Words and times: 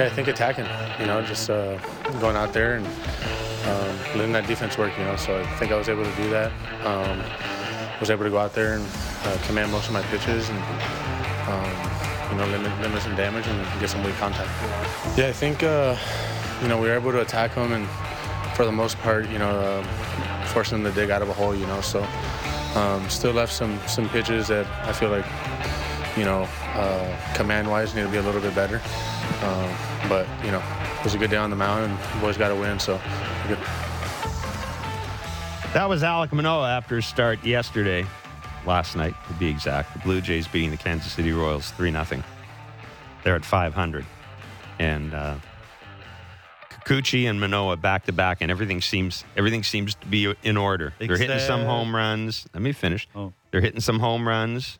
Yeah, 0.00 0.06
I 0.06 0.08
think 0.08 0.28
attacking. 0.28 0.64
You 0.98 1.04
know, 1.04 1.20
just 1.20 1.50
uh, 1.50 1.76
going 2.20 2.34
out 2.34 2.54
there 2.54 2.76
and 2.76 2.86
um, 2.86 4.16
letting 4.16 4.32
that 4.32 4.46
defense 4.46 4.78
work. 4.78 4.96
You 4.96 5.04
know, 5.04 5.16
so 5.16 5.38
I 5.38 5.46
think 5.58 5.72
I 5.72 5.76
was 5.76 5.90
able 5.90 6.04
to 6.04 6.16
do 6.16 6.30
that. 6.30 6.50
Um, 6.86 7.22
was 8.00 8.08
able 8.08 8.24
to 8.24 8.30
go 8.30 8.38
out 8.38 8.54
there 8.54 8.76
and 8.76 8.86
uh, 9.24 9.36
command 9.46 9.70
most 9.70 9.88
of 9.88 9.92
my 9.92 10.00
pitches 10.04 10.48
and 10.48 10.58
um, 11.50 12.30
you 12.30 12.38
know 12.38 12.46
limit, 12.46 12.80
limit 12.80 13.02
some 13.02 13.14
damage 13.14 13.46
and 13.46 13.78
get 13.78 13.90
some 13.90 14.02
weak 14.02 14.14
contact. 14.14 14.48
Yeah, 15.18 15.26
I 15.26 15.32
think 15.32 15.62
uh, 15.62 15.94
you 16.62 16.68
know 16.68 16.80
we 16.80 16.88
were 16.88 16.94
able 16.94 17.12
to 17.12 17.20
attack 17.20 17.54
them 17.54 17.72
and 17.72 17.86
for 18.56 18.64
the 18.64 18.72
most 18.72 18.96
part, 19.00 19.28
you 19.28 19.38
know, 19.38 19.50
uh, 19.50 20.44
forcing 20.46 20.82
them 20.82 20.90
to 20.90 20.98
dig 20.98 21.10
out 21.10 21.20
of 21.20 21.28
a 21.28 21.34
hole. 21.34 21.54
You 21.54 21.66
know, 21.66 21.82
so 21.82 22.02
um, 22.74 23.06
still 23.10 23.32
left 23.32 23.52
some 23.52 23.78
some 23.86 24.08
pitches 24.08 24.48
that 24.48 24.66
I 24.88 24.94
feel 24.94 25.10
like 25.10 25.26
you 26.16 26.24
know 26.24 26.48
uh, 26.72 27.34
command-wise 27.34 27.94
need 27.94 28.04
to 28.04 28.08
be 28.08 28.16
a 28.16 28.22
little 28.22 28.40
bit 28.40 28.54
better. 28.54 28.80
Um, 29.42 30.08
but 30.08 30.26
you 30.44 30.50
know, 30.50 30.62
it 30.98 31.04
was 31.04 31.14
a 31.14 31.18
good 31.18 31.30
day 31.30 31.36
on 31.36 31.50
the 31.50 31.56
mound 31.56 31.90
and 31.90 31.98
the 31.98 32.20
boys 32.20 32.36
got 32.36 32.48
to 32.48 32.54
win, 32.54 32.78
so 32.78 33.00
good. 33.48 33.58
That 35.72 35.88
was 35.88 36.02
Alek 36.02 36.32
Manoah 36.32 36.68
after 36.68 36.96
his 36.96 37.06
start 37.06 37.44
yesterday, 37.44 38.04
last 38.66 38.96
night 38.96 39.14
to 39.28 39.34
be 39.34 39.48
exact. 39.48 39.92
The 39.92 40.00
Blue 40.00 40.20
Jays 40.20 40.48
beating 40.48 40.72
the 40.72 40.76
Kansas 40.76 41.12
City 41.12 41.30
Royals 41.30 41.70
3 41.70 41.92
0. 41.92 42.24
They're 43.22 43.36
at 43.36 43.44
500. 43.44 44.04
And 44.80 45.14
uh, 45.14 45.36
Kikuchi 46.70 47.30
and 47.30 47.40
Manoah 47.40 47.76
back 47.76 48.06
to 48.06 48.12
back, 48.12 48.38
and 48.40 48.50
everything 48.50 48.80
seems 48.80 49.24
everything 49.36 49.62
seems 49.62 49.94
to 49.94 50.06
be 50.08 50.34
in 50.42 50.56
order. 50.56 50.92
They're 50.98 51.16
hitting 51.16 51.38
some 51.38 51.64
home 51.64 51.94
runs. 51.94 52.48
Let 52.52 52.62
me 52.62 52.72
finish. 52.72 53.08
Oh. 53.14 53.32
They're 53.52 53.60
hitting 53.60 53.80
some 53.80 54.00
home 54.00 54.26
runs. 54.26 54.79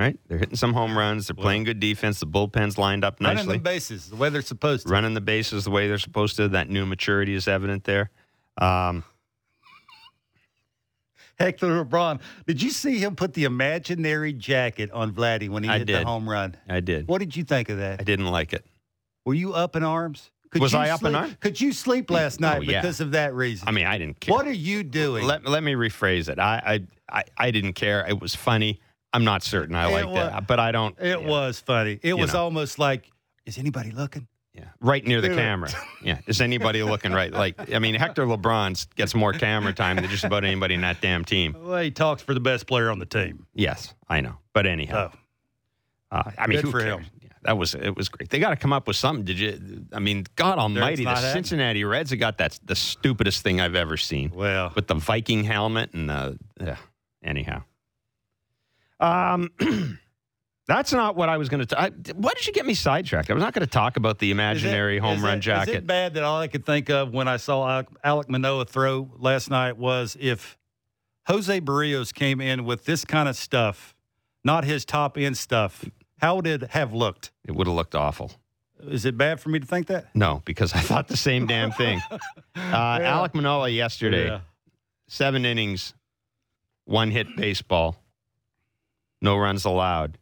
Right? 0.00 0.18
They're 0.28 0.38
hitting 0.38 0.56
some 0.56 0.72
home 0.72 0.96
runs. 0.96 1.26
They're 1.26 1.34
playing 1.34 1.64
good 1.64 1.78
defense. 1.78 2.20
The 2.20 2.26
bullpen's 2.26 2.78
lined 2.78 3.04
up 3.04 3.20
nicely. 3.20 3.36
Running 3.36 3.52
the 3.52 3.58
bases 3.62 4.08
the 4.08 4.16
way 4.16 4.30
they're 4.30 4.40
supposed 4.40 4.86
to. 4.86 4.92
Running 4.92 5.12
the 5.12 5.20
bases 5.20 5.64
the 5.64 5.70
way 5.70 5.88
they're 5.88 5.98
supposed 5.98 6.36
to. 6.36 6.48
That 6.48 6.70
new 6.70 6.86
maturity 6.86 7.34
is 7.34 7.46
evident 7.46 7.84
there. 7.84 8.10
Um, 8.56 9.04
Hector 11.38 11.84
LeBron. 11.84 12.20
Did 12.46 12.62
you 12.62 12.70
see 12.70 12.98
him 12.98 13.16
put 13.16 13.34
the 13.34 13.44
imaginary 13.44 14.32
jacket 14.32 14.90
on 14.92 15.12
Vladdy 15.12 15.48
when 15.48 15.64
he 15.64 15.70
I 15.70 15.78
hit 15.78 15.86
the 15.86 16.04
home 16.04 16.28
run? 16.28 16.56
I 16.68 16.80
did. 16.80 17.06
What 17.08 17.18
did 17.18 17.34
you 17.36 17.44
think 17.44 17.68
of 17.68 17.78
that? 17.78 18.00
I 18.00 18.04
didn't 18.04 18.26
like 18.26 18.52
it. 18.52 18.64
Were 19.24 19.34
you 19.34 19.52
up 19.54 19.76
in 19.76 19.82
arms? 19.82 20.30
Could 20.50 20.62
Was 20.62 20.72
you 20.72 20.78
I 20.78 20.90
up 20.90 21.00
in 21.02 21.12
sleep- 21.12 21.16
arms? 21.16 21.36
Could 21.40 21.60
you 21.60 21.72
sleep 21.72 22.10
last 22.10 22.40
night 22.40 22.58
Oh, 22.58 22.62
yeah. 22.62 22.80
because 22.80 23.00
of 23.00 23.12
that 23.12 23.34
reason? 23.34 23.68
I 23.68 23.70
mean, 23.70 23.86
I 23.86 23.98
didn't 23.98 24.18
care. 24.20 24.34
what 24.34 24.46
are 24.46 24.52
you 24.52 24.82
doing? 24.82 25.24
Let, 25.26 25.46
let 25.46 25.62
me 25.62 25.74
rephrase 25.74 26.28
it. 26.28 26.38
I, 26.38 26.80
I, 27.10 27.18
I, 27.18 27.24
I 27.38 27.50
didn't 27.50 27.74
care. 27.74 28.04
It 28.08 28.18
was 28.20 28.34
funny. 28.34 28.80
I'm 29.12 29.24
not 29.24 29.42
certain 29.42 29.74
I 29.74 29.86
like 29.86 30.12
that, 30.14 30.46
but 30.46 30.60
I 30.60 30.72
don't. 30.72 30.96
it 31.00 31.20
yeah, 31.20 31.28
was 31.28 31.60
funny. 31.60 31.98
It 32.02 32.14
was 32.14 32.32
know. 32.32 32.44
almost 32.44 32.78
like, 32.78 33.10
is 33.46 33.58
anybody 33.58 33.90
looking? 33.90 34.28
yeah, 34.54 34.64
right 34.80 35.04
near 35.06 35.20
the 35.20 35.28
camera. 35.28 35.70
Yeah, 36.02 36.18
is 36.26 36.40
anybody 36.40 36.82
looking 36.82 37.12
right? 37.12 37.32
Like, 37.32 37.72
I 37.74 37.78
mean, 37.78 37.94
Hector 37.94 38.24
LeBron 38.24 38.94
gets 38.94 39.14
more 39.14 39.32
camera 39.32 39.72
time 39.72 39.96
than 39.96 40.08
just 40.08 40.24
about 40.24 40.44
anybody 40.44 40.74
in 40.74 40.80
that 40.80 41.00
damn 41.00 41.24
team. 41.24 41.54
Well, 41.58 41.80
he 41.82 41.90
talks 41.90 42.22
for 42.22 42.34
the 42.34 42.40
best 42.40 42.66
player 42.66 42.90
on 42.90 42.98
the 42.98 43.06
team. 43.06 43.46
Yes, 43.54 43.94
I 44.08 44.20
know. 44.20 44.36
But 44.52 44.66
anyhow, 44.66 45.12
Oh, 46.12 46.16
uh, 46.16 46.30
I 46.38 46.46
mean, 46.46 46.58
good 46.58 46.64
who 46.64 46.70
for 46.70 46.80
cares? 46.80 46.98
him. 46.98 47.06
Yeah, 47.22 47.28
that 47.42 47.58
was 47.58 47.74
it. 47.74 47.96
Was 47.96 48.08
great. 48.08 48.30
They 48.30 48.38
got 48.38 48.50
to 48.50 48.56
come 48.56 48.72
up 48.72 48.86
with 48.88 48.96
something. 48.96 49.24
Did 49.24 49.38
you? 49.38 49.86
I 49.92 50.00
mean, 50.00 50.26
God 50.36 50.58
Almighty, 50.58 51.04
the 51.04 51.10
happening. 51.10 51.32
Cincinnati 51.32 51.84
Reds 51.84 52.10
have 52.10 52.18
got 52.18 52.38
that 52.38 52.58
the 52.64 52.74
stupidest 52.74 53.42
thing 53.42 53.60
I've 53.60 53.76
ever 53.76 53.96
seen. 53.96 54.32
well, 54.34 54.72
with 54.74 54.88
the 54.88 54.94
Viking 54.94 55.44
helmet 55.44 55.92
and 55.94 56.10
the 56.10 56.38
yeah. 56.60 56.76
anyhow. 57.22 57.62
Um, 59.00 59.50
that's 60.66 60.92
not 60.92 61.16
what 61.16 61.28
I 61.28 61.36
was 61.36 61.48
going 61.48 61.66
to. 61.66 61.92
Why 62.14 62.32
did 62.34 62.46
you 62.46 62.52
get 62.52 62.66
me 62.66 62.74
sidetracked? 62.74 63.30
I 63.30 63.34
was 63.34 63.42
not 63.42 63.52
going 63.54 63.64
to 63.66 63.70
talk 63.70 63.96
about 63.96 64.18
the 64.18 64.30
imaginary 64.30 64.98
it- 64.98 65.00
home 65.00 65.22
run 65.24 65.34
it- 65.34 65.38
Is 65.38 65.44
jacket. 65.44 65.74
it 65.74 65.86
bad 65.86 66.14
that 66.14 66.22
all 66.22 66.38
I 66.40 66.48
could 66.48 66.64
think 66.66 66.90
of 66.90 67.12
when 67.12 67.26
I 67.28 67.36
saw 67.38 67.66
Alek, 67.82 67.86
Alek 68.04 68.28
Manoah 68.28 68.64
throw 68.66 69.10
last 69.18 69.50
night 69.50 69.76
was 69.78 70.16
if 70.20 70.56
Jose 71.26 71.60
Berríos 71.60 72.12
came 72.14 72.40
in 72.40 72.64
with 72.64 72.84
this 72.84 73.04
kind 73.04 73.28
of 73.28 73.36
stuff, 73.36 73.94
not 74.44 74.64
his 74.64 74.84
top 74.84 75.16
end 75.18 75.36
stuff, 75.36 75.84
how 76.18 76.36
would 76.36 76.46
it 76.46 76.70
have 76.70 76.92
looked? 76.92 77.30
It 77.46 77.52
would 77.52 77.66
have 77.66 77.76
looked 77.76 77.94
awful. 77.94 78.32
Is 78.82 79.04
it 79.04 79.16
bad 79.18 79.40
for 79.40 79.50
me 79.50 79.58
to 79.58 79.66
think 79.66 79.88
that? 79.88 80.06
No, 80.14 80.40
because 80.46 80.72
I 80.72 80.80
thought 80.80 81.08
the 81.08 81.16
same 81.16 81.46
damn 81.46 81.72
thing. 81.72 82.00
Uh, 82.56 82.98
Alek 82.98 83.32
Manoah 83.34 83.68
yesterday, 83.68 84.26
Yeah. 84.26 84.40
seven 85.08 85.44
innings, 85.46 85.94
one 86.84 87.10
hit 87.10 87.34
baseball, 87.36 87.96
no 89.20 89.36
runs 89.36 89.64
allowed. 89.64 90.18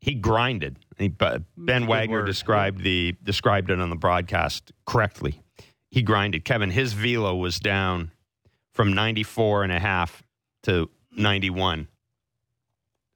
He 0.00 0.14
grinded. 0.14 0.78
He, 0.98 1.08
but 1.08 1.42
Ben 1.56 1.82
Good 1.82 1.88
Wagner 1.88 2.18
word. 2.20 2.26
described 2.26 2.82
the 2.82 3.14
described 3.22 3.70
it 3.70 3.80
on 3.80 3.88
the 3.90 3.96
broadcast 3.96 4.72
correctly. 4.84 5.40
He 5.90 6.02
grinded. 6.02 6.44
Kevin, 6.44 6.70
his 6.70 6.92
velo 6.92 7.36
was 7.36 7.60
down 7.60 8.10
from 8.72 8.94
94 8.94 9.64
and 9.64 9.72
a 9.72 9.78
half 9.78 10.22
to 10.64 10.88
91. 11.16 11.86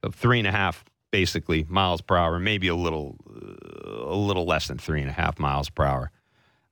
So 0.03 0.11
three 0.11 0.37
and 0.39 0.47
a 0.47 0.51
half, 0.51 0.85
basically, 1.11 1.65
miles 1.67 2.01
per 2.01 2.15
hour, 2.15 2.39
maybe 2.39 2.67
a 2.67 2.75
little, 2.75 3.17
uh, 3.29 4.05
a 4.05 4.15
little 4.15 4.45
less 4.45 4.67
than 4.67 4.77
three 4.77 5.01
and 5.01 5.09
a 5.09 5.13
half 5.13 5.39
miles 5.39 5.69
per 5.69 5.83
hour. 5.83 6.11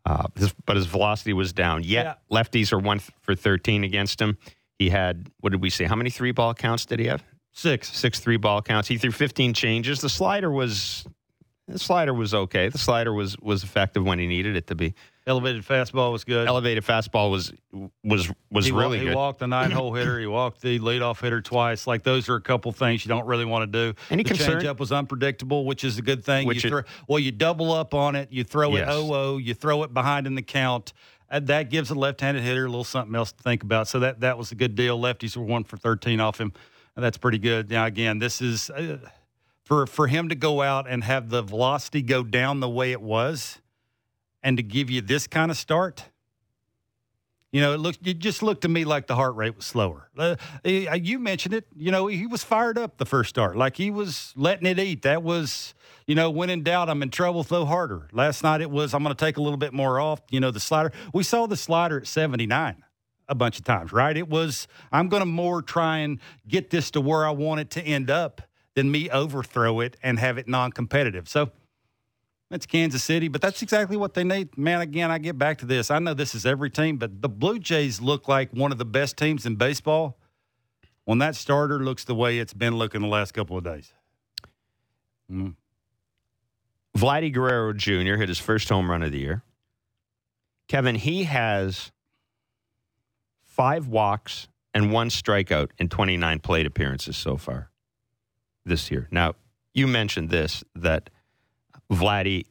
Uh, 0.06 0.28
his, 0.38 0.53
but 0.68 0.75
his 0.75 0.85
velocity 0.85 1.34
was 1.34 1.51
down. 1.51 1.84
Yet 1.84 2.19
lefties 2.31 2.72
are 2.72 2.78
one 2.78 3.00
th- 3.00 3.09
for 3.22 3.34
13 3.34 3.84
against 3.84 4.22
him. 4.22 4.38
He 4.80 4.90
had, 4.90 5.30
what 5.40 5.52
did 5.52 5.62
we 5.62 5.69
say? 5.69 5.86
How 5.86 5.96
many 5.96 6.09
three 6.09 6.31
ball 6.31 6.53
counts 6.53 6.86
did 6.86 7.00
he 7.00 7.06
have? 7.08 7.24
Six. 7.53 7.91
Six 7.96 8.19
three 8.19 8.38
ball 8.38 8.62
counts. 8.62 8.88
He 8.88 8.97
threw 8.97 9.12
15 9.12 9.53
changes. 9.53 10.02
The 10.02 10.09
slider 10.09 10.52
was, 10.52 11.06
the 11.68 11.80
slider 11.80 12.13
was 12.13 12.34
okay. 12.34 12.68
The 12.69 12.78
slider 12.78 13.13
was 13.13 13.38
was 13.40 13.63
effective 13.63 14.03
when 14.03 14.19
he 14.19 14.28
needed 14.28 14.56
it 14.58 14.68
to 14.68 14.75
be. 14.75 14.94
Elevated 15.28 15.63
fastball 15.66 16.12
was 16.12 16.24
good. 16.24 16.47
Elevated 16.47 16.84
fastball 16.84 17.31
was 17.31 17.52
was 18.03 18.30
was 18.52 18.66
he, 18.68 18.72
really 18.72 19.00
he 19.00 19.06
good. 19.06 19.09
He 19.12 19.16
walked 19.16 19.40
the 19.40 19.47
nine 19.47 19.72
hole 19.72 19.91
hitter. 19.94 20.19
He 20.19 20.28
walked 20.28 20.62
the 20.62 20.78
leadoff 20.80 21.19
hitter 21.22 21.42
twice. 21.42 21.88
Like 21.88 22.03
those 22.03 22.30
are 22.30 22.36
a 22.36 22.42
couple 22.42 22.72
things 22.74 23.03
you 23.03 23.09
don't 23.09 23.25
really 23.25 23.46
want 23.46 23.72
to 23.72 23.92
do. 23.94 23.97
Any 24.12 24.22
the 24.22 24.30
concern- 24.30 24.62
changeup 24.62 24.78
was 24.78 24.92
unpredictable, 24.92 25.66
which 25.66 25.84
is 25.84 25.97
a 25.97 26.03
good 26.03 26.24
thing. 26.24 26.46
Which 26.46 26.63
you 26.63 26.68
it- 26.68 26.72
throw, 26.72 26.81
well, 27.07 27.18
you 27.18 27.31
double 27.31 27.72
up 27.72 27.96
on 27.96 28.16
it. 28.16 28.31
You 28.31 28.44
throw 28.44 28.75
it 28.75 28.80
Yes. 28.81 28.90
0-0. 28.90 29.44
You 29.44 29.53
throw 29.56 29.81
it 29.84 29.94
behind 29.94 30.28
in 30.28 30.36
the 30.36 30.44
count. 30.44 30.94
And 31.35 31.47
that 31.47 31.69
gives 31.69 31.90
a 31.90 31.96
left-handed 31.96 32.44
hitter 32.44 32.63
a 32.63 32.69
little 32.69 32.85
something 32.85 33.13
else 33.13 33.34
to 33.34 33.44
think 33.44 33.62
about. 33.62 33.90
So 33.90 34.00
that 34.00 34.22
that 34.22 34.38
was 34.38 34.53
a 34.53 34.56
good 34.56 34.73
deal. 34.73 34.97
Lefties 34.97 35.35
were 35.35 35.44
one 35.44 35.66
for 35.66 35.75
13 35.75 36.22
off 36.22 36.40
him. 36.40 36.53
That's 36.96 37.18
pretty 37.18 37.40
good. 37.40 37.69
Now 37.69 37.85
again, 37.85 38.19
this 38.19 38.41
is 38.41 38.69
uh, 38.69 39.00
for 39.66 39.85
for 39.85 40.07
him 40.07 40.29
to 40.29 40.35
go 40.35 40.62
out 40.62 40.90
and 40.90 41.03
have 41.03 41.29
the 41.29 41.41
velocity 41.41 42.01
go 42.01 42.24
down 42.24 42.62
the 42.62 42.69
way 42.69 42.94
it 42.94 43.01
was, 43.01 43.59
and 44.44 44.56
to 44.56 44.63
give 44.63 44.90
you 44.90 45.01
this 45.01 45.28
kind 45.28 45.51
of 45.51 45.57
start. 45.57 46.06
You 47.51 47.59
know, 47.59 47.74
it 47.74 47.81
looked. 47.81 48.07
It 48.07 48.19
just 48.19 48.41
looked 48.41 48.62
to 48.62 48.69
me 48.69 48.85
like 48.85 49.07
the 49.07 49.16
heart 49.16 49.35
rate 49.35 49.57
was 49.57 49.66
slower. 49.66 50.09
Uh, 50.18 50.38
eh, 50.63 50.94
you 50.94 51.19
mentioned 51.19 51.53
it. 51.53 51.68
You 51.75 51.91
know, 51.91 52.07
he 52.07 52.28
was 52.28 52.45
fired 52.45 52.78
up 52.78 52.97
the 52.97 53.06
first 53.06 53.29
start, 53.29 53.57
like 53.57 53.75
he 53.75 53.91
was 53.91 54.31
letting 54.38 54.68
it 54.68 54.79
eat. 54.79 55.01
That 55.01 55.22
was, 55.22 55.74
you 56.07 56.16
know, 56.16 56.29
when 56.29 56.49
in 56.49 56.63
doubt, 56.63 56.89
I'm 56.89 57.01
in 57.01 57.09
trouble. 57.09 57.43
Throw 57.43 57.66
harder. 57.66 58.07
Last 58.11 58.43
night 58.43 58.61
it 58.61 58.69
was, 58.69 58.93
I'm 58.93 59.03
going 59.03 59.16
to 59.16 59.25
take 59.25 59.38
a 59.38 59.41
little 59.41 59.57
bit 59.57 59.73
more 59.73 59.99
off. 59.99 60.21
You 60.29 60.39
know, 60.39 60.51
the 60.51 60.59
slider. 60.59 60.91
We 61.13 61.23
saw 61.23 61.47
the 61.47 61.57
slider 61.57 61.99
at 61.99 62.07
79 62.07 62.83
a 63.27 63.35
bunch 63.35 63.57
of 63.57 63.66
times, 63.66 63.91
right? 63.91 64.15
It 64.15 64.29
was, 64.29 64.67
I'm 64.91 65.09
going 65.09 65.21
to 65.21 65.25
more 65.25 65.61
try 65.61 65.99
and 65.99 66.19
get 66.47 66.69
this 66.69 66.91
to 66.91 67.01
where 67.01 67.25
I 67.25 67.31
want 67.31 67.61
it 67.61 67.71
to 67.71 67.81
end 67.81 68.11
up 68.11 68.41
than 68.75 68.91
me 68.91 69.09
overthrow 69.09 69.79
it 69.79 69.97
and 70.03 70.19
have 70.19 70.38
it 70.38 70.47
non-competitive. 70.47 71.27
So. 71.27 71.51
That's 72.51 72.67
Kansas 72.67 73.03
City, 73.03 73.27
but 73.27 73.41
that's 73.41 73.63
exactly 73.63 73.97
what 73.97 74.13
they 74.13 74.23
need. 74.23 74.55
Man, 74.55 74.79
again, 74.79 75.09
I 75.09 75.17
get 75.17 75.35
back 75.35 75.57
to 75.57 75.65
this. 75.65 75.89
I 75.89 75.97
know 75.97 76.13
this 76.13 76.35
is 76.35 76.45
every 76.45 76.69
team, 76.69 76.97
but 76.97 77.23
the 77.23 77.27
Blue 77.27 77.57
Jays 77.57 77.99
look 77.99 78.27
like 78.27 78.51
one 78.51 78.71
of 78.71 78.77
the 78.77 78.85
best 78.85 79.17
teams 79.17 79.47
in 79.47 79.55
baseball 79.55 80.19
when 81.05 81.17
that 81.17 81.35
starter 81.35 81.79
looks 81.79 82.03
the 82.03 82.13
way 82.13 82.38
it's 82.38 82.53
been 82.53 82.75
looking 82.75 83.01
the 83.01 83.07
last 83.07 83.33
couple 83.33 83.57
of 83.57 83.63
days. 83.63 83.94
Mm. 85.31 85.56
Vladdy 86.95 87.31
Guerrero 87.31 87.74
Jr. 87.74 88.15
hit 88.15 88.30
his 88.30 88.39
first 88.39 88.69
home 88.69 88.89
run 88.89 89.03
of 89.03 89.12
the 89.12 89.19
year. 89.19 89.44
Kevin, 90.68 90.95
he 90.95 91.25
has 91.25 91.92
five 93.44 93.88
walks 93.88 94.47
and 94.74 94.92
one 94.92 95.09
strikeout 95.09 95.69
in 95.77 95.89
29 95.89 96.39
plate 96.39 96.65
appearances 96.65 97.15
so 97.15 97.38
far 97.38 97.69
this 98.65 98.89
year. 98.89 99.07
Now, 99.12 99.36
you 99.74 99.88
mentioned 99.88 100.30
this 100.30 100.63
that 100.75 101.09
Vladdy 101.92 102.45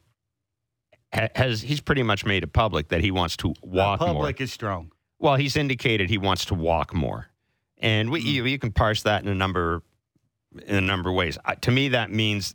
has 1.11 1.61
he's 1.61 1.81
pretty 1.81 2.03
much 2.03 2.25
made 2.25 2.43
it 2.43 2.53
public 2.53 2.89
that 2.89 3.01
he 3.01 3.11
wants 3.11 3.37
to 3.37 3.53
walk 3.61 3.99
the 3.99 4.05
more. 4.05 4.15
public 4.15 4.41
is 4.41 4.51
strong. 4.51 4.91
Well, 5.19 5.35
he's 5.35 5.55
indicated 5.55 6.09
he 6.09 6.17
wants 6.17 6.45
to 6.45 6.53
walk 6.53 6.93
more, 6.93 7.29
and 7.77 8.11
we, 8.11 8.21
mm. 8.21 8.25
you, 8.25 8.45
you 8.45 8.59
can 8.59 8.71
parse 8.71 9.03
that 9.03 9.23
in 9.23 9.29
a 9.29 9.35
number 9.35 9.81
in 10.65 10.75
a 10.75 10.81
number 10.81 11.09
of 11.09 11.15
ways. 11.15 11.37
I, 11.45 11.55
to 11.55 11.71
me, 11.71 11.89
that 11.89 12.11
means 12.11 12.53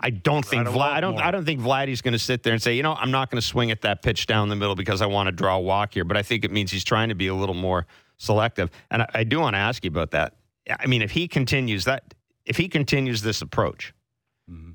I 0.00 0.10
don't 0.10 0.44
think 0.44 0.62
I 0.62 0.64
don't, 0.64 0.74
Vlad, 0.74 0.80
I 0.80 1.00
don't, 1.00 1.18
I 1.18 1.30
don't 1.30 1.44
think 1.44 1.60
Vladdy's 1.60 2.02
going 2.02 2.12
to 2.12 2.18
sit 2.18 2.42
there 2.42 2.52
and 2.52 2.62
say, 2.62 2.74
you 2.74 2.82
know, 2.82 2.94
I'm 2.94 3.10
not 3.10 3.30
going 3.30 3.40
to 3.40 3.46
swing 3.46 3.70
at 3.70 3.82
that 3.82 4.02
pitch 4.02 4.26
down 4.26 4.48
the 4.48 4.56
middle 4.56 4.74
because 4.74 5.02
I 5.02 5.06
want 5.06 5.28
to 5.28 5.32
draw 5.32 5.56
a 5.56 5.60
walk 5.60 5.94
here. 5.94 6.04
But 6.04 6.16
I 6.16 6.22
think 6.22 6.44
it 6.44 6.50
means 6.50 6.70
he's 6.70 6.84
trying 6.84 7.08
to 7.08 7.14
be 7.14 7.28
a 7.28 7.34
little 7.34 7.54
more 7.54 7.86
selective. 8.18 8.70
And 8.90 9.02
I, 9.02 9.08
I 9.14 9.24
do 9.24 9.40
want 9.40 9.54
to 9.54 9.58
ask 9.58 9.84
you 9.84 9.88
about 9.88 10.10
that. 10.12 10.34
I 10.68 10.86
mean, 10.86 11.02
if 11.02 11.12
he 11.12 11.28
continues 11.28 11.84
that, 11.84 12.14
if 12.44 12.56
he 12.56 12.68
continues 12.68 13.22
this 13.22 13.42
approach, 13.42 13.94
mm-hmm. 14.50 14.72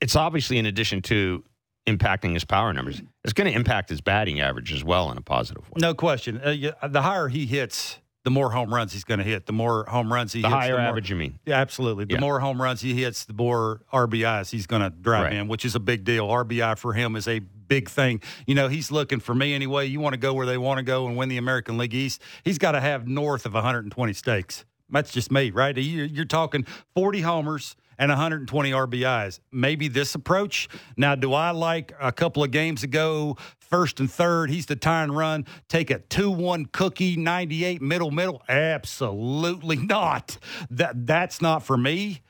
it's 0.00 0.16
obviously 0.16 0.58
in 0.58 0.66
addition 0.66 1.02
to 1.02 1.44
impacting 1.86 2.34
his 2.34 2.44
power 2.44 2.72
numbers, 2.72 3.02
it's 3.24 3.32
going 3.32 3.50
to 3.50 3.56
impact 3.56 3.88
his 3.90 4.00
batting 4.00 4.40
average 4.40 4.72
as 4.72 4.84
well 4.84 5.10
in 5.10 5.18
a 5.18 5.22
positive 5.22 5.64
way. 5.70 5.78
No 5.78 5.94
question. 5.94 6.40
Uh, 6.40 6.88
the 6.88 7.02
higher 7.02 7.28
he 7.28 7.46
hits 7.46 7.98
the 8.24 8.30
more 8.30 8.50
home 8.50 8.74
runs 8.74 8.92
he's 8.92 9.04
going 9.04 9.18
to 9.18 9.24
hit. 9.24 9.46
The 9.46 9.52
more 9.52 9.84
home 9.84 10.12
runs 10.12 10.32
he 10.32 10.40
the 10.42 10.48
hits, 10.48 10.54
higher 10.54 10.72
the 10.72 10.78
more, 10.78 10.86
average, 10.88 11.10
you 11.10 11.16
mean? 11.16 11.38
Yeah, 11.46 11.60
absolutely. 11.60 12.06
The 12.06 12.14
Yeah. 12.14 12.20
more 12.20 12.40
home 12.40 12.60
runs 12.60 12.80
he 12.80 12.94
hits, 13.00 13.24
the 13.26 13.34
more 13.34 13.82
RBIs 13.92 14.50
he's 14.50 14.66
going 14.66 14.82
to 14.82 14.90
drive 14.90 15.24
Right. 15.24 15.32
in, 15.34 15.46
which 15.48 15.64
is 15.64 15.74
a 15.74 15.80
big 15.80 16.04
deal. 16.04 16.26
RBI 16.28 16.74
for 16.74 16.94
him 16.94 17.16
is 17.16 17.28
a 17.28 17.38
big 17.40 17.88
thing. 17.88 18.20
You 18.46 18.54
know, 18.54 18.68
he's 18.68 18.90
looking 18.90 19.20
for 19.20 19.34
me 19.34 19.54
anyway. 19.54 19.86
You 19.86 20.00
want 20.00 20.14
to 20.14 20.18
go 20.18 20.32
where 20.34 20.46
they 20.46 20.58
want 20.58 20.78
to 20.78 20.82
go 20.82 21.06
and 21.06 21.16
win 21.16 21.28
the 21.28 21.36
American 21.36 21.76
League 21.78 21.94
East. 21.94 22.20
He's 22.42 22.58
got 22.58 22.72
to 22.72 22.80
have 22.80 23.06
north 23.06 23.46
of 23.46 23.54
120 23.54 24.12
stakes. 24.12 24.64
That's 24.90 25.12
just 25.12 25.30
me, 25.30 25.50
right? 25.50 25.76
You- 25.76 26.04
You're 26.04 26.24
talking 26.24 26.66
40 26.94 27.22
homers 27.22 27.74
and 27.98 28.10
120 28.10 28.70
RBIs. 28.70 29.40
Maybe 29.52 29.88
this 29.88 30.14
approach. 30.14 30.68
Now, 30.96 31.14
do 31.14 31.32
I 31.34 31.50
like 31.50 31.92
a 32.00 32.12
couple 32.12 32.42
of 32.42 32.50
games 32.50 32.82
ago, 32.82 33.36
first 33.58 34.00
and 34.00 34.10
third, 34.10 34.50
he's 34.50 34.66
the 34.66 34.76
tie 34.76 35.02
and 35.02 35.16
run, 35.16 35.46
take 35.68 35.90
a 35.90 35.98
2 35.98 36.30
1 36.30 36.66
cookie, 36.66 37.16
98 37.16 37.82
middle, 37.82 38.10
middle? 38.10 38.42
Absolutely 38.48 39.76
not. 39.86 40.38
That 40.70 41.06
That's 41.06 41.40
not 41.40 41.62
for 41.62 41.76
me 41.76 42.22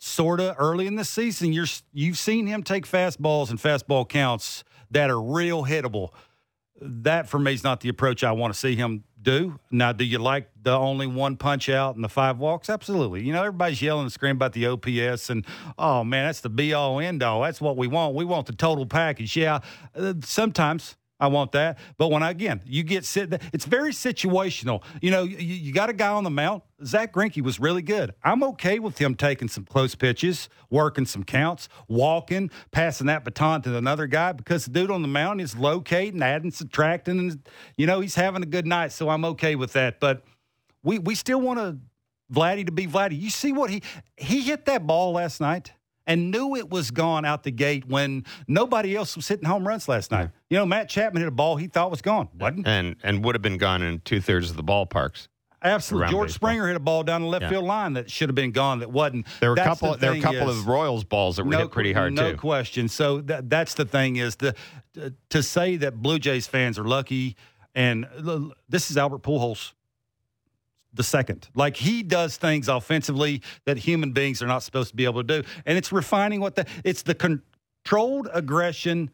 sort 0.00 0.40
of 0.40 0.56
early 0.58 0.86
in 0.86 0.96
the 0.96 1.04
season. 1.04 1.52
You're 1.52 1.66
you've 1.92 2.18
seen 2.18 2.46
him 2.46 2.62
take 2.62 2.86
fastballs 2.86 3.50
and 3.50 3.58
fastball 3.58 4.08
counts 4.08 4.64
that 4.90 5.10
are 5.10 5.20
real 5.20 5.64
hittable. 5.64 6.10
That 6.80 7.28
for 7.28 7.38
me 7.38 7.52
is 7.52 7.62
not 7.62 7.80
the 7.80 7.90
approach 7.90 8.24
I 8.24 8.32
want 8.32 8.52
to 8.52 8.58
see 8.58 8.74
him 8.74 9.04
do. 9.22 9.58
Now, 9.70 9.92
do 9.92 10.04
you 10.04 10.18
like 10.18 10.50
the 10.62 10.72
only 10.72 11.06
one 11.06 11.36
punch 11.36 11.68
out 11.68 11.94
and 11.94 12.04
the 12.04 12.08
five 12.08 12.38
walks? 12.38 12.70
Absolutely. 12.70 13.22
You 13.22 13.32
know, 13.32 13.40
everybody's 13.40 13.82
yelling 13.82 14.02
and 14.02 14.12
screaming 14.12 14.36
about 14.36 14.52
the 14.52 14.66
OPS 14.66 15.30
and 15.30 15.44
oh 15.78 16.04
man, 16.04 16.26
that's 16.26 16.40
the 16.40 16.48
be 16.48 16.74
all 16.74 17.00
end 17.00 17.22
all. 17.22 17.42
That's 17.42 17.60
what 17.60 17.76
we 17.76 17.86
want. 17.86 18.14
We 18.14 18.24
want 18.24 18.46
the 18.46 18.54
total 18.54 18.86
package. 18.86 19.36
Yeah, 19.36 19.60
uh, 19.94 20.14
sometimes. 20.22 20.96
I 21.20 21.26
want 21.26 21.52
that. 21.52 21.78
But 21.98 22.10
when 22.10 22.22
I, 22.22 22.30
again, 22.30 22.62
you 22.64 22.82
get 22.82 23.04
sit, 23.04 23.40
it's 23.52 23.66
very 23.66 23.92
situational. 23.92 24.82
You 25.02 25.10
know, 25.10 25.22
you, 25.22 25.36
you 25.36 25.72
got 25.72 25.90
a 25.90 25.92
guy 25.92 26.08
on 26.08 26.24
the 26.24 26.30
mount. 26.30 26.64
Zach 26.84 27.12
Greinke 27.12 27.42
was 27.42 27.60
really 27.60 27.82
good. 27.82 28.14
I'm 28.24 28.42
okay 28.42 28.78
with 28.78 28.96
him 28.96 29.14
taking 29.14 29.48
some 29.48 29.64
close 29.64 29.94
pitches, 29.94 30.48
working 30.70 31.04
some 31.04 31.24
counts, 31.24 31.68
walking, 31.88 32.50
passing 32.70 33.06
that 33.08 33.24
baton 33.24 33.60
to 33.62 33.76
another 33.76 34.06
guy 34.06 34.32
because 34.32 34.64
the 34.64 34.70
dude 34.70 34.90
on 34.90 35.02
the 35.02 35.08
mound 35.08 35.42
is 35.42 35.54
locating, 35.56 36.22
adding, 36.22 36.50
subtracting, 36.50 37.18
and 37.18 37.48
you 37.76 37.86
know 37.86 38.00
he's 38.00 38.14
having 38.14 38.42
a 38.42 38.46
good 38.46 38.66
night. 38.66 38.92
So 38.92 39.10
I'm 39.10 39.24
okay 39.26 39.56
with 39.56 39.74
that. 39.74 40.00
But 40.00 40.24
we 40.82 40.98
we 40.98 41.14
still 41.14 41.40
want 41.40 41.58
to 41.58 41.78
Vladdy 42.32 42.64
to 42.64 42.72
be 42.72 42.86
Vladdy. 42.86 43.20
You 43.20 43.28
see 43.28 43.52
what 43.52 43.68
he 43.68 43.82
he 44.16 44.40
hit 44.40 44.64
that 44.64 44.86
ball 44.86 45.12
last 45.12 45.40
night 45.40 45.72
and 46.10 46.30
knew 46.30 46.56
it 46.56 46.68
was 46.70 46.90
gone 46.90 47.24
out 47.24 47.42
the 47.44 47.50
gate 47.50 47.86
when 47.86 48.24
nobody 48.48 48.96
else 48.96 49.16
was 49.16 49.28
hitting 49.28 49.46
home 49.46 49.66
runs 49.66 49.88
last 49.88 50.10
night. 50.10 50.30
You 50.48 50.58
know, 50.58 50.66
Matt 50.66 50.88
Chapman 50.88 51.20
hit 51.22 51.28
a 51.28 51.30
ball 51.30 51.56
he 51.56 51.66
thought 51.68 51.90
was 51.90 52.02
gone, 52.02 52.28
wasn't? 52.38 52.66
And 52.66 52.96
and 53.02 53.24
would 53.24 53.34
have 53.34 53.42
been 53.42 53.58
gone 53.58 53.82
in 53.82 54.00
two 54.00 54.20
thirds 54.20 54.50
of 54.50 54.56
the 54.56 54.64
ballparks. 54.64 55.28
Absolutely. 55.62 56.10
George 56.10 56.28
baseball. 56.28 56.48
Springer 56.48 56.66
hit 56.68 56.76
a 56.76 56.80
ball 56.80 57.02
down 57.02 57.20
the 57.20 57.28
left 57.28 57.42
Yeah. 57.42 57.50
field 57.50 57.64
line 57.66 57.92
that 57.92 58.10
should 58.10 58.30
have 58.30 58.34
been 58.34 58.50
gone 58.50 58.78
that 58.78 58.90
wasn't. 58.90 59.26
There 59.40 59.50
were 59.50 59.56
a 59.56 59.62
couple. 59.62 59.92
the 59.92 59.98
There 59.98 60.10
were 60.12 60.16
a 60.16 60.20
couple 60.22 60.48
is- 60.48 60.58
of 60.60 60.66
Royals 60.66 61.04
balls 61.04 61.36
that 61.36 61.44
were 61.44 61.56
hit 61.56 61.70
pretty 61.70 61.92
hard 61.92 62.14
no 62.14 62.32
too. 62.32 62.38
question. 62.38 62.88
So 62.88 63.20
that, 63.22 63.50
that's 63.50 63.74
the 63.74 63.84
thing 63.84 64.16
is 64.16 64.36
the 64.36 64.54
to 65.28 65.42
say 65.42 65.76
that 65.76 66.00
Blue 66.02 66.18
Jays 66.18 66.46
fans 66.46 66.78
are 66.78 66.84
lucky, 66.84 67.36
and 67.74 68.06
this 68.68 68.90
is 68.90 68.96
Albert 68.96 69.22
Pujols, 69.22 69.72
the 70.92 71.02
second. 71.02 71.48
Like 71.54 71.76
he 71.76 72.02
does 72.02 72.36
things 72.36 72.68
offensively 72.68 73.42
that 73.64 73.78
human 73.78 74.12
beings 74.12 74.42
are 74.42 74.46
not 74.46 74.62
supposed 74.62 74.90
to 74.90 74.96
be 74.96 75.04
able 75.04 75.22
to 75.22 75.42
do, 75.42 75.48
and 75.66 75.78
it's 75.78 75.92
refining 75.92 76.40
what 76.40 76.56
the 76.56 76.66
it's 76.84 77.02
the 77.02 77.14
controlled 77.14 78.28
aggression 78.32 79.10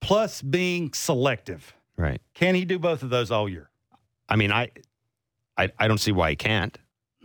plus 0.00 0.42
being 0.42 0.92
selective. 0.92 1.74
Right. 1.96 2.20
Can 2.34 2.54
he 2.54 2.64
do 2.64 2.78
both 2.78 3.02
of 3.02 3.10
those 3.10 3.30
all 3.30 3.48
year? 3.48 3.70
I 4.28 4.36
mean, 4.36 4.52
I, 4.52 4.70
I, 5.56 5.70
I 5.78 5.88
don't 5.88 5.98
see 5.98 6.12
why 6.12 6.30
he 6.30 6.36
can't. 6.36 6.78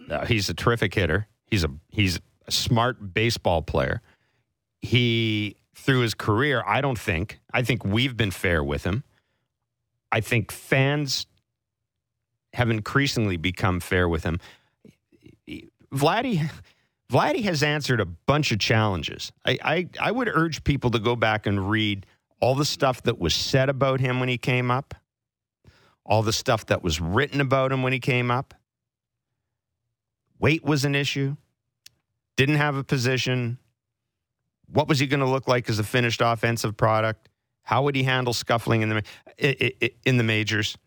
Uh, 0.10 0.26
he's 0.26 0.50
a 0.50 0.54
terrific 0.54 0.94
hitter. 0.94 1.28
He's 1.46 1.64
a 1.64 1.70
he's 1.90 2.20
a 2.48 2.52
smart 2.52 3.14
baseball 3.14 3.62
player. 3.62 4.02
He 4.82 5.56
through 5.76 6.02
his 6.02 6.14
career, 6.14 6.64
I 6.66 6.82
don't 6.82 7.00
think. 7.00 7.40
I 7.54 7.62
think 7.64 7.86
we've 7.86 8.18
been 8.18 8.32
fair 8.32 8.64
with 8.64 8.84
him. 8.84 9.04
I 10.12 10.22
think 10.22 10.52
fans 10.52 11.26
have 12.54 12.70
increasingly 12.70 13.38
become 13.38 13.80
fair 13.80 14.08
with 14.08 14.24
him. 14.24 14.40
Vladdy, 15.94 16.50
Vladdy 17.12 17.44
has 17.44 17.64
answered 17.64 18.00
a 18.00 18.06
bunch 18.06 18.52
of 18.52 18.60
challenges. 18.60 19.32
I, 19.46 19.58
I, 19.64 19.90
I 20.00 20.12
would 20.12 20.28
urge 20.28 20.64
people 20.64 20.92
to 20.92 21.00
go 21.00 21.16
back 21.16 21.46
and 21.46 21.70
read 21.70 22.06
all 22.40 22.56
the 22.56 22.66
stuff 22.66 23.04
that 23.04 23.20
was 23.20 23.34
said 23.34 23.70
about 23.70 24.00
him 24.00 24.20
when 24.20 24.30
he 24.30 24.38
came 24.38 24.70
up 24.72 24.94
all 26.06 26.24
the 26.24 26.34
stuff 26.34 26.66
that 26.68 26.84
was 26.84 27.00
written 27.00 27.42
about 27.42 27.72
him 27.72 27.84
when 27.84 27.94
he 27.94 28.00
came 28.00 28.30
up. 28.30 28.54
Weight 30.40 30.64
was 30.64 30.86
an 30.86 30.96
issue. 30.96 31.36
Didn't 32.36 32.56
have 32.56 32.76
a 32.76 32.84
position. 32.84 33.58
What 34.68 34.88
was 34.88 35.00
he 35.00 35.08
going 35.08 35.22
to 35.22 35.30
look 35.30 35.48
like 35.48 35.70
as 35.70 35.80
a 35.80 35.84
finished 35.84 36.22
offensive 36.24 36.76
product? 36.76 37.30
How 37.62 37.84
would 37.84 37.96
he 37.96 38.04
handle 38.04 38.34
scuffling 38.34 38.82
in 38.82 38.90
the 38.90 39.92
in 40.04 40.18
the 40.18 40.24
majors? 40.24 40.78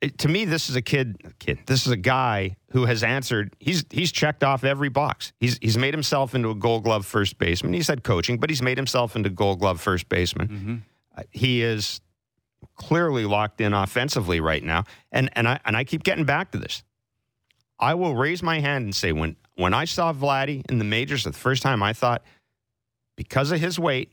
It- 0.00 0.18
to 0.18 0.28
me, 0.28 0.44
this 0.44 0.68
is 0.68 0.76
a 0.76 0.82
kid. 0.82 1.16
Kid. 1.38 1.60
This 1.66 1.86
is 1.86 1.92
a 1.92 1.96
guy 1.96 2.56
who 2.70 2.84
has 2.84 3.02
answered. 3.02 3.54
He's 3.58 3.84
he's 3.90 4.12
checked 4.12 4.44
off 4.44 4.62
every 4.64 4.88
box. 4.90 5.32
He's 5.40 5.58
he's 5.62 5.78
made 5.78 5.94
himself 5.94 6.34
into 6.34 6.50
a 6.50 6.54
Gold 6.54 6.84
Glove 6.84 7.06
first 7.06 7.38
baseman. 7.38 7.72
He's 7.72 7.88
had 7.88 8.02
coaching, 8.04 8.38
but 8.38 8.50
he's 8.50 8.62
made 8.62 8.76
himself 8.76 9.16
into 9.16 9.30
Gold 9.30 9.60
Glove 9.60 9.80
first 9.80 10.08
baseman. 10.08 10.84
Uh, 11.16 11.22
he 11.30 11.62
is 11.62 12.00
clearly 12.74 13.24
locked 13.24 13.60
in 13.60 13.72
offensively 13.72 14.38
right 14.40 14.62
now. 14.62 14.84
And 15.12 15.30
and 15.34 15.48
I 15.48 15.60
and 15.64 15.76
I 15.76 15.84
keep 15.84 16.02
getting 16.04 16.24
back 16.24 16.52
to 16.52 16.58
this. 16.58 16.82
I 17.78 17.94
will 17.94 18.14
raise 18.14 18.42
my 18.42 18.60
hand 18.60 18.84
and 18.84 18.94
say 18.94 19.12
when 19.12 19.36
when 19.54 19.72
I 19.72 19.86
saw 19.86 20.12
Vladdy 20.12 20.62
in 20.70 20.78
the 20.78 20.84
majors 20.84 21.22
for 21.22 21.30
the 21.30 21.38
first 21.38 21.62
time, 21.62 21.82
I 21.82 21.94
thought 21.94 22.22
because 23.16 23.50
of 23.50 23.60
his 23.60 23.78
weight, 23.78 24.12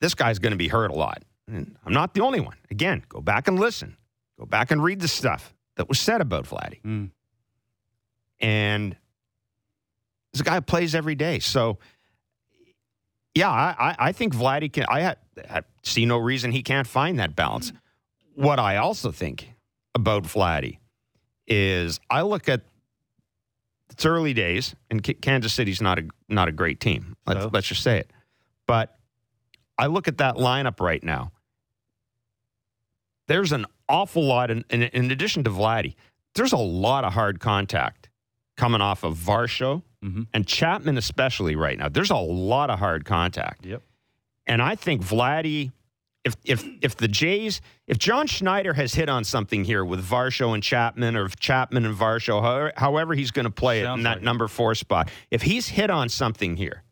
this 0.00 0.14
guy's 0.14 0.40
going 0.40 0.50
to 0.52 0.56
be 0.56 0.68
hurt 0.68 0.90
a 0.90 0.94
lot. 0.94 1.22
And 1.46 1.76
I'm 1.86 1.92
not 1.92 2.14
the 2.14 2.20
only 2.22 2.40
one. 2.40 2.56
Again, 2.70 3.04
go 3.08 3.20
back 3.20 3.46
and 3.48 3.58
listen. 3.60 3.96
Go 4.38 4.46
back 4.46 4.70
and 4.70 4.82
read 4.82 5.00
the 5.00 5.08
stuff 5.08 5.54
that 5.76 5.88
was 5.88 6.00
said 6.00 6.20
about 6.20 6.44
Vladdy. 6.46 6.80
Mm. 6.82 7.10
And 8.40 8.96
this 10.32 10.42
guy 10.42 10.56
who 10.56 10.60
plays 10.60 10.94
every 10.94 11.14
day. 11.14 11.38
So, 11.38 11.78
yeah, 13.34 13.50
I, 13.50 13.74
I, 13.78 13.96
I 14.08 14.12
think 14.12 14.34
Vladdy 14.34 14.72
can. 14.72 14.86
I, 14.88 15.16
I 15.48 15.62
see 15.82 16.06
no 16.06 16.18
reason 16.18 16.52
he 16.52 16.62
can't 16.62 16.86
find 16.86 17.18
that 17.18 17.36
balance. 17.36 17.72
What 18.34 18.58
I 18.58 18.76
also 18.76 19.12
think 19.12 19.52
about 19.94 20.24
Vladdy 20.24 20.78
is 21.46 22.00
I 22.10 22.22
look 22.22 22.48
at 22.48 22.62
it's 23.90 24.04
early 24.04 24.34
days, 24.34 24.74
and 24.90 25.02
Kansas 25.20 25.52
City's 25.52 25.80
not 25.80 25.98
a 26.00 26.08
not 26.28 26.48
a 26.48 26.52
great 26.52 26.80
team. 26.80 27.16
Let's, 27.26 27.42
So? 27.42 27.50
let's 27.52 27.66
just 27.68 27.82
say 27.82 27.98
it. 27.98 28.10
But 28.66 28.96
I 29.78 29.86
look 29.86 30.08
at 30.08 30.18
that 30.18 30.36
lineup 30.36 30.80
right 30.80 31.02
now. 31.02 31.30
There's 33.26 33.52
an 33.52 33.66
awful 33.88 34.24
lot, 34.24 34.50
in, 34.50 34.64
in, 34.70 34.82
in 34.82 35.10
addition 35.10 35.44
to 35.44 35.50
Vladdy, 35.50 35.94
there's 36.34 36.52
a 36.52 36.56
lot 36.58 37.04
of 37.04 37.12
hard 37.12 37.40
contact 37.40 38.08
coming 38.56 38.80
off 38.80 39.02
of 39.04 39.16
Varsho 39.16 39.82
Mhm. 40.04 40.26
and 40.34 40.46
Chapman, 40.46 40.98
especially 40.98 41.56
right 41.56 41.78
now. 41.78 41.88
There's 41.88 42.10
a 42.10 42.16
lot 42.16 42.68
of 42.70 42.78
hard 42.78 43.04
contact. 43.04 43.64
Yep. 43.66 43.82
And 44.46 44.60
I 44.60 44.74
think 44.74 45.02
Vladdy, 45.02 45.72
if 46.24 46.36
if 46.44 46.62
if 46.82 46.96
the 46.96 47.08
Jays, 47.08 47.60
if 47.86 47.98
John 47.98 48.26
Schneider 48.26 48.74
has 48.74 48.94
hit 48.94 49.08
on 49.08 49.24
something 49.24 49.64
here 49.64 49.84
with 49.84 50.04
Varsho 50.06 50.52
and 50.54 50.62
Chapman, 50.62 51.16
or 51.16 51.24
if 51.24 51.36
Chapman 51.36 51.84
and 51.86 51.96
Varsho, 51.96 52.40
however, 52.42 52.72
however 52.76 53.14
he's 53.14 53.30
going 53.30 53.44
to 53.46 53.50
play 53.50 53.78
it 53.80 53.82
in 53.82 53.86
Sounds 53.88 54.02
that 54.04 54.16
like 54.16 54.22
number 54.22 54.46
four 54.48 54.74
spot, 54.74 55.10
if 55.30 55.42
he's 55.42 55.68
hit 55.68 55.90
on 55.90 56.08
something 56.08 56.56
here, 56.56 56.82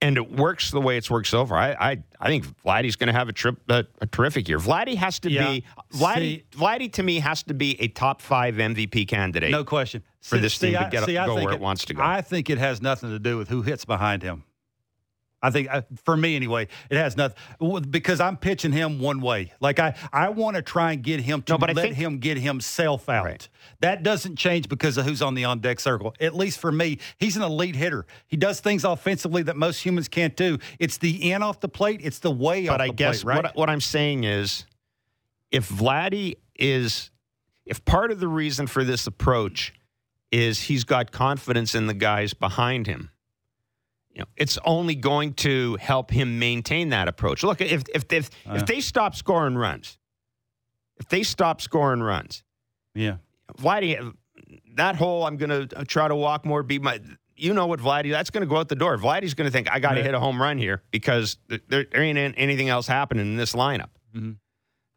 and 0.00 0.16
it 0.16 0.30
works 0.30 0.70
the 0.70 0.80
way 0.80 0.96
it's 0.96 1.10
worked 1.10 1.28
so 1.28 1.44
far, 1.46 1.58
I 1.58 1.72
I, 1.72 2.02
I 2.20 2.28
think 2.28 2.46
Vladdy's 2.64 2.96
going 2.96 3.08
to 3.08 3.12
have 3.12 3.28
a 3.28 3.32
trip 3.32 3.56
a, 3.68 3.84
a 4.00 4.06
terrific 4.06 4.48
year. 4.48 4.58
Vladdy 4.58 4.94
has 4.96 5.18
to 5.20 5.30
Yeah. 5.30 5.48
be 5.50 5.64
Vladdy. 5.92 6.16
See- 6.16 6.44
Vladdy 6.52 6.92
to 6.94 7.02
me 7.02 7.18
has 7.20 7.42
to 7.44 7.54
be 7.54 7.80
a 7.80 7.88
top 7.88 8.20
five 8.22 8.54
MVP 8.56 9.08
candidate. 9.08 9.50
No 9.50 9.64
question. 9.64 10.02
For 10.22 10.36
See- 10.36 10.40
this 10.42 10.58
team 10.58 10.68
see, 10.70 10.72
to 10.74 10.86
I- 10.86 10.90
get- 10.90 11.08
I 11.08 11.26
go 11.26 11.34
where 11.36 11.52
it 11.52 11.60
wants 11.60 11.84
to 11.86 11.94
go. 11.94 12.02
I 12.02 12.20
think 12.20 12.50
it 12.50 12.58
has 12.58 12.80
nothing 12.82 13.10
to 13.10 13.18
do 13.18 13.36
with 13.38 13.48
who 13.48 13.62
hits 13.62 13.84
behind 13.84 14.22
him. 14.22 14.44
I 15.40 15.50
think, 15.50 15.68
uh, 15.70 15.82
for 16.04 16.16
me 16.16 16.34
anyway, 16.34 16.66
it 16.90 16.96
has 16.96 17.16
nothing 17.16 17.36
because 17.90 18.20
I'm 18.20 18.36
pitching 18.36 18.72
him 18.72 18.98
one 18.98 19.20
way. 19.20 19.52
Like 19.60 19.78
I, 19.78 19.94
I 20.12 20.30
want 20.30 20.56
to 20.56 20.62
try 20.62 20.92
and 20.92 21.02
get 21.02 21.20
him 21.20 21.42
to 21.42 21.52
No, 21.52 21.58
but 21.58 21.76
let 21.76 21.82
think- 21.82 21.94
him 21.96 22.18
get 22.18 22.38
himself 22.38 23.08
out. 23.08 23.24
Right. 23.24 23.48
That 23.80 24.02
doesn't 24.02 24.34
change 24.36 24.68
because 24.68 24.96
of 24.98 25.06
who's 25.06 25.22
on 25.22 25.34
the 25.34 25.44
on 25.44 25.60
deck 25.60 25.78
circle. 25.78 26.12
At 26.20 26.34
least 26.34 26.58
for 26.58 26.72
me, 26.72 26.98
he's 27.18 27.36
an 27.36 27.42
elite 27.42 27.76
hitter. 27.76 28.04
He 28.26 28.36
does 28.36 28.58
things 28.58 28.84
offensively 28.84 29.42
that 29.44 29.56
most 29.56 29.84
humans 29.84 30.08
can't 30.08 30.36
do. 30.36 30.58
It's 30.80 30.98
the 30.98 31.30
in 31.30 31.42
off 31.44 31.60
the 31.60 31.68
plate. 31.68 32.00
It's 32.02 32.18
the 32.18 32.32
way 32.32 32.66
off 32.66 32.74
but 32.74 32.80
I 32.80 32.86
the 32.88 32.92
guess 32.94 33.22
plate, 33.22 33.34
right? 33.36 33.44
what, 33.44 33.56
what 33.56 33.70
I'm 33.70 33.80
saying 33.80 34.24
is, 34.24 34.66
if 35.52 35.68
Vladdy 35.68 36.34
is, 36.56 37.10
if 37.64 37.84
part 37.84 38.10
of 38.10 38.18
the 38.18 38.28
reason 38.28 38.66
for 38.66 38.82
this 38.82 39.06
approach 39.06 39.72
is 40.32 40.62
he's 40.62 40.84
got 40.84 41.12
confidence 41.12 41.74
in 41.74 41.86
the 41.86 41.94
guys 41.94 42.34
behind 42.34 42.86
him, 42.88 43.10
you 44.18 44.22
know, 44.24 44.28
it's 44.36 44.58
only 44.64 44.96
going 44.96 45.32
to 45.34 45.76
help 45.76 46.10
him 46.10 46.40
maintain 46.40 46.88
that 46.88 47.06
approach. 47.06 47.44
Look, 47.44 47.60
if 47.60 47.84
if 47.94 48.04
if, 48.12 48.30
Uh. 48.46 48.54
if 48.54 48.66
they 48.66 48.80
stop 48.80 49.14
scoring 49.14 49.54
runs, 49.54 49.96
if 50.98 51.08
they 51.08 51.22
stop 51.22 51.60
scoring 51.60 52.02
runs, 52.02 52.42
Yeah. 52.94 53.18
Vladdy, 53.56 54.12
that 54.74 54.96
hole, 54.96 55.24
I'm 55.24 55.36
going 55.36 55.68
to 55.68 55.84
try 55.84 56.08
to 56.08 56.16
walk 56.16 56.44
more. 56.44 56.62
Be 56.64 56.78
my, 56.80 57.00
you 57.36 57.54
know 57.54 57.66
what, 57.66 57.78
Vladdy, 57.80 58.10
that's 58.10 58.30
going 58.30 58.42
to 58.42 58.46
go 58.48 58.56
out 58.56 58.68
the 58.68 58.74
door. 58.74 58.98
Vladdy's 58.98 59.34
going 59.34 59.46
to 59.46 59.52
think 59.52 59.70
I 59.70 59.78
got 59.78 59.92
to 59.92 59.98
Yeah. 59.98 60.06
hit 60.06 60.14
a 60.14 60.20
home 60.20 60.42
run 60.42 60.58
here 60.58 60.82
because 60.90 61.38
there, 61.48 61.86
there 61.90 62.02
ain't 62.02 62.18
anything 62.36 62.68
else 62.68 62.86
happening 62.88 63.24
in 63.26 63.36
this 63.36 63.52
lineup. 63.54 63.90
Mhm. 64.14 64.36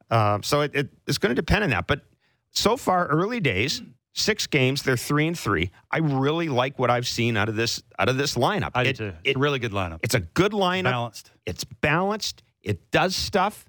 Um, 0.10 0.42
so 0.44 0.62
it, 0.62 0.72
it, 0.76 0.90
it's 1.08 1.18
going 1.20 1.30
to 1.30 1.36
depend 1.36 1.64
on 1.64 1.70
that. 1.70 1.86
But 1.88 2.02
so 2.50 2.76
far, 2.76 3.06
early 3.08 3.40
days, 3.40 3.82
six 4.14 4.48
games, 4.48 4.84
they're 4.84 4.98
three 4.98 5.28
and 5.28 5.38
three. 5.38 5.72
I 5.90 6.00
really 6.00 6.50
like 6.50 6.78
what 6.80 6.90
I've 6.90 7.08
seen 7.08 7.38
out 7.38 7.50
of 7.50 7.56
this 7.56 7.82
out 7.98 8.10
of 8.10 8.18
this 8.18 8.36
lineup. 8.36 8.72
I 8.76 8.84
do 8.86 8.94
too. 8.94 9.06
It's 9.08 9.18
it- 9.24 9.36
a 9.36 9.40
really 9.40 9.60
good 9.60 9.72
lineup. 9.72 10.00
it's 10.04 10.16
a 10.16 10.20
good 10.20 10.52
lineup. 10.52 10.84
Balanced. 10.92 11.32
It's 11.46 11.64
balanced. 11.64 12.44
It 12.62 12.92
does 12.92 13.16
stuff. 13.16 13.66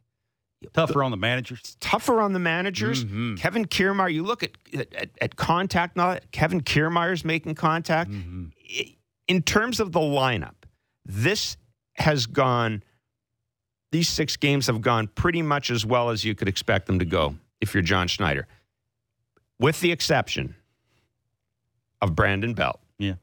Tougher 0.73 1.03
on 1.03 1.11
the 1.11 1.17
managers. 1.17 1.77
tougher 1.81 2.21
on 2.21 2.33
the 2.35 2.39
managers. 2.39 3.05
Mhm. 3.05 3.37
Kevin 3.37 3.65
Kiermaier, 3.65 4.13
you 4.15 4.23
look 4.23 4.45
at, 4.45 4.53
at, 4.95 5.11
at 5.21 5.35
contact, 5.37 5.97
not 5.97 6.31
Kevin 6.31 6.61
Kiermaier's 6.61 7.25
making 7.25 7.57
contact. 7.57 8.11
Mhm. 8.13 8.53
In 9.27 9.43
terms 9.43 9.81
of 9.81 9.91
the 9.91 9.99
lineup, 9.99 10.55
this 11.05 11.57
has 11.95 12.27
gone, 12.27 12.85
these 13.91 14.09
six 14.09 14.37
games 14.37 14.69
have 14.69 14.81
gone 14.83 15.09
pretty 15.09 15.43
much 15.43 15.69
as 15.69 15.85
well 15.85 16.11
as 16.11 16.25
you 16.25 16.35
could 16.37 16.47
expect 16.47 16.87
them 16.87 17.01
to 17.01 17.05
go 17.05 17.35
if 17.61 17.75
you're 17.75 17.83
John 17.83 18.07
Schneider, 18.07 18.47
with 19.62 19.81
the 19.81 19.92
exception 19.92 20.57
of 22.02 22.14
Brandon 22.14 22.52
Belt. 22.52 22.81
Yeah. 22.99 23.14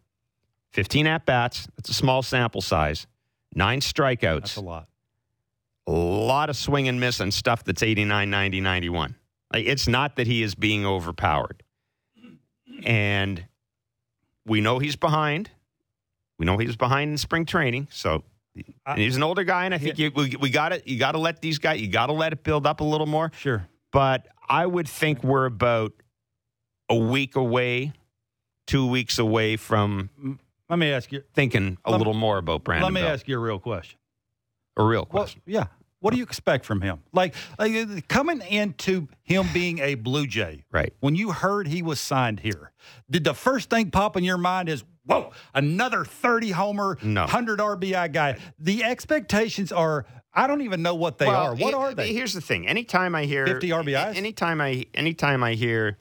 15 0.72 1.06
at 1.06 1.26
bats, 1.26 1.68
that's 1.76 1.90
a 1.90 1.94
small 1.94 2.24
sample 2.24 2.62
size, 2.62 3.06
nine 3.54 3.82
strikeouts 3.82 4.42
That's 4.42 4.56
a 4.56 4.62
lot. 4.62 4.88
a 5.88 5.92
lot 5.92 6.50
of 6.50 6.56
swing 6.56 6.88
and 6.88 7.00
miss 7.00 7.20
and 7.20 7.34
stuff 7.34 7.64
that's 7.64 7.84
89, 7.84 8.30
90, 8.30 8.62
91. 8.62 9.16
Like, 9.52 9.66
it's 9.66 9.88
not 9.88 10.16
that 10.16 10.28
he 10.28 10.42
is 10.42 10.56
being 10.56 10.86
overpowered. 10.86 11.64
And 12.86 13.46
we 14.46 14.62
know 14.62 14.80
he's 14.80 14.96
behind. 14.96 15.50
We 16.38 16.46
know 16.46 16.58
he's 16.58 16.78
behind 16.78 17.12
in 17.12 17.18
spring 17.18 17.46
training. 17.46 17.90
So 17.92 18.24
and 18.86 18.98
he's 18.98 19.18
an 19.18 19.24
older 19.24 19.44
guy, 19.44 19.66
and 19.66 19.74
I 19.74 19.78
think 19.78 20.00
you, 20.00 20.12
we, 20.16 20.36
we 20.40 20.50
got 20.50 20.70
to 20.70 20.82
you 20.90 20.98
got 20.98 21.12
to 21.12 21.18
let 21.18 21.42
these 21.42 21.60
guys 21.60 21.82
you 21.82 21.88
got 21.88 22.06
to 22.06 22.14
let 22.14 22.32
it 22.32 22.44
build 22.44 22.66
up 22.66 22.80
a 22.80 22.84
little 22.84 23.06
more. 23.08 23.32
Sure. 23.36 23.68
But 23.92 24.28
I 24.48 24.66
would 24.66 24.88
think 24.88 25.24
we're 25.24 25.46
about 25.46 25.94
a 26.90 26.96
week 26.96 27.36
away, 27.36 27.94
two 28.68 28.88
weeks 28.88 29.18
away 29.20 29.56
from 29.56 30.10
Let 30.70 30.80
me 30.80 30.92
ask 30.92 31.12
you. 31.12 31.24
thinking 31.34 31.78
a 31.86 31.92
little 31.96 32.14
more 32.14 32.38
about 32.38 32.64
Brandon. 32.64 32.86
let 32.86 32.94
me 32.94 33.02
Belt. 33.02 33.14
ask 33.14 33.28
you 33.28 33.36
a 33.38 33.40
real 33.42 33.60
question. 33.60 33.98
a 34.78 34.84
real 34.84 35.00
Well, 35.12 35.24
question. 35.24 35.42
yeah. 35.46 35.66
What 36.02 36.12
do 36.12 36.18
you 36.18 36.24
expect 36.24 36.66
from 36.66 36.80
him? 36.82 37.00
Like, 37.12 37.36
like 37.58 38.08
coming 38.08 38.42
into 38.42 39.10
him 39.24 39.46
being 39.54 39.80
a 39.80 39.96
Blue 39.96 40.26
Jay, 40.26 40.64
Right. 40.72 40.94
when 41.02 41.16
you 41.16 41.32
heard 41.32 41.68
he 41.68 41.82
was 41.82 42.00
signed 42.00 42.40
here, 42.40 42.72
did 43.12 43.26
the 43.26 43.34
first 43.34 43.70
thing 43.70 43.92
pop 43.92 44.16
in 44.16 44.24
your 44.24 44.38
mind 44.38 44.70
is, 44.70 44.86
whoa, 45.06 45.34
another 45.54 46.06
30 46.06 46.52
homer, 46.52 46.98
No. 47.02 47.24
100 47.24 47.60
RBI 47.60 48.08
guy? 48.08 48.38
The 48.58 48.86
expectations 48.86 49.74
are, 49.74 50.06
I 50.34 50.48
don't 50.48 50.62
even 50.62 50.82
know 50.82 50.96
what 50.96 51.18
they 51.18 51.26
are. 51.26 51.52
What 51.54 51.60
he- 51.60 51.74
are 51.74 51.94
they? 51.94 52.14
Here's 52.14 52.32
the 52.34 52.40
thing. 52.40 52.66
Anytime 52.66 53.14
I 53.14 53.26
hear 53.26 53.46
50 53.46 53.72
RBIs? 53.74 54.16
Anytime 54.16 54.62
I 54.62 54.86
anytime 54.94 55.44
I 55.44 55.56
hear 55.56 55.98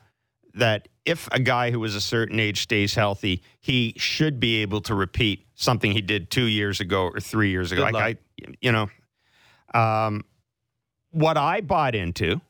that 0.58 0.88
if 1.04 1.28
a 1.32 1.40
guy 1.40 1.70
who 1.70 1.82
is 1.84 1.94
a 1.94 2.00
certain 2.00 2.38
age 2.38 2.62
stays 2.62 2.94
healthy, 2.94 3.42
he 3.60 3.94
should 3.96 4.38
be 4.38 4.62
able 4.62 4.80
to 4.82 4.94
repeat 4.94 5.46
something 5.54 5.92
he 5.92 6.00
did 6.00 6.30
two 6.30 6.44
years 6.44 6.80
ago 6.80 7.04
or 7.04 7.20
three 7.20 7.50
years 7.50 7.72
ago. 7.72 7.84
Good 7.84 7.94
like 7.94 8.18
I, 8.18 8.44
you 8.60 8.72
know, 8.72 8.88
um, 9.74 10.24
what 11.10 11.36
I 11.36 11.60
bought 11.60 11.94
into, 11.94 12.40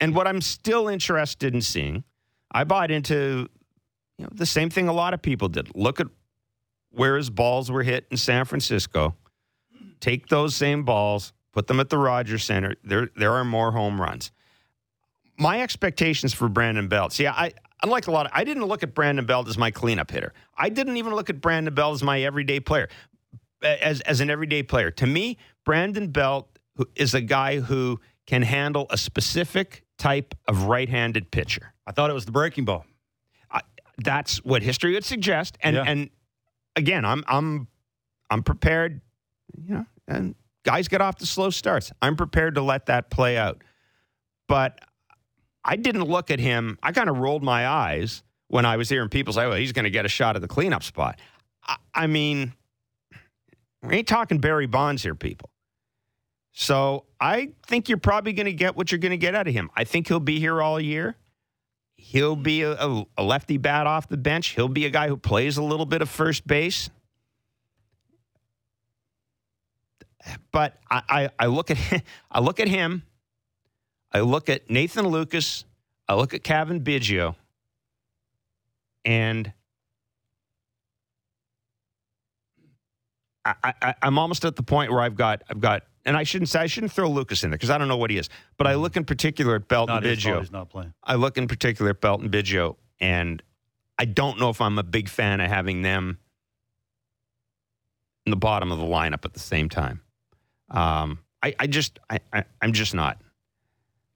and 0.00 0.14
what 0.14 0.26
I'm 0.26 0.40
still 0.40 0.88
interested 0.88 1.54
in 1.54 1.62
seeing, 1.62 2.04
I 2.52 2.64
bought 2.64 2.90
into, 2.90 3.48
you 4.18 4.24
know, 4.24 4.30
the 4.32 4.46
same 4.46 4.70
thing 4.70 4.88
a 4.88 4.92
lot 4.92 5.14
of 5.14 5.22
people 5.22 5.48
did. 5.48 5.74
Look 5.74 6.00
at 6.00 6.08
where 6.90 7.16
his 7.16 7.30
balls 7.30 7.70
were 7.70 7.82
hit 7.82 8.06
in 8.10 8.16
San 8.16 8.44
Francisco 8.44 9.16
take 10.04 10.28
those 10.28 10.54
same 10.54 10.84
balls, 10.84 11.32
put 11.52 11.66
them 11.66 11.80
at 11.80 11.88
the 11.88 11.96
Rogers 11.96 12.44
Center. 12.44 12.74
There, 12.84 13.08
there 13.16 13.32
are 13.32 13.44
more 13.44 13.72
home 13.72 13.98
runs. 13.98 14.32
My 15.38 15.60
expectations 15.62 16.32
for 16.32 16.48
Brandon 16.48 16.88
Belt. 16.88 17.12
See, 17.12 17.26
I 17.26 17.52
unlike 17.82 18.06
a 18.06 18.10
lot. 18.10 18.26
Of, 18.26 18.32
I 18.34 18.44
didn't 18.44 18.64
look 18.66 18.82
at 18.82 18.94
Brandon 18.94 19.26
Belt 19.26 19.48
as 19.48 19.58
my 19.58 19.70
cleanup 19.70 20.10
hitter. 20.10 20.32
I 20.56 20.68
didn't 20.68 20.96
even 20.96 21.14
look 21.14 21.28
at 21.30 21.40
Brandon 21.40 21.74
Belt 21.74 21.94
as 21.94 22.02
my 22.02 22.22
everyday 22.22 22.60
player, 22.60 22.88
as 23.62 24.00
as 24.02 24.20
an 24.20 24.30
everyday 24.30 24.62
player. 24.62 24.90
To 24.92 25.06
me, 25.06 25.38
Brandon 25.64 26.08
Belt 26.08 26.48
is 26.94 27.14
a 27.14 27.20
guy 27.20 27.60
who 27.60 28.00
can 28.26 28.42
handle 28.42 28.86
a 28.90 28.96
specific 28.98 29.84
type 29.98 30.34
of 30.48 30.64
right-handed 30.64 31.30
pitcher. 31.30 31.72
I 31.86 31.92
thought 31.92 32.10
it 32.10 32.14
was 32.14 32.24
the 32.26 32.32
breaking 32.32 32.64
ball. 32.64 32.84
That's 33.98 34.38
what 34.44 34.62
history 34.62 34.92
would 34.94 35.04
suggest. 35.04 35.56
And 35.62 35.76
Yeah. 35.76 35.84
and 35.86 36.10
again, 36.74 37.04
I'm 37.04 37.22
I'm 37.28 37.68
I'm 38.28 38.42
prepared, 38.42 39.00
you 39.56 39.74
know, 39.74 39.86
and 40.08 40.34
guys 40.64 40.88
get 40.88 41.00
off 41.00 41.16
to 41.16 41.26
slow 41.26 41.50
starts. 41.50 41.92
I'm 42.02 42.16
prepared 42.16 42.56
to 42.56 42.62
let 42.62 42.86
that 42.86 43.10
play 43.10 43.36
out. 43.36 43.62
But 44.48 44.80
I 45.64 45.76
didn't 45.76 46.04
look 46.04 46.30
at 46.30 46.38
him. 46.38 46.78
I 46.82 46.92
kind 46.92 47.08
of 47.08 47.18
rolled 47.18 47.42
my 47.42 47.66
eyes 47.66 48.22
when 48.48 48.66
I 48.66 48.76
was 48.76 48.88
hearing 48.88 49.08
people 49.08 49.32
say, 49.32 49.46
well, 49.46 49.56
he's 49.56 49.72
going 49.72 49.84
to 49.84 49.90
get 49.90 50.04
a 50.04 50.08
shot 50.08 50.36
at 50.36 50.42
the 50.42 50.48
cleanup 50.48 50.82
spot. 50.82 51.18
I, 51.66 51.76
I 51.94 52.06
mean, 52.06 52.52
we 53.82 53.96
ain't 53.96 54.08
talking 54.08 54.38
Barry 54.38 54.66
Bonds 54.66 55.02
here, 55.02 55.14
people. 55.14 55.50
So 56.52 57.04
I 57.20 57.50
think 57.66 57.88
you're 57.88 57.98
probably 57.98 58.32
going 58.32 58.46
to 58.46 58.52
get 58.52 58.76
what 58.76 58.92
you're 58.92 59.00
going 59.00 59.10
to 59.10 59.16
get 59.16 59.34
out 59.34 59.48
of 59.48 59.54
him. 59.54 59.70
I 59.74 59.84
think 59.84 60.06
he'll 60.06 60.20
be 60.20 60.38
here 60.38 60.62
all 60.62 60.80
year. 60.80 61.16
He'll 61.96 62.36
be 62.36 62.62
a, 62.62 63.04
a, 63.16 63.22
lefty 63.22 63.56
bat 63.56 63.86
off 63.86 64.08
the 64.08 64.16
bench. 64.16 64.48
He'll 64.48 64.68
be 64.68 64.84
a 64.84 64.90
guy 64.90 65.08
who 65.08 65.16
plays 65.16 65.56
a 65.56 65.62
little 65.62 65.86
bit 65.86 66.02
of 66.02 66.08
first 66.08 66.46
base. 66.46 66.90
But 70.52 70.78
I, 70.90 71.02
I, 71.08 71.30
I 71.38 71.46
look 71.46 71.70
at 71.70 71.78
I 72.30 72.40
look 72.40 72.60
at 72.60 72.68
him. 72.68 73.02
I 74.14 74.20
look 74.20 74.48
at 74.48 74.70
Nathan 74.70 75.06
Lukes. 75.06 75.64
I 76.08 76.14
look 76.14 76.32
at 76.32 76.44
Cavan 76.44 76.80
Biggio. 76.80 77.34
And 79.04 79.52
I, 83.44 83.74
I, 83.82 83.94
I'm 84.00 84.18
almost 84.18 84.44
at 84.44 84.56
the 84.56 84.62
point 84.62 84.90
where 84.90 85.02
I've 85.02 85.16
got 85.16 85.42
I've 85.50 85.60
got 85.60 85.82
and 86.06 86.16
I 86.16 86.22
shouldn't 86.22 86.48
say 86.48 86.60
I 86.60 86.66
shouldn't 86.66 86.92
throw 86.92 87.10
Lucas 87.10 87.44
in 87.44 87.50
there 87.50 87.58
because 87.58 87.70
I 87.70 87.76
don't 87.76 87.88
know 87.88 87.96
what 87.96 88.10
he 88.10 88.16
is. 88.16 88.30
But 88.56 88.66
I 88.66 88.76
look 88.76 88.96
in 88.96 89.04
particular 89.04 89.56
at 89.56 89.68
Belton 89.68 89.96
Not 89.96 90.02
Biggio. 90.04 90.40
he's 90.40 90.52
not 90.52 90.70
playing. 90.70 90.94
I 91.02 91.16
look 91.16 91.36
in 91.36 91.48
particular 91.48 91.90
at 91.90 92.00
Belton 92.00 92.30
Biggio, 92.30 92.76
and 93.00 93.42
I 93.98 94.06
don't 94.06 94.38
know 94.38 94.50
if 94.50 94.60
I'm 94.60 94.78
a 94.78 94.82
big 94.82 95.08
fan 95.08 95.40
of 95.40 95.50
having 95.50 95.82
them 95.82 96.18
in 98.26 98.30
the 98.30 98.36
bottom 98.36 98.72
of 98.72 98.78
the 98.78 98.84
lineup 98.84 99.24
at 99.24 99.34
the 99.34 99.40
same 99.40 99.68
time. 99.68 100.00
Um, 100.70 101.18
I, 101.42 101.54
I 101.58 101.66
just, 101.66 101.98
I, 102.08 102.20
I, 102.32 102.44
I'm 102.62 102.72
just 102.72 102.94
not. 102.94 103.20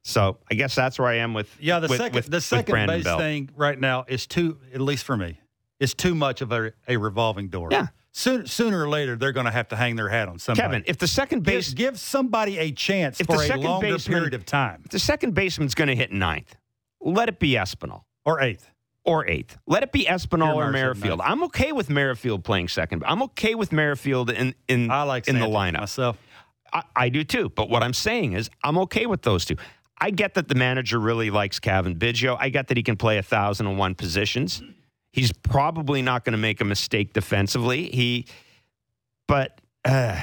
So 0.05 0.39
I 0.51 0.55
guess 0.55 0.75
that's 0.75 0.99
where 0.99 1.09
I 1.09 1.17
am 1.17 1.35
with 1.35 1.55
Yeah, 1.61 1.81
the 1.81 1.89
with- 1.89 1.99
second 1.99 2.15
with- 2.15 2.31
the 2.31 2.41
second 2.41 2.87
base 2.87 3.05
Belt. 3.05 3.21
thing 3.21 3.51
right 3.57 3.79
now 3.79 4.05
is 4.09 4.27
too, 4.27 4.59
at 4.73 4.81
least 4.81 5.05
for 5.05 5.17
me, 5.17 5.41
is 5.81 5.95
too 5.95 6.15
much 6.15 6.41
of 6.41 6.53
a, 6.53 6.73
a 6.87 6.97
revolving 6.97 7.49
door. 7.49 7.69
Yeah. 7.71 7.89
Sooner, 8.13 8.47
sooner 8.47 8.83
or 8.83 8.89
later, 8.89 9.17
they're 9.17 9.33
going 9.33 9.47
to 9.47 9.53
have 9.53 9.69
to 9.69 9.77
hang 9.77 9.95
their 9.97 10.09
hat 10.09 10.29
on 10.29 10.39
somebody. 10.39 10.63
Kevin, 10.67 10.85
if 10.87 10.99
the 10.99 11.07
second 11.07 11.43
base, 11.45 11.73
give 11.75 11.99
somebody 12.01 12.59
a 12.59 12.73
chance 12.73 13.21
for 13.21 13.43
a 13.43 13.57
longer 13.57 13.93
baseman- 13.93 14.19
period 14.19 14.35
of 14.35 14.45
time 14.47 14.83
if 14.85 14.91
the 14.91 14.99
second 14.99 15.35
baseman's 15.35 15.75
going 15.75 15.89
to 15.89 15.95
hit 15.95 16.11
ninth, 16.11 16.57
let 17.01 17.29
it 17.29 17.39
be 17.39 17.51
Espinal. 17.53 18.03
or 18.25 18.41
eighth. 18.41 18.71
or 19.05 19.27
eighth. 19.29 19.57
Let 19.67 19.83
it 19.83 19.93
be 19.93 20.05
Espinal 20.07 20.55
or 20.57 20.71
Merrifield. 20.71 21.21
I'm 21.23 21.43
okay 21.45 21.73
with 21.73 21.89
Merrifield 21.91 22.45
playing 22.45 22.69
second. 22.69 23.05
I'm 23.07 23.23
okay 23.25 23.55
with 23.55 23.73
Merrifield 23.73 24.31
in 24.31 24.55
in 24.69 24.91
I 24.91 25.03
like 25.05 25.29
in 25.29 25.39
the 25.39 25.47
lineup. 25.47 25.81
myself. 25.81 26.19
I, 26.73 26.83
I 26.97 27.09
do 27.09 27.25
too. 27.25 27.49
But 27.51 27.71
what 27.71 27.83
I'm 27.83 27.95
saying 27.95 28.33
is, 28.35 28.51
I'm 28.65 28.77
okay 28.79 29.07
with 29.07 29.23
those 29.23 29.45
two. 29.47 29.57
I 30.01 30.11
get 30.11 30.35
that 30.35 30.49
the 30.49 30.55
manager 30.55 30.99
really 30.99 31.31
likes 31.31 31.59
Cavan 31.59 31.97
Biggio. 31.97 32.37
I 32.39 32.49
get 32.51 32.69
that 32.69 32.77
he 32.77 32.83
can 32.83 32.97
play 32.97 33.19
a 33.19 33.23
thousand 33.23 33.67
and 33.67 33.79
one 33.79 33.95
positions. 33.95 34.63
He's 35.13 35.33
probably 35.33 36.03
not 36.03 36.25
going 36.25 36.33
to 36.33 36.39
make 36.39 36.61
a 36.61 36.65
mistake 36.65 37.13
defensively. 37.13 37.89
He, 37.91 38.27
but 39.27 39.61
uh, 39.85 40.21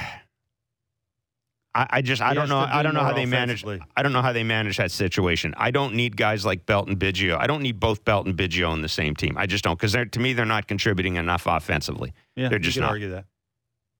I, 1.74 1.86
I 1.90 2.02
just 2.02 2.22
I 2.22 2.32
don't 2.32 2.48
know. 2.48 2.58
I 2.58 2.82
don't 2.82 2.94
know 2.94 3.02
how 3.02 3.12
they 3.12 3.26
manage. 3.26 3.64
I 3.96 4.02
don't 4.02 4.12
know 4.14 4.22
how 4.22 4.32
they 4.32 4.44
manage 4.44 4.78
that 4.78 4.90
situation. 4.90 5.52
I 5.58 5.70
don't 5.70 5.94
need 5.94 6.16
guys 6.16 6.46
like 6.46 6.64
Belt 6.64 6.88
and 6.88 6.98
Biggio. 6.98 7.36
I 7.38 7.46
don't 7.46 7.60
need 7.62 7.78
both 7.78 8.04
Belt 8.04 8.26
and 8.26 8.34
Biggio 8.34 8.70
on 8.70 8.80
the 8.80 8.88
same 8.88 9.14
team. 9.14 9.36
I 9.36 9.44
just 9.46 9.62
don't 9.64 9.78
because 9.78 9.92
to 9.92 10.20
me 10.20 10.32
they're 10.32 10.46
not 10.46 10.66
contributing 10.68 11.16
enough 11.16 11.46
offensively. 11.46 12.14
Yeah, 12.34 12.48
They're 12.48 12.58
just 12.58 12.78
not. 12.78 12.90
argue 12.90 13.10
that. 13.10 13.26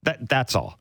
That 0.05 0.29
that's 0.29 0.55
all. 0.55 0.79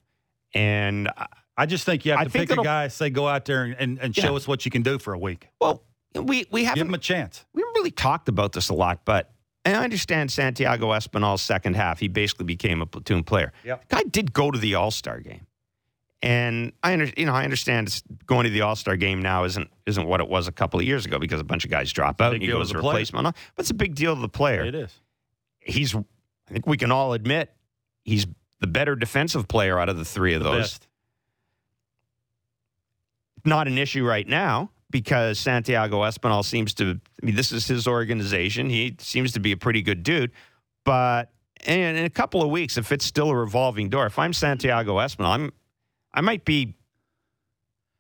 And 0.54 1.10
I- 1.18 1.28
I 1.58 1.66
just 1.66 1.86
think 1.86 2.06
you 2.06 2.12
have 2.12 2.22
I 2.22 2.24
to 2.26 2.30
pick 2.30 2.52
a 2.52 2.56
guy, 2.58 2.88
say, 2.90 3.10
go 3.10 3.28
out 3.28 3.46
there 3.46 3.64
and, 3.64 3.76
and, 3.80 4.00
and 4.00 4.18
Yeah. 4.18 4.26
show 4.26 4.36
us 4.36 4.48
what 4.48 4.66
you 4.66 4.72
can 4.72 4.82
do 4.82 5.00
for 5.00 5.14
a 5.14 5.20
week. 5.20 5.48
well, 5.62 5.84
we 6.14 6.46
we 6.52 6.64
haven't 6.64 6.80
Give 6.80 6.88
him 6.88 6.94
a 6.94 6.98
chance. 6.98 7.46
we 7.54 7.62
haven't 7.62 7.76
really 7.76 7.92
talked 7.92 8.30
about 8.30 8.54
this 8.54 8.70
a 8.70 8.74
lot, 8.74 9.04
but 9.06 9.32
and 9.66 9.76
I 9.76 9.84
understand 9.84 10.32
Santiago 10.32 10.92
Espinal's 10.94 11.42
second 11.42 11.76
half. 11.76 12.00
He 12.00 12.08
basically 12.08 12.46
became 12.46 12.82
a 12.82 12.86
platoon 12.86 13.24
player. 13.24 13.52
Yep. 13.64 13.88
Guy 13.90 14.04
did 14.04 14.32
go 14.32 14.52
to 14.52 14.58
the 14.60 14.76
All 14.76 14.92
Star 14.92 15.20
game, 15.20 15.46
and 16.22 16.72
I 16.84 16.94
under, 16.94 17.10
you 17.18 17.26
know 17.26 17.34
I 17.34 17.44
understand 17.44 17.88
it's- 17.88 18.04
going 18.26 18.46
to 18.46 18.50
the 18.50 18.62
All 18.62 18.76
Star 18.76 18.96
game 18.96 19.22
now 19.22 19.44
isn't 19.44 19.70
isn't 19.86 20.08
what 20.08 20.20
it 20.22 20.28
was 20.30 20.48
a 20.48 20.52
couple 20.52 20.80
of 20.80 20.86
years 20.86 21.06
ago 21.06 21.20
because 21.20 21.40
a 21.40 21.44
bunch 21.44 21.66
of 21.66 21.72
guys 21.72 21.92
drop 21.92 22.22
out 22.22 22.34
and 22.34 22.42
he 22.42 22.48
goes 22.48 22.72
to 22.72 22.78
a 22.78 22.82
player. 22.82 22.92
replacement. 22.94 23.24
But 23.56 23.64
it's 23.64 23.70
a 23.72 23.74
big 23.76 23.96
deal 23.96 24.16
to 24.16 24.22
the 24.22 24.30
player. 24.30 24.64
It 24.64 24.76
is. 24.76 24.94
He's 25.60 25.96
I 25.96 26.04
think 26.52 26.66
we 26.68 26.78
can 26.78 26.92
all 26.92 27.14
admit 27.14 27.52
he's 28.04 28.26
the 28.62 28.68
better 28.68 28.96
defensive 28.96 29.48
player 29.48 29.80
out 29.80 29.90
of 29.90 29.98
the 29.98 30.06
three 30.06 30.34
of 30.34 30.44
The 30.44 30.50
those. 30.52 30.62
best. 30.62 30.88
Not 33.46 33.68
an 33.68 33.78
issue 33.78 34.06
right 34.06 34.28
now 34.28 34.72
because 34.90 35.40
Santiago 35.40 36.02
Espinal 36.02 36.44
seems 36.44 36.74
to. 36.76 37.00
I 37.22 37.26
mean, 37.26 37.36
this 37.36 37.52
is 37.52 37.68
his 37.68 37.88
organization. 37.88 38.70
He 38.70 38.96
seems 39.00 39.32
to 39.34 39.40
be 39.40 39.52
a 39.52 39.58
pretty 39.58 39.82
good 39.82 40.04
dude, 40.04 40.32
but 40.84 41.32
in, 41.66 41.96
in 41.96 42.06
a 42.06 42.10
couple 42.10 42.42
of 42.42 42.50
weeks, 42.50 42.78
if 42.78 42.92
it's 42.92 43.06
still 43.06 43.30
a 43.30 43.36
revolving 43.36 43.90
door, 43.90 44.06
if 44.06 44.18
I'm 44.20 44.34
Santiago 44.34 44.96
Espinal, 44.98 45.28
I'm 45.28 45.52
I 46.14 46.22
might 46.22 46.46
be 46.46 46.76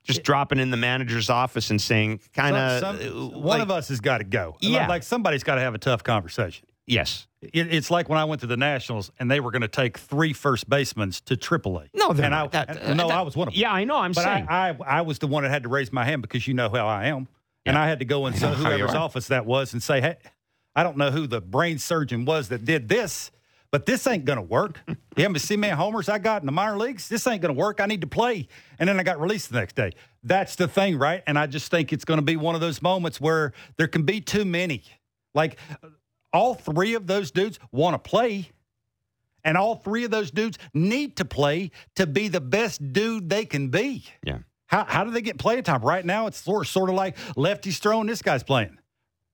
just 0.03 0.23
dropping 0.23 0.59
in 0.59 0.69
the 0.69 0.77
manager's 0.77 1.29
office 1.31 1.71
and 1.71 1.81
saying, 1.81 2.19
kind 2.33 2.55
of, 2.55 2.79
some- 2.79 3.33
uh, 3.33 3.37
one 3.39 3.59
of 3.59 3.71
us 3.71 3.87
has 3.89 3.99
got 3.99 4.19
to 4.19 4.23
go. 4.23 4.55
Yeah. 4.61 4.81
Like, 4.81 4.89
like 4.89 5.03
somebody's 5.03 5.43
got 5.43 5.55
to 5.55 5.61
have 5.61 5.73
a 5.73 5.79
tough 5.79 6.03
conversation. 6.03 6.67
Yes, 6.87 7.27
It, 7.41 7.73
it's 7.73 7.89
like 7.91 8.09
when 8.09 8.17
I 8.17 8.25
went 8.25 8.41
to 8.41 8.47
the 8.47 8.57
Nationals 8.57 9.11
and 9.19 9.29
they 9.29 9.39
were 9.39 9.51
going 9.51 9.61
to 9.61 9.67
take 9.67 9.97
three 9.97 10.33
first 10.33 10.69
basemen 10.69 11.11
to 11.25 11.35
AAA. 11.35 11.89
no, 11.93 12.13
they're 12.13 12.25
and 12.25 12.31
not. 12.31 12.55
I, 12.55 12.65
That- 12.65 12.77
and- 12.81 12.97
no, 12.97 13.07
that- 13.07 13.17
I 13.17 13.21
was 13.21 13.35
one 13.35 13.47
of 13.47 13.53
them. 13.53 13.59
Yeah, 13.61 13.71
I 13.71 13.83
know. 13.83 13.97
I'm 13.97 14.11
but 14.13 14.23
saying. 14.23 14.47
I, 14.49 14.69
I, 14.69 14.77
I 14.85 15.01
was 15.01 15.19
the 15.19 15.27
one 15.27 15.43
that 15.43 15.49
had 15.49 15.63
to 15.63 15.69
raise 15.69 15.91
my 15.93 16.05
hand 16.05 16.21
because 16.21 16.47
you 16.47 16.53
know 16.53 16.69
how 16.69 16.87
I 16.87 17.05
am, 17.05 17.27
and 17.65 17.77
I 17.77 17.87
had 17.87 17.99
to 17.99 18.05
go 18.05 18.27
in 18.27 18.33
I 18.35 18.39
know 18.39 18.47
how 18.53 18.69
you 18.71 18.77
whoever's 18.77 18.95
office 18.95 19.27
that 19.27 19.45
was 19.45 19.73
and 19.73 19.81
say, 19.81 20.01
"Hey, 20.01 20.17
I 20.75 20.83
don't 20.83 20.97
know 20.97 21.11
who 21.11 21.27
the 21.27 21.41
brain 21.41 21.77
surgeon 21.79 22.25
was 22.25 22.49
that 22.49 22.65
did 22.65 22.87
this, 22.89 23.31
but 23.71 23.85
this 23.85 24.05
ain't 24.07 24.25
going 24.25 24.37
to 24.37 24.43
work. 24.43 24.79
you 24.87 24.95
haven't 25.23 25.39
seen 25.39 25.59
me 25.61 25.69
homers 25.69 26.07
I 26.09 26.17
got 26.19 26.41
in 26.41 26.45
the 26.45 26.51
minor 26.51 26.77
leagues. 26.77 27.09
This 27.09 27.25
ain't 27.27 27.41
going 27.41 27.53
to 27.55 27.59
work. 27.59 27.79
I 27.81 27.85
need 27.87 28.01
to 28.01 28.07
play." 28.07 28.47
And 28.79 28.87
then 28.89 28.99
I 28.99 29.03
got 29.03 29.19
released 29.19 29.49
the 29.51 29.59
next 29.59 29.75
day. 29.75 29.91
That's 30.23 30.55
the 30.55 30.67
thing, 30.67 30.97
right? 30.97 31.23
And 31.27 31.37
I 31.39 31.47
just 31.47 31.71
think 31.71 31.93
it's 31.93 32.05
going 32.05 32.19
to 32.19 32.25
be 32.25 32.35
one 32.35 32.55
of 32.55 32.61
those 32.61 32.81
moments 32.81 33.19
where 33.21 33.53
there 33.77 33.87
can 33.87 34.03
be 34.03 34.21
too 34.21 34.45
many. 34.45 34.83
Like 35.33 35.57
all 36.35 36.53
three 36.53 36.93
of 36.93 37.07
those 37.07 37.31
dudes 37.31 37.59
want 37.71 37.93
to 37.93 38.09
play. 38.09 38.51
And 39.43 39.57
all 39.57 39.75
three 39.75 40.03
of 40.05 40.11
those 40.11 40.31
dudes 40.31 40.57
need 40.73 41.17
to 41.17 41.25
play 41.25 41.71
to 41.95 42.07
be 42.07 42.27
the 42.27 42.41
best 42.41 42.93
dude 42.93 43.29
they 43.29 43.45
can 43.45 43.69
be. 43.69 44.05
yeah. 44.23 44.39
How, 44.67 44.83
how 44.83 45.03
do 45.03 45.11
they 45.11 45.21
get 45.21 45.37
playing 45.37 45.61
time? 45.61 45.81
Right 45.81 46.03
now, 46.03 46.25
it's 46.25 46.41
sort, 46.41 46.65
sort 46.65 46.89
of 46.89 46.95
like 46.95 47.15
lefty's 47.35 47.77
throwing, 47.77 48.07
this 48.07 48.23
guy's 48.23 48.43
playing. 48.43 48.79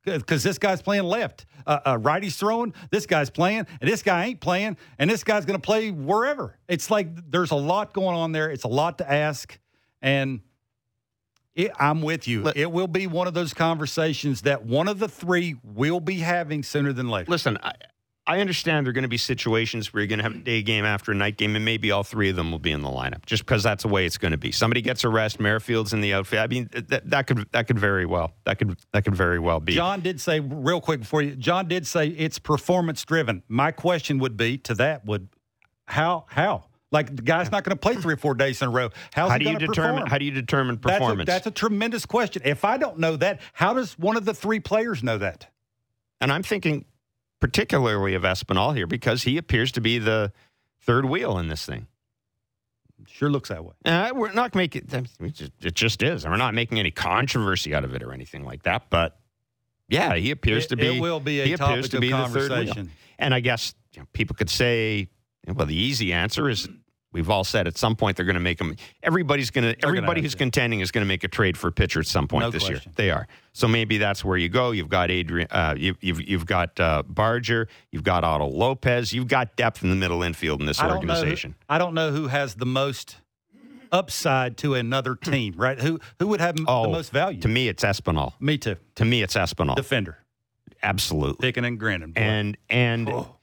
Because 0.04 0.44
this 0.44 0.58
guy's 0.58 0.82
playing 0.82 1.04
left. 1.04 1.46
Uh, 1.66 1.80
uh, 1.86 1.98
righty's 1.98 2.36
throwing, 2.36 2.74
this 2.90 3.06
guy's 3.06 3.30
playing, 3.30 3.68
and 3.80 3.90
this 3.90 4.02
guy 4.02 4.26
ain't 4.26 4.42
playing, 4.42 4.76
and 5.00 5.10
this 5.10 5.24
guy's 5.24 5.46
going 5.46 5.60
to 5.60 5.66
play 5.66 5.92
wherever. 5.92 6.58
It's 6.68 6.92
like 6.92 7.32
there's 7.32 7.52
a 7.52 7.56
lot 7.56 7.94
going 7.94 8.18
on 8.18 8.32
there. 8.32 8.50
It's 8.52 8.64
a 8.64 8.68
lot 8.68 8.98
to 8.98 9.10
ask. 9.10 9.58
And 10.02 10.42
it, 11.56 11.72
I'm 11.80 12.02
with 12.02 12.28
you. 12.28 12.44
Let- 12.44 12.58
it 12.58 12.72
will 12.72 12.88
be 12.88 13.08
one 13.08 13.28
of 13.28 13.34
those 13.34 13.54
conversations 13.54 14.42
that 14.42 14.66
one 14.66 14.88
of 14.88 15.00
the 15.00 15.08
three 15.08 15.56
will 15.64 16.00
be 16.00 16.16
having 16.20 16.64
sooner 16.64 16.94
than 16.94 17.10
later. 17.10 17.30
Listen, 17.30 17.58
I, 17.62 17.74
I 18.28 18.40
understand 18.40 18.86
there 18.86 18.92
are 18.92 18.94
going 18.94 19.02
to 19.02 19.10
be 19.10 19.18
situations 19.18 19.92
where 19.92 20.02
you're 20.02 20.08
going 20.08 20.20
to 20.20 20.24
have 20.24 20.36
a 20.36 20.38
day 20.38 20.62
game 20.62 20.86
after 20.86 21.12
a 21.12 21.16
night 21.16 21.38
game, 21.38 21.56
and 21.56 21.66
maybe 21.66 21.90
all 21.92 22.04
three 22.04 22.30
of 22.30 22.36
them 22.36 22.52
will 22.52 22.60
be 22.60 22.72
in 22.72 22.82
the 22.82 22.90
lineup, 22.90 23.26
just 23.26 23.44
because 23.46 23.64
that's 23.64 23.82
the 23.84 23.90
way 23.90 24.06
it's 24.06 24.20
going 24.20 24.32
to 24.32 24.38
be. 24.38 24.52
Somebody 24.52 24.82
gets 24.82 25.04
a 25.04 25.10
rest, 25.10 25.40
Merrifield's 25.40 25.92
in 25.92 26.02
the 26.02 26.14
outfit. 26.14 26.40
I 26.40 26.48
mean, 26.48 26.70
that, 26.72 27.10
that 27.10 27.28
could 27.28 27.48
that 27.52 27.68
could 27.68 27.80
very 27.80 28.06
well 28.06 28.34
that 28.46 28.60
could 28.60 28.78
that 28.94 29.04
could 29.04 29.16
very 29.16 29.40
well 29.40 29.60
be. 29.60 29.74
John 29.74 30.02
did 30.02 30.22
say 30.22 30.40
real 30.40 30.80
quick 30.80 31.02
before 31.02 31.24
you. 31.24 31.36
John 31.36 31.68
did 31.68 31.88
say 31.88 32.10
it's 32.10 32.38
performance 32.38 33.04
driven. 33.04 33.42
My 33.48 33.72
question 33.72 34.20
would 34.20 34.38
be 34.38 34.58
to 34.60 34.76
that 34.76 35.04
would 35.06 35.28
how 35.88 36.26
how 36.30 36.66
like 36.92 37.16
the 37.16 37.22
guy's 37.22 37.52
not 37.52 37.64
going 37.64 37.76
to 37.76 37.80
play 37.80 37.96
three 37.96 38.14
or 38.14 38.18
four 38.18 38.34
days 38.34 38.62
in 38.62 38.68
a 38.68 38.72
row. 38.72 38.90
How's 39.14 39.32
how 39.32 39.38
he 39.38 39.46
do 39.46 39.52
you 39.52 39.58
determine 39.58 39.94
perform? 39.96 40.10
how 40.10 40.18
do 40.18 40.26
you 40.26 40.32
determine 40.32 40.80
That's 40.82 40.96
a- 40.96 41.00
performance? 41.00 41.28
That's 41.28 41.48
a, 41.48 41.52
tremendous 41.52 42.06
question. 42.06 42.42
If 42.46 42.66
I 42.66 42.78
don't 42.78 43.00
know 43.00 43.16
that, 43.18 43.42
how 43.54 43.74
does 43.74 43.98
one 43.98 44.18
of 44.18 44.26
the 44.26 44.34
three 44.34 44.60
players 44.60 45.04
know 45.04 45.18
that? 45.18 45.48
and 46.22 46.32
I'm 46.32 46.44
thinking 46.44 46.86
particularly 47.40 48.14
of 48.14 48.22
Espinal 48.22 48.76
here 48.76 48.88
because 48.88 49.24
he 49.24 49.38
appears 49.38 49.72
to 49.74 49.82
be 49.82 49.98
the 49.98 50.32
third 50.80 51.06
wheel 51.06 51.38
in 51.40 51.48
this 51.48 51.66
thing. 51.66 51.88
Sure 53.08 53.30
looks 53.30 53.50
that 53.50 53.66
way. 53.66 53.74
Uh, 53.84 54.12
we're 54.14 54.32
not 54.32 54.54
making 54.54 54.88
it 54.92 55.34
just, 55.34 55.52
it 55.60 55.74
just 55.74 56.04
is. 56.04 56.26
We're 56.26 56.38
not 56.38 56.54
making 56.54 56.80
any 56.80 56.92
controversy 56.92 57.74
out 57.74 57.84
of 57.84 57.96
it 57.96 58.04
or 58.04 58.14
anything 58.14 58.46
like 58.46 58.64
that. 58.64 58.92
But 58.92 59.20
yeah, 59.90 60.16
he 60.16 60.30
appears 60.30 60.66
it, 60.66 60.70
to 60.70 60.78
be. 60.78 60.98
It 60.98 61.02
will 61.02 61.20
be 61.20 61.44
he 61.44 61.52
a 61.52 61.56
appears 61.56 61.90
topic 61.90 61.92
to 61.92 61.98
of 61.98 62.02
be 62.02 62.12
the 62.12 62.28
third 62.28 62.34
wheel. 62.34 62.50
conversation. 62.50 62.92
And 63.18 63.34
I 63.34 63.40
guess 63.40 63.74
you 63.94 64.02
know, 64.02 64.08
people 64.14 64.36
could 64.36 64.52
say, 64.52 65.10
well, 65.48 65.66
the 65.66 65.76
easy 65.76 66.14
answer 66.14 66.48
is 66.48 66.70
we've 67.14 67.30
all 67.30 67.44
said 67.44 67.68
at 67.68 67.78
some 67.78 67.96
point 67.96 68.18
they're 68.18 68.26
going 68.26 68.34
to 68.36 68.40
make 68.40 68.58
them. 68.58 68.76
Everybody's 69.04 69.50
going 69.52 69.76
to. 69.76 69.86
Everybody 69.86 70.22
who's 70.22 70.36
contending 70.36 70.80
is 70.80 70.92
going 70.92 71.04
to 71.04 71.08
make 71.08 71.24
a 71.24 71.28
trade 71.28 71.58
for 71.58 71.68
a 71.68 71.72
pitcher 71.72 72.00
at 72.00 72.08
some 72.08 72.28
point 72.28 72.44
No 72.46 72.52
this 72.52 72.64
question. 72.64 72.82
year. 72.90 72.94
They 72.96 73.10
are. 73.12 73.28
So 73.54 73.68
maybe 73.68 73.98
that's 73.98 74.24
where 74.24 74.38
you 74.38 74.50
go. 74.50 74.72
You've 74.72 74.90
got 74.90 75.12
Adrian. 75.12 75.48
Uh, 75.52 75.76
you, 75.78 75.96
you've 76.02 76.22
you've 76.22 76.46
got 76.46 76.80
uh, 76.80 77.04
Barger. 77.08 77.68
You've 77.92 78.04
got 78.04 78.24
Otto 78.24 78.48
Lopez. 78.48 79.12
You've 79.14 79.28
got 79.28 79.56
depth 79.56 79.84
in 79.84 79.90
the 79.90 79.96
middle 79.96 80.24
infield 80.24 80.60
in 80.62 80.66
this 80.66 80.80
I 80.80 80.84
don't. 80.88 81.04
Who, 81.04 81.10
organization. 81.10 81.56
I 81.70 81.78
don't 81.78 81.94
know 81.94 82.12
who 82.12 82.28
has 82.28 82.56
the 82.56 82.66
most 82.66 83.18
upside 83.92 84.58
to 84.58 84.76
another 84.76 85.16
team. 85.22 85.54
Right? 85.58 85.80
Who 85.80 86.00
who 86.20 86.28
would 86.30 86.40
have 86.42 86.56
Oh, 86.68 86.84
the 86.84 86.90
most 86.90 87.12
value? 87.12 87.42
To 87.42 87.48
me, 87.48 87.68
it's 87.68 87.84
Espinal. 87.84 88.34
Me 88.40 88.58
too. 88.58 88.78
To 88.96 89.06
me, 89.06 89.22
it's 89.22 89.34
Espinal. 89.36 89.76
Defender, 89.76 90.18
Absolutely. 90.84 91.46
picking 91.48 91.66
and 91.66 91.80
grinning. 91.80 92.12
boy. 92.12 92.22
And 92.22 92.58
and 92.70 93.10
Oh. 93.10 93.36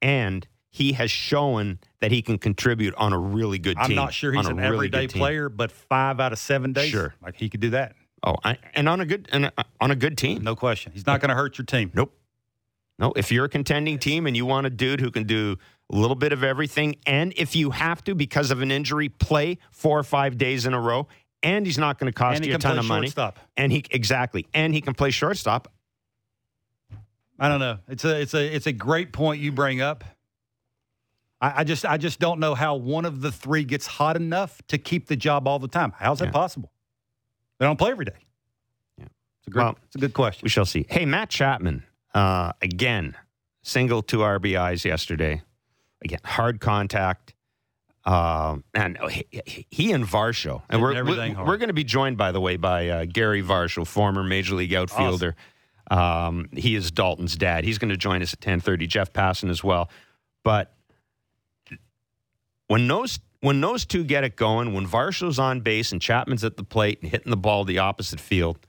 and 0.00 0.46
he 0.72 0.94
has 0.94 1.10
shown 1.10 1.78
that 2.00 2.10
he 2.10 2.22
can 2.22 2.38
contribute 2.38 2.94
on 2.96 3.12
a 3.12 3.18
really 3.18 3.58
good 3.58 3.76
team. 3.76 3.84
I'm 3.90 3.94
not 3.94 4.12
sure 4.14 4.32
he's 4.32 4.46
an 4.46 4.56
really 4.56 4.66
everyday 4.88 5.06
player, 5.06 5.48
but 5.50 5.70
five 5.70 6.18
out 6.18 6.32
of 6.32 6.38
seven 6.38 6.72
days, 6.72 6.88
Sure. 6.90 7.14
like 7.22 7.36
he 7.36 7.48
could 7.50 7.60
do 7.60 7.70
that. 7.70 7.94
Oh, 8.24 8.36
I, 8.42 8.56
and 8.74 8.88
on 8.88 9.00
a 9.00 9.06
good 9.06 9.28
and 9.32 9.46
a, 9.46 9.52
on 9.80 9.90
a 9.90 9.96
good 9.96 10.16
team. 10.16 10.42
No 10.42 10.56
question. 10.56 10.92
He's 10.92 11.06
not 11.06 11.20
going 11.20 11.28
to 11.28 11.34
hurt 11.34 11.58
your 11.58 11.66
team. 11.66 11.90
Nope. 11.94 12.16
No, 12.98 13.12
if 13.16 13.30
you're 13.30 13.44
a 13.44 13.48
contending 13.50 13.98
team 13.98 14.26
and 14.26 14.34
you 14.36 14.46
want 14.46 14.66
a 14.66 14.70
dude 14.70 15.00
who 15.00 15.10
can 15.10 15.24
do 15.24 15.56
a 15.90 15.94
little 15.96 16.14
bit 16.14 16.32
of 16.32 16.42
everything, 16.42 16.96
and 17.06 17.32
if 17.36 17.54
you 17.54 17.70
have 17.70 18.02
to 18.04 18.14
because 18.14 18.50
of 18.50 18.62
an 18.62 18.70
injury, 18.70 19.08
play 19.10 19.58
four 19.72 19.98
or 19.98 20.04
five 20.04 20.38
days 20.38 20.64
in 20.66 20.72
a 20.72 20.80
row, 20.80 21.06
and 21.42 21.66
he's 21.66 21.78
not 21.78 21.98
going 21.98 22.10
to 22.10 22.16
cost 22.16 22.44
you 22.44 22.54
a 22.54 22.58
ton 22.58 22.78
of 22.78 22.84
money, 22.86 23.08
shortstop. 23.08 23.38
and 23.56 23.72
he 23.72 23.84
exactly, 23.90 24.46
and 24.54 24.72
he 24.72 24.80
can 24.80 24.94
play 24.94 25.10
shortstop. 25.10 25.70
I 27.38 27.48
don't 27.48 27.60
know. 27.60 27.78
It's 27.88 28.04
a 28.04 28.20
it's 28.20 28.34
a 28.34 28.54
it's 28.56 28.66
a 28.66 28.72
great 28.72 29.12
point 29.12 29.40
you 29.42 29.52
bring 29.52 29.80
up. 29.82 30.04
I, 31.42 31.60
I 31.60 31.64
just 31.64 31.84
I 31.84 31.98
just 31.98 32.20
don't 32.20 32.38
know 32.40 32.54
how 32.54 32.76
one 32.76 33.04
of 33.04 33.20
the 33.20 33.30
three 33.32 33.64
gets 33.64 33.86
hot 33.86 34.16
enough 34.16 34.62
to 34.68 34.78
keep 34.78 35.08
the 35.08 35.16
job 35.16 35.46
all 35.46 35.58
the 35.58 35.68
time. 35.68 35.92
How's 35.98 36.20
that 36.20 36.26
Yeah. 36.26 36.30
possible? 36.30 36.72
They 37.58 37.66
don't 37.66 37.76
play 37.78 37.90
every 37.90 38.04
day. 38.06 38.12
Yeah. 38.96 39.04
It's 39.40 39.48
a 39.48 39.50
great, 39.50 39.62
Well, 39.64 39.78
it's 39.86 39.96
a 39.96 39.98
good 39.98 40.14
question. 40.14 40.40
We 40.44 40.48
shall 40.48 40.64
see. 40.64 40.86
Hey, 40.88 41.04
Matt 41.04 41.28
Chapman, 41.28 41.84
uh, 42.14 42.52
again, 42.62 43.16
single 43.62 44.02
two 44.02 44.18
RBIs 44.18 44.84
yesterday. 44.84 45.42
Again, 46.04 46.20
hard 46.24 46.60
contact. 46.60 47.34
Um, 48.04 48.64
and 48.74 48.98
he, 49.10 49.26
he 49.70 49.92
and 49.92 50.04
Varsho. 50.04 50.62
And 50.68 50.82
we're, 50.82 51.04
we're, 51.04 51.44
we're 51.44 51.56
going 51.56 51.68
to 51.68 51.72
be 51.72 51.84
joined, 51.84 52.16
by 52.16 52.32
the 52.32 52.40
way, 52.40 52.56
by 52.56 52.88
uh, 52.88 53.04
Gary 53.04 53.44
Varsho, 53.44 53.86
former 53.86 54.24
Major 54.24 54.56
League 54.56 54.74
outfielder. 54.74 55.36
Um, 55.88 56.48
he 56.52 56.74
is 56.74 56.90
Daulton's 56.90 57.36
dad. 57.36 57.62
He's 57.64 57.78
going 57.78 57.90
to 57.90 57.96
join 57.96 58.20
us 58.22 58.32
at 58.32 58.40
1030. 58.40 58.88
Jeff 58.88 59.12
Passan 59.12 59.50
as 59.50 59.62
well. 59.62 59.88
But 60.42 60.74
when 62.72 62.88
those 62.88 63.20
when 63.40 63.60
those 63.60 63.84
two 63.84 64.02
get 64.02 64.24
it 64.24 64.34
going, 64.34 64.72
when 64.72 64.86
Varsho's 64.86 65.38
on 65.38 65.60
base 65.60 65.92
and 65.92 66.00
Chapman's 66.00 66.42
at 66.42 66.56
the 66.56 66.64
plate 66.64 67.00
and 67.02 67.10
hitting 67.10 67.28
the 67.28 67.36
ball 67.36 67.64
the 67.64 67.78
opposite 67.80 68.18
field, 68.18 68.66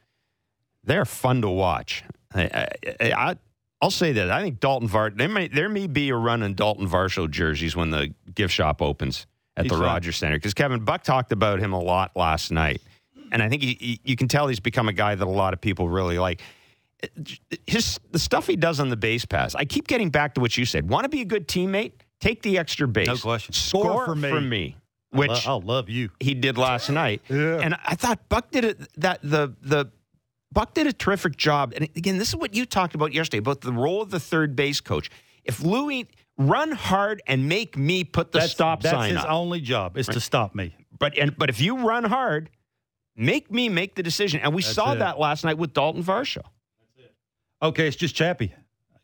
they're 0.83 1.05
fun 1.05 1.41
to 1.41 1.47
watch. 1.47 2.03
I, 2.33 2.67
I, 2.99 3.13
I, 3.13 3.35
I'll 3.81 3.91
say 3.91 4.11
that 4.11 4.29
I 4.29 4.41
think 4.41 4.59
Daulton 4.59 4.89
Var 4.89 5.11
there 5.11 5.29
may 5.29 5.47
there 5.47 5.69
may 5.69 5.87
be 5.87 6.09
a 6.09 6.17
run 6.17 6.43
in 6.43 6.53
Daulton 6.53 6.85
Varsho 6.85 7.31
jerseys 7.31 7.77
when 7.77 7.91
the 7.91 8.13
gift 8.35 8.53
shop 8.53 8.81
opens 8.81 9.25
at 9.55 9.63
He's 9.63 9.71
the 9.71 9.77
fun. 9.77 9.85
Rogers 9.85 10.17
Center 10.17 10.35
because 10.35 10.53
Kevin 10.53 10.83
Buck 10.83 11.03
talked 11.03 11.31
about 11.31 11.59
him 11.59 11.71
a 11.71 11.79
lot 11.79 12.11
last 12.17 12.51
night, 12.51 12.81
and 13.31 13.41
I 13.41 13.47
think 13.47 13.61
he, 13.61 13.77
he, 13.79 13.99
you 14.03 14.17
can 14.17 14.27
tell 14.27 14.49
he's 14.49 14.59
become 14.59 14.89
a 14.89 14.93
guy 14.93 15.15
that 15.15 15.25
a 15.25 15.31
lot 15.31 15.53
of 15.53 15.61
people 15.61 15.87
really 15.87 16.19
like. 16.19 16.41
His 17.67 18.01
the 18.11 18.19
stuff 18.19 18.47
he 18.47 18.57
does 18.57 18.81
on 18.81 18.89
the 18.89 18.97
base 18.97 19.23
pass. 19.23 19.55
I 19.55 19.63
keep 19.63 19.87
getting 19.87 20.09
back 20.09 20.33
to 20.33 20.41
what 20.41 20.57
you 20.57 20.65
said. 20.65 20.89
Want 20.89 21.05
to 21.05 21.09
be 21.09 21.21
a 21.21 21.25
good 21.25 21.47
teammate? 21.47 21.93
Take 22.23 22.41
the 22.41 22.57
extra 22.57 22.87
base. 22.87 23.07
No 23.07 23.17
question. 23.17 23.53
Score, 23.53 23.83
Score 23.83 24.05
for 24.05 24.15
for 24.15 24.39
me. 24.41 24.49
me. 24.49 24.77
which 25.11 25.29
Lo- 25.29 25.39
I'll 25.45 25.61
love 25.61 25.89
you. 25.89 26.09
he 26.19 26.33
did 26.33 26.57
last 26.57 26.89
night. 26.89 27.21
Yeah. 27.29 27.59
And 27.59 27.75
I 27.85 27.95
thought 27.95 28.29
Buck 28.29 28.49
did 28.51 28.63
it 28.63 28.79
that 28.99 29.19
the 29.23 29.53
the 29.61 29.91
Buck 30.51 30.73
did 30.73 30.87
a 30.87 30.93
terrific 30.93 31.35
job. 31.35 31.73
And 31.75 31.83
again, 31.95 32.17
this 32.19 32.29
is 32.29 32.35
what 32.35 32.53
you 32.55 32.65
talked 32.65 32.95
about 32.95 33.11
yesterday 33.13 33.39
about 33.39 33.61
the 33.61 33.73
role 33.73 34.01
of 34.01 34.09
the 34.11 34.19
third 34.19 34.55
base 34.55 34.79
coach. 34.81 35.09
If 35.43 35.61
Louis 35.61 36.07
run 36.37 36.71
hard 36.71 37.21
and 37.27 37.49
make 37.49 37.75
me 37.75 38.03
put 38.03 38.31
the 38.31 38.39
That's, 38.39 38.51
stop 38.53 38.81
that's 38.81 38.93
sign 38.95 39.09
his 39.15 39.19
up. 39.19 39.29
only 39.29 39.59
job 39.61 39.97
is 39.97 40.07
to 40.07 40.19
stop 40.19 40.55
me. 40.55 40.75
But 40.97 41.17
and 41.17 41.37
but 41.37 41.49
if 41.49 41.59
you 41.59 41.85
run 41.85 42.03
hard, 42.05 42.49
make 43.17 43.51
me 43.51 43.67
make 43.67 43.95
the 43.95 44.03
decision. 44.03 44.39
And 44.41 44.53
we 44.53 44.61
That's 44.61 44.73
saw 44.75 44.93
it. 44.93 44.99
that 44.99 45.19
last 45.19 45.43
night 45.43 45.57
with 45.57 45.73
Daulton 45.73 46.03
Varsho. 46.03 46.43
Okay, 47.61 47.87
it's 47.87 47.97
just 47.97 48.15
Chappie. 48.15 48.53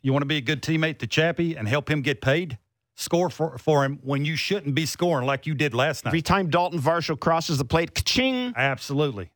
You 0.02 0.14
want 0.14 0.22
to 0.22 0.28
be 0.28 0.38
a 0.38 0.42
good 0.42 0.62
teammate 0.62 1.00
to 1.00 1.08
Chappie 1.08 1.56
and 1.58 1.68
help 1.68 1.90
him 1.92 2.02
get 2.02 2.22
paid? 2.22 2.58
Score 3.00 3.30
for, 3.30 3.58
for 3.58 3.86
him 3.86 3.98
when 4.04 4.26
you 4.26 4.36
shouldn't 4.36 4.76
be 4.76 4.86
scoring 4.86 5.26
like 5.26 5.46
you 5.48 5.54
did 5.54 5.74
last 5.74 6.04
night. 6.04 6.10
Every 6.10 6.22
time 6.22 6.52
Daulton 6.52 6.80
Varsho 6.82 7.18
crosses 7.18 7.58
the 7.58 7.64
plate, 7.64 7.96
ka-ching. 7.96 8.54
Absolutely. 8.58 9.30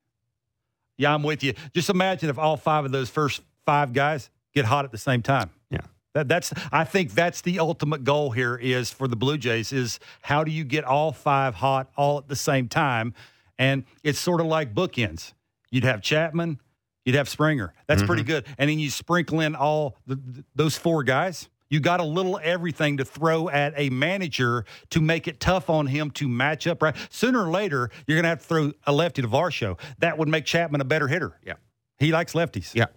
Yeah, 0.98 1.14
I'm 1.14 1.24
with 1.24 1.44
you. 1.44 1.54
Just 1.74 1.90
imagine 1.90 2.30
if 2.30 2.38
all 2.38 2.58
five 2.58 2.84
of 2.84 2.92
those 2.92 3.10
first 3.10 3.42
five 3.66 3.94
guys 3.94 4.30
get 4.54 4.66
hot 4.66 4.84
at 4.86 4.92
the 4.92 4.98
same 4.98 5.22
time. 5.22 5.50
Yeah. 5.70 5.80
That, 6.14 6.28
that's 6.28 6.54
I 6.72 6.84
think 6.84 7.12
that's 7.14 7.42
the 7.42 7.60
ultimate 7.60 8.04
goal 8.04 8.32
here 8.32 8.56
is 8.56 8.92
for 8.92 9.08
the 9.08 9.16
Blue 9.16 9.38
Jays 9.38 9.72
is 9.72 10.00
how 10.22 10.44
do 10.44 10.52
you 10.52 10.64
get 10.66 10.84
all 10.84 11.12
five 11.14 11.56
hot 11.56 11.90
all 11.96 12.18
at 12.18 12.28
the 12.28 12.36
same 12.36 12.68
time? 12.68 13.14
And 13.58 13.86
it's 14.04 14.20
sort 14.20 14.42
of 14.42 14.48
like 14.48 14.74
bookends. 14.74 15.34
You'd 15.72 15.86
have 15.86 16.02
Chapman, 16.02 16.60
you'd 17.06 17.16
have 17.16 17.30
Springer. 17.30 17.74
That's 17.88 18.02
Mm-hmm. 18.02 18.08
pretty 18.08 18.24
good. 18.24 18.46
And 18.58 18.70
then 18.70 18.78
you 18.78 18.90
sprinkle 18.92 19.40
in 19.40 19.56
all 19.56 19.96
the, 20.06 20.20
those 20.54 20.78
four 20.78 21.04
guys. 21.04 21.48
You 21.70 21.80
got 21.80 22.00
a 22.00 22.04
little 22.04 22.40
everything 22.44 22.98
to 22.98 23.06
throw 23.06 23.50
at 23.50 23.74
a 23.76 23.90
manager 23.90 24.66
to 24.92 25.02
make 25.02 25.28
it 25.28 25.40
tough 25.40 25.70
on 25.70 25.88
him 25.88 26.12
to 26.12 26.28
match 26.28 26.68
up. 26.68 26.82
Right, 26.82 26.96
sooner 27.10 27.46
or 27.46 27.52
later 27.52 27.90
you're 28.08 28.16
going 28.16 28.24
to 28.24 28.30
have 28.30 28.42
to 28.42 28.46
throw 28.46 28.72
a 28.86 28.92
lefty 28.92 29.22
to 29.22 29.28
Varsho. 29.28 29.80
That 30.00 30.18
would 30.18 30.28
make 30.28 30.46
Chapman 30.46 30.82
a 30.82 30.86
better 30.86 31.08
hitter. 31.08 31.40
Yeah. 31.44 31.54
He 31.98 32.12
likes 32.12 32.34
lefties. 32.34 32.76
Yeah. 32.76 32.88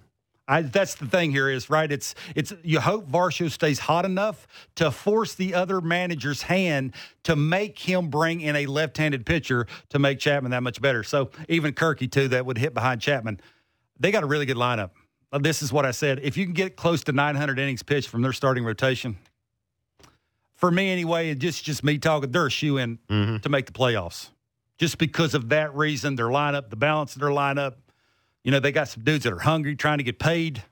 I, 0.48 0.62
that's 0.62 0.94
the 0.94 1.06
thing 1.06 1.32
here 1.32 1.48
is 1.48 1.68
right. 1.68 1.90
It's 1.90 2.14
it's 2.36 2.52
you 2.62 2.78
hope 2.78 3.08
Varsho 3.10 3.50
stays 3.50 3.80
hot 3.80 4.04
enough 4.04 4.46
to 4.76 4.92
force 4.92 5.34
the 5.34 5.54
other 5.54 5.80
manager's 5.80 6.42
hand 6.42 6.94
to 7.24 7.34
make 7.34 7.78
him 7.78 8.10
bring 8.10 8.40
in 8.40 8.54
a 8.54 8.66
left-handed 8.66 9.26
pitcher 9.26 9.66
to 9.88 9.98
make 9.98 10.20
Chapman 10.20 10.52
that 10.52 10.62
much 10.62 10.80
better. 10.80 11.02
So 11.02 11.30
even 11.48 11.72
Kirky 11.72 12.10
too, 12.10 12.28
that 12.28 12.46
would 12.46 12.58
hit 12.58 12.74
behind 12.74 13.00
Chapman. 13.00 13.40
They 13.98 14.12
got 14.12 14.22
a 14.22 14.26
really 14.26 14.46
good 14.46 14.56
lineup. 14.56 14.90
Uh, 15.32 15.38
This 15.38 15.62
is 15.62 15.72
what 15.72 15.84
I 15.84 15.90
said. 15.90 16.20
If 16.22 16.36
you 16.36 16.44
can 16.44 16.54
get 16.54 16.76
close 16.76 17.02
to 17.04 17.12
900 17.12 17.58
innings 17.58 17.82
pitched 17.82 18.08
from 18.08 18.22
their 18.22 18.32
starting 18.32 18.64
rotation, 18.64 19.16
for 20.54 20.70
me 20.70 20.90
anyway, 20.90 21.30
it's 21.30 21.40
just 21.40 21.64
just 21.64 21.84
me 21.84 21.98
talking. 21.98 22.30
They're 22.30 22.46
a 22.46 22.50
shoe 22.50 22.78
in 22.78 22.98
Mhm. 23.08 23.42
to 23.42 23.48
make 23.48 23.66
the 23.66 23.72
playoffs, 23.72 24.30
just 24.78 24.98
because 24.98 25.34
of 25.34 25.48
that 25.50 25.74
reason. 25.74 26.16
Their 26.16 26.26
lineup, 26.28 26.70
the 26.70 26.76
balance 26.76 27.14
of 27.14 27.20
their 27.20 27.30
lineup. 27.30 27.74
You 28.44 28.52
know, 28.52 28.60
they 28.60 28.72
got 28.72 28.88
some 28.88 29.02
dudes 29.02 29.24
that 29.24 29.32
are 29.32 29.40
hungry, 29.40 29.74
trying 29.76 29.98
to 29.98 30.04
get 30.04 30.18
paid. 30.18 30.62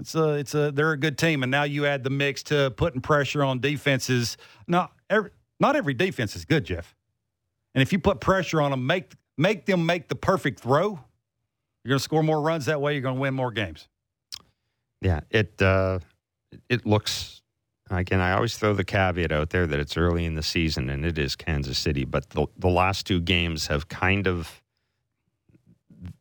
It's 0.00 0.14
a, 0.14 0.30
it's 0.30 0.54
a, 0.54 0.72
they're 0.72 0.92
a 0.92 0.96
good 0.96 1.16
team, 1.18 1.42
and 1.42 1.50
now 1.50 1.62
you 1.64 1.86
add 1.86 2.02
the 2.02 2.10
mix 2.10 2.42
to 2.44 2.70
putting 2.72 3.00
pressure 3.00 3.44
on 3.44 3.60
defenses. 3.60 4.36
Not 4.66 4.92
every, 5.08 5.30
not 5.60 5.76
every 5.76 5.94
defense 5.94 6.34
is 6.34 6.44
good, 6.44 6.64
Jeff. 6.64 6.94
And 7.74 7.80
if 7.82 7.92
you 7.92 7.98
put 7.98 8.20
pressure 8.20 8.60
on 8.60 8.70
them, 8.70 8.86
make 8.86 9.12
make 9.38 9.64
them 9.66 9.86
make 9.86 10.08
the 10.08 10.14
perfect 10.14 10.60
throw. 10.60 11.00
You're 11.84 11.90
going 11.90 11.98
to 11.98 12.04
score 12.04 12.22
more 12.22 12.40
runs 12.40 12.66
that 12.66 12.80
way. 12.80 12.92
You're 12.92 13.02
going 13.02 13.16
to 13.16 13.20
win 13.20 13.34
more 13.34 13.50
games. 13.50 13.88
Yeah, 15.00 15.20
it 15.30 15.60
uh, 15.60 15.98
it 16.68 16.86
looks 16.86 17.42
again. 17.90 18.20
I 18.20 18.32
always 18.32 18.56
throw 18.56 18.72
the 18.72 18.84
caveat 18.84 19.32
out 19.32 19.50
there 19.50 19.66
that 19.66 19.80
it's 19.80 19.96
early 19.96 20.24
in 20.24 20.34
the 20.34 20.42
season 20.44 20.88
and 20.90 21.04
it 21.04 21.18
is 21.18 21.34
Kansas 21.34 21.78
City, 21.78 22.04
but 22.04 22.30
the 22.30 22.46
the 22.56 22.68
last 22.68 23.04
two 23.06 23.20
games 23.20 23.66
have 23.66 23.88
kind 23.88 24.28
of 24.28 24.62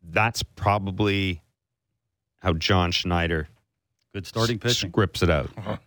that's 0.03 0.41
probably 0.43 1.41
how 2.39 2.53
John 2.53 2.91
Schneider 2.91 3.47
Good 4.13 4.25
starting 4.25 4.57
s- 4.57 4.61
pitching. 4.73 4.89
scripts 4.89 5.21
it 5.21 5.29
out. 5.29 5.49
Uh-huh. 5.57 5.77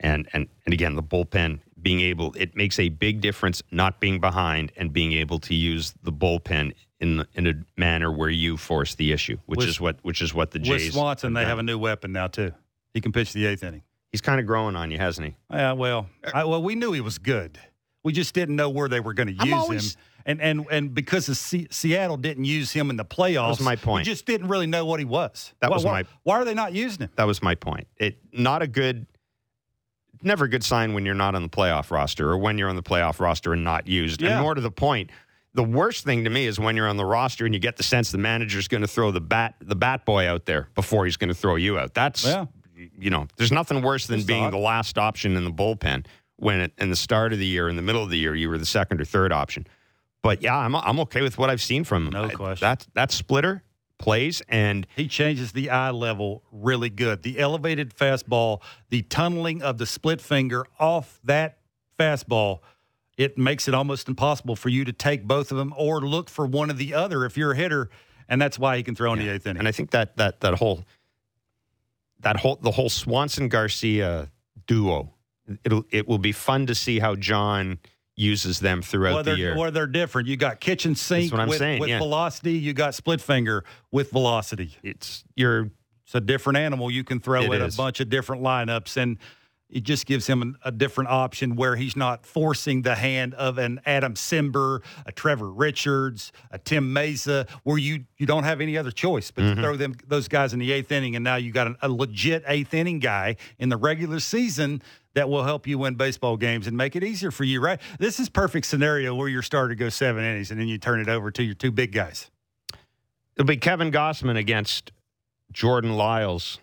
And 0.00 0.28
and 0.32 0.48
and 0.64 0.72
again, 0.74 0.96
the 0.96 1.02
bullpen 1.02 1.60
being 1.82 2.00
able 2.00 2.34
it 2.36 2.54
makes 2.56 2.78
a 2.78 2.88
big 2.88 3.20
difference 3.20 3.62
not 3.70 4.00
being 4.00 4.20
behind 4.20 4.72
and 4.76 4.92
being 4.92 5.12
able 5.12 5.38
to 5.38 5.54
use 5.54 5.94
the 6.02 6.12
bullpen 6.12 6.72
in 7.00 7.24
in 7.34 7.46
a 7.46 7.54
manner 7.78 8.12
where 8.12 8.28
you 8.30 8.56
force 8.56 8.94
the 8.94 9.12
issue, 9.12 9.38
which 9.46 9.58
With- 9.58 9.68
is 9.68 9.80
what 9.80 9.98
which 10.02 10.20
is 10.20 10.34
what 10.34 10.50
the 10.50 10.58
Jays. 10.58 10.86
With 10.86 10.92
Swanson, 10.94 11.32
they 11.32 11.44
have 11.44 11.58
a 11.58 11.62
new 11.62 11.78
weapon 11.78 12.12
now 12.12 12.26
too. 12.26 12.52
He 12.92 13.00
can 13.00 13.12
pitch 13.12 13.32
the 13.32 13.46
eighth 13.46 13.62
inning. 13.62 13.82
He's 14.12 14.20
kind 14.20 14.40
of 14.40 14.46
growing 14.46 14.74
on 14.76 14.90
you, 14.90 14.98
hasn't 14.98 15.28
he? 15.28 15.36
Yeah, 15.52 15.72
well, 15.72 16.08
I, 16.34 16.44
well, 16.44 16.60
we 16.62 16.74
knew 16.74 16.90
he 16.92 17.00
was 17.00 17.18
good. 17.18 17.58
We 18.02 18.12
just 18.12 18.34
didn't 18.34 18.56
know 18.56 18.68
where 18.68 18.88
they 18.88 18.98
were 18.98 19.14
going 19.14 19.28
to 19.28 19.44
use 19.44 19.54
always- 19.54 19.94
him, 19.94 20.00
and 20.26 20.40
and 20.42 20.66
and 20.70 20.94
because 20.94 21.26
Se- 21.38 21.68
Seattle 21.70 22.16
didn't 22.16 22.44
use 22.44 22.72
him 22.72 22.90
in 22.90 22.96
the 22.96 23.04
playoffs, 23.04 23.48
was 23.50 23.60
my 23.60 23.76
point. 23.76 24.06
We 24.06 24.12
just 24.12 24.26
didn't 24.26 24.48
really 24.48 24.66
know 24.66 24.84
what 24.84 24.98
he 25.00 25.04
was. 25.06 25.54
That 25.60 25.70
why, 25.70 25.76
was 25.76 25.84
why, 25.84 25.92
my- 26.02 26.08
Why 26.24 26.36
are 26.40 26.44
they 26.44 26.54
not 26.54 26.72
using 26.72 27.02
him? 27.04 27.10
That 27.16 27.26
was 27.26 27.40
my 27.42 27.54
point. 27.54 27.86
It 27.96 28.18
not 28.32 28.62
a 28.62 28.66
good, 28.66 29.06
never 30.22 30.44
a 30.44 30.48
good 30.48 30.64
sign 30.64 30.92
when 30.94 31.04
you're 31.06 31.14
not 31.14 31.34
on 31.34 31.42
the 31.42 31.48
playoff 31.48 31.90
roster 31.90 32.28
or 32.30 32.38
when 32.38 32.58
you're 32.58 32.68
on 32.68 32.76
the 32.76 32.82
playoff 32.82 33.20
roster 33.20 33.52
and 33.52 33.64
not 33.64 33.86
used. 33.86 34.20
Yeah. 34.22 34.30
And 34.34 34.42
more 34.42 34.54
to 34.54 34.60
the 34.60 34.70
point, 34.70 35.10
the 35.54 35.64
worst 35.64 36.04
thing 36.04 36.24
to 36.24 36.30
me 36.30 36.46
is 36.46 36.60
when 36.60 36.76
you're 36.76 36.88
on 36.88 36.96
the 36.96 37.04
roster 37.04 37.44
and 37.44 37.54
you 37.54 37.60
get 37.60 37.76
the 37.76 37.82
sense 37.82 38.10
the 38.12 38.18
manager's 38.18 38.68
going 38.68 38.82
to 38.82 38.86
throw 38.88 39.10
the 39.10 39.20
bat 39.20 39.54
the 39.60 39.74
bat 39.76 40.04
boy 40.04 40.28
out 40.28 40.46
there 40.46 40.68
before 40.74 41.04
he's 41.04 41.16
going 41.16 41.28
to 41.28 41.34
throw 41.34 41.56
you 41.56 41.78
out. 41.78 41.94
That's 41.94 42.24
Yeah. 42.24 42.46
you 42.98 43.10
know, 43.10 43.26
there's 43.36 43.52
nothing 43.52 43.82
worse 43.82 44.06
than 44.06 44.18
It's 44.18 44.26
being 44.26 44.44
odd. 44.44 44.52
the 44.52 44.58
last 44.58 44.96
option 44.98 45.36
in 45.36 45.44
the 45.44 45.50
bullpen 45.50 46.06
when 46.36 46.60
it, 46.60 46.72
in 46.78 46.88
the 46.90 46.96
start 46.96 47.32
of 47.32 47.38
the 47.38 47.46
year, 47.46 47.68
in 47.68 47.76
the 47.76 47.82
middle 47.82 48.02
of 48.02 48.10
the 48.10 48.16
year, 48.18 48.34
you 48.34 48.48
were 48.48 48.58
the 48.58 48.64
second 48.66 49.00
or 49.00 49.04
third 49.04 49.32
option. 49.32 49.66
But 50.22 50.42
yeah, 50.42 50.56
I'm 50.56 50.74
I'm 50.76 51.00
okay 51.00 51.22
with 51.22 51.36
what 51.38 51.50
I've 51.50 51.60
seen 51.62 51.82
from 51.84 52.06
him. 52.06 52.12
No 52.12 52.24
I- 52.24 52.30
question. 52.34 52.66
That 52.66 52.86
that 52.94 53.10
splitter 53.10 53.62
plays 54.00 54.42
and 54.48 54.86
He 54.96 55.06
changes 55.06 55.52
the 55.52 55.70
eye 55.70 55.90
level 55.90 56.42
really 56.50 56.90
good. 56.90 57.22
The 57.22 57.38
elevated 57.38 57.94
fastball, 57.94 58.60
the 58.88 59.02
tunneling 59.02 59.62
of 59.62 59.78
the 59.78 59.86
split 59.86 60.20
finger 60.20 60.66
off 60.80 61.20
that 61.22 61.58
fastball, 61.98 62.60
it 63.16 63.38
makes 63.38 63.68
it 63.68 63.74
almost 63.74 64.08
impossible 64.08 64.56
for 64.56 64.70
you 64.70 64.84
to 64.84 64.92
take 64.92 65.24
both 65.24 65.52
of 65.52 65.58
them 65.58 65.72
or 65.76 66.00
look 66.00 66.28
for 66.28 66.46
one 66.46 66.70
or 66.70 66.74
the 66.74 66.94
other 66.94 67.24
if 67.24 67.36
you're 67.36 67.52
a 67.52 67.56
hitter. 67.56 67.90
And 68.28 68.40
that's 68.40 68.58
why 68.58 68.76
he 68.76 68.82
can 68.82 68.94
throw 68.94 69.12
in 69.12 69.18
the 69.18 69.28
eighth 69.28 69.46
inning. 69.46 69.58
And 69.58 69.68
I 69.68 69.72
think 69.72 69.90
that 69.90 70.16
that 70.16 70.40
that 70.40 70.54
whole 70.54 70.84
that 72.20 72.36
whole 72.36 72.56
the 72.56 72.70
whole 72.70 72.88
Swanson 72.88 73.48
Garcia 73.48 74.30
duo, 74.66 75.12
it'll 75.64 75.84
it 75.90 76.08
will 76.08 76.18
be 76.18 76.32
fun 76.32 76.66
to 76.66 76.74
see 76.74 76.98
how 76.98 77.14
John 77.14 77.78
uses 78.20 78.60
them 78.60 78.82
throughout 78.82 79.14
well, 79.14 79.24
the 79.24 79.36
year. 79.36 79.56
well, 79.56 79.70
they're 79.72 79.86
different. 79.86 80.28
You 80.28 80.36
got 80.36 80.60
kitchen 80.60 80.94
sink 80.94 81.32
what 81.32 81.40
I'm 81.40 81.48
with, 81.48 81.58
saying, 81.58 81.80
with 81.80 81.88
yeah. 81.88 81.98
velocity. 81.98 82.52
You 82.52 82.72
got 82.72 82.94
split 82.94 83.20
finger 83.20 83.64
with 83.90 84.10
velocity. 84.10 84.76
it's 84.82 85.24
you're 85.34 85.70
It's 86.04 86.14
a 86.14 86.20
different 86.20 86.58
animal 86.58 86.90
you 86.90 87.04
can 87.04 87.20
throw 87.20 87.42
It 87.42 87.52
at 87.52 87.60
is. 87.62 87.74
a 87.74 87.76
bunch 87.76 88.00
of 88.00 88.08
different 88.08 88.42
lineups, 88.42 88.96
and 88.96 89.16
it 89.70 89.84
just 89.84 90.04
gives 90.04 90.26
him 90.26 90.56
a, 90.64 90.68
a 90.70 90.72
different 90.72 91.10
option 91.10 91.54
where 91.54 91.76
he's 91.76 91.94
not 91.96 92.26
forcing 92.26 92.82
the 92.82 92.96
hand 92.96 93.34
of 93.34 93.56
an 93.56 93.80
Adam 93.86 94.14
Cimber, 94.14 94.80
a 95.06 95.12
Trevor 95.12 95.48
Richards, 95.48 96.32
a 96.50 96.58
Tim 96.58 96.92
Mayza, 96.92 97.48
where 97.62 97.78
you 97.78 98.04
you 98.18 98.26
don't 98.26 98.42
have 98.44 98.60
any 98.60 98.76
other 98.76 98.90
choice 98.90 99.30
but 99.30 99.44
Mm-hmm. 99.44 99.54
to 99.56 99.62
throw 99.62 99.76
them 99.76 99.94
those 100.08 100.26
guys 100.28 100.52
in 100.52 100.58
the 100.58 100.72
eighth 100.72 100.90
inning, 100.90 101.14
and 101.14 101.22
now 101.24 101.36
you 101.36 101.52
got 101.52 101.68
an, 101.68 101.76
a 101.82 101.88
legit 101.88 102.42
eighth 102.48 102.74
inning 102.74 102.98
guy 102.98 103.36
in 103.60 103.68
the 103.68 103.76
regular 103.76 104.18
season 104.20 104.82
that 105.14 105.28
will 105.28 105.44
help 105.44 105.66
you 105.66 105.78
win 105.78 105.94
baseball 105.94 106.36
games 106.36 106.66
and 106.66 106.76
make 106.76 106.96
it 106.96 107.02
easier 107.02 107.30
for 107.30 107.44
you. 107.44 107.60
Right? 107.60 107.80
This 107.98 108.20
is 108.20 108.28
perfect 108.28 108.66
scenario 108.66 109.14
where 109.14 109.28
your 109.28 109.42
starter 109.42 109.74
goes 109.74 109.94
seven 109.94 110.24
innings 110.24 110.50
and 110.50 110.60
then 110.60 110.68
you 110.68 110.78
turn 110.78 111.00
it 111.00 111.08
over 111.08 111.30
to 111.30 111.42
your 111.42 111.54
two 111.54 111.70
big 111.70 111.92
guys. 111.92 112.30
it'll 113.36 113.46
be 113.46 113.56
Kevin 113.56 113.90
Gausman 113.90 114.36
against 114.36 114.92
Jordan 115.52 115.94
Lyles 115.94 116.58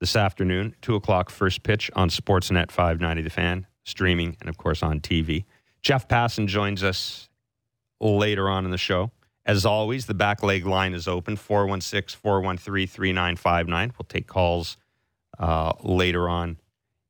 this 0.00 0.16
afternoon, 0.16 0.74
two 0.82 0.96
o'clock 0.96 1.30
first 1.30 1.62
pitch 1.62 1.88
on 1.94 2.08
Sportsnet 2.08 2.72
590 2.72 3.22
The 3.22 3.30
Fan, 3.30 3.66
streaming 3.84 4.36
and 4.40 4.48
of 4.48 4.56
course 4.56 4.82
on 4.82 5.00
TV. 5.00 5.44
Jeff 5.80 6.08
Passan 6.08 6.48
joins 6.48 6.82
us 6.82 7.28
later 8.00 8.48
on 8.48 8.64
in 8.64 8.70
the 8.70 8.78
show. 8.78 9.12
As 9.44 9.66
always, 9.66 10.06
the 10.06 10.14
back 10.14 10.42
leg 10.42 10.66
line 10.66 10.94
is 10.94 11.06
open 11.06 11.36
416 11.36 12.18
413 12.20 12.86
3959. 12.86 13.92
We'll 13.98 14.06
take 14.08 14.26
calls 14.26 14.76
uh, 15.38 15.72
later 15.82 16.28
on 16.28 16.58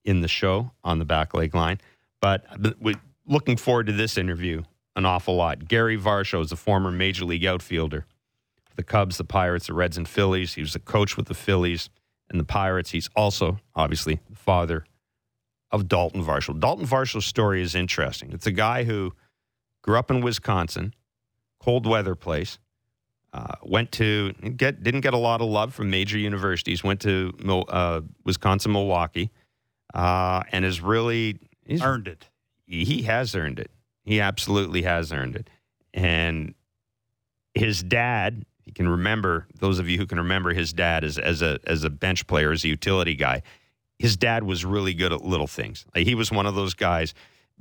in 0.04 0.20
the 0.20 0.28
show 0.28 0.70
on 0.82 0.98
the 0.98 1.04
back 1.04 1.34
leg 1.34 1.54
line. 1.54 1.80
But 2.20 2.44
looking 3.26 3.56
forward 3.56 3.86
to 3.86 3.92
this 3.92 4.16
interview 4.16 4.62
an 4.96 5.06
awful 5.06 5.34
lot. 5.34 5.68
Gary 5.68 5.96
Varsho 5.98 6.42
is 6.42 6.52
a 6.52 6.56
former 6.56 6.90
major 6.90 7.24
league 7.24 7.44
outfielder 7.44 8.04
for 8.64 8.76
the 8.76 8.82
Cubs, 8.82 9.16
the 9.16 9.24
Pirates, 9.24 9.66
the 9.66 9.74
Reds, 9.74 9.96
and 9.96 10.08
Phillies. 10.08 10.54
He 10.54 10.60
was 10.60 10.74
a 10.74 10.78
coach 10.80 11.16
with 11.16 11.26
the 11.26 11.34
Phillies 11.34 11.90
and 12.28 12.38
the 12.38 12.44
Pirates. 12.44 12.90
He's 12.90 13.08
also, 13.16 13.58
obviously, 13.74 14.20
the 14.28 14.36
father 14.36 14.84
of 15.70 15.84
Daulton 15.84 16.24
Varsho. 16.24 16.58
Daulton 16.58 16.86
Varsho's 16.86 17.24
story 17.24 17.62
is 17.62 17.74
interesting. 17.74 18.32
It's 18.32 18.46
a 18.46 18.52
guy 18.52 18.84
who 18.84 19.14
grew 19.80 19.98
up 19.98 20.10
in 20.10 20.20
Wisconsin, 20.20 20.94
cold 21.58 21.86
weather 21.86 22.14
place. 22.14 22.58
Uh, 23.32 23.54
went 23.62 23.90
to 23.92 24.32
get 24.32 24.82
didn't 24.82 25.00
get 25.00 25.14
a 25.14 25.18
lot 25.18 25.40
of 25.40 25.48
love 25.48 25.72
from 25.72 25.88
major 25.88 26.18
universities. 26.18 26.84
Went 26.84 27.00
to 27.00 27.32
uh, 27.70 28.02
Wisconsin, 28.24 28.72
Milwaukee, 28.72 29.30
uh, 29.94 30.42
and 30.52 30.64
has 30.64 30.80
really 30.80 31.38
he's, 31.66 31.82
Earned 31.82 32.08
it. 32.08 32.26
he 32.66 33.02
has 33.02 33.34
earned 33.34 33.58
it. 33.58 33.70
He 34.04 34.20
absolutely 34.20 34.82
has 34.82 35.12
earned 35.12 35.36
it. 35.36 35.48
And 35.94 36.54
his 37.54 37.82
dad, 37.82 38.44
you 38.64 38.72
can 38.72 38.88
remember 38.88 39.46
those 39.58 39.78
of 39.78 39.88
you 39.88 39.98
who 39.98 40.06
can 40.06 40.18
remember 40.18 40.52
his 40.54 40.72
dad 40.72 41.04
as 41.04 41.18
as 41.18 41.42
a 41.42 41.58
as 41.66 41.84
a 41.84 41.90
bench 41.90 42.26
player, 42.26 42.52
as 42.52 42.64
a 42.64 42.68
utility 42.68 43.14
guy. 43.14 43.42
His 43.98 44.16
dad 44.16 44.42
was 44.42 44.64
really 44.64 44.94
good 44.94 45.12
at 45.12 45.22
little 45.22 45.46
things. 45.46 45.84
Like 45.94 46.06
he 46.06 46.14
was 46.14 46.32
one 46.32 46.46
of 46.46 46.54
those 46.54 46.74
guys. 46.74 47.14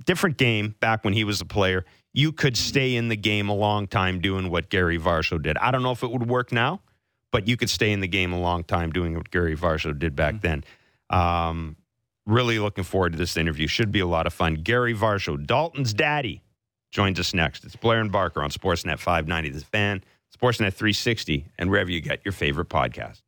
Different 0.06 0.38
game 0.38 0.74
back 0.80 1.04
when 1.04 1.13
he 1.13 1.24
was 1.24 1.41
a 1.41 1.46
player. 1.46 1.86
You 2.13 2.32
could 2.32 2.58
stay 2.58 2.96
in 2.96 3.10
the 3.10 3.15
game 3.15 3.50
a 3.50 3.54
long 3.56 3.88
time 3.88 4.20
doing 4.20 4.50
what 4.50 4.70
Gary 4.70 4.98
Varsho 4.98 5.39
did. 5.41 5.58
I 5.58 5.70
don't 5.72 5.84
know 5.84 5.91
if 5.91 6.02
it 6.04 6.10
would 6.12 6.28
work 6.28 6.52
now, 6.52 6.82
but 7.32 7.48
you 7.48 7.56
could 7.58 7.70
stay 7.70 7.91
in 7.91 8.00
the 8.00 8.08
game 8.08 8.34
a 8.34 8.39
long 8.39 8.63
time 8.63 8.91
doing 8.91 9.15
what 9.15 9.30
Gary 9.30 9.56
Varsho 9.56 9.98
did 9.98 10.15
back 10.15 10.36
Mm-hmm. 10.36 10.41
then. 10.48 10.63
Um, 11.10 11.76
really 12.25 12.60
looking 12.60 12.84
forward 12.84 13.13
to 13.13 13.17
this 13.17 13.38
interview. 13.38 13.67
Should 13.67 13.91
be 13.91 13.99
a 13.99 14.07
lot 14.07 14.27
of 14.27 14.34
fun. 14.34 14.55
Gary 14.55 14.93
Varsho, 14.93 15.43
Daulton's 15.45 15.93
daddy, 15.93 16.41
joins 16.91 17.19
us 17.19 17.34
next. 17.34 17.63
It's 17.63 17.75
Blair 17.75 17.99
and 17.99 18.12
Barker 18.12 18.43
on 18.43 18.49
Sportsnet 18.51 18.99
590, 18.99 19.49
The 19.49 19.65
Fan, 19.65 20.03
Sportsnet 20.36 20.73
360, 20.73 21.45
and 21.57 21.69
wherever 21.69 21.89
you 21.89 22.01
get 22.01 22.21
your 22.23 22.31
favorite 22.31 22.69
podcast. 22.69 23.21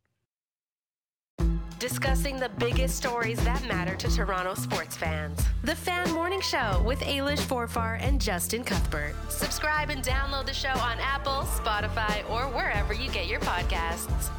Discussing 1.79 2.39
the 2.39 2.47
biggest 2.59 2.95
stories 2.95 3.43
that 3.43 3.67
matter 3.67 3.95
to 3.95 4.09
Toronto 4.09 4.53
sports 4.53 4.95
fans. 4.95 5.37
The 5.65 5.75
Fan 5.75 6.09
Morning 6.13 6.39
Show 6.39 6.81
with 6.85 7.01
Ailish 7.01 7.41
Forfar 7.41 8.01
and 8.01 8.21
Justin 8.21 8.63
Cuthbert. 8.63 9.13
Subscribe 9.29 9.89
and 9.89 10.01
download 10.01 10.45
the 10.45 10.53
show 10.53 10.69
on 10.69 10.97
Apple, 11.01 11.41
Spotify, 11.41 12.23
or 12.29 12.43
wherever 12.55 12.93
you 12.93 13.09
get 13.09 13.27
your 13.27 13.41
podcasts. 13.41 14.29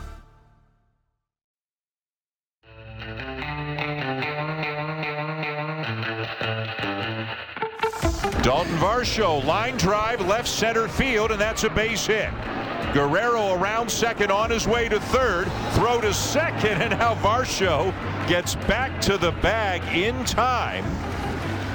Daulton 8.44 8.76
Varsho, 8.76 9.42
line 9.46 9.74
drive, 9.78 10.20
left 10.20 10.46
center 10.46 10.87
field, 10.87 11.30
and 11.30 11.40
that's 11.40 11.64
a 11.64 11.70
base 11.70 12.07
hit. 12.07 12.28
Guerrero 12.92 13.54
around 13.54 13.90
second 13.90 14.30
on 14.30 14.50
his 14.50 14.68
way 14.68 14.87
to 14.87 15.00
third. 15.00 15.50
Throw 15.72 15.98
to 16.02 16.12
second, 16.12 16.83
and 16.83 16.90
now 16.98 17.14
Varsho 17.14 17.94
gets 18.28 18.57
back 18.57 19.00
to 19.00 19.16
the 19.16 19.33
bag 19.40 19.83
in 19.96 20.26
time. 20.26 20.85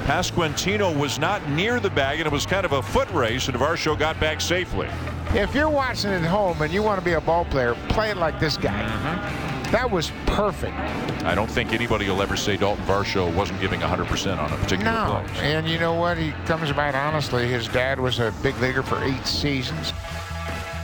Pasquantino 0.06 0.96
was 0.96 1.18
not 1.18 1.44
near 1.50 1.80
the 1.80 1.90
bag, 1.90 2.20
and 2.20 2.26
it 2.28 2.32
was 2.32 2.46
kind 2.46 2.64
of 2.64 2.70
a 2.70 2.82
foot 2.82 3.10
race, 3.10 3.48
and 3.48 3.56
Varsho 3.56 3.98
got 3.98 4.20
back 4.20 4.40
safely. 4.40 4.86
If 5.30 5.56
you're 5.56 5.68
watching 5.68 6.12
at 6.12 6.22
home 6.22 6.62
and 6.62 6.72
you 6.72 6.84
want 6.84 7.00
to 7.00 7.04
be 7.04 7.14
a 7.14 7.20
ball 7.20 7.46
player, 7.46 7.74
play 7.88 8.10
it 8.10 8.16
like 8.16 8.38
this 8.38 8.56
guy. 8.56 8.80
Mm-hmm. 8.80 9.59
That 9.70 9.88
was 9.90 10.10
perfect. 10.26 10.76
I 11.24 11.34
don't 11.36 11.50
think 11.50 11.72
anybody 11.72 12.08
will 12.08 12.20
ever 12.22 12.36
say 12.36 12.56
Daulton 12.56 12.84
Varsho 12.86 13.32
wasn't 13.34 13.60
giving 13.60 13.78
100% 13.80 14.38
on 14.38 14.52
a 14.52 14.56
particular 14.56 14.90
No. 14.92 15.24
play. 15.34 15.52
And 15.52 15.68
you 15.68 15.78
know 15.78 15.94
what? 15.94 16.18
He 16.18 16.32
comes 16.46 16.70
about 16.70 16.94
honestly. 16.96 17.46
His 17.46 17.68
dad 17.68 18.00
was 18.00 18.18
a 18.18 18.34
big 18.42 18.56
leaguer 18.58 18.82
for 18.82 19.02
eight 19.04 19.24
seasons. 19.26 19.92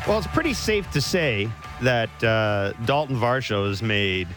Well, 0.07 0.19
it's 0.19 0.29
pretty 0.29 0.53
safe 0.55 0.89
to 0.93 1.01
say 1.01 1.51
that 1.83 2.09
uh, 2.23 2.75
Daulton 2.85 3.19
Varsho 3.19 3.67
has 3.67 3.83
made 3.83 4.29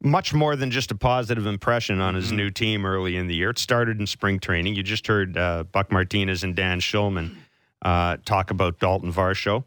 much 0.00 0.32
more 0.32 0.54
than 0.54 0.70
just 0.70 0.90
a 0.92 0.94
positive 0.94 1.46
impression 1.46 2.00
on 2.00 2.14
his 2.14 2.30
new 2.30 2.50
team 2.50 2.84
early 2.86 3.16
in 3.16 3.26
the 3.26 3.34
year. 3.34 3.50
It 3.50 3.58
started 3.58 4.00
in 4.00 4.06
spring 4.06 4.38
training. 4.38 4.74
You 4.76 4.82
just 4.84 5.06
heard 5.08 5.36
uh, 5.36 5.64
Buck 5.72 5.90
Martinez 5.90 6.44
and 6.44 6.54
Dan 6.54 6.80
Shulman 6.80 7.34
uh, 7.82 8.16
talk 8.24 8.50
about 8.52 8.78
Daulton 8.78 9.12
Varsho. 9.12 9.64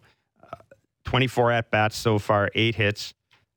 Uh, 1.06 1.10
24 1.10 1.52
at 1.52 1.72
bats 1.72 1.96
so 1.98 2.20
far, 2.20 2.50
eight 2.56 2.76
hits, 2.76 3.14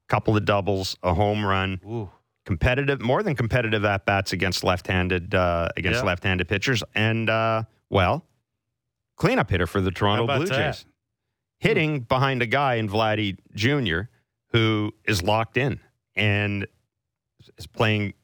couple 0.08 0.36
of 0.36 0.44
doubles, 0.44 0.96
a 1.02 1.14
home 1.14 1.44
run. 1.44 1.80
Ooh. 1.86 2.10
Competitive, 2.44 3.00
more 3.02 3.22
than 3.22 3.34
competitive 3.34 3.84
at 3.84 4.06
bats 4.06 4.32
against 4.32 4.64
left-handed 4.64 5.34
uh, 5.34 5.68
against 5.76 5.98
Yeah. 6.00 6.06
left-handed 6.06 6.48
pitchers, 6.48 6.82
and 6.94 7.28
uh, 7.28 7.64
well, 7.90 8.24
cleanup 9.16 9.50
hitter 9.50 9.66
for 9.66 9.82
the 9.82 9.90
Toronto 9.90 10.26
Blue 10.26 10.46
that? 10.46 10.72
Jays, 10.72 10.86
hitting 11.58 12.00
behind 12.00 12.40
a 12.40 12.46
guy 12.46 12.76
in 12.76 12.88
Vladdy 12.88 13.36
Jr. 13.54 14.08
who 14.52 14.94
is 15.04 15.22
locked 15.22 15.58
in 15.58 15.78
and 16.16 16.66
is 17.58 17.66
playing 17.66 18.14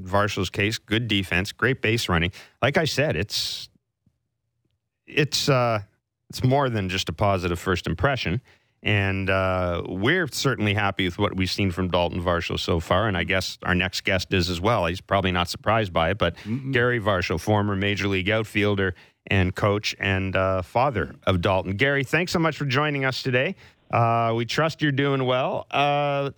Varsho's 0.00 0.48
case. 0.48 0.78
Good 0.78 1.06
defense, 1.06 1.52
great 1.52 1.82
base 1.82 2.08
running. 2.08 2.32
Like 2.62 2.78
I 2.78 2.86
said, 2.86 3.14
it's 3.14 3.68
it's 5.06 5.50
uh, 5.50 5.82
it's 6.30 6.42
more 6.42 6.68
than 6.70 6.88
just 6.88 7.08
a 7.08 7.12
positive 7.12 7.58
first 7.58 7.86
impression. 7.86 8.40
And 8.82 9.30
uh, 9.30 9.82
we're 9.86 10.26
certainly 10.28 10.74
happy 10.74 11.06
with 11.06 11.18
what 11.18 11.34
we've 11.36 11.50
seen 11.50 11.70
from 11.70 11.90
Daulton 11.90 12.20
Varsho 12.22 12.58
so 12.58 12.80
far. 12.80 13.08
And 13.08 13.16
I 13.16 13.24
guess 13.24 13.56
our 13.62 13.74
next 13.74 14.02
guest 14.04 14.32
is 14.34 14.50
as 14.50 14.60
well. 14.60 14.84
He's 14.84 15.00
probably 15.00 15.32
not 15.32 15.48
surprised 15.48 15.90
by 15.92 16.10
it, 16.10 16.18
but 16.18 16.36
Gary 16.70 17.00
Varsho, 17.00 17.40
former 17.40 17.76
Major 17.76 18.08
League 18.08 18.28
outfielder 18.28 18.94
and 19.26 19.54
coach 19.54 19.96
and 19.98 20.36
uh, 20.36 20.60
father 20.60 21.14
of 21.26 21.36
Daulton. 21.36 21.78
Gary, 21.78 22.04
thanks 22.04 22.30
so 22.30 22.38
much 22.38 22.58
for 22.58 22.66
joining 22.66 23.06
us 23.06 23.22
today. 23.22 23.54
Uh, 23.90 24.34
we 24.36 24.44
trust 24.44 24.82
you're 24.82 24.92
doing 24.92 25.24
well. 25.24 25.66
Uh, 25.70 26.30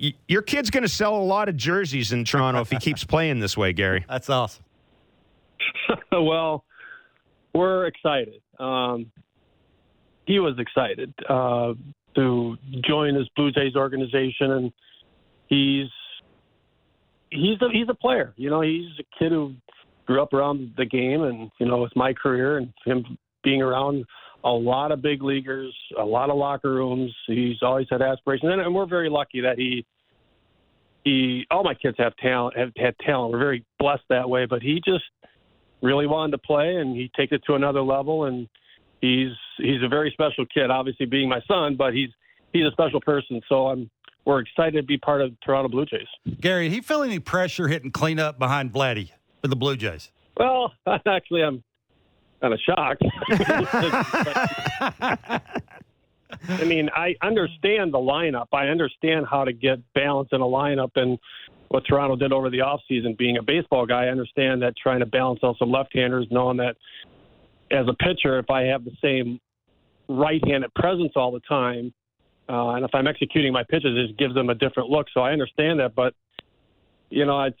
y- 0.00 0.14
your 0.28 0.42
kid's 0.42 0.70
going 0.70 0.84
to 0.84 0.88
sell 0.88 1.16
a 1.16 1.24
lot 1.24 1.48
of 1.48 1.56
jerseys 1.56 2.12
in 2.12 2.24
Toronto 2.24 2.60
if 2.60 2.70
he 2.70 2.76
keeps 2.78 3.02
playing 3.14 3.40
this 3.40 3.56
way, 3.56 3.72
Gary. 3.72 4.04
That's 4.08 4.30
awesome. 4.30 4.64
well, 6.12 6.64
we're 7.54 7.86
excited. 7.86 8.42
Um, 8.58 9.10
he 10.26 10.38
was 10.38 10.58
excited 10.58 11.14
uh, 11.28 11.74
to 12.16 12.56
join 12.86 13.14
this 13.14 13.28
Blue 13.36 13.52
Jays 13.52 13.76
organization, 13.76 14.50
and 14.50 14.72
he's 15.48 15.88
he's 17.30 17.60
a, 17.60 17.68
he's 17.72 17.88
a 17.88 17.94
player. 17.94 18.32
You 18.36 18.50
know, 18.50 18.60
he's 18.60 18.90
a 18.98 19.18
kid 19.18 19.32
who 19.32 19.54
grew 20.06 20.22
up 20.22 20.32
around 20.32 20.72
the 20.76 20.86
game, 20.86 21.22
and 21.22 21.50
you 21.58 21.66
know, 21.66 21.84
it's 21.84 21.96
my 21.96 22.12
career 22.12 22.58
and 22.58 22.72
him 22.84 23.18
being 23.42 23.62
around 23.62 24.04
a 24.44 24.50
lot 24.50 24.92
of 24.92 25.00
big 25.00 25.22
leaguers, 25.22 25.74
a 25.98 26.04
lot 26.04 26.30
of 26.30 26.36
locker 26.36 26.70
rooms. 26.70 27.14
He's 27.26 27.56
always 27.62 27.86
had 27.90 28.02
aspirations, 28.02 28.52
and, 28.52 28.60
and 28.60 28.74
we're 28.74 28.86
very 28.86 29.10
lucky 29.10 29.40
that 29.42 29.58
he 29.58 29.84
he. 31.04 31.46
All 31.50 31.64
my 31.64 31.74
kids 31.74 31.96
have 31.98 32.16
talent, 32.16 32.56
have 32.56 32.72
had 32.76 32.94
talent. 33.04 33.32
We're 33.32 33.38
very 33.38 33.64
blessed 33.78 34.04
that 34.10 34.28
way, 34.28 34.46
but 34.46 34.62
he 34.62 34.80
just 34.84 35.04
really 35.84 36.06
wanted 36.06 36.32
to 36.32 36.38
play 36.38 36.76
and 36.76 36.96
he 36.96 37.10
takes 37.16 37.32
it 37.32 37.42
to 37.46 37.54
another 37.54 37.82
level 37.82 38.24
and 38.24 38.48
he's 39.00 39.32
he's 39.58 39.82
a 39.84 39.88
very 39.88 40.10
special 40.10 40.44
kid 40.46 40.70
obviously 40.70 41.06
being 41.06 41.28
my 41.28 41.40
son 41.46 41.76
but 41.76 41.92
he's 41.92 42.08
he's 42.52 42.64
a 42.64 42.70
special 42.72 43.00
person 43.00 43.40
so 43.48 43.66
i'm 43.66 43.90
we're 44.24 44.40
excited 44.40 44.80
to 44.80 44.82
be 44.82 44.96
part 44.96 45.20
of 45.20 45.38
Toronto 45.40 45.68
Blue 45.68 45.84
Jays. 45.84 46.06
Gary, 46.40 46.70
he 46.70 46.80
feel 46.80 47.02
any 47.02 47.18
pressure 47.18 47.68
hitting 47.68 47.90
cleanup 47.90 48.38
behind 48.38 48.72
Vladdy 48.72 49.10
for 49.42 49.48
the 49.48 49.56
Blue 49.56 49.76
Jays? 49.76 50.10
Well, 50.36 50.72
actually, 51.06 51.42
I'm 51.42 51.62
kind 52.40 52.54
of 52.54 52.60
shocked. 52.60 53.02
I 56.48 56.64
mean, 56.64 56.90
I 56.94 57.14
understand 57.22 57.92
the 57.92 57.98
lineup. 57.98 58.46
I 58.52 58.66
understand 58.66 59.26
how 59.30 59.44
to 59.44 59.52
get 59.52 59.80
balance 59.94 60.30
in 60.32 60.40
a 60.40 60.46
lineup 60.46 60.90
and 60.96 61.18
what 61.74 61.84
Toronto 61.84 62.14
did 62.14 62.32
over 62.32 62.50
the 62.50 62.58
offseason. 62.58 63.18
Being 63.18 63.36
a 63.36 63.42
baseball 63.42 63.84
guy, 63.84 64.04
I 64.04 64.08
understand 64.08 64.62
that 64.62 64.74
trying 64.80 65.00
to 65.00 65.06
balance 65.06 65.40
out 65.42 65.56
some 65.58 65.72
left-handers, 65.72 66.28
knowing 66.30 66.56
that 66.58 66.76
as 67.72 67.86
a 67.88 67.94
pitcher, 67.94 68.38
if 68.38 68.48
I 68.48 68.62
have 68.62 68.84
the 68.84 68.92
same 69.02 69.40
right-handed 70.08 70.72
presence 70.74 71.10
all 71.16 71.32
the 71.32 71.40
time, 71.40 71.92
uh, 72.48 72.74
and 72.74 72.84
if 72.84 72.94
I'm 72.94 73.08
executing 73.08 73.52
my 73.52 73.64
pitches, 73.64 74.08
it 74.08 74.16
gives 74.16 74.34
them 74.34 74.50
a 74.50 74.54
different 74.54 74.88
look. 74.88 75.08
So 75.12 75.22
I 75.22 75.32
understand 75.32 75.80
that, 75.80 75.96
but 75.96 76.14
you 77.10 77.26
know, 77.26 77.42
it's 77.42 77.58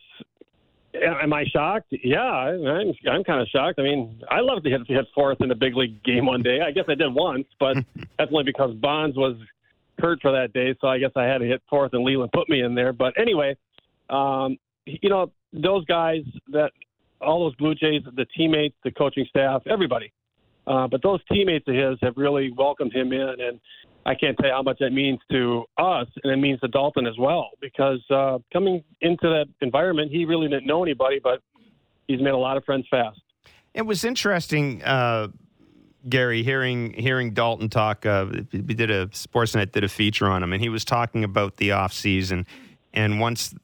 Am 0.94 1.32
I 1.32 1.44
shocked? 1.46 1.92
Yeah, 2.04 2.20
I'm, 2.20 2.92
I'm 3.10 3.24
kind 3.24 3.40
of 3.40 3.48
shocked. 3.48 3.80
I 3.80 3.82
mean, 3.82 4.22
I 4.30 4.38
love 4.38 4.62
to 4.62 4.70
hit, 4.70 4.82
hit 4.86 5.06
fourth 5.12 5.40
in 5.40 5.50
a 5.50 5.54
big 5.56 5.74
league 5.74 6.00
game 6.04 6.26
one 6.26 6.40
day. 6.40 6.60
I 6.60 6.70
guess 6.70 6.84
I 6.88 6.94
did 6.94 7.12
once, 7.12 7.46
but 7.58 7.78
that's 8.16 8.30
only 8.30 8.44
because 8.44 8.76
Bonds 8.76 9.16
was 9.16 9.36
hurt 9.98 10.20
for 10.22 10.30
that 10.30 10.52
day. 10.52 10.72
So 10.80 10.86
I 10.86 10.98
guess 10.98 11.10
I 11.16 11.24
had 11.24 11.38
to 11.38 11.46
hit 11.46 11.62
fourth, 11.68 11.94
and 11.94 12.04
Leyland 12.04 12.30
put 12.30 12.48
me 12.48 12.62
in 12.62 12.76
there. 12.76 12.92
But 12.92 13.18
anyway, 13.18 13.56
um, 14.10 14.56
you 14.86 15.08
know, 15.08 15.32
those 15.52 15.84
guys 15.86 16.22
that 16.48 16.72
all 17.20 17.44
those 17.44 17.54
Blue 17.56 17.74
Jays, 17.74 18.02
the 18.16 18.26
teammates, 18.36 18.76
the 18.84 18.90
coaching 18.90 19.26
staff, 19.28 19.62
everybody. 19.66 20.12
Uh, 20.66 20.86
but 20.88 21.02
those 21.02 21.20
teammates 21.30 21.66
of 21.68 21.74
his 21.74 21.98
have 22.02 22.14
really 22.16 22.50
welcomed 22.56 22.92
him 22.92 23.12
in, 23.12 23.36
and 23.38 23.60
I 24.06 24.14
can't 24.14 24.36
tell 24.36 24.46
you 24.46 24.52
how 24.52 24.62
much 24.62 24.78
that 24.80 24.90
means 24.90 25.18
to 25.30 25.64
us, 25.78 26.06
and 26.22 26.32
it 26.32 26.36
means 26.36 26.60
to 26.60 26.68
Daulton 26.68 27.08
as 27.08 27.16
well. 27.18 27.50
Because 27.60 28.02
uh, 28.10 28.38
coming 28.52 28.82
into 29.00 29.28
that 29.28 29.46
environment, 29.60 30.10
he 30.10 30.24
really 30.24 30.48
didn't 30.48 30.66
know 30.66 30.82
anybody, 30.82 31.20
but 31.22 31.40
he's 32.08 32.20
made 32.20 32.30
a 32.30 32.36
lot 32.36 32.56
of 32.56 32.64
friends 32.64 32.86
fast. 32.90 33.20
It 33.74 33.82
was 33.82 34.04
interesting, 34.04 34.82
uh, 34.84 35.28
Gary, 36.08 36.42
hearing 36.42 36.92
hearing 36.92 37.34
Daulton 37.34 37.70
talk. 37.70 38.06
Uh, 38.06 38.26
we 38.52 38.74
did 38.74 38.90
a 38.90 39.06
Sportsnet 39.08 39.72
did 39.72 39.84
a 39.84 39.88
feature 39.88 40.26
on 40.26 40.42
him, 40.42 40.52
and 40.52 40.62
he 40.62 40.68
was 40.68 40.84
talking 40.84 41.24
about 41.24 41.56
the 41.56 41.72
off 41.72 41.92
season, 41.92 42.46
and 42.92 43.20
once 43.20 43.54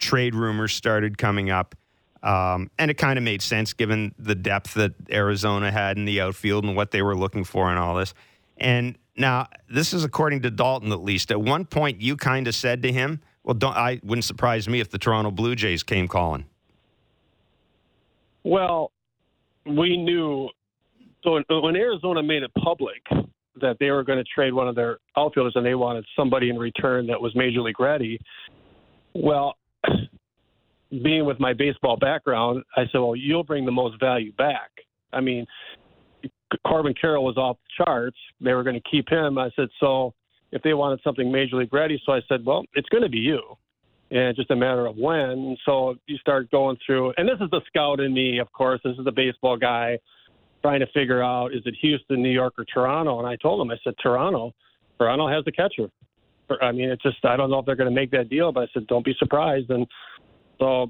trade 0.00 0.34
rumors 0.34 0.72
started 0.72 1.18
coming 1.18 1.50
up. 1.50 1.74
Um, 2.22 2.70
and 2.78 2.90
it 2.90 2.94
kind 2.94 3.18
of 3.18 3.22
made 3.22 3.40
sense 3.40 3.72
given 3.72 4.14
the 4.18 4.34
depth 4.34 4.74
that 4.74 4.92
Arizona 5.10 5.70
had 5.70 5.96
in 5.96 6.04
the 6.04 6.20
outfield 6.20 6.64
and 6.64 6.76
what 6.76 6.90
they 6.90 7.00
were 7.00 7.16
looking 7.16 7.44
for 7.44 7.70
and 7.70 7.78
all 7.78 7.94
this. 7.94 8.12
And 8.58 8.98
now, 9.16 9.48
this 9.68 9.92
is 9.92 10.04
according 10.04 10.42
to 10.42 10.50
Daulton, 10.50 10.92
at 10.92 11.02
least. 11.02 11.30
At 11.30 11.40
one 11.40 11.64
point, 11.64 12.00
you 12.00 12.16
kind 12.16 12.46
of 12.46 12.54
said 12.54 12.82
to 12.82 12.92
him, 12.92 13.20
"Well, 13.42 13.54
don't, 13.54 13.76
I 13.76 14.00
wouldn't 14.02 14.24
surprise 14.24 14.68
me 14.68 14.80
if 14.80 14.90
the 14.90 14.98
Toronto 14.98 15.30
Blue 15.30 15.54
Jays 15.54 15.82
came 15.82 16.08
calling." 16.08 16.44
Well, 18.44 18.92
we 19.66 19.96
knew. 19.96 20.48
So 21.22 21.42
when 21.60 21.76
Arizona 21.76 22.22
made 22.22 22.42
it 22.42 22.50
public 22.54 23.02
that 23.60 23.76
they 23.78 23.90
were 23.90 24.02
going 24.02 24.18
to 24.18 24.24
trade 24.24 24.54
one 24.54 24.68
of 24.68 24.74
their 24.74 24.98
outfielders 25.16 25.52
and 25.54 25.66
they 25.66 25.74
wanted 25.74 26.06
somebody 26.16 26.48
in 26.48 26.56
return 26.56 27.06
that 27.08 27.20
was 27.20 27.34
major 27.34 27.60
league 27.60 27.78
ready, 27.78 28.18
well, 29.14 29.56
being 30.90 31.24
with 31.24 31.38
my 31.40 31.52
baseball 31.52 31.96
background, 31.96 32.64
I 32.76 32.84
said, 32.92 32.98
"Well, 32.98 33.16
you'll 33.16 33.44
bring 33.44 33.64
the 33.64 33.72
most 33.72 33.98
value 34.00 34.32
back." 34.32 34.70
I 35.12 35.20
mean, 35.20 35.46
Corbin 36.66 36.94
Carroll 37.00 37.24
was 37.24 37.36
off 37.36 37.56
the 37.56 37.84
charts. 37.84 38.16
They 38.40 38.52
were 38.52 38.62
going 38.62 38.80
to 38.80 38.90
keep 38.90 39.08
him. 39.08 39.38
I 39.38 39.50
said, 39.56 39.68
so 39.78 40.14
if 40.52 40.62
they 40.62 40.74
wanted 40.74 41.00
something 41.02 41.30
major 41.30 41.56
league 41.56 41.72
ready, 41.72 42.00
so 42.04 42.12
I 42.12 42.20
said, 42.28 42.44
well, 42.44 42.64
it's 42.74 42.88
going 42.88 43.02
to 43.02 43.08
be 43.08 43.18
you, 43.18 43.40
and 44.10 44.20
it's 44.20 44.38
just 44.38 44.50
a 44.50 44.56
matter 44.56 44.86
of 44.86 44.96
when. 44.96 45.56
So 45.64 45.94
you 46.06 46.16
start 46.18 46.50
going 46.50 46.76
through, 46.84 47.14
and 47.16 47.28
this 47.28 47.38
is 47.40 47.50
the 47.50 47.60
scout 47.66 48.00
in 48.00 48.12
me, 48.12 48.38
of 48.38 48.50
course. 48.52 48.80
This 48.84 48.96
is 48.98 49.04
the 49.04 49.12
baseball 49.12 49.56
guy 49.56 49.98
trying 50.62 50.80
to 50.80 50.86
figure 50.88 51.22
out 51.22 51.54
is 51.54 51.62
it 51.64 51.74
Houston, 51.80 52.22
New 52.22 52.30
York, 52.30 52.54
or 52.58 52.64
Toronto? 52.64 53.18
And 53.18 53.26
I 53.26 53.36
told 53.36 53.60
him, 53.60 53.70
I 53.70 53.76
said 53.84 53.94
Toronto. 54.02 54.52
Toronto 54.98 55.28
has 55.28 55.44
the 55.44 55.52
catcher. 55.52 55.88
I 56.62 56.72
mean, 56.72 56.90
it's 56.90 57.02
just 57.02 57.24
I 57.24 57.36
don't 57.36 57.50
know 57.50 57.58
if 57.58 57.66
they're 57.66 57.76
going 57.76 57.88
to 57.88 57.94
make 57.94 58.10
that 58.12 58.28
deal, 58.28 58.52
but 58.52 58.64
I 58.64 58.66
said 58.72 58.86
don't 58.86 59.04
be 59.04 59.14
surprised. 59.18 59.70
And 59.70 59.86
so 60.58 60.88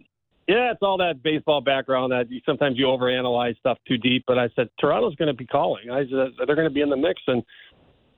yeah, 0.49 0.73
it's 0.73 0.83
all 0.83 0.99
that 0.99 1.23
baseball 1.23 1.61
background 1.61 2.13
that 2.13 2.31
you, 2.31 2.41
sometimes 2.45 2.77
you 2.77 2.87
overanalyze 2.87 3.57
stuff 3.59 3.79
too 3.87 3.99
deep. 3.99 4.25
But 4.27 4.39
I 4.39 4.49
said 4.57 4.69
Toronto's 4.81 5.15
going 5.15 5.29
to 5.29 5.35
be 5.35 5.47
calling. 5.47 5.91
I 5.91 6.03
said 6.05 6.33
they're 6.47 6.57
going 6.57 6.69
to 6.69 6.75
be 6.75 6.81
in 6.81 6.91
the 6.91 6.97
mix, 6.97 7.23
and 7.27 7.43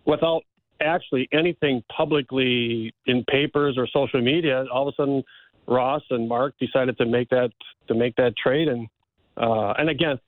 without 0.06 0.42
actually 0.80 1.28
anything 1.32 1.82
publicly 1.94 2.92
in 3.06 3.24
papers 3.30 3.76
or 3.76 3.86
social 3.86 4.20
media, 4.20 4.64
all 4.72 4.88
of 4.88 4.94
a 4.94 4.96
sudden 4.96 5.22
Ross 5.66 6.02
and 6.10 6.28
Mark 6.28 6.54
decided 6.58 6.96
to 6.98 7.06
make 7.06 7.28
that 7.30 7.50
to 7.88 7.94
make 7.94 8.16
that 8.16 8.34
trade. 8.36 8.68
And 8.68 8.88
uh, 9.36 9.74
and 9.78 9.90
again, 9.90 10.18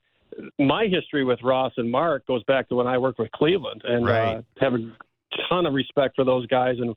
my 0.59 0.85
history 0.85 1.23
with 1.23 1.39
Ross 1.43 1.73
and 1.77 1.89
Mark 1.89 2.25
goes 2.27 2.43
back 2.43 2.69
to 2.69 2.75
when 2.75 2.87
I 2.87 2.97
worked 2.97 3.19
with 3.19 3.31
Cleveland, 3.31 3.81
and 3.83 4.05
Right. 4.05 4.37
uh, 4.37 4.41
have 4.59 4.73
a 4.73 4.91
ton 5.49 5.65
of 5.65 5.73
respect 5.73 6.15
for 6.15 6.23
those 6.23 6.45
guys. 6.47 6.75
And 6.79 6.95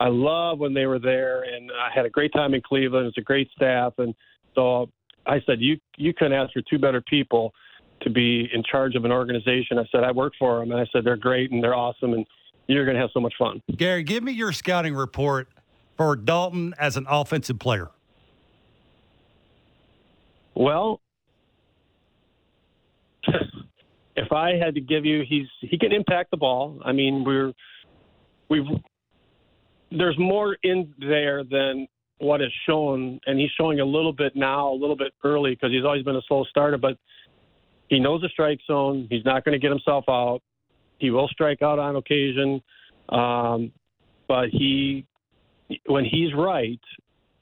I 0.00 0.08
love 0.08 0.58
when 0.58 0.74
they 0.74 0.86
were 0.86 0.98
there, 0.98 1.42
and 1.42 1.70
I 1.70 1.88
had 1.94 2.04
a 2.04 2.10
great 2.10 2.32
time 2.32 2.54
in 2.54 2.60
Cleveland. 2.60 3.06
It's 3.06 3.18
a 3.18 3.22
great 3.22 3.48
staff, 3.54 3.94
and 3.98 4.14
so 4.54 4.90
I 5.26 5.40
said, 5.46 5.60
you 5.60 5.78
you 5.96 6.12
couldn't 6.12 6.32
ask 6.32 6.52
for 6.52 6.62
two 6.68 6.78
better 6.78 7.00
people 7.00 7.52
to 8.02 8.10
be 8.10 8.48
in 8.52 8.62
charge 8.70 8.96
of 8.96 9.04
an 9.04 9.12
organization. 9.12 9.78
I 9.78 9.84
said 9.90 10.04
I 10.04 10.12
work 10.12 10.34
for 10.38 10.60
them, 10.60 10.72
and 10.72 10.80
I 10.80 10.86
said 10.92 11.04
they're 11.04 11.16
great 11.16 11.52
and 11.52 11.62
they're 11.62 11.74
awesome, 11.74 12.12
and 12.12 12.26
you're 12.66 12.84
going 12.84 12.96
to 12.96 13.00
have 13.00 13.10
so 13.12 13.20
much 13.20 13.34
fun. 13.38 13.62
Gary, 13.76 14.02
give 14.02 14.22
me 14.22 14.32
your 14.32 14.52
scouting 14.52 14.94
report 14.94 15.48
for 15.96 16.16
Daulton 16.16 16.72
as 16.78 16.96
an 16.96 17.06
offensive 17.08 17.58
player. 17.58 17.90
Well, 20.54 21.00
if 24.16 24.32
I 24.32 24.56
had 24.56 24.74
to 24.74 24.80
give 24.80 25.04
you, 25.04 25.24
he's 25.28 25.46
he 25.60 25.78
can 25.78 25.92
impact 25.92 26.30
the 26.30 26.36
ball. 26.36 26.80
I 26.84 26.92
mean, 26.92 27.24
we're 27.24 27.52
we've 28.54 28.80
there's 29.90 30.18
more 30.18 30.56
in 30.62 30.92
there 30.98 31.44
than 31.44 31.86
what 32.18 32.40
is 32.40 32.52
shown, 32.66 33.20
and 33.26 33.38
he's 33.38 33.50
showing 33.58 33.80
a 33.80 33.84
little 33.84 34.12
bit 34.12 34.34
now, 34.34 34.72
a 34.72 34.74
little 34.74 34.96
bit 34.96 35.12
early 35.24 35.52
because 35.52 35.70
he's 35.70 35.84
always 35.84 36.02
been 36.02 36.16
a 36.16 36.22
slow 36.26 36.44
starter, 36.44 36.78
but 36.78 36.96
he 37.88 38.00
knows 38.00 38.22
the 38.22 38.28
strike 38.28 38.60
zone. 38.66 39.06
He's 39.10 39.24
not 39.24 39.44
going 39.44 39.52
to 39.52 39.58
get 39.58 39.70
himself 39.70 40.04
out. 40.08 40.40
He 40.98 41.10
will 41.10 41.28
strike 41.28 41.60
out 41.62 41.78
on 41.78 41.96
occasion, 41.96 42.62
um, 43.10 43.72
but 44.26 44.48
he 44.50 45.06
when 45.86 46.04
he's 46.04 46.32
right, 46.34 46.80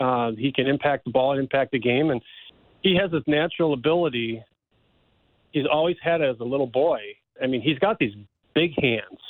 uh, 0.01 0.33
he 0.37 0.53
can 0.53 0.67
impact 0.67 1.05
the 1.05 1.11
ball 1.11 1.33
and 1.33 1.41
impact 1.41 1.73
the 1.73 1.79
game, 1.79 2.11
and 2.11 2.21
he 2.83 2.97
has 3.01 3.11
this 3.11 3.23
natural 3.27 3.73
ability. 3.73 4.43
He's 5.53 5.67
always 5.71 5.97
had 6.03 6.21
it 6.23 6.31
as 6.31 6.41
a 6.41 6.45
little 6.45 6.67
boy. 6.67 6.99
I 7.43 7.47
mean, 7.47 7.61
he's 7.61 7.79
got 7.79 7.99
these 7.99 8.15
big 8.55 8.73
hands, 8.81 9.21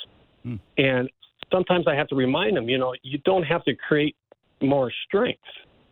and 0.78 1.10
sometimes 1.52 1.86
I 1.86 1.94
have 1.94 2.08
to 2.08 2.16
remind 2.16 2.56
him, 2.56 2.68
you 2.68 2.78
know, 2.78 2.94
you 3.02 3.18
don't 3.18 3.44
have 3.44 3.62
to 3.64 3.74
create 3.76 4.16
more 4.60 4.90
strength. 5.06 5.42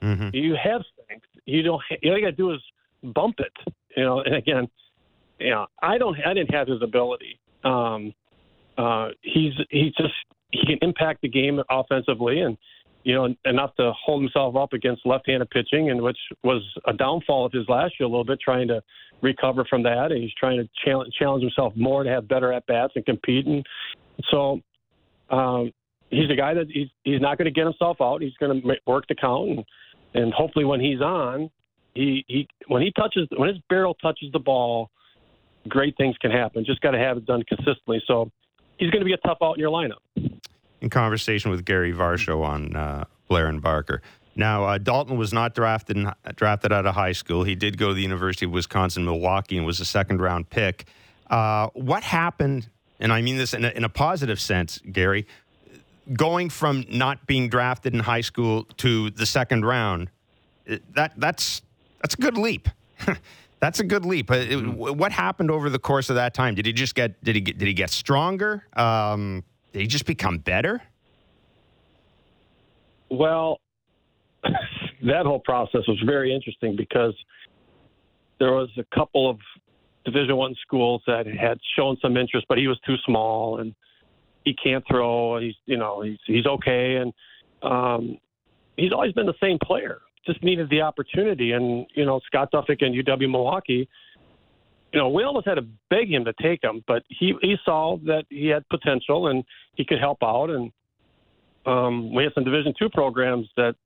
hmm 0.02 0.28
You 0.32 0.56
have 0.62 0.82
strength. 0.92 1.26
You 1.44 1.62
don't. 1.62 1.82
All 1.90 2.18
you 2.18 2.20
got 2.20 2.30
to 2.30 2.32
do 2.32 2.52
is 2.52 2.60
bump 3.02 3.36
it. 3.38 3.52
You 3.96 4.04
know. 4.04 4.20
And 4.20 4.34
again, 4.34 4.68
you 5.38 5.50
know, 5.50 5.66
I 5.82 5.98
don't. 5.98 6.16
I 6.24 6.34
didn't 6.34 6.54
have 6.54 6.68
his 6.68 6.82
ability. 6.82 7.38
Um, 7.64 8.14
uh, 8.78 9.08
he's 9.22 9.52
he's 9.70 9.92
just 9.94 10.14
he 10.52 10.64
can 10.66 10.78
impact 10.82 11.22
the 11.22 11.28
game 11.28 11.60
offensively, 11.70 12.40
and 12.40 12.56
you 13.04 13.14
know 13.14 13.34
enough 13.44 13.74
to 13.76 13.92
hold 13.92 14.22
himself 14.22 14.56
up 14.56 14.72
against 14.72 15.04
left-handed 15.04 15.50
pitching, 15.50 15.90
and 15.90 16.00
which 16.00 16.18
was 16.42 16.62
a 16.86 16.92
downfall 16.92 17.46
of 17.46 17.52
his 17.52 17.68
last 17.68 17.94
year 17.98 18.06
a 18.06 18.10
little 18.10 18.24
bit, 18.24 18.38
trying 18.40 18.68
to 18.68 18.82
recover 19.22 19.64
from 19.68 19.82
that, 19.82 20.12
and 20.12 20.22
he's 20.22 20.32
trying 20.38 20.58
to 20.58 20.68
challenge 20.84 21.12
challenge 21.18 21.42
himself 21.42 21.74
more 21.76 22.04
to 22.04 22.10
have 22.10 22.28
better 22.28 22.52
at 22.52 22.64
bats 22.66 22.92
and 22.96 23.04
compete, 23.04 23.46
and 23.46 23.66
so. 24.30 24.60
Um, 25.30 25.72
he's 26.10 26.30
a 26.30 26.36
guy 26.36 26.54
that 26.54 26.66
he's 26.68 26.88
he's 27.04 27.20
not 27.20 27.38
going 27.38 27.46
to 27.46 27.50
get 27.50 27.64
himself 27.64 27.98
out. 28.00 28.20
He's 28.22 28.34
going 28.38 28.60
to 28.60 28.76
work 28.86 29.04
the 29.08 29.14
count, 29.14 29.50
and 29.50 29.64
and 30.14 30.32
hopefully 30.32 30.64
when 30.64 30.80
he's 30.80 31.00
on, 31.00 31.50
he 31.94 32.24
he 32.28 32.48
when 32.66 32.82
he 32.82 32.92
touches 32.92 33.28
when 33.36 33.48
his 33.48 33.58
barrel 33.68 33.94
touches 33.94 34.30
the 34.32 34.38
ball, 34.38 34.90
great 35.68 35.96
things 35.96 36.16
can 36.20 36.30
happen. 36.30 36.64
Just 36.64 36.80
got 36.80 36.92
to 36.92 36.98
have 36.98 37.16
it 37.16 37.26
done 37.26 37.42
consistently. 37.48 38.02
So 38.06 38.30
he's 38.78 38.90
going 38.90 39.00
to 39.00 39.06
be 39.06 39.12
a 39.12 39.18
tough 39.18 39.38
out 39.42 39.54
in 39.54 39.60
your 39.60 39.70
lineup. 39.70 40.40
in 40.80 40.90
conversation 40.90 41.50
with 41.50 41.64
Gary 41.64 41.92
Varsho 41.92 42.42
on 42.44 42.74
uh, 42.74 43.04
Blair 43.28 43.46
and 43.46 43.62
Barker. 43.62 44.02
Now, 44.36 44.64
uh, 44.64 44.78
Daulton 44.78 45.16
was 45.16 45.32
not 45.32 45.54
drafted 45.54 45.96
in, 45.96 46.10
drafted 46.36 46.72
out 46.72 46.86
of 46.86 46.94
high 46.94 47.12
school. 47.12 47.44
He 47.44 47.54
did 47.54 47.76
go 47.76 47.88
to 47.88 47.94
the 47.94 48.02
University 48.02 48.46
of 48.46 48.52
Wisconsin 48.52 49.04
Milwaukee 49.04 49.56
and 49.56 49.66
was 49.66 49.80
a 49.80 49.84
second 49.84 50.20
round 50.20 50.48
pick. 50.50 50.86
Uh, 51.28 51.68
what 51.74 52.02
happened? 52.02 52.68
And 53.00 53.12
I 53.12 53.22
mean 53.22 53.38
this 53.38 53.54
in 53.54 53.64
a, 53.64 53.70
in 53.70 53.82
a 53.84 53.88
positive 53.88 54.38
sense, 54.40 54.78
Gary. 54.92 55.26
Going 56.12 56.50
from 56.50 56.84
not 56.88 57.26
being 57.26 57.48
drafted 57.48 57.94
in 57.94 58.00
high 58.00 58.20
school 58.20 58.64
to 58.78 59.10
the 59.10 59.26
second 59.26 59.64
round, 59.64 60.10
that 60.94 61.12
that's 61.16 61.62
that's 62.00 62.14
a 62.14 62.18
good 62.18 62.36
leap. 62.36 62.68
that's 63.60 63.80
a 63.80 63.84
good 63.84 64.04
leap. 64.04 64.30
Uh, 64.30 64.34
it- 64.34 64.66
what 64.74 65.12
happened 65.12 65.50
over 65.50 65.70
the 65.70 65.78
course 65.78 66.10
of 66.10 66.16
that 66.16 66.34
time? 66.34 66.54
Did 66.54 66.66
he 66.66 66.72
just 66.72 66.94
get 66.94 67.22
did 67.24 67.34
he 67.34 67.40
get, 67.40 67.58
did 67.58 67.68
he 67.68 67.74
get 67.74 67.90
stronger? 67.90 68.64
Um, 68.74 69.44
did 69.72 69.80
he 69.82 69.86
just 69.86 70.04
become 70.06 70.38
better? 70.38 70.82
Well, 73.08 73.60
that 74.42 75.24
whole 75.26 75.40
process 75.40 75.82
was 75.88 76.00
very 76.04 76.34
interesting 76.34 76.76
because 76.76 77.14
there 78.38 78.52
was 78.52 78.70
a 78.78 78.84
couple 78.94 79.28
of 79.28 79.38
Division 80.04 80.36
One 80.36 80.54
schools 80.62 81.02
that 81.06 81.26
had 81.26 81.58
shown 81.76 81.96
some 82.00 82.16
interest, 82.16 82.46
but 82.48 82.58
he 82.58 82.66
was 82.66 82.78
too 82.86 82.96
small 83.04 83.58
and 83.58 83.74
he 84.44 84.54
can't 84.54 84.84
throw. 84.88 85.38
He's 85.38 85.54
you 85.66 85.76
know 85.76 86.02
he's 86.02 86.18
he's 86.26 86.46
okay, 86.46 86.96
and 86.96 87.12
um, 87.62 88.18
he's 88.76 88.92
always 88.92 89.12
been 89.12 89.26
the 89.26 89.34
same 89.40 89.58
player. 89.62 90.00
Just 90.26 90.42
needed 90.42 90.68
the 90.70 90.82
opportunity, 90.82 91.52
and 91.52 91.86
you 91.94 92.04
know 92.04 92.20
Scott 92.26 92.50
Doffek 92.52 92.84
and 92.84 92.94
UW 92.94 93.30
Milwaukee. 93.30 93.88
You 94.92 94.98
know, 94.98 95.08
we 95.08 95.22
almost 95.22 95.46
had 95.46 95.54
to 95.54 95.66
beg 95.88 96.10
him 96.10 96.24
to 96.24 96.32
take 96.42 96.64
him, 96.64 96.82
but 96.86 97.04
he 97.08 97.34
he 97.42 97.56
saw 97.64 97.96
that 98.06 98.24
he 98.28 98.48
had 98.48 98.68
potential 98.68 99.28
and 99.28 99.44
he 99.76 99.84
could 99.84 100.00
help 100.00 100.18
out, 100.22 100.50
and 100.50 100.72
um, 101.66 102.14
we 102.14 102.24
have 102.24 102.32
some 102.34 102.44
Division 102.44 102.74
two 102.78 102.88
programs 102.88 103.48
that, 103.56 103.76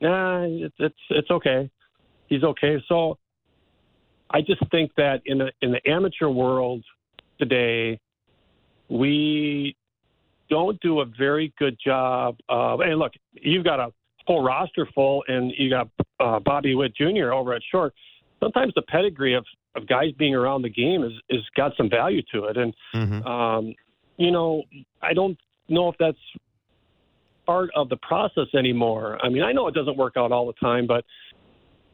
nah, 0.00 0.42
it's 0.42 0.74
it's 0.78 0.98
it's 1.10 1.30
okay. 1.30 1.70
He's 2.26 2.42
okay. 2.42 2.82
So, 2.88 3.18
I 4.34 4.40
just 4.40 4.68
think 4.72 4.90
that 4.96 5.22
in 5.26 5.38
the 5.38 5.52
in 5.62 5.70
the 5.70 5.80
amateur 5.88 6.28
world 6.28 6.84
today, 7.38 8.00
we 8.88 9.76
don't 10.50 10.78
do 10.80 11.00
a 11.00 11.04
very 11.16 11.54
good 11.56 11.78
job 11.82 12.36
of. 12.48 12.80
And 12.80 12.98
look, 12.98 13.12
you've 13.32 13.64
got 13.64 13.78
a 13.78 13.92
whole 14.26 14.42
roster 14.42 14.88
full, 14.92 15.22
and 15.28 15.52
you 15.56 15.70
got 15.70 15.88
uh, 16.18 16.40
Bobby 16.40 16.74
Witt 16.74 16.96
Jr. 16.96 17.32
over 17.32 17.54
at 17.54 17.62
short. 17.70 17.94
Sometimes 18.40 18.72
the 18.74 18.82
pedigree 18.82 19.34
of 19.34 19.44
of 19.76 19.86
guys 19.86 20.10
being 20.18 20.34
around 20.34 20.62
the 20.62 20.68
game 20.68 21.04
is 21.04 21.12
is 21.30 21.42
got 21.56 21.72
some 21.76 21.88
value 21.88 22.22
to 22.32 22.46
it, 22.46 22.56
and 22.56 22.74
Mm-hmm. 22.94 23.26
um, 23.26 23.74
you 24.16 24.30
know, 24.30 24.62
I 25.02 25.12
don't 25.12 25.38
know 25.68 25.88
if 25.88 25.96
that's 25.98 26.18
part 27.46 27.70
of 27.74 27.88
the 27.88 27.96
process 27.98 28.46
anymore. 28.56 29.18
I 29.22 29.28
mean, 29.28 29.42
I 29.42 29.52
know 29.52 29.68
it 29.68 29.74
doesn't 29.74 29.96
work 29.96 30.14
out 30.16 30.32
all 30.32 30.46
the 30.46 30.52
time, 30.54 30.86
but 30.86 31.04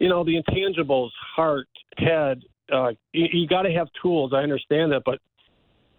you 0.00 0.08
know, 0.08 0.24
the 0.24 0.42
intangibles, 0.42 1.11
heart, 1.36 1.68
head, 1.98 2.42
uh, 2.72 2.90
you, 3.12 3.26
you 3.32 3.46
got 3.46 3.62
to 3.62 3.70
have 3.70 3.86
tools. 4.03 4.32
I 4.34 4.38
understand 4.38 4.90
that, 4.92 5.03
but 5.05 5.20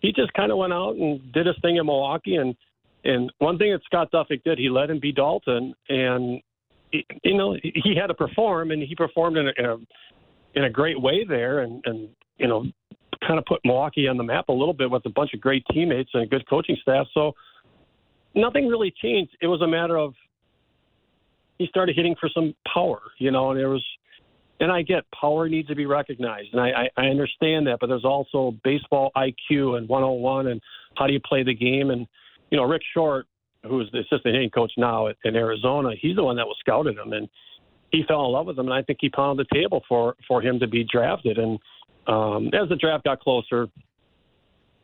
he 0.02 0.12
just 0.12 0.34
kind 0.34 0.52
of 0.52 0.58
went 0.58 0.74
out 0.74 0.96
and 0.96 1.32
did 1.32 1.46
his 1.46 1.56
thing 1.62 1.78
in 1.78 1.86
Milwaukee. 1.86 2.36
And 2.36 2.56
and 3.04 3.32
one 3.38 3.58
thing 3.58 3.72
that 3.72 3.82
Scott 3.86 4.12
Doffek 4.12 4.44
did, 4.44 4.58
he 4.60 4.70
let 4.70 4.90
him 4.90 5.00
be 5.00 5.14
Daulton, 5.14 5.74
and 5.90 6.42
he- 6.92 7.06
you 7.24 7.38
know, 7.38 7.56
he 7.64 7.96
had 7.96 8.08
to 8.08 8.14
perform, 8.14 8.72
and 8.72 8.84
he 8.84 8.96
performed 8.96 9.38
in 9.38 9.48
a, 9.48 9.52
in 9.58 9.66
a 9.66 9.78
in 10.56 10.64
a 10.66 10.70
great 10.70 11.00
way 11.00 11.24
there, 11.24 11.60
and 11.60 11.82
and 11.86 12.10
you 12.38 12.48
know, 12.48 12.66
kind 13.26 13.38
of 13.38 13.46
put 13.46 13.62
Milwaukee 13.64 14.08
on 14.08 14.18
the 14.18 14.24
map 14.24 14.50
a 14.50 14.54
little 14.54 14.74
bit 14.74 14.90
with 14.90 15.06
a 15.06 15.10
bunch 15.10 15.34
of 15.34 15.42
great 15.42 15.64
teammates 15.72 16.10
and 16.14 16.24
a 16.24 16.28
good 16.28 16.48
coaching 16.50 16.78
staff. 16.82 17.06
So 17.14 17.34
nothing 18.34 18.68
really 18.68 18.94
changed. 19.02 19.36
It 19.42 19.48
was 19.48 19.62
a 19.62 19.68
matter 19.68 19.98
of 19.98 20.14
he 21.62 21.68
started 21.68 21.96
hitting 21.96 22.16
for 22.20 22.30
some 22.34 22.54
power, 22.72 23.02
you 23.20 23.32
know, 23.32 23.52
and 23.52 23.60
there 23.60 23.70
was, 23.70 23.86
and 24.60 24.72
I 24.72 24.82
get 24.82 25.04
power 25.20 25.48
needs 25.48 25.68
to 25.70 25.76
be 25.76 25.86
recognized, 25.86 26.50
and 26.54 26.62
I, 26.62 26.70
I, 26.70 27.04
I 27.04 27.06
understand 27.08 27.68
that, 27.68 27.78
but 27.80 27.88
there's 27.88 28.06
also 28.06 28.56
baseball 28.64 29.12
IQ 29.16 29.78
and 29.78 29.88
101 29.88 30.48
and 30.48 30.62
how 30.98 31.08
do 31.08 31.14
you 31.14 31.20
play 31.20 31.44
the 31.44 31.54
game, 31.54 31.92
and 31.92 32.08
you 32.50 32.58
know, 32.58 32.64
Rick 32.64 32.82
Short, 32.94 33.28
who's 33.64 33.90
the 33.92 34.00
assistant 34.00 34.34
hitting 34.34 34.50
coach 34.50 34.72
now 34.78 35.08
at, 35.08 35.16
in 35.24 35.36
Arizona, 35.36 35.92
he's 36.00 36.16
the 36.16 36.24
one 36.24 36.36
that 36.36 36.48
was 36.48 36.58
scouting 36.60 36.98
him, 36.98 37.14
and 37.14 37.30
he 37.92 38.04
fell 38.08 38.26
in 38.26 38.32
love 38.32 38.48
with 38.48 38.58
him, 38.58 38.66
and 38.66 38.74
I 38.74 38.82
think 38.82 39.00
he 39.02 39.10
pounded 39.10 39.48
the 39.50 39.56
table 39.56 39.84
for 39.88 40.16
for 40.28 40.42
him 40.42 40.60
to 40.60 40.68
be 40.68 40.84
drafted, 40.84 41.38
and 41.38 41.60
um, 42.08 42.48
as 42.48 42.70
the 42.70 42.76
draft 42.76 43.04
got 43.04 43.20
closer, 43.20 43.68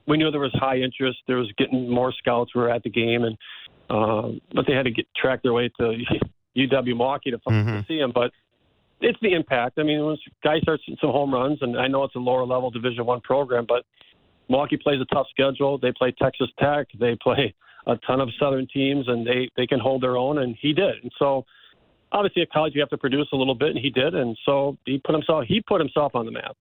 we 0.08 0.18
knew 0.18 0.30
there 0.32 0.40
was 0.40 0.54
high 0.54 0.78
interest. 0.78 1.20
There 1.28 1.38
was 1.38 1.52
getting 1.58 1.90
more 1.90 2.14
scouts 2.14 2.54
were 2.56 2.70
at 2.70 2.84
the 2.84 2.90
game, 2.90 3.24
and 3.24 3.38
um, 3.90 4.42
but 4.54 4.66
they 4.68 4.74
had 4.74 4.84
to 4.84 4.92
get 4.92 5.08
track 5.16 5.42
their 5.44 5.54
way 5.54 5.70
to 5.80 5.96
UW 6.58 6.96
Milwaukee 6.96 7.32
to, 7.32 7.38
Mhm. 7.38 7.82
to 7.82 7.86
see 7.88 8.00
him. 8.00 8.12
But 8.12 8.32
it's 9.02 9.20
the 9.22 9.34
impact. 9.34 9.80
I 9.80 9.84
mean, 9.84 10.04
once 10.04 10.20
guys 10.44 10.62
start 10.62 10.82
hitting 10.84 10.98
some 11.00 11.12
home 11.12 11.34
runs, 11.34 11.60
and 11.62 11.78
I 11.80 11.88
know 11.88 12.04
it's 12.04 12.16
a 12.16 12.20
lower 12.20 12.46
level 12.46 12.72
Division 12.72 13.06
One 13.06 13.22
program, 13.22 13.66
but 13.68 13.86
Milwaukee 14.50 14.78
plays 14.78 15.00
a 15.02 15.06
tough 15.14 15.28
schedule. 15.30 15.78
They 15.78 15.92
play 15.92 16.12
Texas 16.12 16.50
Tech. 16.60 16.88
They 16.98 17.16
play 17.16 17.54
a 17.86 17.98
ton 17.98 18.22
of 18.22 18.30
Southern 18.40 18.68
teams, 18.68 19.08
and 19.08 19.26
they 19.26 19.50
they 19.56 19.68
can 19.68 19.80
hold 19.80 20.02
their 20.02 20.18
own, 20.18 20.40
and 20.40 20.56
he 20.60 20.74
did. 20.74 20.96
And 21.04 21.12
so, 21.20 21.46
obviously, 22.12 22.42
at 22.42 22.52
college 22.52 22.74
you 22.76 22.82
have 22.82 22.90
to 22.90 22.98
produce 22.98 23.28
a 23.34 23.36
little 23.36 23.56
bit, 23.56 23.70
and 23.70 23.80
he 23.80 23.90
did. 23.90 24.16
And 24.16 24.38
so 24.46 24.78
he 24.86 25.00
put 25.00 25.14
himself 25.14 25.46
he 25.46 25.62
put 25.62 25.80
himself 25.80 26.16
on 26.16 26.26
the 26.26 26.32
map. 26.32 26.58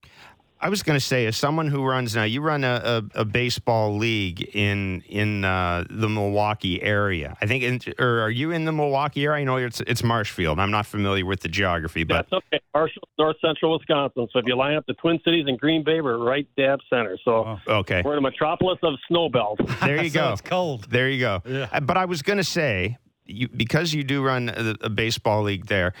I 0.59 0.69
was 0.69 0.81
going 0.81 0.97
to 0.97 1.05
say, 1.05 1.27
as 1.27 1.37
someone 1.37 1.67
who 1.67 1.85
runs 1.85 2.15
now, 2.15 2.23
you 2.23 2.41
run 2.41 2.63
a, 2.63 3.03
a, 3.15 3.21
a 3.21 3.25
baseball 3.25 3.95
league 3.95 4.41
in 4.55 5.01
in 5.07 5.45
uh, 5.45 5.83
the 5.89 6.09
Milwaukee 6.09 6.81
area. 6.81 7.37
I 7.39 7.45
think, 7.45 7.63
in, 7.63 7.79
or 7.99 8.21
are 8.21 8.31
you 8.31 8.49
in 8.51 8.65
the 8.65 8.71
Milwaukee 8.71 9.25
area? 9.25 9.41
I 9.41 9.43
know 9.43 9.57
it's 9.57 9.81
it's 9.81 10.03
Marshfield. 10.03 10.59
I'm 10.59 10.71
not 10.71 10.85
familiar 10.87 11.25
with 11.25 11.41
the 11.41 11.47
geography, 11.47 12.03
but 12.03 12.27
That's 12.29 12.43
okay. 12.47 12.59
Marshall, 12.73 13.07
North 13.19 13.35
Central 13.39 13.77
Wisconsin. 13.77 14.27
So 14.33 14.39
if 14.39 14.45
you 14.47 14.55
line 14.55 14.75
up 14.75 14.85
the 14.87 14.93
Twin 14.95 15.19
Cities 15.23 15.45
and 15.47 15.59
Green 15.59 15.83
Bay, 15.83 16.01
we're 16.01 16.17
right 16.17 16.47
dab 16.57 16.79
center. 16.89 17.17
So 17.23 17.59
Oh. 17.67 17.77
okay, 17.79 18.01
we're 18.03 18.17
in 18.17 18.23
the 18.23 18.29
metropolis 18.29 18.79
of 18.81 18.95
Snowbelt. 19.11 19.57
there 19.81 20.03
you 20.03 20.09
So 20.17 20.19
go. 20.21 20.31
It's 20.33 20.41
cold. 20.41 20.89
There 20.89 21.07
you 21.09 21.19
go. 21.19 21.41
Yeah. 21.45 21.67
Uh, 21.71 21.81
But 21.81 21.97
I 21.97 22.05
was 22.05 22.21
going 22.23 22.37
to 22.37 22.43
say, 22.43 22.97
you, 23.25 23.47
because 23.47 23.93
you 23.93 24.03
do 24.03 24.23
run 24.23 24.49
a, 24.49 24.75
a 24.81 24.89
baseball 24.89 25.43
league 25.43 25.67
there, 25.67 25.93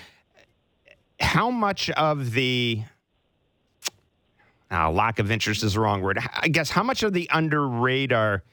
how 1.19 1.49
much 1.51 1.89
of 1.91 2.31
the 2.31 2.81
uh, 4.71 4.91
lack 4.91 5.19
of 5.19 5.31
interest 5.31 5.63
is 5.63 5.73
the 5.73 5.79
wrong 5.79 6.01
word. 6.01 6.19
I 6.35 6.47
guess 6.47 6.69
how 6.69 6.83
much 6.83 7.03
of 7.03 7.13
the 7.13 7.29
under 7.29 7.67
radar 7.67 8.43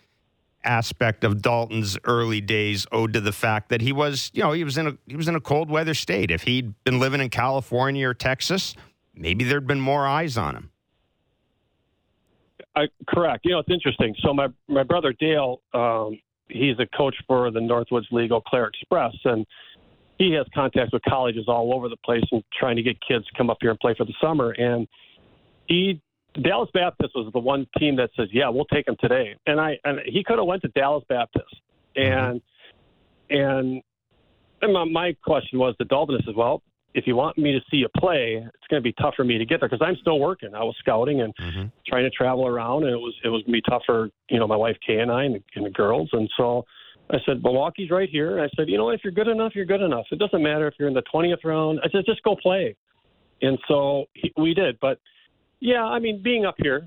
aspect 0.64 1.24
of 1.24 1.42
Daulton's 1.42 1.98
early 2.04 2.40
days 2.40 2.86
owed 2.90 3.12
to 3.12 3.20
the 3.20 3.32
fact 3.32 3.68
that 3.68 3.80
he 3.80 3.92
was, 3.92 4.30
you 4.32 4.42
know, 4.42 4.52
he 4.52 4.64
was 4.64 4.78
in 4.78 4.86
a 4.86 4.96
he 5.06 5.16
was 5.16 5.28
in 5.28 5.34
a 5.34 5.40
cold 5.40 5.70
weather 5.70 5.94
state. 5.94 6.30
If 6.30 6.42
he'd 6.42 6.74
been 6.84 6.98
living 6.98 7.20
in 7.20 7.30
California 7.30 8.08
or 8.08 8.14
Texas, 8.14 8.74
maybe 9.14 9.44
there'd 9.44 9.66
been 9.66 9.80
more 9.80 10.06
eyes 10.06 10.36
on 10.36 10.56
him. 10.56 10.70
I, 12.76 12.86
correct. 13.08 13.44
You 13.44 13.52
know, 13.52 13.58
it's 13.60 13.70
interesting. 13.70 14.14
So 14.20 14.32
my 14.32 14.48
my 14.68 14.82
brother 14.82 15.12
Dale, 15.12 15.60
um, 15.74 16.18
he's 16.48 16.78
a 16.78 16.86
coach 16.96 17.14
for 17.26 17.50
the 17.50 17.60
Northwoods 17.60 18.10
League 18.10 18.32
Eau 18.32 18.40
Claire 18.40 18.66
Express, 18.66 19.14
and 19.24 19.46
he 20.18 20.32
has 20.32 20.46
contacts 20.54 20.92
with 20.92 21.02
colleges 21.02 21.44
all 21.48 21.74
over 21.74 21.88
the 21.88 21.96
place 21.98 22.24
and 22.32 22.42
trying 22.58 22.76
to 22.76 22.82
get 22.82 22.96
kids 23.06 23.26
to 23.26 23.32
come 23.36 23.50
up 23.50 23.58
here 23.60 23.70
and 23.70 23.78
play 23.78 23.94
for 23.96 24.04
the 24.04 24.14
summer. 24.20 24.52
And 24.52 24.86
he 25.66 26.00
Dallas 26.42 26.70
Baptist 26.74 27.12
was 27.14 27.32
the 27.32 27.38
one 27.38 27.66
team 27.78 27.96
that 27.96 28.10
says, 28.16 28.28
"Yeah, 28.32 28.48
we'll 28.48 28.64
take 28.66 28.88
him 28.88 28.96
today." 29.00 29.36
And 29.46 29.60
I 29.60 29.78
and 29.84 30.00
he 30.06 30.24
could 30.24 30.38
have 30.38 30.46
went 30.46 30.62
to 30.62 30.68
Dallas 30.68 31.04
Baptist, 31.08 31.54
and 31.96 32.40
and, 33.30 33.82
and 34.60 34.72
my, 34.72 34.84
my 34.84 35.16
question 35.24 35.58
was 35.58 35.76
to 35.76 35.84
Daulton 35.84 36.22
says, 36.24 36.34
"Well, 36.36 36.62
if 36.94 37.06
you 37.06 37.14
want 37.16 37.38
me 37.38 37.52
to 37.52 37.60
see 37.70 37.78
you 37.78 37.88
play, 37.96 38.42
it's 38.44 38.66
going 38.68 38.82
to 38.82 38.84
be 38.84 38.94
tough 39.00 39.14
for 39.16 39.24
me 39.24 39.38
to 39.38 39.44
get 39.44 39.60
there 39.60 39.68
because 39.68 39.84
I'm 39.84 39.96
still 39.96 40.18
working. 40.18 40.54
I 40.54 40.62
was 40.64 40.76
scouting 40.78 41.20
and 41.20 41.34
Mhm. 41.36 41.72
trying 41.86 42.04
to 42.04 42.10
travel 42.10 42.46
around, 42.46 42.84
and 42.84 42.92
it 42.92 43.00
was 43.00 43.14
it 43.22 43.28
was 43.28 43.42
going 43.42 43.52
to 43.54 43.62
be 43.62 43.62
tough 43.62 43.82
for 43.86 44.10
you 44.28 44.38
know 44.38 44.46
my 44.46 44.56
wife 44.56 44.76
Kay 44.84 44.98
and 45.00 45.10
I 45.10 45.24
and 45.24 45.36
the, 45.36 45.42
and 45.54 45.66
the 45.66 45.70
girls. 45.70 46.08
And 46.12 46.28
so 46.36 46.64
I 47.10 47.18
said, 47.26 47.42
Milwaukee's 47.42 47.90
right 47.90 48.08
here. 48.08 48.38
And 48.38 48.40
I 48.40 48.48
said, 48.56 48.68
you 48.68 48.78
know, 48.78 48.90
if 48.90 49.02
you're 49.04 49.12
good 49.12 49.28
enough, 49.28 49.54
you're 49.54 49.66
good 49.66 49.82
enough. 49.82 50.06
It 50.10 50.18
doesn't 50.18 50.42
matter 50.42 50.66
if 50.66 50.74
you're 50.78 50.88
in 50.88 50.94
the 50.94 51.02
20th 51.12 51.44
round. 51.44 51.80
I 51.84 51.88
said, 51.90 52.04
just 52.06 52.22
go 52.22 52.34
play. 52.34 52.74
And 53.42 53.58
so 53.68 54.06
he, 54.14 54.32
we 54.38 54.54
did. 54.54 54.78
But 54.80 54.98
yeah, 55.64 55.82
I 55.82 55.98
mean, 55.98 56.20
being 56.22 56.44
up 56.44 56.56
here, 56.58 56.86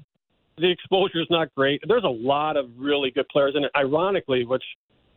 the 0.59 0.69
exposure 0.69 1.19
is 1.19 1.27
not 1.31 1.53
great. 1.55 1.81
There's 1.87 2.03
a 2.03 2.07
lot 2.07 2.57
of 2.57 2.69
really 2.77 3.09
good 3.09 3.27
players, 3.29 3.55
and 3.55 3.65
ironically, 3.75 4.45
which 4.45 4.63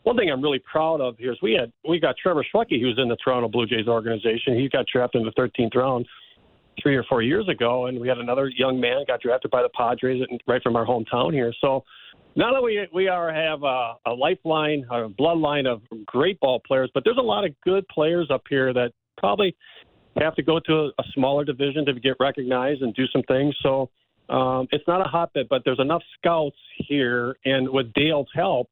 one 0.05 0.17
thing 0.17 0.31
I'm 0.31 0.41
really 0.41 0.61
proud 0.61 1.03
of 1.03 1.19
here 1.19 1.33
is 1.33 1.39
we 1.43 1.53
had 1.53 1.71
we 1.87 2.01
got 2.01 2.17
Trevor 2.17 2.43
Schwecke, 2.43 2.81
who's 2.81 2.99
in 2.99 3.09
the 3.09 3.19
Toronto 3.23 3.49
Blue 3.49 3.67
Jays 3.67 3.87
organization. 3.87 4.59
He 4.59 4.71
got 4.71 4.87
drafted 4.91 5.21
in 5.21 5.27
the 5.27 5.33
13th 5.33 5.75
round 5.75 6.07
three 6.83 6.97
or 6.97 7.05
four 7.05 7.21
years 7.21 7.49
ago, 7.51 7.85
and 7.85 8.01
we 8.01 8.09
had 8.09 8.17
another 8.17 8.49
young 8.49 8.81
man 8.81 9.05
got 9.07 9.21
drafted 9.21 9.51
by 9.51 9.61
the 9.61 9.69
Padres 9.77 10.23
right 10.47 10.63
from 10.63 10.75
our 10.75 10.87
hometown 10.87 11.35
here. 11.35 11.53
So 11.61 11.85
not 12.37 12.57
only 12.57 12.79
we 12.95 13.09
are 13.09 13.31
have 13.31 13.63
a, 13.63 13.97
a 14.07 14.13
lifeline, 14.15 14.87
a 14.91 15.07
bloodline 15.11 15.67
of 15.67 15.83
great 16.07 16.41
ball 16.41 16.63
players, 16.67 16.91
but 16.95 17.05
there's 17.05 17.19
a 17.19 17.23
lot 17.23 17.45
of 17.45 17.51
good 17.63 17.87
players 17.89 18.29
up 18.31 18.45
here 18.49 18.73
that 18.73 18.93
probably 19.19 19.55
have 20.17 20.35
to 20.37 20.43
go 20.43 20.61
to 20.61 20.73
a, 20.73 20.87
a 20.87 21.05
smaller 21.15 21.45
division 21.45 21.85
to 21.87 21.93
get 21.95 22.17
recognized 22.21 22.83
and 22.83 22.95
do 22.95 23.07
some 23.07 23.23
things. 23.23 23.55
So 23.63 23.91
um, 24.29 24.69
it's 24.71 24.87
not 24.87 25.01
a 25.01 25.09
hotbed, 25.09 25.47
but 25.49 25.63
there's 25.65 25.81
enough 25.81 26.03
scouts 26.19 26.57
here, 26.77 27.37
and 27.45 27.69
with 27.69 27.93
Dale's 27.93 28.29
help. 28.35 28.69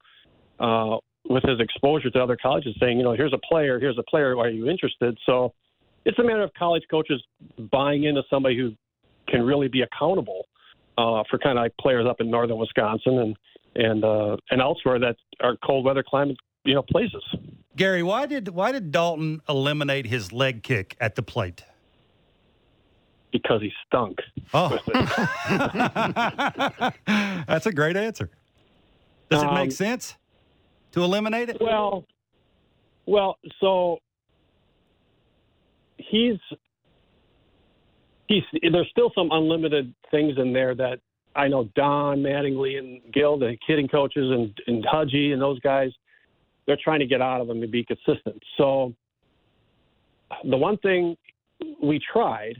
Uh, 0.59 0.97
with 1.29 1.43
his 1.45 1.61
exposure 1.61 2.11
to 2.11 2.19
other 2.19 2.37
colleges, 2.41 2.75
saying, 2.81 2.97
you 2.97 3.05
know, 3.05 3.13
here's 3.13 3.35
a 3.35 3.39
player, 3.47 3.79
here's 3.79 3.99
a 3.99 4.03
player, 4.05 4.37
are 4.39 4.49
you 4.49 4.69
interested? 4.69 5.17
So 5.27 5.53
it's 6.05 6.19
a 6.19 6.23
matter 6.23 6.43
of 6.43 6.53
college 6.55 6.85
coaches 6.91 7.23
buying 7.71 8.05
into 8.05 8.23
somebody 8.31 8.57
who 8.57 8.73
can 9.29 9.43
really 9.43 9.69
be 9.69 9.83
accountable 9.83 10.47
uh, 10.97 11.23
for 11.31 11.39
kind 11.39 11.59
of 11.59 11.63
like 11.63 11.75
players 11.79 12.07
up 12.09 12.21
in 12.21 12.31
northern 12.31 12.57
Wisconsin 12.57 13.19
and 13.19 13.37
and 13.75 14.05
uh, 14.05 14.37
and 14.51 14.61
elsewhere 14.61 14.99
that 14.99 15.17
are 15.41 15.57
cold 15.65 15.85
weather 15.85 16.03
climate, 16.03 16.37
you 16.69 16.75
know, 16.75 16.83
places. 16.83 17.25
Gary, 17.77 18.03
why 18.03 18.27
did 18.27 18.49
why 18.49 18.73
did 18.73 18.93
Daulton 18.93 19.41
eliminate 19.49 20.05
his 20.07 20.33
leg 20.35 20.63
kick 20.63 20.97
at 21.01 21.15
the 21.15 21.23
plate? 21.23 21.65
Because 23.33 23.63
he 23.63 23.73
stunk. 23.87 24.19
Oh, 24.53 24.79
that's 27.47 27.67
a 27.67 27.73
great 27.73 27.97
answer. 27.97 28.29
Does 29.31 29.43
it 29.43 29.49
Um, 29.49 29.55
make 29.55 29.73
sense 29.73 30.17
to 30.93 31.03
eliminate 31.03 31.49
it? 31.49 31.59
Well, 31.61 32.05
well, 33.07 33.39
so 33.61 33.99
he's 35.97 36.37
he's 38.29 38.43
there's 38.61 38.89
still 38.91 39.11
some 39.15 39.31
unlimited 39.31 39.95
things 40.11 40.35
in 40.37 40.53
there 40.53 40.75
that 40.75 41.01
I 41.35 41.49
know 41.49 41.65
Don 41.75 42.19
Mattingly 42.19 42.79
and 42.79 43.01
Gil, 43.13 43.39
the 43.39 43.57
hitting 43.67 43.89
coaches, 43.89 44.31
and 44.31 44.53
and 44.67 44.85
Hudgy 44.85 45.33
and 45.33 45.41
those 45.41 45.61
guys, 45.61 45.91
they're 46.69 46.79
trying 46.85 47.01
to 47.01 47.07
get 47.07 47.21
out 47.21 47.41
of 47.41 47.49
them 47.49 47.61
to 47.61 47.67
be 47.67 47.83
consistent. 47.83 48.41
So 48.59 48.95
the 50.49 50.57
one 50.57 50.77
thing 50.79 51.17
we 51.83 51.99
tried 52.13 52.57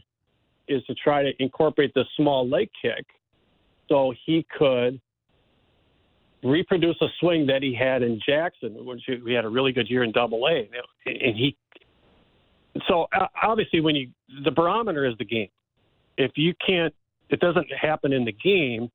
is 0.67 0.83
to 0.87 0.95
try 0.95 1.23
to 1.23 1.31
incorporate 1.39 1.93
the 1.95 2.05
small 2.17 2.49
leg 2.49 2.71
kick 2.83 3.07
so 3.89 4.13
he 4.27 4.45
could 4.59 5.01
reproduce 6.43 6.97
a 7.03 7.07
swing 7.21 7.47
that 7.47 7.63
he 7.63 7.75
had 7.75 8.03
in 8.03 8.19
Jackson, 8.27 8.85
which 8.85 9.03
we 9.25 9.33
had 9.35 9.45
a 9.45 9.49
really 9.49 9.73
good 9.73 9.89
year 9.91 10.03
in 10.05 10.13
Double 10.13 10.47
A, 10.49 10.69
and 11.07 11.37
he. 11.37 11.55
So 12.87 13.07
uh, 13.15 13.27
obviously, 13.43 13.81
when 13.81 13.95
you 13.95 14.09
the 14.45 14.51
barometer 14.51 15.05
is 15.05 15.17
the 15.19 15.25
game. 15.25 15.49
If 16.17 16.33
you 16.37 16.55
can't, 16.65 16.95
it 17.29 17.41
doesn't 17.41 17.67
happen 17.73 18.13
in 18.13 18.25
the 18.25 18.33
game. 18.33 18.91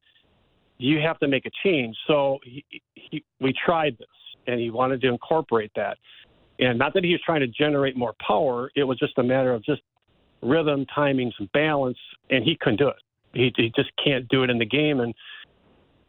You 0.78 1.00
have 1.00 1.20
to 1.20 1.28
make 1.28 1.46
a 1.46 1.52
change. 1.64 1.96
So 2.08 2.40
he, 2.44 2.66
he, 2.96 3.24
we 3.40 3.54
tried 3.66 3.98
this, 3.98 4.08
and 4.48 4.60
he 4.60 4.70
wanted 4.70 5.02
to 5.02 5.10
incorporate 5.10 5.72
that, 5.76 5.98
and 6.60 6.78
not 6.78 6.94
that 6.94 7.04
he 7.04 7.12
was 7.12 7.22
trying 7.26 7.42
to 7.42 7.48
generate 7.48 7.96
more 7.98 8.14
power. 8.26 8.72
It 8.76 8.84
was 8.84 8.98
just 9.00 9.18
a 9.18 9.24
matter 9.24 9.54
of 9.54 9.64
just 9.64 9.82
rhythm, 10.42 10.86
timings, 10.96 11.32
and 11.40 11.52
balance, 11.52 11.98
and 12.30 12.44
he 12.44 12.58
couldn't 12.60 12.80
do 12.80 12.90
it. 12.90 12.98
He, 13.34 13.52
he 13.56 13.72
just 13.76 13.90
can't 14.04 14.28
do 14.28 14.44
it 14.44 14.50
in 14.50 14.58
the 14.60 14.66
game, 14.66 15.00
and 15.00 15.14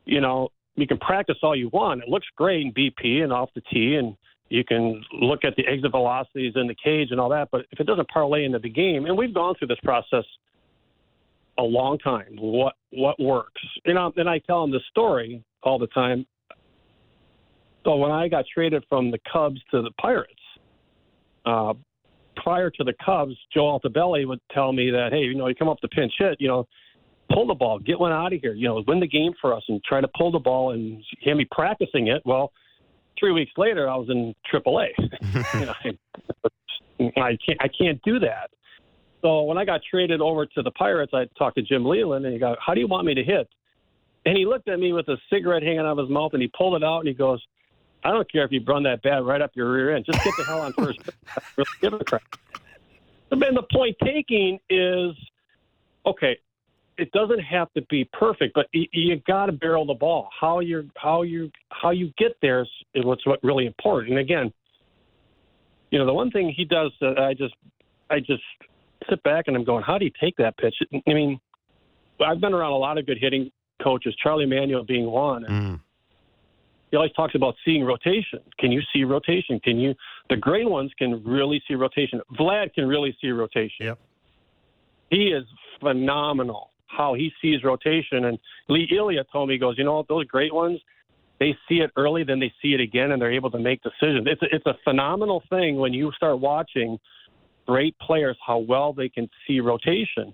you 0.05 0.21
know 0.21 0.51
you 0.77 0.87
can 0.87 0.99
practice 0.99 1.37
all 1.43 1.57
you 1.57 1.69
want. 1.69 2.03
It 2.03 2.09
looks 2.09 2.27
great 2.37 2.67
in 2.67 2.73
BP 2.73 3.23
and 3.23 3.33
off 3.33 3.51
the 3.55 3.63
tee, 3.73 3.97
and 3.97 4.17
you 4.49 4.65
can 4.65 5.03
look 5.21 5.45
at 5.45 5.57
the 5.57 5.67
exit 5.67 5.91
velocities 5.91 6.53
in 6.57 6.67
the 6.67 6.75
cage 6.83 7.09
and 7.11 7.21
all 7.21 7.29
that. 7.31 7.49
But 7.51 7.67
if 7.71 7.81
it 7.81 7.87
doesn't 7.87 8.09
parlay 8.09 8.45
into 8.45 8.59
the 8.59 8.69
game, 8.69 9.07
and 9.07 9.17
we've 9.17 9.35
gone 9.35 9.55
through 9.59 9.69
this 9.69 9.81
process 9.83 10.25
a 11.59 11.63
long 11.63 11.99
time, 11.99 12.37
what 12.37 12.75
what 12.91 13.19
works? 13.21 13.63
You 13.85 13.95
know, 13.95 14.13
and 14.17 14.29
I 14.29 14.39
tell 14.41 14.63
them 14.63 14.73
this 14.73 14.83
story 14.91 15.43
all 15.63 15.79
the 15.79 15.87
time. 15.89 16.27
So 17.85 17.97
when 17.97 18.11
I 18.11 18.29
got 18.29 18.45
traded 18.53 18.85
from 18.89 19.11
the 19.11 19.19
Cubs 19.31 19.61
to 19.71 19.83
the 19.83 19.91
Pirates, 20.01 20.33
uh, 21.45 21.75
prior 22.37 22.71
to 22.71 22.85
the 22.85 22.95
Cubs, 23.05 23.35
Joe 23.53 23.79
Altobelli 23.79 24.27
would 24.27 24.41
tell 24.53 24.73
me 24.73 24.91
that, 24.91 25.11
hey, 25.13 25.21
you 25.21 25.35
know, 25.35 25.49
you 25.49 25.55
come 25.55 25.69
up 25.69 25.79
to 25.81 25.89
pinch 25.89 26.13
hit, 26.19 26.41
you 26.41 26.49
know, 26.49 26.67
pull 27.33 27.47
the 27.47 27.55
ball, 27.55 27.79
get 27.79 27.99
one 27.99 28.13
out 28.13 28.33
of 28.33 28.41
here, 28.41 28.55
you 28.55 28.67
know, 28.67 28.83
win 28.87 29.01
the 29.01 29.07
game 29.07 29.33
for 29.41 29.55
us, 29.55 29.63
and 29.69 29.83
try 29.85 30.01
to 30.01 30.09
pull 30.17 30.31
the 30.31 30.39
ball. 30.39 30.73
And 30.73 31.03
had 31.25 31.37
me 31.37 31.47
practicing 31.51 32.09
it. 32.09 32.23
Well, 32.25 32.53
three 33.19 33.33
weeks 33.33 33.53
later, 33.57 33.89
I 33.89 33.97
was 33.97 34.09
in 34.09 34.35
AAA. 34.53 34.89
you 35.61 35.67
know, 35.67 35.75
I, 37.17 37.21
I 37.21 37.39
can't, 37.45 37.61
I 37.61 37.69
can't 37.69 38.01
do 38.03 38.19
that. 38.21 38.51
So 39.21 39.43
when 39.43 39.57
I 39.57 39.65
got 39.65 39.81
traded 39.91 40.21
over 40.21 40.45
to 40.47 40.63
the 40.63 40.71
Pirates, 40.73 41.13
I 41.15 41.27
talked 41.39 41.57
to 41.57 41.63
Jim 41.63 41.85
Leyland, 41.85 42.25
and 42.25 42.33
he 42.35 42.41
goes, 42.41 42.57
"How 42.65 42.75
do 42.75 42.81
you 42.81 42.89
want 42.89 43.07
me 43.07 43.15
to 43.15 43.25
hit?" 43.25 43.49
And 44.27 44.37
he 44.37 44.47
looked 44.47 44.69
at 44.69 44.79
me 44.79 44.93
with 44.93 45.09
a 45.09 45.17
cigarette 45.31 45.63
hanging 45.63 45.81
out 45.81 45.87
of 45.87 45.99
his 45.99 46.09
mouth, 46.09 46.33
and 46.33 46.43
he 46.43 46.51
pulled 46.57 46.77
it 46.77 46.85
out, 46.85 47.01
and 47.01 47.09
he 47.09 47.15
goes, 47.15 47.43
"I 48.05 48.11
don't 48.11 48.31
care 48.31 48.45
if 48.45 48.53
you 48.53 48.63
run 48.67 48.83
that 48.85 49.03
bat 49.03 49.25
right 49.25 49.41
up 49.41 49.53
your 49.55 49.73
rear 49.73 49.97
end. 49.97 50.07
Just 50.07 50.23
get 50.23 50.35
the 50.37 50.45
hell 50.45 50.61
on 50.61 50.73
first. 50.73 51.01
really 51.57 51.69
give 51.81 51.93
a 51.95 52.05
crap." 52.05 52.23
And 53.31 53.57
the 53.57 53.67
point 53.73 53.97
taking 54.03 54.61
is, 54.71 55.13
okay, 56.07 56.39
it 56.97 57.11
doesn't 57.13 57.41
have 57.41 57.73
to 57.73 57.83
be 57.83 58.09
perfect, 58.13 58.55
but 58.55 58.67
you, 58.73 58.87
you 58.93 59.17
got 59.27 59.47
to 59.47 59.53
barrel 59.53 59.87
the 59.87 59.95
ball. 59.95 60.29
How 60.39 60.61
you 60.61 60.89
how 60.97 61.23
you 61.23 61.51
how 61.71 61.91
you 61.91 62.13
get 62.17 62.37
there 62.41 62.63
is, 62.63 62.69
is 62.95 63.05
what's 63.05 63.27
what 63.27 63.43
really 63.43 63.67
important. 63.67 64.13
And 64.13 64.21
again, 64.21 64.53
you 65.91 65.99
know, 65.99 66.07
the 66.07 66.15
one 66.15 66.31
thing 66.31 66.53
he 66.57 66.65
does 66.65 66.93
that 67.01 67.19
I 67.19 67.35
just 67.35 67.55
I 68.11 68.21
just 68.21 68.43
sit 69.09 69.23
back 69.23 69.45
and 69.49 69.57
I'm 69.57 69.65
going, 69.65 69.83
how 69.83 69.99
do 69.99 70.05
you 70.05 70.13
take 70.21 70.37
that 70.37 70.57
pitch? 70.57 70.75
I 70.93 71.13
mean, 71.13 71.41
I've 72.25 72.41
been 72.41 72.55
around 72.55 72.73
a 72.73 72.79
lot 72.79 72.99
of 72.99 73.07
good 73.07 73.19
hitting 73.21 73.51
coaches, 73.83 74.15
Charlie 74.23 74.47
Manuel 74.47 74.85
being 74.85 75.07
one. 75.07 75.45
And 75.45 75.55
Mm. 75.55 75.81
He 76.95 76.97
always 76.97 77.13
talks 77.15 77.35
about 77.35 77.57
seeing 77.65 77.83
rotation. 77.83 78.39
Can 78.61 78.71
you 78.71 78.81
see 78.93 79.03
rotation? 79.03 79.59
Can 79.59 79.79
you? 79.81 79.97
The 80.31 80.37
great 80.37 80.71
ones 80.71 80.93
can 80.97 81.25
really 81.25 81.61
see 81.67 81.75
rotation. 81.75 82.21
Vlad 82.39 82.73
can 82.73 82.87
really 82.87 83.19
see 83.21 83.33
rotation. 83.33 83.87
Yep. 83.87 83.99
He 85.11 85.33
is 85.33 85.43
phenomenal 85.81 86.71
how 86.87 87.15
he 87.15 87.33
sees 87.43 87.65
rotation. 87.65 88.27
And 88.27 88.39
Lee 88.69 88.89
Elia 88.97 89.25
told 89.33 89.49
me, 89.49 89.57
he 89.57 89.59
goes, 89.59 89.77
you 89.77 89.83
know, 89.83 90.05
those 90.09 90.25
great 90.27 90.55
ones, 90.55 90.79
they 91.41 91.57
see 91.69 91.81
it 91.81 91.91
early, 91.97 92.23
then 92.23 92.39
they 92.39 92.53
see 92.63 92.75
it 92.75 92.81
again, 92.81 93.11
and 93.11 93.21
they're 93.21 93.33
able 93.33 93.51
to 93.51 93.59
make 93.59 93.81
decisions. 93.83 94.29
It's 94.31 94.43
a, 94.43 94.55
it's 94.55 94.67
a 94.67 94.75
phenomenal 94.85 95.43
thing 95.51 95.75
when 95.75 95.93
you 95.93 96.13
start 96.13 96.39
watching 96.39 96.97
great 97.67 97.99
players 97.99 98.39
how 98.47 98.59
well 98.59 98.93
they 98.93 99.09
can 99.09 99.29
see 99.49 99.59
rotation. 99.59 100.33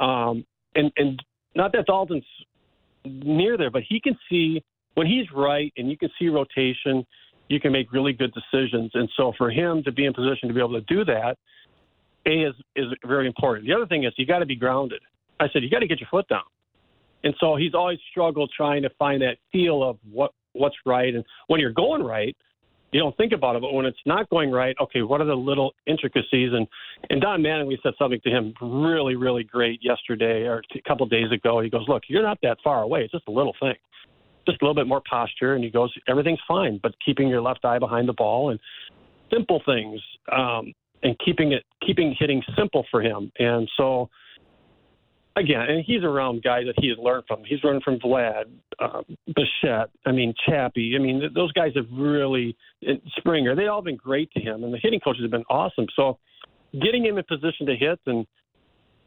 Um, 0.00 0.44
and 0.74 0.90
and 0.96 1.22
not 1.54 1.70
that 1.70 1.86
Daulton's 1.86 2.24
near 3.04 3.56
there, 3.56 3.70
but 3.70 3.84
he 3.88 4.00
can 4.00 4.18
see 4.28 4.64
when 4.94 5.06
he's 5.06 5.26
right, 5.34 5.72
and 5.76 5.90
you 5.90 5.96
can 5.96 6.10
see 6.18 6.28
rotation. 6.28 7.06
You 7.48 7.58
can 7.58 7.72
make 7.72 7.92
really 7.92 8.12
good 8.12 8.32
decisions. 8.32 8.92
And 8.94 9.08
so 9.16 9.32
for 9.36 9.50
him 9.50 9.82
to 9.82 9.90
be 9.90 10.06
in 10.06 10.12
position 10.12 10.48
to 10.48 10.54
be 10.54 10.60
able 10.60 10.80
to 10.80 10.82
do 10.82 11.04
that, 11.04 11.36
a 12.26 12.42
is 12.44 12.54
is 12.76 12.86
very 13.04 13.26
important. 13.26 13.66
The 13.66 13.74
other 13.74 13.86
thing 13.86 14.04
is 14.04 14.12
you 14.16 14.26
got 14.26 14.38
to 14.40 14.46
be 14.46 14.56
grounded. 14.56 15.00
I 15.40 15.48
said 15.52 15.62
you 15.62 15.70
got 15.70 15.80
to 15.80 15.88
get 15.88 16.00
your 16.00 16.08
foot 16.10 16.28
down. 16.28 16.42
And 17.24 17.34
so 17.40 17.56
he's 17.56 17.74
always 17.74 17.98
struggled 18.10 18.50
trying 18.56 18.82
to 18.82 18.90
find 18.98 19.22
that 19.22 19.38
feel 19.52 19.82
of 19.82 19.98
what 20.10 20.32
what's 20.52 20.76
right. 20.86 21.14
And 21.14 21.24
when 21.48 21.60
you're 21.60 21.72
going 21.72 22.02
right, 22.02 22.36
you 22.92 23.00
don't 23.00 23.16
think 23.16 23.32
about 23.32 23.56
it. 23.56 23.62
But 23.62 23.72
when 23.72 23.86
it's 23.86 23.98
not 24.04 24.28
going 24.30 24.50
right, 24.50 24.74
okay, 24.80 25.02
what 25.02 25.20
are 25.20 25.26
the 25.26 25.34
little 25.34 25.72
intricacies? 25.86 26.50
And 26.52 26.66
and 27.10 27.20
Don 27.20 27.42
Mattingly, 27.42 27.68
we 27.68 27.78
said 27.82 27.94
something 27.98 28.20
to 28.24 28.30
him 28.30 28.54
really, 28.60 29.16
really 29.16 29.44
great 29.44 29.80
yesterday 29.82 30.42
or 30.42 30.62
a 30.74 30.88
couple 30.88 31.04
of 31.04 31.10
days 31.10 31.30
ago. 31.32 31.60
He 31.60 31.70
goes, 31.70 31.86
look, 31.88 32.04
you're 32.08 32.22
not 32.22 32.38
that 32.42 32.58
far 32.62 32.82
away. 32.82 33.02
It's 33.02 33.12
just 33.12 33.28
a 33.28 33.32
little 33.32 33.54
thing, 33.60 33.76
just 34.46 34.60
a 34.60 34.64
little 34.64 34.74
bit 34.74 34.86
more 34.86 35.02
posture. 35.08 35.54
And 35.54 35.64
he 35.64 35.70
goes, 35.70 35.92
everything's 36.08 36.40
fine, 36.46 36.80
but 36.82 36.94
keeping 37.04 37.28
your 37.28 37.42
left 37.42 37.64
eye 37.64 37.78
behind 37.78 38.08
the 38.08 38.12
ball 38.12 38.50
and 38.50 38.60
simple 39.32 39.62
things, 39.64 40.00
um, 40.32 40.72
and 41.02 41.16
keeping 41.24 41.52
it 41.52 41.64
keeping 41.86 42.14
hitting 42.18 42.42
simple 42.56 42.84
for 42.90 43.00
him. 43.00 43.32
And 43.38 43.68
so 43.76 44.10
again, 45.36 45.62
and 45.62 45.84
he's 45.84 46.02
around 46.02 46.42
guys 46.42 46.64
that 46.66 46.74
he 46.78 46.88
has 46.88 46.98
learned 46.98 47.24
from. 47.26 47.42
He's 47.44 47.62
learned 47.64 47.82
from 47.82 47.98
Vlad, 47.98 48.44
uh, 48.78 49.02
Bichette, 49.26 49.90
I 50.04 50.12
mean 50.12 50.34
Chappie. 50.46 50.94
I 50.96 50.98
mean 50.98 51.20
th- 51.20 51.32
those 51.32 51.52
guys 51.52 51.72
have 51.76 51.86
really 51.92 52.56
Springer. 53.18 53.54
They've 53.54 53.68
all 53.68 53.82
been 53.82 53.96
great 53.96 54.30
to 54.32 54.40
him, 54.40 54.64
and 54.64 54.72
the 54.72 54.78
hitting 54.78 55.00
coaches 55.00 55.22
have 55.22 55.30
been 55.30 55.44
awesome. 55.50 55.86
So 55.94 56.18
getting 56.72 57.04
him 57.04 57.18
in 57.18 57.24
position 57.24 57.66
to 57.66 57.76
hit 57.76 57.98
and 58.06 58.26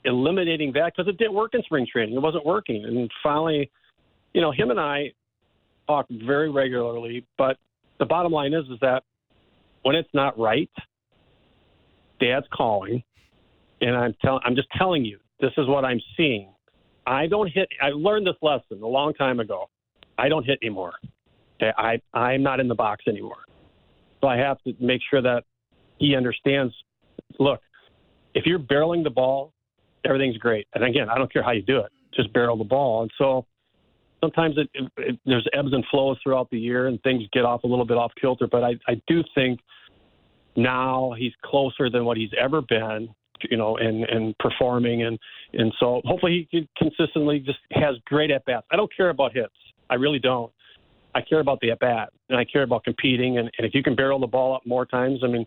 eliminating 0.06 0.74
that 0.74 0.94
because 0.96 1.08
it 1.08 1.18
didn't 1.18 1.34
work 1.34 1.54
in 1.54 1.64
spring 1.64 1.88
training. 1.92 2.16
It 2.16 2.22
wasn't 2.22 2.46
working, 2.46 2.86
and 2.86 3.10
finally, 3.22 3.72
you 4.34 4.42
know, 4.42 4.52
him 4.52 4.70
and 4.72 4.80
I 4.80 5.12
talk 5.88 6.06
very 6.10 6.50
regularly. 6.50 7.26
But 7.38 7.58
the 8.00 8.06
bottom 8.06 8.32
line 8.32 8.54
is, 8.54 8.66
is 8.66 8.80
that 8.82 9.04
when 9.84 9.96
it's 9.96 10.10
not 10.14 10.38
right, 10.38 10.70
Dad's 12.20 12.46
calling, 12.54 13.04
and 13.82 13.96
I'm 13.96 14.16
telling, 14.22 14.42
I'm 14.46 14.56
just 14.56 14.70
telling 14.78 15.04
you, 15.04 15.20
this 15.40 15.52
is 15.58 15.68
what 15.68 15.84
I'm 15.84 16.00
seeing. 16.16 16.54
I 17.06 17.28
don't 17.28 17.52
hit. 17.52 17.68
I 17.82 17.90
learned 17.90 18.26
this 18.26 18.36
lesson 18.42 18.82
a 18.82 18.88
long 18.88 19.14
time 19.14 19.40
ago. 19.40 19.70
I 20.18 20.30
don't 20.30 20.46
hit 20.46 20.60
anymore. 20.62 20.94
Okay, 21.62 21.72
I 21.78 22.00
I'm 22.18 22.44
not 22.44 22.60
in 22.60 22.68
the 22.68 22.76
box 22.76 23.06
anymore. 23.08 23.44
So 24.22 24.28
I 24.28 24.38
have 24.38 24.62
to 24.64 24.74
make 24.80 25.02
sure 25.10 25.22
that 25.22 25.44
he 25.98 26.16
understands. 26.16 26.74
Look, 27.40 27.62
if 28.34 28.46
you're 28.46 28.60
barreling 28.60 29.04
the 29.04 29.10
ball, 29.10 29.52
everything's 30.06 30.38
great. 30.38 30.68
And 30.76 30.84
again, 30.84 31.10
I 31.10 31.18
don't 31.18 31.32
care 31.32 31.44
how 31.44 31.52
you 31.52 31.62
do 31.62 31.80
it. 31.80 31.92
Just 32.16 32.32
barrel 32.32 32.58
the 32.58 32.64
ball. 32.64 33.02
And 33.02 33.12
so 33.18 33.46
sometimes 34.24 34.56
it, 34.58 34.70
it, 34.74 34.92
it, 34.98 35.20
there's 35.26 35.48
ebbs 35.54 35.74
and 35.74 35.84
flows 35.92 36.18
throughout 36.24 36.50
the 36.50 36.60
year, 36.60 36.88
and 36.88 37.02
things 37.04 37.24
get 37.34 37.44
off 37.44 37.64
a 37.64 37.68
little 37.68 37.86
bit 37.86 37.98
off 37.98 38.12
kilter. 38.20 38.48
But 38.48 38.64
I 38.64 38.72
I 38.88 39.02
do 39.08 39.24
think 39.36 39.60
now 40.56 41.14
he's 41.18 41.34
closer 41.44 41.90
than 41.90 42.06
what 42.06 42.16
he's 42.18 42.32
ever 42.40 42.62
been 42.62 43.10
you 43.50 43.58
know, 43.58 43.78
and 43.78 44.04
and 44.06 44.38
performing, 44.40 45.04
and 45.04 45.20
and 45.54 45.74
so 45.80 46.02
hopefully 46.06 46.48
he 46.52 46.68
consistently 46.78 47.40
just 47.40 47.60
has 47.72 47.96
great 48.06 48.32
at 48.32 48.46
bats. 48.46 48.66
I 48.72 48.76
don't 48.76 48.92
care 48.96 49.10
about 49.10 49.34
hits, 49.34 49.54
I 49.90 49.96
really 49.96 50.20
don't. 50.20 50.52
I 51.16 51.22
care 51.22 51.40
about 51.40 51.60
the 51.62 51.72
at 51.72 51.80
bat, 51.80 52.12
and 52.30 52.40
I 52.40 52.46
care 52.46 52.64
about 52.64 52.84
competing, 52.84 53.38
and, 53.38 53.52
and 53.58 53.68
if 53.68 53.76
you 53.76 53.84
can 53.84 53.96
barrel 53.96 54.20
the 54.20 54.28
ball 54.28 54.56
up 54.56 54.66
more 54.66 54.86
times, 54.86 55.20
I 55.24 55.28
mean, 55.28 55.46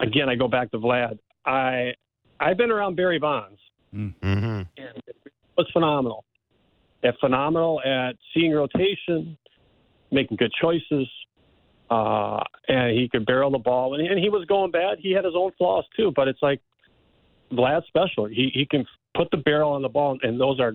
again, 0.00 0.28
I 0.28 0.36
go 0.36 0.46
back 0.46 0.70
to 0.72 0.78
Vlad. 0.78 1.18
I 1.46 1.92
I've 2.40 2.56
been 2.56 2.70
around 2.70 2.96
Barry 2.96 3.18
Bonds, 3.18 3.58
Mm-hmm. 3.94 4.62
and 4.76 5.02
it 5.06 5.16
was 5.56 5.68
phenomenal. 5.72 6.24
Phenomenal 7.20 7.80
at 7.84 8.16
seeing 8.32 8.52
rotation, 8.52 9.36
making 10.10 10.36
good 10.36 10.52
choices, 10.60 11.08
uh, 11.90 12.40
and 12.68 12.98
he 12.98 13.08
could 13.08 13.26
barrel 13.26 13.50
the 13.50 13.58
ball. 13.58 13.94
And, 13.94 14.06
and 14.06 14.18
he 14.18 14.28
was 14.28 14.44
going 14.46 14.70
bad. 14.70 14.98
He 14.98 15.12
had 15.12 15.24
his 15.24 15.34
own 15.36 15.52
flaws 15.58 15.84
too, 15.96 16.12
but 16.16 16.28
it's 16.28 16.42
like 16.42 16.60
Vlad's 17.52 17.86
special. 17.86 18.26
He 18.26 18.50
he 18.54 18.66
can 18.66 18.86
put 19.14 19.30
the 19.30 19.36
barrel 19.36 19.72
on 19.72 19.82
the 19.82 19.88
ball, 19.88 20.18
and 20.22 20.40
those 20.40 20.60
are. 20.60 20.72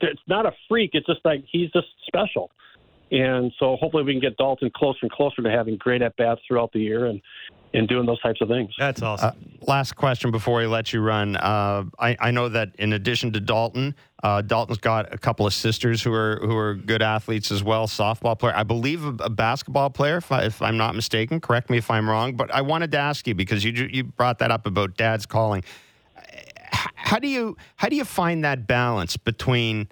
It's 0.00 0.20
not 0.26 0.44
a 0.44 0.52
freak. 0.68 0.90
It's 0.92 1.06
just 1.06 1.20
like 1.24 1.44
he's 1.50 1.70
just 1.70 1.86
special. 2.06 2.50
And 3.10 3.52
so 3.58 3.76
hopefully 3.76 4.02
we 4.02 4.12
can 4.12 4.20
get 4.20 4.36
Daulton 4.38 4.72
closer 4.72 5.00
and 5.02 5.10
closer 5.10 5.42
to 5.42 5.50
having 5.50 5.76
great 5.76 6.02
at 6.02 6.16
bats 6.16 6.40
throughout 6.48 6.72
the 6.72 6.80
year 6.80 7.06
and 7.06 7.20
and 7.74 7.88
doing 7.88 8.06
those 8.06 8.20
types 8.20 8.40
of 8.40 8.46
things. 8.46 8.72
That's 8.78 9.02
awesome. 9.02 9.30
Uh, 9.30 9.64
last 9.66 9.96
question 9.96 10.30
before 10.30 10.58
we 10.58 10.66
let 10.66 10.92
you 10.92 11.00
run. 11.00 11.36
Uh, 11.36 11.84
I, 11.98 12.16
I 12.20 12.30
know 12.30 12.48
that 12.48 12.70
in 12.78 12.92
addition 12.92 13.32
to 13.32 13.40
Daulton, 13.40 13.94
uh, 14.22 14.42
Daulton's 14.42 14.78
got 14.78 15.12
a 15.12 15.18
couple 15.18 15.44
of 15.44 15.52
sisters 15.52 16.00
who 16.00 16.12
are 16.12 16.38
who 16.40 16.56
are 16.56 16.74
good 16.74 17.02
athletes 17.02 17.50
as 17.50 17.64
well. 17.64 17.88
Softball 17.88 18.38
player, 18.38 18.54
I 18.54 18.62
believe, 18.62 19.04
a, 19.04 19.24
a 19.24 19.30
basketball 19.30 19.90
player, 19.90 20.18
if, 20.18 20.30
I, 20.30 20.44
if 20.44 20.62
I'm 20.62 20.76
not 20.76 20.94
mistaken. 20.94 21.40
Correct 21.40 21.68
me 21.68 21.78
if 21.78 21.90
I'm 21.90 22.08
wrong. 22.08 22.36
But 22.36 22.54
I 22.54 22.62
wanted 22.62 22.92
to 22.92 22.98
ask 22.98 23.26
you 23.26 23.34
because 23.34 23.64
you 23.64 23.72
you 23.72 24.04
brought 24.04 24.38
that 24.38 24.52
up 24.52 24.66
about 24.66 24.96
dad's 24.96 25.26
calling. 25.26 25.64
How 26.94 27.18
do 27.18 27.28
you 27.28 27.56
how 27.76 27.88
do 27.88 27.96
you 27.96 28.04
find 28.04 28.44
that 28.44 28.68
balance 28.68 29.16
between 29.16 29.88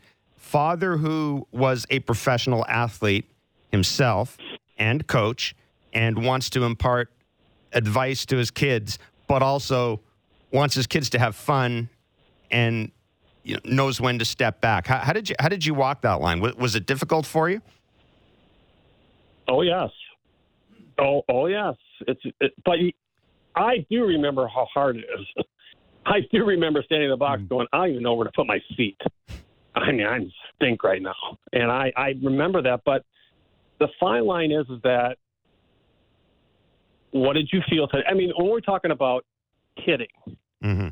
father 0.53 0.98
who 0.98 1.48
was 1.50 1.86
a 1.88 1.98
professional 2.00 2.62
athlete 2.66 3.24
himself 3.70 4.36
and 4.76 5.07
coach 5.07 5.57
and 5.94 6.22
wants 6.22 6.50
to 6.50 6.62
impart 6.64 7.11
advice 7.72 8.26
to 8.26 8.36
his 8.36 8.50
kids, 8.50 8.98
but 9.26 9.42
also 9.42 9.98
wants 10.53 10.74
his 10.74 10.86
kids 10.86 11.09
to 11.09 11.18
have 11.18 11.34
fun 11.34 11.88
and 12.50 12.92
you 13.44 13.55
know, 13.55 13.61
knows 13.64 13.98
when 13.98 14.18
to 14.18 14.26
step 14.26 14.61
back. 14.61 14.86
How, 14.86 14.98
how 14.98 15.14
did 15.14 15.30
you 15.30 15.36
how 15.40 15.48
did 15.48 15.64
you 15.64 15.72
walk 15.72 16.03
that 16.03 16.20
line? 16.20 16.38
Was, 16.40 16.55
was 16.57 16.74
it 16.74 16.84
difficult 16.84 17.24
for 17.24 17.48
you? 17.48 17.62
Oh 19.48 19.62
yes, 19.62 19.88
oh 20.98 21.22
oh 21.30 21.46
yes. 21.46 21.76
It's 22.07 22.20
it, 22.42 22.53
but 22.62 22.76
I 23.57 23.86
do 23.90 24.05
remember 24.05 24.46
how 24.48 24.66
hard 24.74 24.98
it 24.98 25.07
is. 25.18 25.44
I 26.07 26.20
do 26.30 26.44
remember 26.44 26.82
standing 26.82 27.07
in 27.07 27.11
the 27.11 27.16
box 27.16 27.40
hmm. 27.40 27.46
going, 27.46 27.66
I 27.72 27.78
don't 27.78 27.90
even 27.92 28.03
know 28.03 28.12
where 28.12 28.26
to 28.26 28.32
put 28.36 28.46
my 28.46 28.61
feet. 28.76 29.00
I 29.74 29.92
mean, 29.92 30.06
I 30.06 30.20
stink 30.56 30.84
right 30.84 31.02
now, 31.02 31.38
and 31.52 31.70
I 31.70 31.92
I 31.96 32.14
remember 32.22 32.62
that. 32.62 32.82
But 32.84 33.04
the 33.78 33.88
fine 33.98 34.26
line 34.26 34.52
is, 34.52 34.66
is 34.68 34.80
that 34.82 35.16
what 37.10 37.34
did 37.34 37.48
you 37.52 37.60
feel 37.68 37.88
today? 37.88 38.04
I 38.08 38.14
mean, 38.14 38.32
when 38.36 38.50
we're 38.50 38.60
talking 38.60 38.90
about 38.90 39.24
hitting, 39.76 40.08
Mm-hmm. 40.62 40.88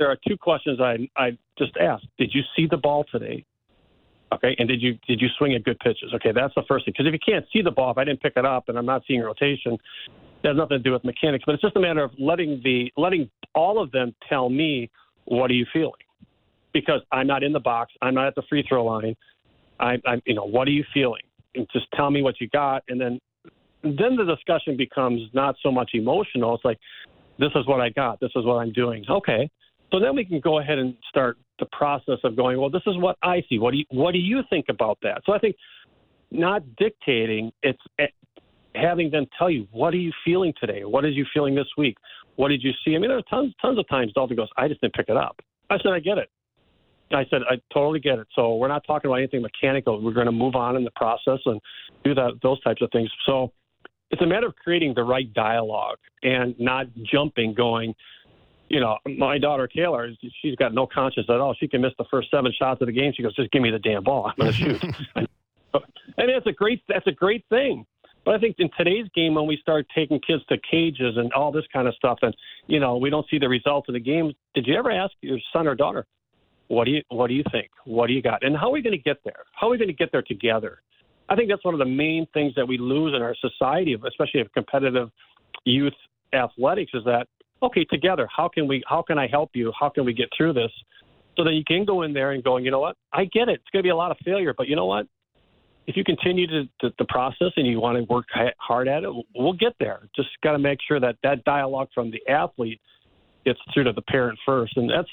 there 0.00 0.08
are 0.08 0.16
two 0.26 0.36
questions 0.36 0.80
I 0.80 1.08
I 1.16 1.38
just 1.56 1.76
asked. 1.76 2.06
Did 2.18 2.32
you 2.34 2.42
see 2.56 2.66
the 2.68 2.76
ball 2.76 3.04
today? 3.12 3.44
Okay, 4.34 4.56
and 4.58 4.68
did 4.68 4.82
you 4.82 4.98
did 5.06 5.20
you 5.20 5.28
swing 5.38 5.54
at 5.54 5.62
good 5.64 5.78
pitches? 5.78 6.12
Okay, 6.14 6.32
that's 6.32 6.54
the 6.54 6.64
first 6.66 6.84
thing. 6.84 6.94
Because 6.96 7.06
if 7.06 7.12
you 7.12 7.32
can't 7.32 7.46
see 7.52 7.62
the 7.62 7.70
ball, 7.70 7.92
if 7.92 7.98
I 7.98 8.04
didn't 8.04 8.20
pick 8.20 8.32
it 8.36 8.44
up 8.44 8.68
and 8.68 8.76
I'm 8.76 8.86
not 8.86 9.02
seeing 9.06 9.20
rotation, 9.20 9.78
that 10.42 10.48
has 10.48 10.56
nothing 10.56 10.78
to 10.78 10.82
do 10.82 10.92
with 10.92 11.04
mechanics. 11.04 11.44
But 11.46 11.54
it's 11.54 11.62
just 11.62 11.76
a 11.76 11.80
matter 11.80 12.02
of 12.02 12.10
letting 12.18 12.60
the 12.64 12.92
letting 12.96 13.30
all 13.54 13.80
of 13.80 13.92
them 13.92 14.14
tell 14.28 14.50
me 14.50 14.90
what 15.24 15.50
are 15.50 15.54
you 15.54 15.66
feeling, 15.72 15.92
because 16.80 17.00
I'm 17.12 17.26
not 17.26 17.42
in 17.42 17.52
the 17.52 17.60
box, 17.60 17.92
I'm 18.02 18.14
not 18.14 18.26
at 18.26 18.34
the 18.34 18.42
free 18.48 18.64
throw 18.68 18.84
line. 18.84 19.16
I, 19.80 19.96
I'm 20.06 20.22
you 20.26 20.34
know 20.34 20.44
what 20.44 20.68
are 20.68 20.72
you 20.72 20.84
feeling? 20.92 21.22
And 21.54 21.66
just 21.72 21.86
tell 21.94 22.10
me 22.10 22.22
what 22.22 22.40
you 22.40 22.48
got, 22.48 22.82
and 22.88 23.00
then 23.00 23.18
then 23.82 24.16
the 24.16 24.24
discussion 24.24 24.76
becomes 24.76 25.22
not 25.32 25.56
so 25.62 25.70
much 25.70 25.90
emotional. 25.94 26.54
It's 26.54 26.64
like 26.64 26.78
this 27.38 27.50
is 27.54 27.66
what 27.66 27.80
I 27.80 27.90
got, 27.90 28.20
this 28.20 28.32
is 28.34 28.44
what 28.44 28.56
I'm 28.56 28.72
doing. 28.72 29.04
Okay, 29.08 29.48
so 29.90 30.00
then 30.00 30.14
we 30.14 30.24
can 30.24 30.40
go 30.40 30.58
ahead 30.58 30.78
and 30.78 30.94
start 31.08 31.38
the 31.58 31.66
process 31.66 32.18
of 32.24 32.36
going, 32.36 32.60
well, 32.60 32.70
this 32.70 32.82
is 32.86 32.96
what 32.98 33.16
I 33.22 33.42
see. 33.48 33.58
What 33.58 33.72
do 33.72 33.78
you, 33.78 33.84
what 33.90 34.12
do 34.12 34.18
you 34.18 34.42
think 34.50 34.66
about 34.68 34.98
that? 35.02 35.22
So 35.24 35.32
I 35.32 35.38
think 35.38 35.56
not 36.30 36.62
dictating, 36.76 37.52
it's 37.62 37.80
eh, 37.98 38.06
having 38.74 39.10
them 39.10 39.26
tell 39.38 39.50
you, 39.50 39.66
what 39.72 39.94
are 39.94 39.98
you 39.98 40.12
feeling 40.24 40.52
today? 40.60 40.84
What 40.84 41.04
are 41.04 41.10
you 41.10 41.24
feeling 41.32 41.54
this 41.54 41.66
week? 41.76 41.96
What 42.36 42.48
did 42.48 42.62
you 42.62 42.72
see? 42.84 42.94
I 42.94 42.98
mean, 42.98 43.08
there 43.08 43.18
are 43.18 43.22
tons, 43.22 43.54
tons 43.60 43.78
of 43.78 43.88
times 43.88 44.12
Daulton 44.16 44.36
goes, 44.36 44.48
I 44.56 44.68
just 44.68 44.80
didn't 44.80 44.94
pick 44.94 45.08
it 45.08 45.16
up. 45.16 45.40
I 45.70 45.78
said, 45.78 45.92
I 45.92 46.00
get 46.00 46.18
it. 46.18 46.28
I 47.10 47.24
said, 47.30 47.42
I 47.48 47.56
totally 47.72 48.00
get 48.00 48.18
it. 48.18 48.26
So 48.34 48.56
we're 48.56 48.68
not 48.68 48.84
talking 48.86 49.10
about 49.10 49.16
anything 49.16 49.42
mechanical. 49.42 50.02
We're 50.02 50.12
going 50.12 50.26
to 50.26 50.32
move 50.32 50.54
on 50.54 50.76
in 50.76 50.84
the 50.84 50.90
process 50.92 51.38
and 51.46 51.60
do 52.04 52.14
that, 52.14 52.38
those 52.42 52.60
types 52.62 52.82
of 52.82 52.90
things. 52.92 53.10
So 53.26 53.52
it's 54.10 54.22
a 54.22 54.26
matter 54.26 54.46
of 54.46 54.56
creating 54.56 54.94
the 54.94 55.02
right 55.02 55.32
dialogue 55.32 55.98
and 56.22 56.54
not 56.58 56.86
jumping, 57.10 57.54
going, 57.54 57.94
you 58.68 58.80
know, 58.80 58.98
my 59.06 59.38
daughter 59.38 59.66
Taylor, 59.66 60.10
she's 60.42 60.54
got 60.56 60.74
no 60.74 60.86
conscience 60.86 61.26
at 61.30 61.40
all. 61.40 61.54
She 61.54 61.68
can 61.68 61.80
miss 61.80 61.92
the 61.98 62.04
first 62.10 62.30
seven 62.30 62.52
shots 62.58 62.80
of 62.82 62.86
the 62.86 62.92
game. 62.92 63.12
She 63.16 63.22
goes, 63.22 63.34
just 63.34 63.50
give 63.50 63.62
me 63.62 63.70
the 63.70 63.78
damn 63.78 64.04
ball. 64.04 64.26
I'm 64.26 64.34
going 64.36 64.52
to 64.52 64.58
shoot. 64.58 64.82
and 65.16 66.28
that's 66.28 66.46
a 66.46 66.52
great, 66.52 66.82
that's 66.88 67.06
a 67.06 67.12
great 67.12 67.44
thing. 67.48 67.86
But 68.24 68.34
I 68.34 68.38
think 68.40 68.56
in 68.58 68.68
today's 68.76 69.06
game, 69.14 69.34
when 69.34 69.46
we 69.46 69.56
start 69.56 69.86
taking 69.94 70.20
kids 70.20 70.44
to 70.50 70.58
cages 70.70 71.16
and 71.16 71.32
all 71.32 71.50
this 71.50 71.64
kind 71.72 71.88
of 71.88 71.94
stuff, 71.94 72.18
and 72.20 72.36
you 72.66 72.78
know 72.78 72.98
we 72.98 73.08
don't 73.08 73.26
see 73.30 73.38
the 73.38 73.48
results 73.48 73.88
of 73.88 73.94
the 73.94 74.00
game, 74.00 74.34
did 74.54 74.66
you 74.66 74.76
ever 74.76 74.90
ask 74.90 75.14
your 75.22 75.38
son 75.50 75.66
or 75.66 75.74
daughter, 75.74 76.04
what 76.68 76.84
do 76.84 76.92
you 76.92 77.02
what 77.08 77.28
do 77.28 77.34
you 77.34 77.44
think? 77.50 77.70
What 77.84 78.06
do 78.06 78.12
you 78.12 78.22
got? 78.22 78.44
And 78.44 78.56
how 78.56 78.68
are 78.68 78.72
we 78.72 78.82
going 78.82 78.96
to 78.96 79.02
get 79.02 79.18
there? 79.24 79.44
How 79.52 79.68
are 79.68 79.70
we 79.70 79.78
going 79.78 79.88
to 79.88 79.94
get 79.94 80.12
there 80.12 80.22
together? 80.22 80.82
I 81.28 81.36
think 81.36 81.50
that's 81.50 81.64
one 81.64 81.74
of 81.74 81.78
the 81.78 81.86
main 81.86 82.26
things 82.32 82.54
that 82.56 82.66
we 82.66 82.78
lose 82.78 83.14
in 83.14 83.22
our 83.22 83.34
society, 83.34 83.94
especially 84.06 84.40
of 84.40 84.52
competitive 84.52 85.10
youth 85.64 85.94
athletics, 86.32 86.92
is 86.94 87.04
that 87.04 87.26
okay 87.62 87.84
together? 87.84 88.28
How 88.34 88.48
can 88.48 88.66
we? 88.66 88.82
How 88.86 89.02
can 89.02 89.18
I 89.18 89.26
help 89.26 89.50
you? 89.54 89.72
How 89.78 89.88
can 89.88 90.04
we 90.04 90.12
get 90.12 90.28
through 90.36 90.54
this? 90.54 90.70
So 91.36 91.44
that 91.44 91.52
you 91.52 91.62
can 91.64 91.84
go 91.84 92.02
in 92.02 92.12
there 92.12 92.32
and 92.32 92.42
going, 92.42 92.64
you 92.64 92.70
know 92.70 92.80
what? 92.80 92.96
I 93.12 93.24
get 93.26 93.48
it. 93.48 93.60
It's 93.60 93.70
going 93.72 93.80
to 93.80 93.86
be 93.86 93.90
a 93.90 93.96
lot 93.96 94.10
of 94.10 94.16
failure, 94.24 94.54
but 94.56 94.66
you 94.66 94.74
know 94.74 94.86
what? 94.86 95.06
if 95.88 95.96
you 95.96 96.04
continue 96.04 96.46
to, 96.46 96.64
to, 96.80 96.92
the 96.98 97.06
process 97.06 97.50
and 97.56 97.66
you 97.66 97.80
want 97.80 97.96
to 97.96 98.04
work 98.12 98.26
hard 98.58 98.88
at 98.88 99.04
it, 99.04 99.10
we'll 99.34 99.54
get 99.54 99.72
there. 99.80 100.02
Just 100.14 100.28
got 100.42 100.52
to 100.52 100.58
make 100.58 100.78
sure 100.86 101.00
that 101.00 101.16
that 101.22 101.42
dialogue 101.44 101.88
from 101.94 102.10
the 102.10 102.20
athlete 102.30 102.78
gets 103.46 103.58
through 103.72 103.84
to 103.84 103.94
the 103.94 104.02
parent 104.02 104.38
first, 104.44 104.76
and 104.76 104.90
that's 104.90 105.08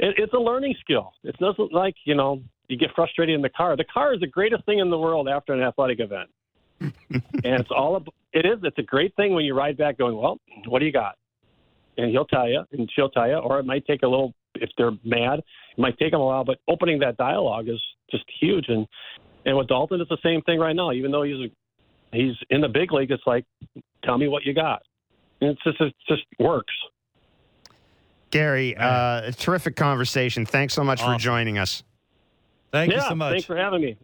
it, 0.00 0.14
it's 0.18 0.32
a 0.32 0.38
learning 0.38 0.74
skill. 0.80 1.12
It's 1.22 1.40
not 1.40 1.56
like 1.72 1.94
you 2.04 2.14
know 2.14 2.42
you 2.68 2.76
get 2.76 2.90
frustrated 2.94 3.34
in 3.34 3.42
the 3.42 3.50
car. 3.50 3.76
The 3.76 3.84
car 3.84 4.14
is 4.14 4.20
the 4.20 4.26
greatest 4.26 4.64
thing 4.64 4.78
in 4.78 4.90
the 4.90 4.98
world 4.98 5.28
after 5.28 5.52
an 5.52 5.62
athletic 5.62 6.00
event, 6.00 6.30
and 6.80 7.00
it's 7.44 7.70
all 7.70 7.96
about, 7.96 8.14
it 8.32 8.46
is. 8.46 8.58
It's 8.62 8.78
a 8.78 8.82
great 8.82 9.14
thing 9.16 9.34
when 9.34 9.44
you 9.44 9.54
ride 9.54 9.76
back, 9.76 9.98
going, 9.98 10.16
well, 10.16 10.38
what 10.66 10.78
do 10.80 10.86
you 10.86 10.92
got? 10.92 11.16
And 11.98 12.10
he'll 12.10 12.24
tell 12.24 12.48
you, 12.48 12.62
and 12.72 12.90
she'll 12.94 13.10
tell 13.10 13.28
you, 13.28 13.36
or 13.36 13.58
it 13.58 13.66
might 13.66 13.86
take 13.86 14.02
a 14.02 14.08
little. 14.08 14.34
If 14.56 14.70
they're 14.76 14.90
mad, 15.04 15.38
it 15.38 15.78
might 15.78 15.96
take 15.98 16.10
them 16.10 16.20
a 16.20 16.24
while, 16.24 16.44
but 16.44 16.58
opening 16.68 16.98
that 17.00 17.16
dialogue 17.16 17.68
is 17.68 17.80
just 18.10 18.24
huge. 18.40 18.64
And 18.68 18.86
and 19.44 19.56
with 19.56 19.68
Daulton, 19.68 20.00
it's 20.00 20.08
the 20.08 20.18
same 20.24 20.42
thing 20.42 20.58
right 20.58 20.74
now. 20.74 20.92
Even 20.92 21.10
though 21.10 21.22
he's 21.22 21.36
a, 21.36 22.16
he's 22.16 22.34
in 22.50 22.60
the 22.60 22.68
big 22.68 22.92
league, 22.92 23.10
it's 23.10 23.22
like, 23.26 23.44
tell 24.04 24.18
me 24.18 24.28
what 24.28 24.44
you 24.44 24.54
got. 24.54 24.82
And 25.40 25.50
it's 25.50 25.62
just 25.62 25.80
it 25.80 25.94
just 26.08 26.22
works. 26.38 26.74
Gary, 28.30 28.76
uh, 28.76 29.28
a 29.28 29.32
terrific 29.32 29.76
conversation. 29.76 30.46
Thanks 30.46 30.74
so 30.74 30.84
much 30.84 31.00
Awesome. 31.00 31.14
for 31.14 31.20
joining 31.20 31.58
us. 31.58 31.82
Thank 32.72 32.92
yeah, 32.92 33.02
you 33.02 33.08
so 33.08 33.14
much. 33.14 33.32
Thanks 33.32 33.46
for 33.46 33.56
having 33.56 33.80
me. 33.82 33.96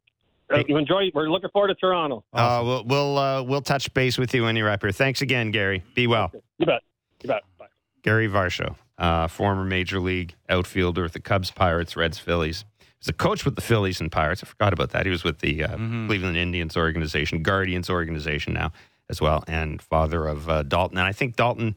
Uh, 0.52 0.62
you 0.66 0.76
enjoy. 0.76 1.10
We're 1.14 1.28
looking 1.28 1.50
forward 1.50 1.68
to 1.68 1.74
Toronto. 1.74 2.24
Uh, 2.32 2.62
we'll 2.64 2.84
we'll 2.84 3.18
uh, 3.18 3.42
we'll 3.42 3.62
touch 3.62 3.92
base 3.94 4.16
with 4.16 4.32
you 4.34 4.44
when 4.44 4.56
you're 4.56 4.70
up 4.70 4.82
here. 4.82 4.92
Thanks 4.92 5.22
again, 5.22 5.50
Gary. 5.50 5.82
Be 5.94 6.06
well. 6.06 6.30
You 6.58 6.66
bet. 6.66 6.82
You 7.22 7.28
bet. 7.28 7.42
Bye. 7.58 7.66
Gary 8.02 8.28
Varsho, 8.28 8.76
uh, 8.98 9.26
former 9.26 9.64
major 9.64 9.98
league 9.98 10.34
outfielder 10.48 11.02
with 11.02 11.12
the 11.12 11.20
Cubs, 11.20 11.50
Pirates, 11.50 11.96
Reds, 11.96 12.18
Phillies. 12.18 12.64
He 12.78 12.84
was 13.00 13.08
a 13.08 13.12
coach 13.12 13.44
with 13.44 13.56
the 13.56 13.60
Phillies 13.60 14.00
and 14.00 14.10
Pirates. 14.10 14.42
I 14.42 14.46
forgot 14.46 14.72
about 14.72 14.90
that. 14.90 15.04
He 15.04 15.10
was 15.10 15.24
with 15.24 15.40
the 15.40 15.64
uh, 15.64 15.76
Cleveland 15.76 16.36
Indians 16.36 16.76
organization, 16.76 17.42
Guardians 17.42 17.90
organization 17.90 18.52
now 18.52 18.72
as 19.10 19.20
well, 19.20 19.42
and 19.48 19.82
father 19.82 20.26
of 20.26 20.48
uh, 20.48 20.62
Daulton. 20.62 20.92
And 20.92 21.00
I 21.00 21.12
think 21.12 21.36
Daulton, 21.36 21.76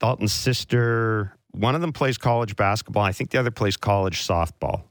Daulton's 0.00 0.32
sister, 0.32 1.36
one 1.54 1.74
of 1.74 1.80
them 1.80 1.92
plays 1.92 2.18
college 2.18 2.56
basketball. 2.56 3.02
I 3.02 3.12
think 3.12 3.30
the 3.30 3.38
other 3.38 3.50
plays 3.50 3.76
college 3.76 4.26
softball. 4.26 4.82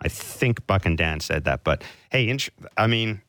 I 0.00 0.08
think 0.08 0.66
Buck 0.66 0.86
and 0.86 0.96
Dan 0.96 1.20
said 1.20 1.44
that. 1.44 1.64
But 1.64 1.82
hey, 2.10 2.28
int- 2.28 2.50
I 2.76 2.86
mean, 2.86 3.22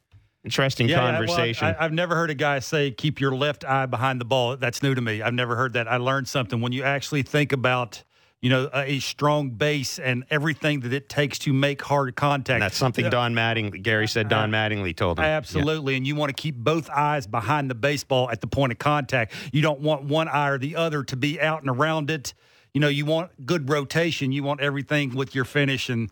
interesting 0.43 0.87
Yeah, 0.87 0.97
yeah, 0.97 1.03
well, 1.03 1.11
conversation. 1.27 1.67
I, 1.67 1.85
I've 1.85 1.93
never 1.93 2.15
heard 2.15 2.29
a 2.29 2.35
guy 2.35 2.59
say, 2.59 2.91
keep 2.91 3.19
your 3.19 3.35
left 3.35 3.65
eye 3.65 3.85
behind 3.85 4.21
the 4.21 4.25
ball. 4.25 4.57
That's 4.57 4.83
new 4.83 4.93
to 4.93 5.01
me. 5.01 5.21
I've 5.21 5.33
never 5.33 5.55
heard 5.55 5.73
that. 5.73 5.87
I 5.87 5.97
learned 5.97 6.27
something. 6.27 6.61
When 6.61 6.71
you 6.71 6.83
actually 6.83 7.23
think 7.23 7.51
about, 7.51 8.03
you 8.45 8.49
know, 8.49 8.69
a, 8.75 8.99
strong 8.99 9.49
base 9.49 9.97
and 9.97 10.23
everything 10.29 10.81
that 10.81 10.93
it 10.93 11.09
takes 11.09 11.39
to 11.39 11.51
make 11.51 11.81
hard 11.81 12.15
contact. 12.15 12.53
and 12.57 12.61
that's 12.61 12.77
something 12.77 13.03
Yeah, 13.03 13.09
Don 13.09 13.33
Mattingly, 13.33 13.81
Gary 13.81 14.07
said 14.07 14.29
Don 14.29 14.51
Mattingly 14.51 14.95
told 14.95 15.17
him. 15.17 15.25
Yeah. 15.25 15.31
Absolutely. 15.31 15.95
And 15.95 16.05
you 16.05 16.15
want 16.15 16.29
to 16.29 16.39
keep 16.39 16.55
both 16.55 16.87
eyes 16.91 17.25
behind 17.25 17.71
the 17.71 17.75
baseball 17.75 18.29
at 18.29 18.41
the 18.41 18.47
point 18.47 18.71
of 18.71 18.77
contact. 18.77 19.33
You 19.51 19.63
don't 19.63 19.79
want 19.79 20.03
one 20.03 20.27
eye 20.27 20.49
or 20.49 20.59
the 20.59 20.75
other 20.75 21.01
to 21.05 21.15
be 21.15 21.41
out 21.41 21.61
and 21.61 21.71
around 21.71 22.11
it. 22.11 22.35
You 22.71 22.81
know, 22.81 22.87
you 22.87 23.03
want 23.03 23.47
good 23.47 23.67
rotation. 23.67 24.31
You 24.31 24.43
want 24.43 24.61
everything 24.61 25.15
with 25.15 25.33
your 25.33 25.45
finish 25.45 25.89
and 25.89 26.11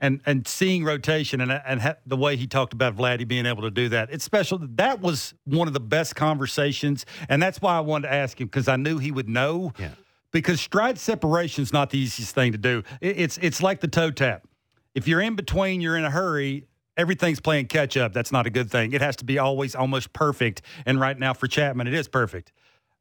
and 0.00 0.22
and 0.26 0.48
seeing 0.48 0.82
rotation 0.82 1.40
and 1.40 1.52
and 1.52 1.80
ha- 1.82 1.98
the 2.04 2.16
way 2.16 2.34
he 2.34 2.48
talked 2.48 2.72
about 2.72 2.96
Vladdy 2.96 3.28
being 3.28 3.46
able 3.46 3.62
to 3.62 3.70
do 3.70 3.90
that. 3.90 4.10
It's 4.10 4.24
special. 4.24 4.58
That 4.60 5.00
was 5.00 5.34
one 5.44 5.68
of 5.68 5.74
the 5.74 5.78
best 5.78 6.16
conversations, 6.16 7.06
and 7.28 7.40
that's 7.40 7.62
why 7.62 7.76
I 7.76 7.80
wanted 7.80 8.08
to 8.08 8.14
ask 8.14 8.40
him 8.40 8.48
because 8.48 8.66
I 8.66 8.74
knew 8.74 8.98
he 8.98 9.12
would 9.12 9.28
know. 9.28 9.72
Yeah. 9.78 9.90
Because 10.32 10.60
stride 10.60 10.98
separation 10.98 11.62
is 11.62 11.72
not 11.72 11.90
the 11.90 11.98
easiest 11.98 12.34
thing 12.34 12.52
to 12.52 12.58
do. 12.58 12.82
It's 13.00 13.38
it's 13.38 13.62
like 13.62 13.80
the 13.80 13.88
toe 13.88 14.10
tap. 14.10 14.46
If 14.94 15.08
you're 15.08 15.20
in 15.20 15.36
between, 15.36 15.80
you're 15.80 15.96
in 15.96 16.04
a 16.04 16.10
hurry. 16.10 16.66
Everything's 16.96 17.40
playing 17.40 17.66
catch 17.66 17.96
up. 17.96 18.12
That's 18.12 18.32
not 18.32 18.46
a 18.46 18.50
good 18.50 18.70
thing. 18.70 18.92
It 18.92 19.00
has 19.00 19.16
to 19.16 19.24
be 19.24 19.38
always 19.38 19.74
almost 19.74 20.12
perfect. 20.12 20.62
And 20.84 21.00
right 21.00 21.18
now 21.18 21.32
for 21.32 21.46
Chapman, 21.46 21.86
it 21.86 21.94
is 21.94 22.08
perfect. 22.08 22.52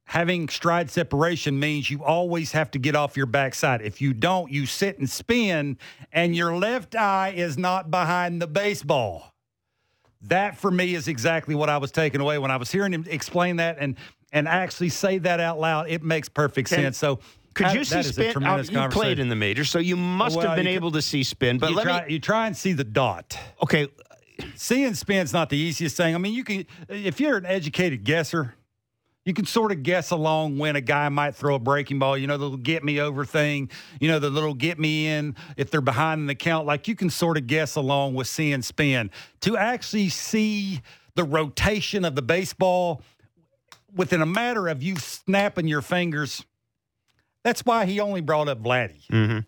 Having 0.06 0.50
stride 0.50 0.90
separation 0.90 1.60
means 1.60 1.90
you 1.92 2.04
always 2.04 2.54
have 2.54 2.72
to 2.72 2.80
get 2.80 2.96
off 2.96 3.16
your 3.16 3.28
backside. 3.28 3.82
If 3.84 4.02
you 4.02 4.14
don't, 4.14 4.52
you 4.52 4.66
sit 4.66 4.98
and 4.98 5.08
spin, 5.08 5.78
and 6.12 6.36
your 6.36 6.58
left 6.58 6.96
eye 6.96 7.34
is 7.36 7.60
not 7.60 7.92
behind 7.92 8.42
the 8.42 8.48
baseball. 8.48 9.36
That 10.22 10.58
for 10.58 10.72
me 10.72 10.96
is 10.96 11.08
exactly 11.08 11.54
what 11.54 11.70
I 11.70 11.78
was 11.78 11.92
taking 11.92 12.22
away 12.22 12.40
when 12.40 12.50
I 12.50 12.58
was 12.58 12.72
hearing 12.72 12.92
him 12.92 13.06
explain 13.08 13.58
that 13.58 13.78
and 13.80 13.96
and 14.32 14.48
actually 14.48 14.90
say 14.90 15.18
that 15.20 15.40
out 15.40 15.60
loud. 15.60 15.90
It 15.90 16.04
makes 16.04 16.30
perfect 16.30 16.70
sense. 16.70 16.98
So 16.98 17.20
Could 17.54 17.74
you 17.74 17.84
see 17.84 17.96
that 17.96 18.06
is 18.06 18.18
a 18.18 18.32
spin? 18.32 18.44
Uh, 18.44 18.64
you 18.70 18.90
played 18.90 19.20
in 19.20 19.30
the 19.30 19.36
majors, 19.36 19.70
so 19.70 19.80
you 19.80 19.96
must 19.96 20.38
Well, 20.38 20.48
have 20.48 20.56
been 20.56 20.68
able 20.68 20.92
to 20.92 21.02
see 21.02 21.24
spin. 21.24 21.58
But 21.58 21.72
you 21.72 21.76
let 21.76 21.84
try, 21.84 22.06
me. 22.06 22.14
you 22.14 22.20
try 22.20 22.48
and 22.48 22.56
see 22.56 22.74
the 22.74 22.84
dot. 22.84 23.38
Okay, 23.64 23.88
Seeing 24.56 24.94
spin's 24.94 25.34
not 25.34 25.50
the 25.50 25.58
easiest 25.58 25.98
thing. 25.98 26.16
I 26.16 26.18
mean, 26.18 26.34
you 26.34 26.44
can 26.44 26.66
if 26.88 27.20
you're 27.20 27.38
an 27.38 27.46
educated 27.46 28.04
guesser, 28.04 28.56
you 29.26 29.34
can 29.34 29.46
sort 29.46 29.72
of 29.72 29.84
guess 29.84 30.12
along 30.12 30.58
when 30.58 30.76
a 30.76 30.82
guy 30.82 31.10
might 31.10 31.36
throw 31.36 31.56
a 31.56 31.60
breaking 31.60 32.00
ball. 32.00 32.18
You 32.18 32.28
know, 32.28 32.38
the 32.38 32.46
little 32.46 32.58
get 32.58 32.84
me 32.84 33.00
over 33.00 33.26
thing. 33.26 33.70
You 34.00 34.08
know, 34.08 34.20
the 34.20 34.30
little 34.30 34.54
get 34.54 34.80
me 34.80 35.08
in 35.08 35.36
if 35.58 35.72
they're 35.72 35.82
behind 35.82 36.22
in 36.22 36.28
the 36.28 36.36
count. 36.36 36.66
Like 36.66 36.88
you 36.88 36.96
can 36.96 37.10
sort 37.10 37.38
of 37.38 37.48
guess 37.48 37.76
along 37.76 38.16
with 38.16 38.28
seeing 38.28 38.62
spin. 38.62 39.12
To 39.42 39.58
actually 39.58 40.10
see 40.10 40.82
the 41.16 41.24
rotation 41.24 42.06
of 42.06 42.16
the 42.16 42.22
baseball 42.22 43.02
within 43.96 44.22
a 44.22 44.26
matter 44.26 44.68
of 44.68 44.82
you 44.84 44.96
snapping 44.98 45.68
your 45.68 45.82
fingers. 45.82 46.44
That's 47.44 47.66
why 47.66 47.86
he 47.86 48.00
only 48.00 48.22
brought 48.22 48.48
up 48.50 48.62
Vladdy. 48.62 49.06
Mhm. 49.08 49.46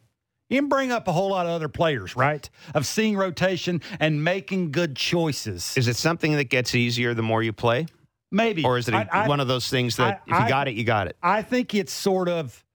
He 0.50 0.56
didn't 0.56 0.70
bring 0.70 0.92
up 0.92 1.08
a 1.08 1.12
whole 1.14 1.30
lot 1.30 1.46
of 1.46 1.52
other 1.54 1.70
players, 1.70 2.16
right? 2.16 2.50
Of 2.74 2.86
seeing 2.86 3.16
rotation 3.16 3.82
and 4.00 4.24
making 4.24 4.72
good 4.72 4.96
choices. 4.96 5.76
is 5.78 5.88
it 5.88 5.96
something 5.96 6.34
that 6.34 6.46
gets 6.50 6.76
easier 6.76 7.14
the 7.14 7.22
more 7.22 7.42
you 7.42 7.54
play, 7.54 7.86
Maybe. 8.32 8.64
or 8.66 8.78
is 8.78 8.88
it 8.90 8.94
a, 8.94 8.98
I- 9.16 9.24
I- 9.24 9.28
one 9.28 9.40
of 9.40 9.48
those 9.48 9.70
things 9.70 9.96
that 9.98 10.08
I- 10.28 10.32
if 10.34 10.40
you 10.40 10.46
I- 10.46 10.50
got 10.50 10.68
it, 10.68 10.74
you 10.76 10.84
got 10.84 11.08
it? 11.08 11.16
I 11.24 11.42
think 11.42 11.74
it's 11.74 11.94
sort 11.94 12.28
of 12.28 12.66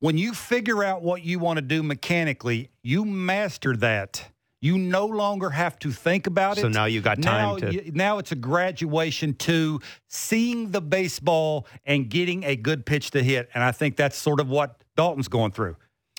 when 0.00 0.18
you 0.18 0.32
figure 0.34 0.82
out 0.84 1.02
what 1.02 1.22
you 1.24 1.38
want 1.38 1.58
to 1.58 1.62
do 1.62 1.82
mechanically, 1.82 2.70
you 2.82 3.04
master 3.04 3.76
that. 3.76 4.30
You 4.60 4.76
no 4.76 5.06
longer 5.06 5.50
have 5.50 5.78
to 5.80 5.92
think 5.92 6.26
about 6.26 6.58
it. 6.58 6.62
So 6.62 6.68
now 6.68 6.86
you 6.86 7.00
got 7.00 7.22
time 7.22 7.42
now, 7.42 7.56
to- 7.58 7.72
you- 7.72 7.92
now 7.92 8.18
it's 8.18 8.32
a 8.32 8.36
graduation 8.36 9.34
to 9.34 9.80
seeing 10.08 10.72
the 10.72 10.80
baseball 10.80 11.66
and 11.86 12.08
getting 12.10 12.42
a 12.44 12.56
good 12.56 12.84
pitch 12.84 13.12
to 13.12 13.22
hit. 13.22 13.48
And 13.54 13.62
I 13.62 13.70
think 13.72 13.96
that's 13.96 14.16
sort 14.16 14.40
of 14.40 14.48
what 14.48 14.82
Daulton's 14.96 15.28
going 15.28 15.52
through. 15.52 15.76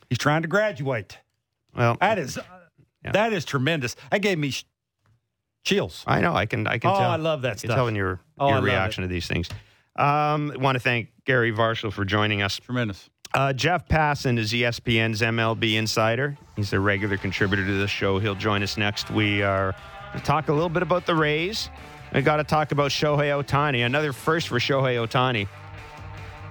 He's 0.10 0.18
trying 0.18 0.42
to 0.44 0.48
graduate. 0.48 1.18
Well, 1.76 1.98
That 2.00 2.18
is 2.18 2.38
Yeah. 3.04 3.12
that 3.12 3.34
is 3.34 3.44
tremendous. 3.46 3.96
That 4.10 4.22
gave 4.22 4.38
me 4.38 4.52
sh- 4.52 4.66
chills. 5.66 6.04
I 6.08 6.22
know 6.22 6.34
I 6.36 6.46
can. 6.46 6.66
I 6.66 6.78
can 6.78 6.92
Oh, 6.92 6.98
tell. 6.98 7.12
I 7.12 7.18
love 7.18 7.42
that 7.44 7.52
I 7.54 7.56
stuff. 7.56 7.76
tell 7.76 7.88
in 7.88 7.96
your 7.96 8.22
Oh, 8.40 8.50
your 8.50 8.62
reaction 8.62 9.02
to 9.02 9.08
these 9.10 9.28
things. 9.28 9.50
Um, 9.98 10.54
want 10.60 10.76
to 10.76 10.80
thank 10.80 11.10
Gary 11.26 11.52
Varsho 11.52 11.92
for 11.92 12.06
joining 12.06 12.42
us. 12.42 12.58
Tremendous. 12.58 13.10
Uh, 13.34 13.54
Jeff 13.54 13.88
Passan 13.88 14.40
is 14.40 14.52
ESPN's 14.52 15.22
MLB 15.22 15.76
insider. 15.76 16.36
He's 16.56 16.74
a 16.74 16.80
regular 16.80 17.18
contributor 17.18 17.66
to 17.66 17.74
the 17.74 17.88
show. 17.88 18.18
He'll 18.18 18.36
join 18.36 18.64
us 18.64 18.76
next. 18.76 19.12
We 19.12 19.44
are 19.44 19.74
going 20.12 20.20
to 20.20 20.26
talk 20.26 20.50
a 20.50 20.54
little 20.54 20.70
bit 20.70 20.82
about 20.82 21.06
the 21.06 21.14
Rays. 21.14 21.70
We 22.14 22.22
got 22.24 22.38
to 22.38 22.44
talk 22.44 22.72
about 22.72 22.90
Shohei 22.90 23.44
Ohtani, 23.44 23.86
another 23.86 24.14
first 24.14 24.48
for 24.48 24.58
Shohei 24.58 24.96
Ohtani 25.06 25.48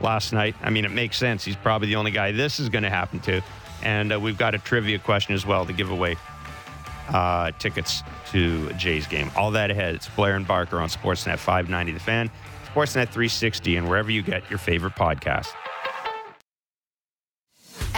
last 0.01 0.33
night. 0.33 0.55
I 0.63 0.71
mean, 0.71 0.85
it 0.85 0.93
makes 0.93 1.17
sense. 1.17 1.45
He's 1.45 1.57
probably 1.57 1.89
the 1.89 1.97
only 1.97 2.13
guy 2.13 2.31
this 2.31 2.61
is 2.61 2.69
going 2.69 2.85
to 2.85 2.91
happen 2.91 3.19
to. 3.21 3.43
And 3.83 4.13
uh, 4.13 4.21
we've 4.21 4.39
got 4.39 4.55
a 4.55 4.59
trivia 4.59 5.01
question 5.01 5.35
as 5.35 5.45
well 5.45 5.67
to 5.67 5.73
give 5.73 5.91
away 5.91 6.17
uh, 7.09 7.51
tickets 7.59 8.03
to 8.31 8.73
Jay's 8.75 9.09
game. 9.09 9.33
All 9.37 9.51
that 9.51 9.73
ahead. 9.73 9.97
It's 9.97 10.09
Blair 10.11 10.37
and 10.37 10.47
Barker 10.47 10.79
on 10.79 10.89
Sportsnet 10.89 11.39
590 11.39 11.93
The 11.93 12.01
Fan, 12.01 12.31
Sportsnet 12.67 13.09
360, 13.09 13.77
and 13.77 13.89
wherever 13.89 14.13
you 14.13 14.23
get 14.23 14.49
your 14.49 14.61
favorite 14.61 14.95
podcast. 14.95 15.49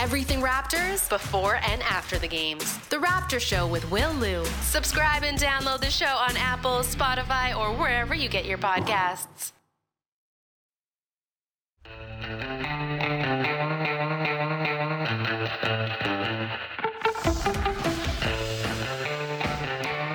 Everything 0.00 0.40
Raptors 0.40 1.06
before 1.10 1.56
and 1.56 1.82
after 1.82 2.18
the 2.18 2.26
games. 2.26 2.78
The 2.88 2.96
Raptor 2.96 3.38
Show 3.38 3.66
with 3.66 3.88
Will 3.90 4.14
Lou. 4.14 4.46
Subscribe 4.62 5.24
and 5.24 5.38
download 5.38 5.80
the 5.80 5.90
show 5.90 6.06
on 6.06 6.38
Apple, 6.38 6.78
Spotify, 6.78 7.54
or 7.54 7.74
wherever 7.74 8.14
you 8.14 8.30
get 8.30 8.46
your 8.46 8.56
podcasts. 8.56 9.52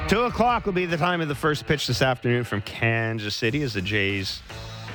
Two 0.10 0.22
o'clock 0.22 0.66
will 0.66 0.74
be 0.74 0.88
the 0.88 0.98
time 0.98 1.22
of 1.22 1.28
the 1.28 1.36
first 1.36 1.68
pitch 1.68 1.86
this 1.86 2.02
afternoon 2.02 2.44
from 2.44 2.62
Kansas 2.62 3.36
City 3.36 3.62
as 3.62 3.76
the 3.76 3.84
Jays 3.84 4.42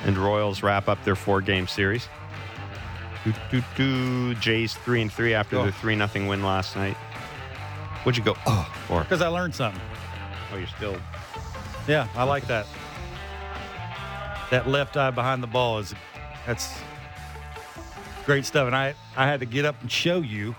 and 0.03 0.17
Royals 0.17 0.61
wrap 0.61 0.89
up 0.89 1.01
their 1.05 1.15
four-game 1.15 1.67
series. 1.67 2.09
Doo, 3.23 3.33
doo, 3.51 3.63
doo. 3.75 4.35
Jays 4.35 4.73
three 4.73 5.01
and 5.01 5.11
three 5.11 5.33
after 5.33 5.57
Oh. 5.57 5.63
their 5.63 5.71
three 5.71 5.95
nothing 5.95 6.27
win 6.27 6.41
last 6.43 6.75
night. 6.75 6.95
What'd 8.03 8.17
you 8.17 8.23
go? 8.23 8.35
Oh, 8.47 8.71
for? 8.87 9.01
Because 9.01 9.21
I 9.21 9.27
learned 9.27 9.53
something. 9.53 9.81
Oh, 10.51 10.57
you're 10.57 10.67
still. 10.67 10.97
Yeah, 11.87 12.07
I 12.15 12.23
like 12.23 12.47
that. 12.47 12.65
That 14.49 14.67
left 14.67 14.97
eye 14.97 15.11
behind 15.11 15.41
the 15.41 15.47
ball 15.47 15.79
is 15.79 15.93
that's 16.45 16.73
great 18.25 18.45
stuff. 18.45 18.67
And 18.67 18.75
I, 18.75 18.95
I 19.15 19.25
had 19.25 19.39
to 19.39 19.45
get 19.45 19.65
up 19.65 19.79
and 19.81 19.91
show 19.91 20.17
you 20.21 20.55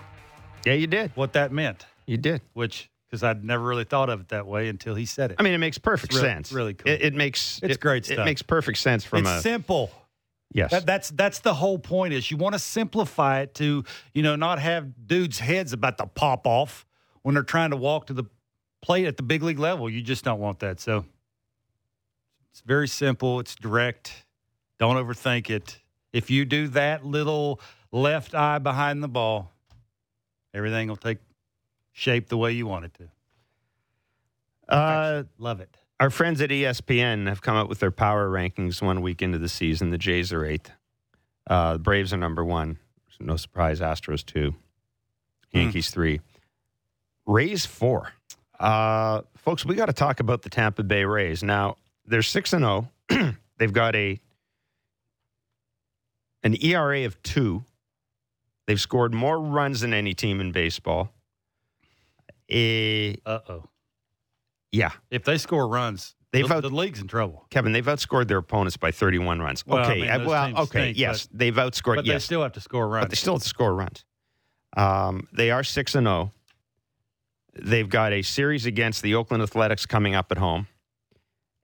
Yeah, 0.65 0.73
you 0.73 0.87
did. 0.87 1.11
what 1.15 1.33
that 1.33 1.51
meant, 1.51 1.85
You 2.07 2.17
did. 2.17 2.41
which 2.53 2.89
because 3.09 3.23
I'd 3.23 3.43
never 3.43 3.63
really 3.63 3.83
thought 3.83 4.09
of 4.09 4.21
it 4.21 4.29
that 4.29 4.47
way 4.47 4.69
until 4.69 4.95
he 4.95 5.05
said 5.05 5.29
it. 5.31 5.35
I 5.39 5.43
mean, 5.43 5.53
it 5.53 5.59
makes 5.59 5.77
perfect 5.77 6.13
It's 6.13 6.21
really- 6.23 6.33
sense. 6.33 6.51
really 6.51 6.73
cool. 6.73 6.91
It, 6.91 7.01
it 7.03 7.13
makes 7.13 7.59
It's 7.61 7.75
it- 7.75 7.79
great 7.79 8.05
Stuff. 8.05 8.19
It 8.19 8.25
makes 8.25 8.41
perfect 8.41 8.79
sense 8.79 9.03
from 9.05 9.19
it's 9.19 9.29
a 9.29 9.41
simple. 9.41 9.91
Yes. 10.53 10.71
That, 10.71 10.85
that's 10.85 11.09
that's 11.11 11.39
the 11.39 11.53
whole 11.53 11.77
point 11.79 12.13
is 12.13 12.29
you 12.31 12.37
want 12.37 12.53
to 12.53 12.59
simplify 12.59 13.41
it 13.41 13.53
to 13.55 13.83
you 14.13 14.23
know 14.23 14.35
not 14.35 14.59
have 14.59 15.07
dudes' 15.07 15.39
heads 15.39 15.73
about 15.73 15.97
to 15.97 16.05
pop 16.07 16.47
off 16.47 16.85
when 17.23 17.35
they're 17.35 17.43
trying 17.43 17.71
to 17.71 17.77
walk 17.77 18.07
to 18.07 18.13
the 18.13 18.25
plate 18.81 19.05
at 19.05 19.17
the 19.17 19.23
big 19.23 19.43
league 19.43 19.59
level. 19.59 19.89
You 19.89 20.01
just 20.01 20.23
don't 20.23 20.39
want 20.39 20.59
that. 20.59 20.79
So 20.79 21.05
it's 22.51 22.61
very 22.61 22.87
simple. 22.87 23.39
It's 23.39 23.55
direct. 23.55 24.25
Don't 24.79 24.95
overthink 24.97 25.49
it. 25.49 25.79
If 26.11 26.29
you 26.29 26.45
do 26.45 26.67
that 26.69 27.05
little 27.05 27.59
left 27.91 28.35
eye 28.35 28.59
behind 28.59 29.01
the 29.01 29.07
ball, 29.07 29.51
everything 30.53 30.87
will 30.87 30.95
take 30.97 31.19
shape 31.91 32.27
the 32.29 32.37
way 32.37 32.51
you 32.51 32.67
want 32.67 32.85
it 32.85 32.93
to. 32.95 33.09
uh, 34.69 35.23
Love 35.37 35.59
it. 35.61 35.77
Our 35.99 36.09
friends 36.09 36.41
at 36.41 36.49
ESPN 36.49 37.27
have 37.27 37.41
come 37.41 37.55
up 37.55 37.69
with 37.69 37.79
their 37.79 37.91
power 37.91 38.29
rankings 38.29 38.81
one 38.81 39.01
week 39.01 39.21
into 39.21 39.37
the 39.37 39.49
season. 39.49 39.89
The 39.89 39.97
Jays 39.97 40.33
are 40.33 40.45
eighth. 40.45 40.71
Uh, 41.47 41.73
the 41.73 41.79
Braves 41.79 42.13
are 42.13 42.17
number 42.17 42.43
one. 42.43 42.77
No 43.19 43.37
surprise. 43.37 43.79
Astros 43.79 44.25
two. 44.25 44.55
Yankees 45.51 45.89
three. 45.89 46.19
Rays 47.25 47.65
four. 47.65 48.11
Uh, 48.59 49.21
folks, 49.37 49.65
we 49.65 49.75
got 49.75 49.85
to 49.85 49.93
talk 49.93 50.19
about 50.19 50.41
the 50.41 50.49
Tampa 50.49 50.83
Bay 50.83 51.05
Rays. 51.05 51.43
Now 51.43 51.77
they're 52.05 52.21
six 52.21 52.53
and 52.53 52.63
zero. 52.63 52.89
They've 53.57 53.71
got 53.71 53.95
a 53.95 54.19
an 56.43 56.57
ERA 56.61 57.05
of 57.05 57.21
two. 57.23 57.63
They've 58.65 58.79
scored 58.79 59.13
more 59.13 59.39
runs 59.39 59.81
than 59.81 59.93
any 59.93 60.13
team 60.13 60.41
in 60.41 60.51
baseball. 60.51 61.11
Uh 63.25 63.39
oh. 63.49 63.63
Yeah, 64.73 64.89
If 65.11 65.23
they 65.23 65.37
score 65.37 65.67
runs, 65.67 66.15
They've 66.31 66.47
the, 66.47 66.55
out- 66.55 66.63
the 66.63 66.69
league's 66.71 66.99
in 66.99 67.07
trouble. 67.07 67.45
Kevin, 67.51 67.73
they've 67.73 67.85
outscored 67.85 68.27
their 68.27 68.39
opponents 68.39 68.75
by 68.75 68.89
31 68.89 69.39
runs. 69.39 69.63
Well, 69.67 69.77
I 69.77 69.91
okay, 69.91 70.01
mean, 70.01 70.09
uh, 70.09 70.17
those 70.17 70.27
well, 70.27 70.45
teams 70.47 70.59
okay, 70.61 70.79
stink, 70.81 70.97
yes, 70.97 71.29
they've 71.31 71.53
outscored. 71.53 71.97
But 71.97 72.05
yes, 72.07 72.23
they 72.23 72.25
still 72.25 72.41
have 72.41 72.53
to 72.53 72.59
score 72.59 72.87
runs. 72.89 73.03
but 73.03 73.09
they 73.11 73.15
still 73.15 73.35
have 73.35 73.43
to 73.43 73.47
score 73.47 73.75
runs. 73.75 74.03
Um, 74.75 75.27
they 75.31 75.51
are 75.51 75.63
six 75.63 75.93
and 75.93 76.07
zero. 76.07 76.33
They've 77.53 77.87
got 77.87 78.13
a 78.13 78.23
series 78.23 78.65
against 78.65 79.03
the 79.03 79.13
Oakland 79.13 79.43
Athletics 79.43 79.85
coming 79.85 80.15
up 80.15 80.31
at 80.31 80.39
home, 80.39 80.65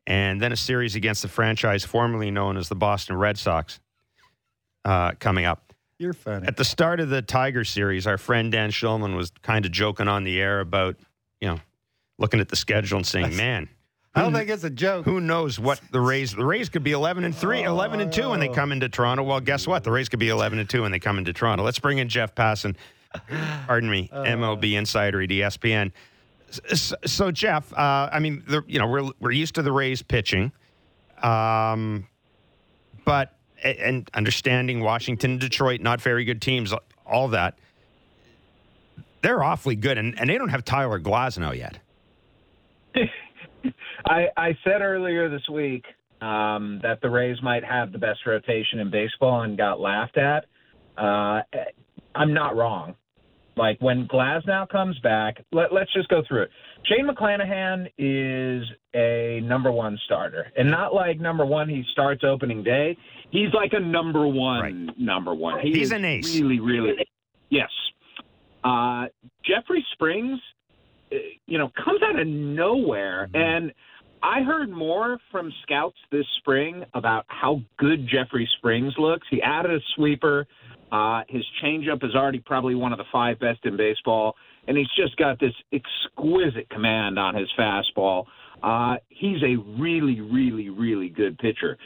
and 0.05 0.39
then 0.39 0.51
a 0.51 0.55
series 0.55 0.93
against 0.95 1.24
the 1.24 1.30
franchise 1.30 1.84
formerly 1.84 2.30
known 2.30 2.55
as 2.55 2.70
the 2.70 2.76
Boston 2.76 3.16
Red 3.16 3.39
Sox 3.39 3.80
uh, 4.86 5.14
coming 5.14 5.45
up. 5.45 5.74
You're 5.97 6.14
funny. 6.14 6.47
At 6.47 6.57
the 6.57 6.64
start 6.64 6.99
of 6.99 7.10
the 7.10 7.24
Tiger 7.24 7.64
series, 7.64 8.05
our 8.05 8.20
friend 8.20 8.51
Dan 8.51 8.70
Shulman 8.70 9.16
was 9.16 9.32
kind 9.41 9.66
of 9.66 9.72
joking 9.72 10.07
on 10.07 10.24
the 10.26 10.39
air 10.39 10.60
about, 10.60 10.95
you 11.41 11.47
know, 11.47 11.60
looking 12.20 12.40
at 12.40 12.50
the 12.50 12.56
schedule 12.56 12.98
and 12.98 13.08
saying, 13.08 13.36
"Man, 13.36 13.68
I 14.14 14.22
don't 14.22 14.34
think 14.34 14.50
it's 14.50 14.64
a 14.64 14.70
joke. 14.70 15.06
who 15.06 15.22
knows 15.22 15.60
what 15.60 15.82
the 15.92 16.02
Rays? 16.02 16.34
The 16.34 16.46
Rays 16.46 16.70
could 16.70 16.84
be 16.84 16.92
eleven 16.92 17.24
and 17.24 17.36
three, 17.36 17.64
11 17.64 18.00
and 18.00 18.12
two 18.12 18.30
when 18.30 18.40
they 18.40 18.50
come 18.50 18.72
into 18.72 18.90
Toronto. 18.90 19.24
Well, 19.24 19.40
guess 19.40 19.66
what? 19.66 19.84
The 19.84 19.92
Rays 19.92 20.10
could 20.10 20.20
be 20.20 20.30
eleven 20.30 20.60
and 20.60 20.70
two 20.70 20.84
when 20.84 20.92
they 20.92 21.00
come 21.00 21.18
into 21.18 21.34
Toronto. 21.34 21.64
Let's 21.64 21.80
bring 21.80 21.98
in 22.00 22.10
Jeff 22.10 22.36
Passan. 22.36 22.76
Pardon 23.66 23.90
me, 23.90 24.10
MLB 24.14 24.78
insider 24.78 25.22
at 25.22 25.30
ESPN. 25.30 25.92
So, 26.74 26.96
so 27.06 27.32
Jeff, 27.32 27.72
uh, 27.74 28.10
I 28.12 28.20
mean, 28.20 28.44
the, 28.48 28.64
you 28.68 28.80
know, 28.80 28.88
we're 28.88 29.10
we're 29.20 29.32
used 29.32 29.56
to 29.56 29.62
the 29.62 29.72
Rays 29.72 30.02
pitching, 30.02 30.52
um, 31.22 32.08
but 33.06 33.36
and 33.64 34.10
understanding 34.14 34.82
Washington, 34.82 35.32
and 35.32 35.40
Detroit, 35.40 35.82
not 35.82 36.02
very 36.02 36.26
good 36.26 36.42
teams, 36.42 36.74
all 37.06 37.30
that. 37.30 37.58
They're 39.22 39.44
awfully 39.44 39.76
good, 39.76 39.98
and, 39.98 40.18
and 40.20 40.30
they 40.30 40.38
don't 40.38 40.50
have 40.50 40.64
Tyler 40.64 41.00
Glasnow 41.00 41.56
yet. 41.56 41.80
I, 44.06 44.26
I 44.38 44.58
said 44.64 44.82
earlier 44.82 45.30
this 45.30 45.47
week 45.52 45.86
um, 46.22 46.80
that 46.84 47.00
the 47.02 47.10
Rays 47.10 47.38
might 47.41 47.64
have 47.64 47.91
the 47.91 47.97
best 47.97 48.20
rotation 48.26 48.80
in 48.80 48.89
baseball 48.91 49.41
and 49.41 49.58
got 49.58 49.80
laughed 49.80 50.18
at. 50.18 50.45
Uh, 50.97 51.41
I'm 52.16 52.34
not 52.34 52.56
wrong. 52.56 52.95
Like 53.56 53.78
when 53.82 54.08
Glasnow 54.08 54.70
comes 54.70 54.97
back, 55.00 55.43
let, 55.52 55.74
let's 55.74 55.91
just 55.93 56.08
go 56.08 56.24
through 56.28 56.43
it. 56.43 56.50
Shane 56.86 57.08
McClanahan 57.08 57.88
is 57.97 58.64
a 58.95 59.41
number 59.43 59.70
one 59.70 60.00
starter, 60.06 60.47
and 60.58 60.72
not 60.72 60.93
like 60.93 61.20
number 61.20 61.45
one. 61.45 61.68
He 61.68 61.84
starts 61.91 62.24
opening 62.24 62.64
day. 62.64 62.97
He's 63.32 63.54
like 63.54 63.74
a 63.74 63.80
number 63.80 64.26
one, 64.28 64.88
Right. 64.88 64.97
number 64.97 65.36
one. 65.36 65.60
He 65.60 65.74
He's 65.74 65.91
an 65.91 66.06
ace. 66.06 66.39
Really, 66.39 66.62
really, 66.62 67.06
yes. 67.50 67.70
Uh, 68.64 69.08
Jeffrey 69.43 69.86
Springs, 69.91 70.39
you 71.47 71.57
know, 71.57 71.72
comes 71.84 72.01
out 72.03 72.20
of 72.20 72.28
nowhere, 72.28 73.28
Mm-hmm. 73.34 73.36
and 73.41 73.74
I 74.22 74.41
heard 74.41 74.70
more 74.70 75.18
from 75.32 75.51
scouts 75.64 75.95
this 76.12 76.26
spring 76.39 76.84
about 76.93 77.24
how 77.30 77.62
good 77.78 78.05
Jeffrey 78.07 78.49
Springs 78.57 78.93
looks. 78.97 79.26
He 79.32 79.41
added 79.41 79.72
a 79.72 79.80
sweeper. 79.95 80.45
Uh, 80.91 81.22
his 81.30 81.45
changeup 81.64 82.03
is 82.03 82.16
already 82.16 82.39
probably 82.39 82.76
one 82.76 82.91
of 82.91 82.97
the 82.97 83.05
five 83.14 83.39
best 83.39 83.60
in 83.64 83.78
baseball, 83.78 84.36
and 84.68 84.76
he's 84.78 84.89
just 84.97 85.16
got 85.18 85.39
this 85.39 85.53
exquisite 85.72 86.70
command 86.70 87.18
on 87.18 87.34
his 87.34 87.47
fastball. 87.57 88.26
Uh, 88.62 88.95
he's 89.07 89.41
a 89.41 89.55
really, 89.80 90.20
really, 90.20 90.70
really 90.70 91.07
good 91.07 91.38
pitcher. 91.38 91.78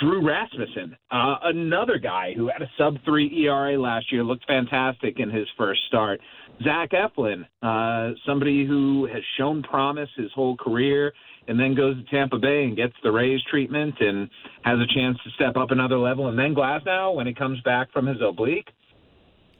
Drew 0.00 0.26
Rasmussen, 0.26 0.96
uh, 1.10 1.36
another 1.44 1.98
guy 1.98 2.34
who 2.36 2.48
had 2.48 2.62
a 2.62 2.70
sub 2.76 2.96
three 3.04 3.44
ERA 3.46 3.80
last 3.80 4.12
year, 4.12 4.22
looked 4.24 4.44
fantastic 4.46 5.18
in 5.18 5.30
his 5.30 5.46
first 5.56 5.80
start. 5.86 6.20
Zach 6.62 6.90
Eflin, 6.92 7.44
uh, 7.62 8.14
somebody 8.26 8.64
who 8.64 9.06
has 9.12 9.22
shown 9.38 9.62
promise 9.62 10.08
his 10.16 10.30
whole 10.34 10.56
career 10.56 11.12
and 11.48 11.58
then 11.58 11.74
goes 11.74 11.96
to 11.96 12.04
Tampa 12.10 12.38
Bay 12.38 12.64
and 12.64 12.76
gets 12.76 12.94
the 13.02 13.10
Rays 13.10 13.40
treatment 13.50 13.94
and 14.00 14.30
has 14.62 14.78
a 14.78 14.86
chance 14.94 15.18
to 15.24 15.30
step 15.34 15.56
up 15.56 15.70
another 15.70 15.98
level. 15.98 16.28
And 16.28 16.38
then 16.38 16.54
Glasnow, 16.54 17.14
when 17.14 17.26
he 17.26 17.34
comes 17.34 17.60
back 17.62 17.92
from 17.92 18.06
his 18.06 18.18
oblique, 18.22 18.68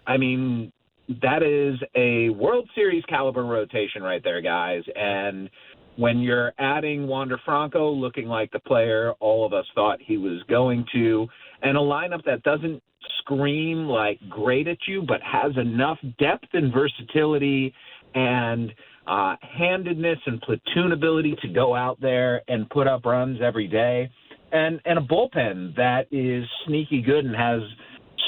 I 0.07 0.17
mean, 0.17 0.73
that 1.21 1.43
is 1.43 1.79
a 1.95 2.31
World 2.31 2.69
Series 2.75 3.05
caliber 3.05 3.45
rotation 3.45 4.03
right 4.03 4.23
there, 4.23 4.41
guys. 4.41 4.83
And 4.95 5.51
when 5.97 6.19
you're 6.19 6.53
adding 6.59 7.07
Wander 7.07 7.39
Franco 7.45 7.91
looking 7.91 8.27
like 8.27 8.51
the 8.53 8.59
player 8.61 9.13
all 9.21 9.47
of 9.47 9.53
us 9.53 9.67
thought 9.75 9.99
he 10.03 10.17
was 10.17 10.43
going 10.49 10.85
to, 10.93 11.27
and 11.63 11.77
a 11.77 11.81
lineup 11.81 12.25
that 12.25 12.43
doesn't 12.43 12.83
scream 13.19 13.87
like 13.87 14.19
great 14.29 14.69
at 14.69 14.79
you, 14.87 15.03
but 15.03 15.21
has 15.23 15.53
enough 15.57 15.99
depth 16.19 16.49
and 16.53 16.73
versatility 16.73 17.73
and 18.15 18.73
uh, 19.07 19.37
handedness 19.41 20.19
and 20.27 20.41
platoon 20.43 20.93
ability 20.93 21.37
to 21.43 21.49
go 21.49 21.75
out 21.75 22.01
there 22.01 22.43
and 22.49 22.69
put 22.71 22.87
up 22.87 23.05
runs 23.05 23.39
every 23.43 23.69
day, 23.69 24.11
and 24.53 24.81
and 24.85 24.99
a 24.99 25.03
bullpen 25.03 25.75
that 25.77 26.07
is 26.11 26.45
sneaky 26.67 27.03
good 27.03 27.25
and 27.25 27.37
has 27.37 27.61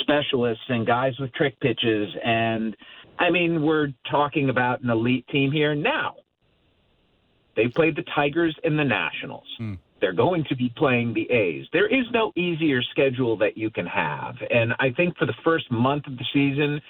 specialists 0.03 0.65
and 0.69 0.87
guys 0.87 1.13
with 1.19 1.33
trick 1.33 1.59
pitches. 1.61 2.09
And 2.25 2.77
I 3.19 3.31
mean, 3.31 3.63
we're 3.63 3.89
talking 4.11 4.51
about 4.51 4.83
an 4.83 4.91
elite 4.91 5.27
team 5.29 5.51
here 5.51 5.75
now. 5.75 6.17
They 7.57 7.69
played 7.69 7.97
the 7.97 8.05
Tigers 8.15 8.57
and 8.63 8.79
the 8.79 8.85
Nationals. 8.85 9.47
They're 10.01 10.13
going 10.13 10.45
to 10.51 10.57
be 10.57 10.71
playing 10.77 11.15
the 11.15 11.29
A's. 11.31 11.67
There 11.73 11.87
is 11.87 12.05
no 12.13 12.31
easier 12.37 12.83
schedule 12.83 13.37
that 13.39 13.57
you 13.57 13.71
can 13.71 13.87
have. 13.87 14.35
And 14.51 14.75
I 14.79 14.91
think 14.91 15.17
for 15.17 15.25
the 15.25 15.35
first 15.43 15.71
month 15.71 16.07
of 16.07 16.19
the 16.19 16.25
season, 16.35 16.81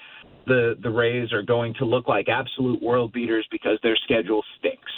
the, 0.45 0.75
the 0.81 0.89
Rays 0.89 1.31
are 1.31 1.41
going 1.41 1.73
to 1.75 1.85
look 1.85 2.07
like 2.07 2.27
absolute 2.27 2.81
world 2.81 3.13
beaters 3.13 3.47
because 3.49 3.79
their 3.81 3.95
schedule 3.95 4.43
stinks. 4.59 4.91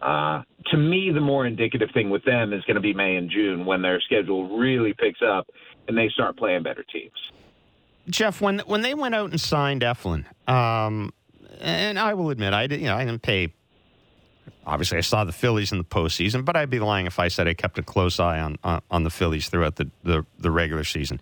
Uh, 0.00 0.42
to 0.70 0.76
me, 0.76 1.10
the 1.14 1.20
more 1.20 1.46
indicative 1.46 1.90
thing 1.94 2.10
with 2.10 2.24
them 2.24 2.52
is 2.52 2.62
going 2.64 2.74
to 2.74 2.80
be 2.80 2.92
May 2.92 3.16
and 3.16 3.30
June 3.30 3.64
when 3.64 3.82
their 3.82 4.00
schedule 4.00 4.58
really 4.58 4.94
picks 4.94 5.20
up 5.22 5.46
and 5.86 5.96
they 5.96 6.08
start 6.08 6.36
playing 6.36 6.62
better 6.62 6.84
teams. 6.92 7.12
Jeff, 8.08 8.40
when 8.40 8.58
when 8.60 8.82
they 8.82 8.94
went 8.94 9.14
out 9.14 9.30
and 9.30 9.40
signed 9.40 9.82
Eflin, 9.82 10.24
um, 10.48 11.12
and 11.60 11.98
I 11.98 12.14
will 12.14 12.30
admit, 12.30 12.52
I 12.52 12.66
did, 12.66 12.80
you 12.80 12.86
know, 12.86 12.96
I 12.96 13.04
didn't 13.04 13.22
pay. 13.22 13.54
Obviously, 14.64 14.98
I 14.98 15.00
saw 15.00 15.24
the 15.24 15.32
Phillies 15.32 15.72
in 15.72 15.78
the 15.78 15.84
postseason, 15.84 16.44
but 16.44 16.56
I'd 16.56 16.70
be 16.70 16.78
lying 16.78 17.06
if 17.06 17.18
I 17.18 17.28
said 17.28 17.48
I 17.48 17.54
kept 17.54 17.78
a 17.78 17.82
close 17.82 18.20
eye 18.20 18.38
on 18.40 18.56
on, 18.62 18.80
on 18.90 19.02
the 19.02 19.10
Phillies 19.10 19.48
throughout 19.48 19.76
the, 19.76 19.90
the, 20.04 20.24
the 20.38 20.50
regular 20.50 20.84
season. 20.84 21.20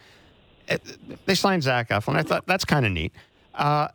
Uh, 0.69 0.77
They 1.25 1.35
signed 1.35 1.63
Zach 1.63 1.89
Eflin. 1.89 2.17
I 2.17 2.23
thought 2.23 2.47
that's 2.47 2.65
kind 2.65 2.85
of 2.85 2.93
neat. 2.93 3.13
Uh, 3.55 3.89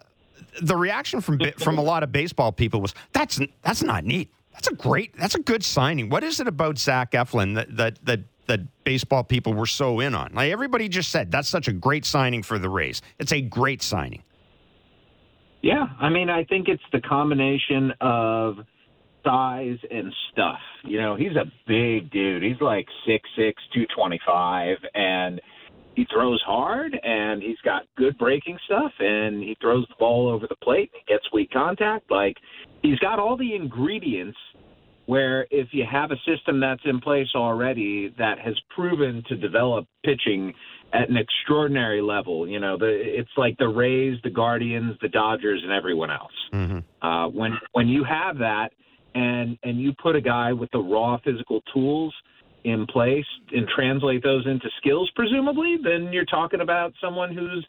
the 0.62 0.76
reaction 0.76 1.22
from 1.22 1.40
from 1.58 1.78
a 1.78 1.82
lot 1.82 2.04
of 2.04 2.12
baseball 2.12 2.52
people 2.52 2.82
was 2.82 2.94
that's 3.14 3.40
that's 3.62 3.84
not 3.84 4.04
neat. 4.04 4.32
That's 4.54 4.68
a 4.68 4.74
great. 4.74 5.16
That's 5.18 5.36
a 5.36 5.42
good 5.42 5.64
signing. 5.64 6.10
What 6.10 6.24
is 6.24 6.40
it 6.40 6.48
about 6.48 6.78
Zach 6.78 7.12
Eflin 7.12 7.56
that 7.56 7.76
that 7.78 8.06
that 8.06 8.20
that 8.48 8.84
baseball 8.84 9.24
people 9.24 9.54
were 9.54 9.66
so 9.66 10.00
in 10.00 10.16
on? 10.16 10.34
Like 10.34 10.52
everybody 10.52 10.88
just 10.88 11.12
said, 11.12 11.32
that's 11.32 11.50
such 11.50 11.68
a 11.68 11.74
great 11.74 12.06
signing 12.06 12.42
for 12.42 12.58
the 12.58 12.70
Rays. 12.70 13.02
It's 13.20 13.34
a 13.34 13.42
great 13.42 13.82
signing. 13.82 14.24
Yeah, 15.62 15.88
I 16.00 16.10
mean, 16.10 16.30
I 16.30 16.44
think 16.44 16.68
it's 16.68 16.84
the 16.92 17.02
combination 17.02 17.92
of 18.00 18.60
size 19.26 19.78
and 19.90 20.14
stuff. 20.32 20.60
You 20.84 21.02
know, 21.02 21.16
he's 21.16 21.36
a 21.36 21.46
big 21.68 22.12
dude. 22.12 22.44
He's 22.44 22.62
like 22.62 22.86
six 23.06 23.28
six, 23.36 23.62
two 23.74 23.86
twenty 23.96 24.20
five, 24.26 24.78
and 24.94 25.42
he 25.96 26.06
throws 26.14 26.42
hard, 26.46 26.98
and 27.04 27.42
he's 27.42 27.60
got 27.64 27.84
good 27.98 28.18
breaking 28.18 28.58
stuff, 28.66 28.92
and 29.00 29.42
he 29.42 29.58
throws 29.62 29.86
the 29.88 29.96
ball 29.98 30.30
over 30.30 30.46
the 30.48 30.58
plate, 30.64 30.92
and 30.94 31.06
gets 31.08 31.26
weak 31.34 31.52
contact. 31.52 32.10
Like 32.12 32.38
he's 32.82 33.00
got 33.00 33.20
all 33.20 33.36
the 33.36 33.56
ingredients. 33.56 34.38
Where 35.08 35.46
if 35.52 35.68
you 35.72 35.86
have 35.90 36.10
a 36.10 36.16
system 36.26 36.60
that's 36.60 36.82
in 36.84 37.00
place 37.00 37.28
already 37.36 38.12
that 38.18 38.40
has 38.40 38.60
proven 38.76 39.24
to 39.30 39.36
develop 39.36 39.86
pitching 40.04 40.52
at 40.96 41.10
an 41.10 41.18
extraordinary 41.18 42.02
level. 42.02 42.48
You 42.48 42.60
know, 42.60 42.78
the 42.78 42.88
it's 42.88 43.30
like 43.38 43.58
the 43.58 43.68
Rays, 43.68 44.18
the 44.24 44.30
Guardians, 44.30 44.96
the 45.02 45.10
Dodgers, 45.10 45.62
and 45.64 45.72
everyone 45.72 46.12
else. 46.12 46.32
Mm-hmm. 46.54 47.08
Uh, 47.08 47.28
when 47.30 47.58
when 47.74 47.88
you 47.88 48.04
have 48.04 48.38
that, 48.40 48.70
and 49.16 49.57
and 49.63 49.80
you 49.82 49.93
put 49.93 50.16
a 50.16 50.22
guy 50.22 50.53
with 50.53 50.70
the 50.72 50.80
raw 50.80 51.18
physical 51.24 51.61
tools 51.74 52.13
in 52.63 52.86
place 52.88 53.26
and 53.51 53.68
translate 53.68 54.24
those 54.24 54.45
into 54.45 54.68
skills, 54.78 55.09
presumably, 55.16 55.78
then 55.84 56.11
you're 56.11 56.26
talking 56.26 56.61
about 56.61 56.93
someone 56.99 57.34
who's 57.34 57.66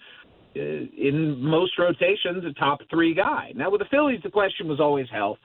uh, 0.57 0.61
in 0.61 1.39
most 1.39 1.79
rotations 1.79 2.45
a 2.45 2.53
top 2.59 2.81
three 2.91 3.15
guy. 3.15 3.53
Now 3.55 3.71
with 3.71 3.81
the 3.81 3.87
Phillies, 3.91 4.21
the 4.25 4.31
question 4.31 4.69
was 4.69 4.81
always 4.81 5.07
health. 5.11 5.39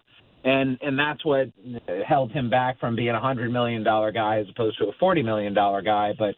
And 0.43 0.79
and 0.81 0.97
that's 0.97 1.23
what 1.23 1.49
held 2.07 2.31
him 2.31 2.49
back 2.49 2.79
from 2.79 2.95
being 2.95 3.09
a 3.09 3.19
hundred 3.19 3.51
million 3.51 3.83
dollar 3.83 4.11
guy 4.11 4.39
as 4.39 4.47
opposed 4.49 4.79
to 4.79 4.85
a 4.85 4.91
forty 4.99 5.21
million 5.21 5.53
dollar 5.53 5.83
guy. 5.83 6.13
But 6.17 6.33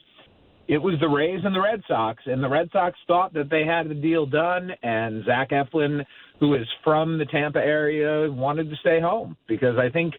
it 0.68 0.78
was 0.78 0.96
the 1.00 1.10
Rays 1.10 1.42
and 1.44 1.54
the 1.54 1.62
Red 1.62 1.82
Sox, 1.88 2.24
and 2.26 2.44
the 2.44 2.50
Red 2.50 2.70
Sox 2.72 2.98
thought 3.08 3.34
that 3.34 3.50
they 3.50 3.66
had 3.66 3.90
the 3.90 3.96
deal 3.96 4.26
done, 4.26 4.72
and 4.82 5.26
Zach 5.26 5.50
Eflin, 5.50 6.06
who 6.40 6.56
is 6.56 6.68
from 6.84 7.18
the 7.18 7.26
Tampa 7.26 7.60
area, 7.60 8.32
wanted 8.32 8.70
to 8.70 8.76
stay 8.78 9.02
home 9.02 9.36
because 9.48 9.78
I 9.78 9.90
think, 9.90 10.14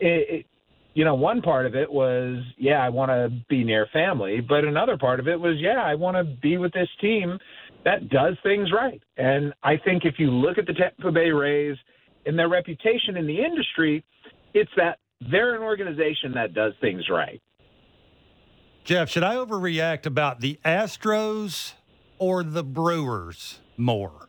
it, 0.00 0.40
it, 0.40 0.46
you 0.94 1.04
know, 1.04 1.14
one 1.14 1.42
part 1.42 1.66
of 1.66 1.74
it 1.74 1.90
was, 1.90 2.42
yeah, 2.56 2.78
I 2.78 2.88
want 2.88 3.10
to 3.10 3.30
be 3.48 3.64
near 3.64 3.86
family, 3.92 4.40
but 4.40 4.64
another 4.64 4.96
part 4.96 5.20
of 5.20 5.28
it 5.28 5.38
was, 5.38 5.56
yeah, 5.58 5.82
I 5.82 5.94
want 5.94 6.16
to 6.16 6.24
be 6.24 6.58
with 6.58 6.72
this 6.72 6.88
team 7.00 7.38
that 7.84 8.08
does 8.08 8.36
things 8.42 8.70
right. 8.72 9.00
And 9.16 9.52
I 9.62 9.76
think 9.84 10.04
if 10.04 10.14
you 10.18 10.30
look 10.30 10.58
at 10.58 10.66
the 10.66 10.74
Tampa 10.74 11.12
Bay 11.12 11.30
Rays 11.30 11.76
and 12.26 12.38
their 12.38 12.48
reputation 12.48 13.16
in 13.16 13.26
the 13.26 13.38
industry, 13.44 14.04
it's 14.54 14.70
that 14.76 14.98
they're 15.30 15.54
an 15.54 15.62
organization 15.62 16.32
that 16.34 16.54
does 16.54 16.72
things 16.80 17.04
right. 17.10 17.40
Jeff, 18.88 19.10
should 19.10 19.22
I 19.22 19.34
overreact 19.34 20.06
about 20.06 20.40
the 20.40 20.58
Astros 20.64 21.74
or 22.18 22.42
the 22.42 22.64
Brewers 22.64 23.58
more? 23.76 24.28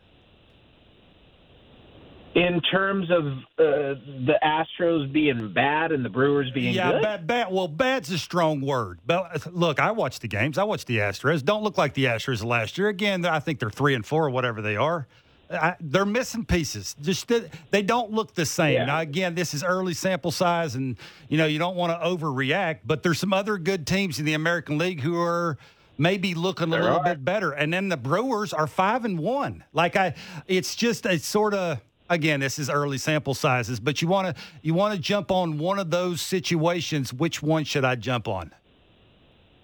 In 2.35 2.59
terms 2.69 3.09
of 3.09 3.25
uh, 3.25 3.95
the 4.25 4.37
Astros 4.43 5.13
being 5.13 5.53
bad 5.53 5.93
and 5.93 6.03
the 6.03 6.09
Brewers 6.09 6.51
being 6.53 6.73
yeah, 6.73 6.91
good, 6.91 7.01
bad, 7.01 7.25
bad. 7.25 7.53
Well, 7.53 7.69
bad's 7.69 8.11
a 8.11 8.17
strong 8.17 8.59
word. 8.59 8.99
But 9.05 9.47
look, 9.55 9.79
I 9.79 9.91
watched 9.91 10.19
the 10.23 10.27
games. 10.27 10.57
I 10.57 10.65
watched 10.65 10.87
the 10.87 10.97
Astros. 10.97 11.41
Don't 11.41 11.63
look 11.63 11.77
like 11.77 11.93
the 11.93 12.03
Astros 12.03 12.43
last 12.43 12.77
year. 12.77 12.89
Again, 12.89 13.25
I 13.25 13.39
think 13.39 13.59
they're 13.59 13.69
three 13.69 13.95
and 13.95 14.05
four 14.05 14.25
or 14.25 14.29
whatever 14.29 14.61
they 14.61 14.75
are. 14.75 15.07
I, 15.51 15.75
they're 15.79 16.05
missing 16.05 16.45
pieces. 16.45 16.95
Just 17.01 17.31
they 17.71 17.81
don't 17.81 18.11
look 18.11 18.35
the 18.35 18.45
same. 18.45 18.73
Yeah. 18.73 18.85
Now, 18.85 18.99
again, 18.99 19.35
this 19.35 19.53
is 19.53 19.63
early 19.63 19.93
sample 19.93 20.31
size, 20.31 20.75
and 20.75 20.95
you 21.27 21.37
know 21.37 21.45
you 21.45 21.59
don't 21.59 21.75
want 21.75 21.91
to 21.91 22.05
overreact. 22.05 22.79
But 22.85 23.03
there's 23.03 23.19
some 23.19 23.33
other 23.33 23.57
good 23.57 23.87
teams 23.87 24.19
in 24.19 24.25
the 24.25 24.33
American 24.33 24.77
League 24.77 25.01
who 25.01 25.19
are 25.19 25.57
maybe 25.97 26.33
looking 26.35 26.67
a 26.67 26.71
little 26.71 26.97
are. 26.97 27.03
bit 27.03 27.25
better. 27.25 27.51
And 27.51 27.73
then 27.73 27.89
the 27.89 27.97
Brewers 27.97 28.53
are 28.53 28.67
five 28.67 29.05
and 29.05 29.19
one. 29.19 29.63
Like 29.73 29.95
I, 29.95 30.15
it's 30.47 30.75
just 30.75 31.05
a 31.05 31.17
sort 31.19 31.53
of. 31.53 31.79
Again, 32.11 32.39
this 32.39 32.57
is 32.57 32.71
early 32.71 32.97
sample 32.97 33.35
sizes, 33.35 33.79
but 33.79 34.01
you 34.01 34.07
want 34.07 34.35
to 34.35 34.43
you 34.63 34.73
want 34.73 34.95
to 34.95 34.99
jump 34.99 35.29
on 35.29 35.59
one 35.59 35.77
of 35.77 35.91
those 35.91 36.21
situations. 36.21 37.13
Which 37.13 37.43
one 37.43 37.65
should 37.65 37.85
I 37.85 37.93
jump 37.93 38.27
on? 38.27 38.51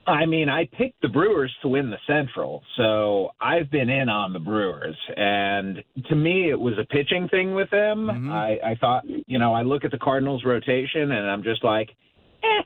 I 0.08 0.26
mean, 0.26 0.50
I 0.50 0.66
picked 0.78 1.02
the 1.02 1.08
Brewers 1.08 1.54
to 1.62 1.68
win 1.68 1.90
the 1.90 1.98
Central, 2.06 2.62
so 2.78 3.30
I've 3.42 3.72
been 3.72 3.90
in 3.90 4.08
on 4.08 4.34
the 4.34 4.40
Brewers. 4.40 4.96
And 5.18 5.84
to 6.10 6.16
me, 6.16 6.50
it 6.52 6.60
was 6.60 6.76
a 6.80 6.86
pitching 6.86 7.28
thing 7.30 7.56
with 7.56 7.70
them. 7.72 8.08
Mhm. 8.08 8.32
I, 8.32 8.72
I 8.72 8.76
thought, 8.76 9.04
you 9.08 9.40
know, 9.40 9.54
I 9.54 9.64
look 9.64 9.84
at 9.84 9.92
the 9.92 9.98
Cardinals' 9.98 10.44
rotation 10.46 11.12
and 11.12 11.30
I'm 11.30 11.44
just 11.44 11.64
like, 11.64 11.90
eh. 12.44 12.64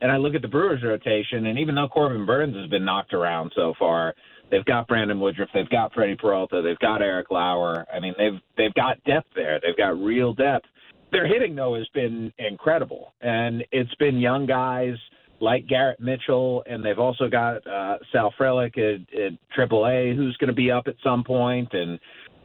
And 0.00 0.12
I 0.12 0.16
look 0.16 0.36
at 0.36 0.42
the 0.42 0.48
Brewers' 0.48 0.82
rotation, 0.84 1.46
and 1.46 1.58
even 1.58 1.74
though 1.74 1.88
Corbin 1.88 2.24
Burnes 2.24 2.54
has 2.54 2.70
been 2.70 2.84
knocked 2.84 3.12
around 3.12 3.50
so 3.56 3.74
far, 3.76 4.14
they've 4.48 4.64
got 4.64 4.86
Brandon 4.86 5.18
Woodruff, 5.18 5.48
they've 5.52 5.68
got 5.70 5.92
Freddie 5.92 6.14
Peralta, 6.14 6.62
they've 6.62 6.78
got 6.78 7.02
Eric 7.02 7.32
Lauer. 7.32 7.84
I 7.92 7.98
mean, 7.98 8.14
they've 8.16 8.40
they've 8.56 8.74
got 8.74 9.02
depth 9.02 9.26
there. 9.34 9.58
They've 9.60 9.76
got 9.76 9.98
real 9.98 10.34
depth. 10.34 10.66
Their 11.10 11.26
hitting 11.26 11.56
though 11.56 11.74
has 11.74 11.88
been 11.88 12.32
incredible, 12.38 13.12
and 13.20 13.64
it's 13.72 13.94
been 13.96 14.18
young 14.18 14.46
guys 14.46 14.94
like 15.40 15.66
Garrett 15.66 16.00
Mitchell, 16.00 16.62
and 16.66 16.84
they've 16.84 16.98
also 16.98 17.28
got 17.28 17.66
uh, 17.66 17.98
Sal 18.12 18.32
Frelick 18.38 18.76
at, 18.78 19.00
at 19.18 19.32
AAA, 19.56 20.16
who's 20.16 20.36
going 20.38 20.48
to 20.48 20.54
be 20.54 20.70
up 20.70 20.84
at 20.86 20.94
some 21.02 21.22
point, 21.24 21.68
and 21.72 21.98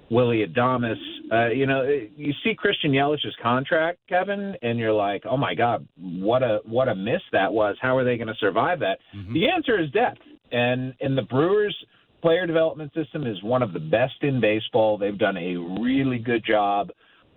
Willy 0.09 0.45
Adames. 0.45 0.95
Uh, 1.31 1.49
you 1.49 1.65
know, 1.65 1.83
you 2.15 2.33
see 2.43 2.53
Christian 2.55 2.91
Yelich's 2.91 3.35
contract, 3.41 3.99
Kevin, 4.07 4.55
and 4.61 4.77
you're 4.77 4.93
like, 4.93 5.23
oh 5.25 5.37
my 5.37 5.55
God, 5.55 5.87
what 5.97 6.43
a 6.43 6.59
what 6.65 6.87
a 6.87 6.95
miss 6.95 7.21
that 7.31 7.51
was. 7.51 7.75
How 7.81 7.97
are 7.97 8.03
they 8.03 8.17
going 8.17 8.27
to 8.27 8.35
survive 8.39 8.79
that? 8.79 8.99
The 9.33 9.49
answer 9.49 9.81
is 9.81 9.89
depth, 9.91 10.21
and 10.51 10.93
and 11.01 11.17
the 11.17 11.23
Brewers 11.23 11.75
player 12.21 12.45
development 12.47 12.93
system 12.93 13.27
is 13.27 13.41
one 13.43 13.61
of 13.61 13.73
the 13.73 13.79
best 13.79 14.15
in 14.21 14.39
baseball. 14.39 14.97
They've 14.97 15.17
done 15.17 15.37
a 15.37 15.57
really 15.81 16.19
good 16.19 16.43
job 16.45 16.89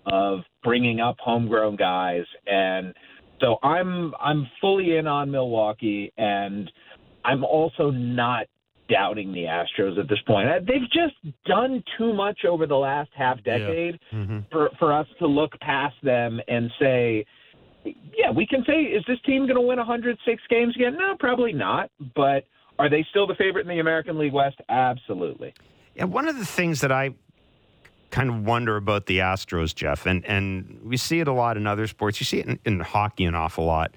of 0.06 0.40
bringing 0.62 1.00
up 1.00 1.16
homegrown 1.18 1.76
guys 1.76 2.24
and 2.46 2.94
so 3.40 3.56
I'm 3.62 4.12
I'm 4.20 4.46
fully 4.60 4.96
in 4.96 5.06
on 5.06 5.30
Milwaukee 5.30 6.12
and 6.16 6.70
I'm 7.24 7.44
also 7.44 7.90
not 7.90 8.46
doubting 8.88 9.32
the 9.32 9.40
Astros 9.44 9.98
at 9.98 10.08
this 10.08 10.20
point. 10.28 10.48
Uh, 10.48 10.60
They've 10.60 10.88
just 10.92 11.14
done 11.44 11.82
too 11.98 12.12
much 12.14 12.44
over 12.48 12.66
the 12.66 12.76
last 12.76 13.10
half 13.16 13.42
decade 13.44 13.98
Mm-hmm. 14.12 14.38
for 14.52 14.70
for 14.78 14.92
us 14.92 15.06
to 15.18 15.26
look 15.26 15.58
past 15.60 15.96
them 16.02 16.40
and 16.48 16.70
say 16.80 17.24
yeah, 17.84 18.30
we 18.34 18.46
can 18.46 18.64
say 18.66 18.82
is 18.82 19.04
this 19.06 19.18
team 19.26 19.42
going 19.44 19.54
to 19.56 19.60
win 19.60 19.78
106 19.78 20.42
games 20.50 20.74
again? 20.74 20.96
No, 20.98 21.14
probably 21.18 21.52
not, 21.52 21.90
but 22.16 22.44
are 22.78 22.90
they 22.90 23.04
still 23.10 23.26
the 23.26 23.34
favorite 23.36 23.62
in 23.62 23.68
the 23.68 23.78
American 23.80 24.18
League 24.18 24.32
West? 24.32 24.56
Absolutely. 24.68 25.54
Yeah, 25.94 26.04
one 26.04 26.26
of 26.28 26.36
the 26.38 26.44
things 26.44 26.80
that 26.80 26.90
I 26.92 27.10
kind 28.16 28.30
of 28.30 28.46
wonder 28.46 28.76
about 28.76 29.04
the 29.04 29.18
Astros, 29.18 29.74
Jeff, 29.74 30.06
and, 30.06 30.24
and 30.24 30.80
we 30.82 30.96
see 30.96 31.20
it 31.20 31.28
a 31.28 31.32
lot 31.34 31.58
in 31.58 31.66
other 31.66 31.86
sports. 31.86 32.18
You 32.18 32.24
see 32.24 32.38
it 32.38 32.46
in, 32.46 32.58
in 32.64 32.80
hockey 32.80 33.26
an 33.26 33.34
awful 33.34 33.66
lot. 33.66 33.92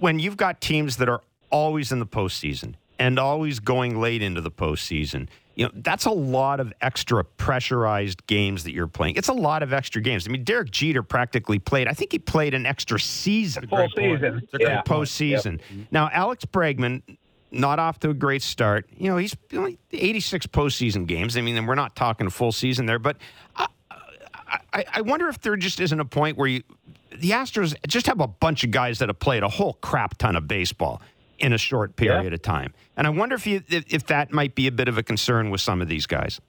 When 0.00 0.18
you've 0.18 0.36
got 0.36 0.60
teams 0.60 0.96
that 0.96 1.08
are 1.08 1.20
always 1.48 1.92
in 1.92 2.00
the 2.00 2.06
postseason 2.06 2.74
and 2.98 3.20
always 3.20 3.60
going 3.60 4.00
late 4.00 4.22
into 4.22 4.40
the 4.40 4.50
postseason, 4.50 5.28
you 5.54 5.66
know, 5.66 5.70
that's 5.76 6.04
a 6.04 6.10
lot 6.10 6.58
of 6.58 6.72
extra 6.80 7.22
pressurized 7.22 8.26
games 8.26 8.64
that 8.64 8.72
you're 8.72 8.88
playing. 8.88 9.14
It's 9.14 9.28
a 9.28 9.32
lot 9.34 9.62
of 9.62 9.72
extra 9.72 10.02
games. 10.02 10.26
I 10.26 10.30
mean, 10.32 10.42
Derek 10.42 10.72
Jeter 10.72 11.04
practically 11.04 11.60
played, 11.60 11.86
I 11.86 11.92
think 11.92 12.10
he 12.10 12.18
played 12.18 12.54
an 12.54 12.66
extra 12.66 12.98
season 12.98 13.68
Full 13.68 13.86
season. 13.94 14.40
It's 14.42 14.52
a 14.54 14.58
great 14.58 14.68
Yeah. 14.68 14.82
postseason. 14.82 15.60
Now, 15.92 16.10
Alex 16.12 16.44
Bregman, 16.44 17.02
not 17.52 17.78
off 17.78 18.00
to 18.00 18.10
a 18.10 18.14
great 18.14 18.42
start. 18.42 18.88
You 18.96 19.10
know, 19.10 19.16
he's 19.16 19.36
only 19.54 19.78
86 19.92 20.46
postseason 20.48 21.06
games. 21.06 21.36
I 21.36 21.42
mean, 21.42 21.56
and 21.56 21.68
we're 21.68 21.74
not 21.74 21.94
talking 21.94 22.28
full 22.30 22.52
season 22.52 22.86
there, 22.86 22.98
but 22.98 23.16
I, 23.54 23.66
I, 24.72 24.84
I 24.94 25.00
wonder 25.02 25.28
if 25.28 25.40
there 25.40 25.56
just 25.56 25.80
isn't 25.80 26.00
a 26.00 26.04
point 26.04 26.36
where 26.36 26.48
you, 26.48 26.62
the 27.10 27.30
Astros 27.30 27.74
just 27.86 28.06
have 28.06 28.20
a 28.20 28.26
bunch 28.26 28.64
of 28.64 28.70
guys 28.70 28.98
that 28.98 29.08
have 29.08 29.18
played 29.18 29.42
a 29.42 29.48
whole 29.48 29.74
crap 29.74 30.18
ton 30.18 30.34
of 30.34 30.48
baseball 30.48 31.02
in 31.38 31.52
a 31.52 31.58
short 31.58 31.96
period 31.96 32.32
of 32.32 32.42
time. 32.42 32.72
And 32.96 33.06
I 33.06 33.10
wonder 33.10 33.34
if 33.34 33.46
you 33.46 33.62
if, 33.68 33.84
if 33.92 34.06
that 34.06 34.32
might 34.32 34.54
be 34.54 34.66
a 34.66 34.72
bit 34.72 34.88
of 34.88 34.96
a 34.96 35.02
concern 35.02 35.50
with 35.50 35.60
some 35.60 35.82
of 35.82 35.88
these 35.88 36.06
guys. 36.06 36.40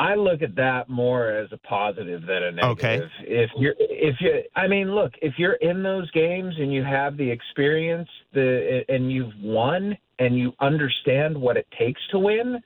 I 0.00 0.14
look 0.14 0.40
at 0.40 0.54
that 0.56 0.88
more 0.88 1.30
as 1.30 1.52
a 1.52 1.58
positive 1.58 2.22
than 2.22 2.42
a 2.42 2.52
negative. 2.52 2.62
Okay. 2.70 3.00
If 3.20 3.50
you're, 3.58 3.74
if 3.78 4.16
you, 4.20 4.42
I 4.56 4.66
mean, 4.66 4.94
look, 4.94 5.12
if 5.20 5.34
you're 5.36 5.58
in 5.60 5.82
those 5.82 6.10
games 6.12 6.54
and 6.58 6.72
you 6.72 6.82
have 6.82 7.18
the 7.18 7.30
experience, 7.30 8.08
the 8.32 8.80
and 8.88 9.12
you've 9.12 9.34
won, 9.42 9.98
and 10.18 10.38
you 10.38 10.52
understand 10.58 11.36
what 11.36 11.58
it 11.58 11.66
takes 11.78 12.00
to 12.12 12.18
win, 12.18 12.60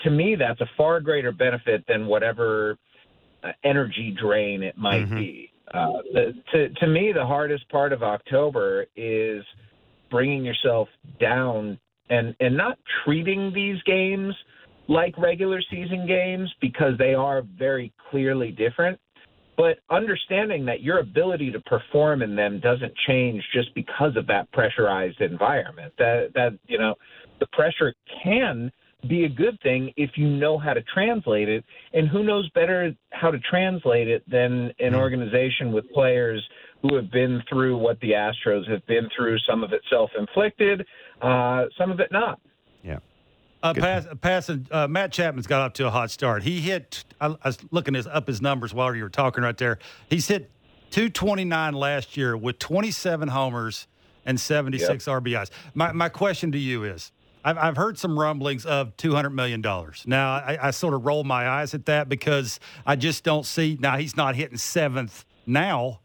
to 0.00 0.10
me, 0.10 0.34
that's 0.36 0.60
a 0.60 0.68
far 0.76 1.00
greater 1.00 1.30
benefit 1.30 1.84
than 1.86 2.06
whatever 2.08 2.76
uh, 3.44 3.52
energy 3.62 4.16
drain 4.20 4.64
it 4.64 4.76
might 4.76 5.08
Mhm. 5.08 5.16
be. 5.16 5.50
Uh, 5.72 6.02
the, 6.12 6.34
to 6.50 6.68
to 6.70 6.86
me, 6.88 7.12
the 7.12 7.24
hardest 7.24 7.68
part 7.68 7.92
of 7.92 8.02
October 8.02 8.86
is 8.96 9.44
bringing 10.10 10.44
yourself 10.44 10.88
down 11.20 11.78
and 12.10 12.34
and 12.40 12.56
not 12.56 12.78
treating 13.04 13.52
these 13.52 13.80
games 13.82 14.34
like 14.88 15.16
regular 15.18 15.60
season 15.70 16.06
games 16.06 16.52
because 16.60 16.96
they 16.98 17.14
are 17.14 17.42
very 17.58 17.92
clearly 18.10 18.50
different. 18.50 18.98
But 19.56 19.78
understanding 19.90 20.64
that 20.66 20.82
your 20.82 21.00
ability 21.00 21.50
to 21.50 21.60
perform 21.60 22.22
in 22.22 22.36
them 22.36 22.60
doesn't 22.60 22.92
change 23.08 23.42
just 23.52 23.74
because 23.74 24.16
of 24.16 24.26
that 24.28 24.50
pressurized 24.52 25.20
environment. 25.20 25.92
That 25.98 26.30
that 26.34 26.58
you 26.66 26.78
know 26.78 26.94
the 27.40 27.46
pressure 27.52 27.92
can 28.22 28.70
be 29.08 29.24
a 29.24 29.28
good 29.28 29.58
thing 29.62 29.92
if 29.96 30.10
you 30.16 30.28
know 30.28 30.58
how 30.58 30.74
to 30.74 30.82
translate 30.82 31.48
it. 31.48 31.64
And 31.92 32.08
who 32.08 32.22
knows 32.22 32.48
better 32.50 32.94
how 33.10 33.30
to 33.30 33.38
translate 33.40 34.08
it 34.08 34.28
than 34.28 34.72
an 34.80 34.94
organization 34.94 35.72
with 35.72 35.90
players 35.92 36.42
who 36.82 36.94
have 36.94 37.10
been 37.10 37.42
through 37.48 37.76
what 37.76 37.98
the 38.00 38.10
Astros 38.12 38.68
have 38.70 38.84
been 38.86 39.08
through 39.16 39.38
some 39.48 39.64
of 39.64 39.72
it 39.72 39.80
self-inflicted 39.90 40.86
uh, 41.20 41.64
some 41.76 41.90
of 41.90 42.00
it 42.00 42.12
not. 42.12 42.40
Uh, 43.62 43.74
pass, 43.74 44.06
Passan, 44.06 44.66
uh, 44.70 44.86
Matt 44.86 45.12
Chapman's 45.12 45.46
got 45.46 45.62
up 45.62 45.74
to 45.74 45.86
a 45.86 45.90
hot 45.90 46.10
start. 46.10 46.42
He 46.42 46.60
hit. 46.60 47.04
I, 47.20 47.26
I 47.26 47.36
was 47.44 47.58
looking 47.70 47.94
his, 47.94 48.06
up 48.06 48.26
his 48.26 48.40
numbers 48.40 48.72
while 48.72 48.94
you 48.94 49.02
were 49.02 49.08
talking 49.08 49.42
right 49.42 49.56
there. 49.56 49.78
He's 50.08 50.28
hit 50.28 50.50
229 50.90 51.74
last 51.74 52.16
year 52.16 52.36
with 52.36 52.58
27 52.58 53.28
homers 53.28 53.86
and 54.24 54.40
76 54.40 55.04
RBIs. 55.06 55.50
My 55.74 55.92
my 55.92 56.08
question 56.08 56.52
to 56.52 56.58
you 56.58 56.84
is. 56.84 57.12
I've, 57.44 57.56
I've 57.56 57.76
heard 57.76 57.96
some 57.96 58.18
rumblings 58.18 58.66
of 58.66 58.96
$200 58.96 59.32
million. 59.32 59.62
Now, 59.62 60.32
I, 60.32 60.58
I 60.60 60.70
sort 60.72 60.92
of 60.92 61.06
roll 61.06 61.22
my 61.22 61.48
eyes 61.48 61.72
at 61.72 61.86
that 61.86 62.08
because 62.08 62.58
I 62.84 62.96
just 62.96 63.22
don't 63.22 63.46
see. 63.46 63.78
Now, 63.80 63.96
he's 63.96 64.16
not 64.16 64.34
hitting 64.34 64.58
seventh 64.58 65.24
now, 65.46 66.00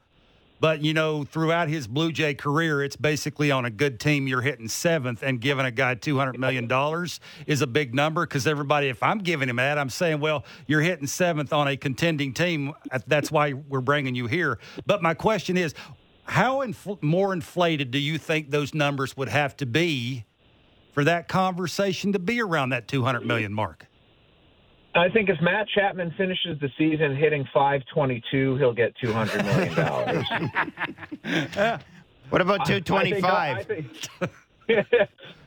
but 0.64 0.82
you 0.82 0.93
know, 0.93 1.26
throughout 1.26 1.68
his 1.68 1.88
Blue 1.88 2.14
Jay 2.14 2.34
career, 2.34 2.82
it's 2.82 2.95
basically 2.95 3.51
on 3.51 3.66
a 3.66 3.70
good 3.70 3.99
team 3.99 4.30
you're 4.30 4.39
hitting 4.39 4.70
seventh, 4.70 5.22
and 5.22 5.41
giving 5.41 5.66
a 5.66 5.72
guy 5.72 5.93
two 5.95 6.18
hundred 6.18 6.39
million 6.39 6.70
dollars 6.70 7.20
is 7.45 7.61
a 7.61 7.68
big 7.68 7.93
number 7.93 8.26
because 8.26 8.47
everybody. 8.47 8.88
If 8.88 9.03
I'm 9.03 9.20
giving 9.20 9.49
him 9.49 9.57
that, 9.57 9.78
I'm 9.78 9.89
saying, 9.89 10.22
well, 10.22 10.45
you're 10.66 10.80
hitting 10.80 11.05
seventh 11.05 11.51
on 11.51 11.68
a 11.68 11.76
contending 11.76 12.34
team. 12.34 12.72
Uh, 12.89 12.99
that's 13.05 13.30
why 13.30 13.51
we're 13.51 13.82
bringing 13.82 14.16
you 14.16 14.28
here. 14.28 14.57
But 14.86 15.01
my 15.01 15.14
question 15.14 15.57
is, 15.57 15.74
how 16.24 16.66
infl- 16.66 17.03
more 17.03 17.34
inflated 17.34 17.91
do 17.91 17.99
you 17.99 18.18
think 18.18 18.49
those 18.49 18.74
numbers 18.74 19.18
would 19.18 19.28
have 19.28 19.57
to 19.57 19.66
be 19.66 20.24
for 20.93 21.03
that 21.03 21.28
conversation 21.28 22.14
to 22.14 22.20
be 22.20 22.41
around 22.41 22.70
that 22.70 22.88
two 22.88 23.03
hundred 23.03 23.26
million 23.26 23.53
mark? 23.53 23.88
I 24.96 25.10
think 25.10 25.30
if 25.30 25.41
Matt 25.41 25.68
Chapman 25.70 26.14
finishes 26.18 26.60
the 26.60 26.70
season 26.78 27.16
hitting 27.16 27.46
522, 27.54 28.58
he'll 28.58 28.74
get 28.74 28.94
200 29.02 29.44
million 29.46 29.74
dollars. 29.76 30.26
What 32.30 32.41
about 32.41 32.66
two 32.66 32.82
twenty 32.82 33.14
I 33.18 33.22
five? 33.22 33.68
think, 33.68 33.86
I 34.68 34.76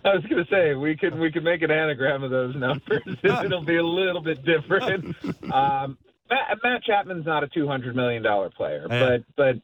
was 0.14 0.22
going 0.30 0.44
to 0.44 0.46
say 0.48 0.74
we 0.74 0.96
could 0.96 1.18
we 1.18 1.32
could 1.32 1.42
make 1.42 1.62
an 1.62 1.70
anagram 1.72 2.22
of 2.22 2.30
those 2.30 2.54
numbers. 2.54 3.02
It'll 3.24 3.64
be 3.64 3.76
a 3.76 3.84
little 3.84 4.20
bit 4.20 4.44
different. 4.44 5.16
Um, 5.52 5.98
Matt, 6.30 6.58
Matt 6.62 6.84
Chapman's 6.84 7.26
not 7.26 7.42
a 7.42 7.48
200 7.48 7.96
million 7.96 8.22
dollar 8.22 8.50
player, 8.50 8.86
Yeah. 8.88 9.00
but 9.00 9.24
but 9.36 9.56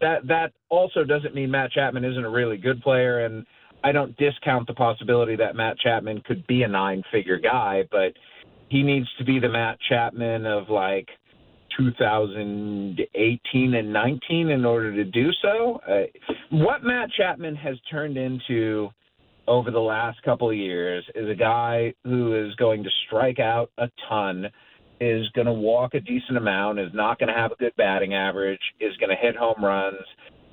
that 0.00 0.26
that 0.26 0.52
also 0.68 1.04
doesn't 1.04 1.32
mean 1.34 1.50
Matt 1.52 1.70
Chapman 1.70 2.04
isn't 2.04 2.24
a 2.24 2.30
really 2.30 2.56
good 2.56 2.82
player, 2.82 3.24
and 3.24 3.46
I 3.84 3.92
don't 3.92 4.16
discount 4.16 4.66
the 4.66 4.74
possibility 4.74 5.36
that 5.36 5.54
Matt 5.54 5.78
Chapman 5.78 6.22
could 6.22 6.44
be 6.48 6.64
a 6.64 6.68
nine 6.68 7.04
figure 7.12 7.38
guy, 7.38 7.84
but 7.88 8.14
he 8.68 8.82
needs 8.82 9.08
to 9.18 9.24
be 9.24 9.38
the 9.38 9.48
Matt 9.48 9.78
Chapman 9.88 10.46
of 10.46 10.68
like 10.68 11.08
2018 11.78 13.74
and 13.74 13.92
19 13.92 14.48
in 14.48 14.64
order 14.64 14.94
to 14.94 15.04
do 15.04 15.30
so. 15.42 15.80
Uh, 15.88 16.04
what 16.50 16.82
Matt 16.82 17.10
Chapman 17.16 17.56
has 17.56 17.76
turned 17.90 18.16
into 18.16 18.88
over 19.46 19.70
the 19.70 19.78
last 19.78 20.22
couple 20.22 20.48
of 20.50 20.56
years 20.56 21.04
is 21.14 21.28
a 21.28 21.34
guy 21.34 21.92
who 22.04 22.34
is 22.34 22.54
going 22.56 22.82
to 22.82 22.90
strike 23.06 23.38
out 23.38 23.70
a 23.78 23.88
ton, 24.08 24.46
is 25.00 25.28
going 25.30 25.46
to 25.46 25.52
walk 25.52 25.94
a 25.94 26.00
decent 26.00 26.38
amount, 26.38 26.78
is 26.78 26.90
not 26.94 27.18
going 27.18 27.28
to 27.28 27.34
have 27.34 27.52
a 27.52 27.56
good 27.56 27.74
batting 27.76 28.14
average, 28.14 28.60
is 28.80 28.96
going 28.96 29.10
to 29.10 29.16
hit 29.16 29.36
home 29.36 29.62
runs. 29.62 29.96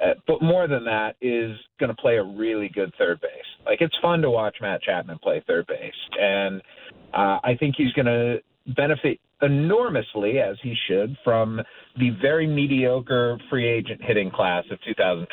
Uh, 0.04 0.14
but 0.28 0.42
more 0.42 0.68
than 0.68 0.84
that, 0.84 1.16
is 1.22 1.56
going 1.80 1.90
to 1.90 2.02
play 2.02 2.18
a 2.18 2.24
really 2.24 2.70
good 2.74 2.92
third 2.98 3.22
base. 3.22 3.30
Like 3.66 3.82
it's 3.82 3.96
fun 4.02 4.22
to 4.24 4.32
watch 4.32 4.58
Matt 4.60 4.82
Chapman 4.82 5.20
play 5.22 5.44
third 5.46 5.68
base, 5.68 5.94
and 6.20 6.62
uh, 7.14 7.40
I 7.44 7.56
think 7.60 7.76
he's 7.78 7.92
going 7.94 8.06
to 8.06 8.38
benefit 8.76 9.20
enormously, 9.42 10.40
as 10.40 10.56
he 10.62 10.76
should, 10.88 11.18
from 11.24 11.60
the 11.98 12.12
very 12.22 12.48
mediocre 12.48 13.38
free 13.50 13.68
agent 13.68 14.02
hitting 14.04 14.30
class 14.30 14.64
of 14.72 14.80
2023-24. 14.98 15.26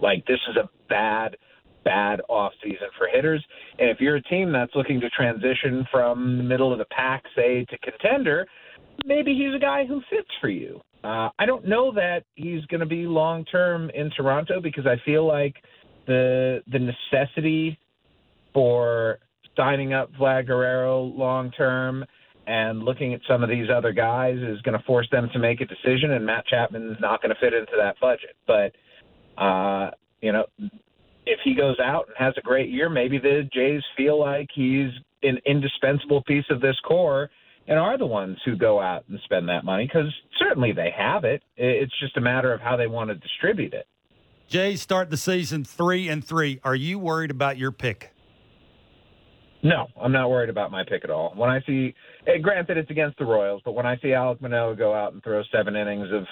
Like 0.00 0.24
this 0.26 0.38
is 0.48 0.56
a 0.56 0.68
bad, 0.88 1.36
bad 1.84 2.20
off 2.28 2.52
season 2.62 2.88
for 2.96 3.08
hitters, 3.12 3.44
and 3.78 3.90
if 3.90 4.00
you're 4.00 4.16
a 4.16 4.22
team 4.22 4.52
that's 4.52 4.74
looking 4.74 5.00
to 5.00 5.10
transition 5.10 5.86
from 5.90 6.38
the 6.38 6.44
middle 6.44 6.72
of 6.72 6.78
the 6.78 6.86
pack, 6.86 7.24
say, 7.34 7.64
to 7.68 7.78
contender, 7.78 8.46
maybe 9.04 9.34
he's 9.34 9.54
a 9.54 9.58
guy 9.58 9.84
who 9.84 10.00
fits 10.08 10.28
for 10.40 10.48
you. 10.48 10.80
Uh, 11.02 11.28
I 11.38 11.44
don't 11.44 11.68
know 11.68 11.92
that 11.92 12.24
he's 12.34 12.64
going 12.66 12.80
to 12.80 12.86
be 12.86 13.06
long 13.06 13.44
term 13.44 13.90
in 13.90 14.10
Toronto 14.16 14.60
because 14.60 14.86
I 14.86 14.96
feel 15.04 15.26
like 15.26 15.54
the 16.06 16.62
the 16.72 16.78
necessity 16.78 17.78
for 18.54 19.18
signing 19.56 19.92
up 19.92 20.12
Vlad 20.14 20.46
Guerrero 20.46 21.02
long 21.02 21.50
term 21.52 22.04
and 22.46 22.82
looking 22.82 23.14
at 23.14 23.20
some 23.28 23.42
of 23.42 23.48
these 23.48 23.68
other 23.74 23.92
guys 23.92 24.36
is 24.36 24.60
going 24.62 24.78
to 24.78 24.84
force 24.84 25.08
them 25.10 25.30
to 25.32 25.38
make 25.38 25.60
a 25.60 25.64
decision, 25.64 26.12
and 26.12 26.26
Matt 26.26 26.46
Chapman's 26.46 26.98
not 27.00 27.22
going 27.22 27.34
to 27.34 27.40
fit 27.40 27.54
into 27.54 27.72
that 27.78 27.96
budget. 28.00 28.36
But 28.46 29.42
uh, 29.42 29.90
you 30.20 30.32
know, 30.32 30.44
if 31.26 31.40
he 31.44 31.54
goes 31.54 31.78
out 31.80 32.06
and 32.06 32.16
has 32.18 32.34
a 32.36 32.42
great 32.42 32.70
year, 32.70 32.88
maybe 32.88 33.18
the 33.18 33.48
Jays 33.52 33.82
feel 33.96 34.18
like 34.18 34.48
he's 34.54 34.90
an 35.22 35.38
indispensable 35.46 36.22
piece 36.24 36.44
of 36.50 36.60
this 36.60 36.76
core 36.86 37.30
and 37.66 37.78
are 37.78 37.96
the 37.96 38.06
ones 38.06 38.36
who 38.44 38.56
go 38.56 38.80
out 38.80 39.04
and 39.08 39.18
spend 39.24 39.48
that 39.48 39.64
money 39.64 39.86
because 39.86 40.12
certainly 40.38 40.72
they 40.72 40.90
have 40.96 41.24
it. 41.24 41.42
It's 41.56 41.98
just 41.98 42.16
a 42.16 42.20
matter 42.20 42.52
of 42.52 42.60
how 42.60 42.76
they 42.76 42.86
want 42.86 43.08
to 43.08 43.14
distribute 43.14 43.72
it. 43.72 43.86
Jays 44.48 44.82
start 44.82 45.08
the 45.08 45.16
season 45.16 45.64
three 45.64 46.08
and 46.08 46.22
three. 46.22 46.60
Are 46.62 46.74
you 46.74 46.98
worried 46.98 47.30
about 47.30 47.56
your 47.56 47.72
pick? 47.72 48.13
No, 49.64 49.86
I'm 50.00 50.12
not 50.12 50.28
worried 50.30 50.50
about 50.50 50.70
my 50.70 50.84
pick 50.84 51.04
at 51.04 51.10
all. 51.10 51.32
When 51.34 51.48
I 51.48 51.60
see, 51.66 51.94
eh, 52.26 52.36
granted, 52.38 52.76
it's 52.76 52.90
against 52.90 53.18
the 53.18 53.24
Royals, 53.24 53.62
but 53.64 53.72
when 53.72 53.86
I 53.86 53.96
see 53.96 54.08
Alek 54.08 54.40
Manoah 54.42 54.76
go 54.76 54.92
out 54.94 55.14
and 55.14 55.22
throw 55.24 55.42
seven 55.50 55.74
innings 55.74 56.08
of 56.12 56.26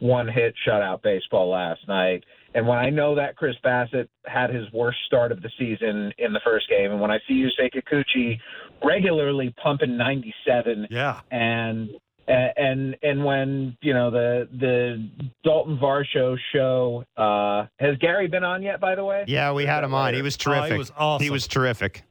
one 0.00 0.26
hit 0.26 0.52
shutout 0.66 1.00
baseball 1.02 1.48
last 1.48 1.86
night, 1.86 2.24
and 2.54 2.66
when 2.66 2.78
I 2.78 2.90
know 2.90 3.14
that 3.14 3.36
Chris 3.36 3.54
Bassitt 3.64 4.08
had 4.26 4.50
his 4.50 4.64
worst 4.72 4.98
start 5.06 5.30
of 5.30 5.40
the 5.42 5.50
season 5.58 6.12
in 6.18 6.32
the 6.32 6.40
first 6.44 6.68
game, 6.68 6.90
and 6.90 7.00
when 7.00 7.12
I 7.12 7.18
see 7.28 7.34
Yusei 7.34 7.70
Kikuchi 7.72 8.38
regularly 8.84 9.54
pumping 9.62 9.96
97 9.96 10.88
Yeah. 10.90 11.20
and 11.30 11.88
and 12.28 12.96
and 13.02 13.24
when 13.24 13.76
you 13.80 13.94
know 13.94 14.10
the 14.10 14.48
the 14.58 15.08
Daulton 15.46 15.78
Varsho 15.80 16.36
show 16.52 17.04
uh 17.16 17.66
has 17.78 17.96
Gary 17.98 18.28
been 18.28 18.44
on 18.44 18.62
yet 18.62 18.80
by 18.80 18.94
the 18.94 19.04
way 19.04 19.24
Yeah, 19.26 19.52
we 19.52 19.66
had 19.66 19.82
him 19.84 19.92
on. 19.94 20.14
He 20.14 20.22
was 20.22 20.36
Oh, 20.46 20.62
he 20.64 20.78
was 20.78 20.92
awesome. 20.96 21.24
He 21.24 21.30
was 21.30 21.46
terrific. 21.48 22.02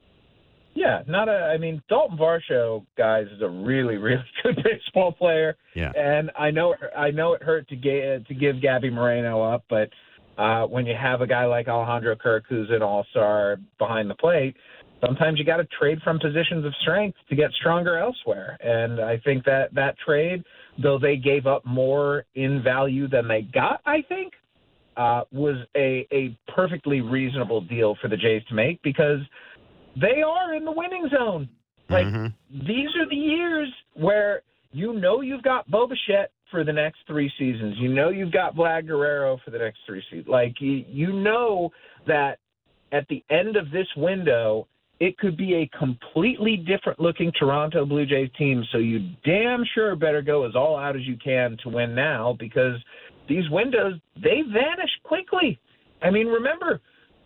Yeah 0.73 1.03
not 1.07 1.29
a 1.29 1.51
I 1.53 1.57
mean 1.57 1.81
Daulton 1.89 2.17
Varsho 2.17 2.85
guys 2.97 3.27
is 3.35 3.41
a 3.41 3.49
really 3.49 3.97
really 3.97 4.23
good 4.43 4.63
baseball 4.63 5.11
player 5.11 5.55
Yeah. 5.75 5.91
and 5.95 6.31
I 6.37 6.51
know 6.51 6.75
I 6.97 7.11
know 7.11 7.33
it 7.33 7.43
hurt 7.43 7.67
to 7.69 7.75
get 7.75 8.27
to 8.27 8.33
give 8.33 8.61
Gabby 8.61 8.89
Moreno 8.89 9.41
up 9.41 9.63
but 9.69 9.89
uh 10.37 10.65
when 10.65 10.85
you 10.85 10.95
have 10.99 11.21
a 11.21 11.27
guy 11.27 11.45
like 11.45 11.67
Alejandro 11.67 12.15
Kirk 12.15 12.45
who's 12.47 12.69
an 12.69 12.81
all-star 12.81 13.57
behind 13.77 14.09
the 14.09 14.15
plate 14.15 14.55
sometimes 15.05 15.39
you 15.39 15.45
got 15.45 15.57
to 15.57 15.67
trade 15.77 15.99
from 16.03 16.19
positions 16.19 16.65
of 16.65 16.73
strength 16.81 17.17
to 17.29 17.35
get 17.35 17.51
stronger 17.53 17.97
elsewhere. 17.97 18.57
And 18.61 19.01
I 19.01 19.17
think 19.17 19.43
that 19.45 19.73
that 19.73 19.95
trade, 20.05 20.43
though 20.81 20.99
they 20.99 21.17
gave 21.17 21.47
up 21.47 21.65
more 21.65 22.25
in 22.35 22.61
value 22.63 23.07
than 23.07 23.27
they 23.27 23.41
got, 23.41 23.81
I 23.85 24.03
think, 24.07 24.33
uh, 24.97 25.23
was 25.31 25.55
a, 25.75 26.07
a 26.11 26.37
perfectly 26.53 27.01
reasonable 27.01 27.61
deal 27.61 27.97
for 28.01 28.07
the 28.07 28.17
Jays 28.17 28.43
to 28.49 28.53
make 28.53 28.81
because 28.83 29.19
they 29.95 30.21
are 30.21 30.53
in 30.53 30.65
the 30.65 30.71
winning 30.71 31.09
zone. 31.09 31.49
Like 31.89 32.07
Mhm. 32.07 32.33
these 32.49 32.95
are 32.95 33.05
the 33.05 33.15
years 33.15 33.69
where 33.93 34.43
you 34.71 34.93
know 34.93 35.21
you've 35.21 35.43
got 35.43 35.69
Bo 35.69 35.87
Bichette 35.87 36.31
for 36.49 36.63
the 36.63 36.73
next 36.73 36.99
three 37.07 37.29
seasons. 37.37 37.77
You 37.77 37.89
know 37.89 38.09
you've 38.09 38.31
got 38.31 38.55
Vlad 38.55 38.87
Guerrero 38.87 39.37
for 39.43 39.51
the 39.51 39.57
next 39.57 39.79
three 39.85 40.01
seasons. 40.09 40.27
Like 40.27 40.59
you, 40.61 40.85
you 40.87 41.13
know 41.13 41.71
that 42.07 42.39
at 42.91 43.07
the 43.07 43.23
end 43.29 43.55
of 43.55 43.71
this 43.71 43.87
window, 43.95 44.67
it 44.99 45.17
could 45.17 45.35
be 45.35 45.55
a 45.55 45.77
completely 45.77 46.57
different 46.57 46.99
looking 46.99 47.31
Toronto 47.31 47.85
Blue 47.85 48.05
Jays 48.05 48.29
team. 48.37 48.63
So 48.71 48.77
you 48.77 48.99
damn 49.25 49.63
sure 49.73 49.95
better 49.95 50.21
go 50.21 50.45
as 50.45 50.55
all 50.55 50.77
out 50.77 50.95
as 50.95 51.01
you 51.07 51.17
can 51.17 51.57
to 51.63 51.69
win 51.69 51.95
now 51.95 52.35
because 52.39 52.75
these 53.27 53.49
windows 53.49 53.95
they 54.15 54.41
vanish 54.41 54.91
quickly. 55.03 55.59
I 56.01 56.11
mean, 56.11 56.27
remember 56.27 56.81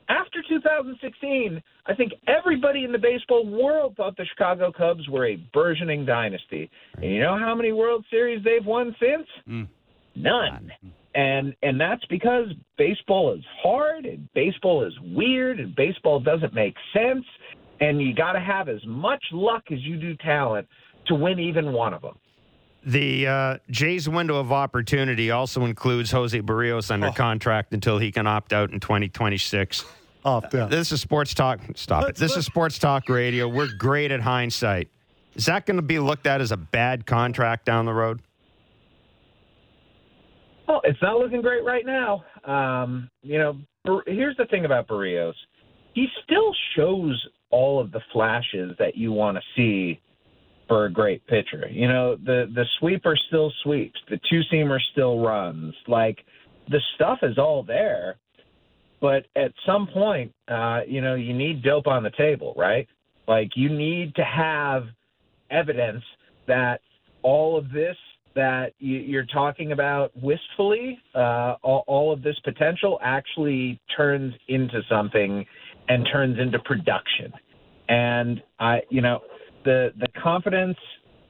after 0.10 0.44
2016, 0.48 1.62
I 1.86 1.96
think 1.96 2.14
everybody 2.28 2.84
in 2.84 2.92
the 2.92 2.98
baseball 2.98 3.46
world 3.46 3.96
thought 3.96 4.18
the 4.18 4.26
Chicago 4.26 4.72
Cubs 4.72 5.08
were 5.10 5.28
a 5.28 5.36
burgeoning 5.54 6.06
dynasty. 6.06 6.70
And 6.96 7.12
you 7.12 7.22
know 7.22 7.38
how 7.38 7.56
many 7.56 7.72
World 7.72 8.06
Series 8.10 8.44
they've 8.44 8.66
won 8.66 8.96
since? 9.00 9.28
Mm. 9.50 9.68
None. 10.16 10.72
And 11.14 11.56
and 11.64 11.80
that's 11.80 12.04
because 12.06 12.48
baseball 12.78 13.34
is 13.34 13.44
hard 13.64 14.06
and 14.06 14.28
baseball 14.34 14.86
is 14.86 14.94
weird 15.02 15.60
and 15.60 15.76
baseball 15.76 16.20
doesn't 16.20 16.54
make 16.54 16.76
sense 16.94 17.26
and 17.80 18.02
you 18.02 18.14
got 18.14 18.34
to 18.34 18.40
have 18.40 18.70
as 18.70 18.80
much 18.86 19.24
luck 19.32 19.64
as 19.72 19.80
you 19.82 19.98
do 19.98 20.16
talent 20.18 20.68
to 21.08 21.16
win 21.16 21.40
even 21.40 21.74
one 21.74 21.94
of 21.94 22.02
them. 22.02 22.18
The 22.86 23.28
uh, 23.28 23.58
Jays' 23.72 24.08
window 24.08 24.36
of 24.38 24.52
opportunity 24.52 25.32
also 25.32 25.66
includes 25.66 26.12
José 26.12 26.42
Berríos 26.42 26.92
under 26.92 27.08
Oh. 27.08 27.12
contract 27.12 27.74
until 27.74 27.98
he 27.98 28.12
can 28.12 28.28
opt 28.28 28.54
out 28.54 28.72
in 28.72 28.80
2026. 28.80 29.84
Off 30.24 30.50
the 30.52 30.66
This 30.68 30.92
is 30.92 31.02
sports 31.02 31.34
talk. 31.34 31.60
Stop 31.76 32.10
it. 32.10 32.16
This 32.16 32.36
is 32.38 32.46
sports 32.46 32.78
talk 32.80 33.10
radio. 33.10 33.48
We're 33.48 33.70
great 33.78 34.12
at 34.12 34.22
hindsight. 34.22 34.88
Is 35.36 35.46
that 35.46 35.66
going 35.66 35.78
to 35.78 35.84
be 35.84 36.00
looked 36.00 36.28
at 36.28 36.42
as 36.42 36.52
a 36.52 36.58
bad 36.58 37.06
contract 37.06 37.66
down 37.66 37.86
the 37.86 37.94
road? 37.94 38.22
Well, 40.68 40.82
it's 40.84 41.02
not 41.02 41.18
looking 41.20 41.42
great 41.42 41.64
right 41.64 41.86
now. 41.86 42.24
Um, 42.44 43.10
you 43.22 43.38
know, 43.38 44.02
here's 44.08 44.38
the 44.38 44.46
thing 44.46 44.66
about 44.66 44.88
Barrios. 44.88 45.36
He 45.94 46.08
still 46.24 46.54
shows 46.76 47.24
all 47.52 47.80
of 47.80 47.92
the 47.92 48.02
flashes 48.12 48.76
that 48.80 48.96
you 48.98 49.12
want 49.12 49.38
to 49.38 49.44
see 49.56 50.00
for 50.68 50.86
a 50.86 50.92
great 50.92 51.26
pitcher. 51.28 51.68
You 51.70 51.88
know, 51.88 52.16
the 52.16 52.52
the 52.54 52.66
sweeper 52.80 53.18
still 53.28 53.52
sweeps, 53.64 54.00
the 54.10 54.20
two 54.30 54.42
seamer 54.52 54.80
still 54.92 55.20
runs. 55.20 55.74
Like 55.88 56.18
the 56.70 56.80
stuff 56.96 57.20
is 57.22 57.38
all 57.38 57.64
there, 57.64 58.16
but 59.02 59.26
at 59.36 59.52
some 59.66 59.88
point, 59.88 60.34
uh, 60.48 60.82
you 60.88 61.02
know, 61.02 61.16
you 61.16 61.34
need 61.34 61.64
dope 61.64 61.88
on 61.88 62.04
the 62.04 62.12
table, 62.18 62.54
right? 62.58 62.88
Like 63.28 63.52
you 63.56 63.70
need 63.70 64.16
to 64.16 64.24
have 64.24 64.84
evidence 65.52 66.04
that 66.48 66.82
all 67.22 67.58
of 67.58 67.72
this 67.72 67.96
that 68.36 68.74
you, 68.80 68.98
you're 68.98 69.26
talking 69.26 69.72
about 69.72 70.12
wistfully, 70.22 71.00
uh, 71.16 71.56
all, 71.64 71.84
all 71.88 72.14
of 72.14 72.22
this 72.22 72.36
potential 72.44 73.00
actually 73.02 73.80
turns 73.96 74.34
into 74.50 74.82
something 74.90 75.46
and 75.88 76.08
turns 76.12 76.38
into 76.38 76.60
production. 76.60 77.32
And 77.88 78.42
I, 78.60 78.82
you 78.90 79.02
know, 79.02 79.22
the 79.66 79.94
the 80.00 80.08
confidence 80.22 80.78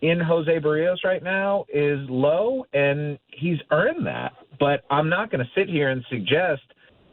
in 0.02 0.20
José 0.20 0.62
Berríos 0.62 1.04
right 1.04 1.24
now 1.24 1.66
is 1.74 2.00
low, 2.10 2.66
and 2.74 3.18
he's 3.28 3.58
earned 3.72 4.06
that. 4.06 4.34
But 4.60 4.84
I'm 4.92 5.10
not 5.10 5.32
going 5.32 5.44
to 5.44 5.50
sit 5.56 5.68
here 5.68 5.90
and 5.90 6.06
suggest 6.10 6.62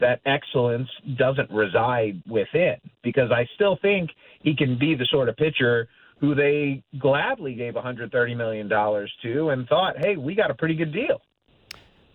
that 0.00 0.20
excellence 0.26 0.88
doesn't 1.16 1.50
reside 1.50 2.22
within, 2.28 2.76
because 3.02 3.30
I 3.30 3.46
still 3.54 3.78
think 3.80 4.10
he 4.42 4.54
can 4.54 4.78
be 4.78 4.94
the 4.94 5.06
sort 5.10 5.28
of 5.28 5.36
pitcher 5.36 5.88
who 6.20 6.34
they 6.34 6.82
gladly 6.98 7.54
gave 7.54 7.74
$130 7.74 8.36
million 8.36 8.68
to 8.68 9.48
and 9.50 9.66
thought, 9.68 9.94
hey, 9.98 10.16
we 10.16 10.34
got 10.34 10.50
a 10.50 10.54
pretty 10.54 10.74
good 10.74 10.92
deal. 10.92 11.20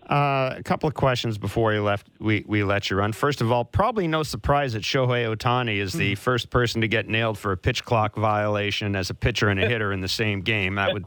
Uh, 0.08 0.54
a 0.56 0.62
couple 0.62 0.88
of 0.88 0.94
questions 0.94 1.36
before 1.36 1.70
we 1.70 1.78
left. 1.78 2.06
We, 2.18 2.42
we 2.46 2.64
let 2.64 2.88
you 2.88 2.96
run. 2.96 3.12
First 3.12 3.42
of 3.42 3.52
all, 3.52 3.62
probably 3.62 4.08
no 4.08 4.22
surprise 4.22 4.72
that 4.72 4.82
Shohei 4.82 5.36
Ohtani 5.36 5.76
is 5.76 5.92
the 5.92 6.14
first 6.14 6.48
person 6.48 6.80
to 6.80 6.88
get 6.88 7.08
nailed 7.08 7.36
for 7.38 7.52
a 7.52 7.58
pitch 7.58 7.84
clock 7.84 8.16
violation 8.16 8.96
as 8.96 9.10
a 9.10 9.14
pitcher 9.14 9.48
and 9.48 9.60
a 9.60 9.68
hitter 9.68 9.92
in 9.92 10.00
the 10.00 10.08
same 10.08 10.40
game. 10.40 10.76
That 10.76 10.94
would 10.94 11.04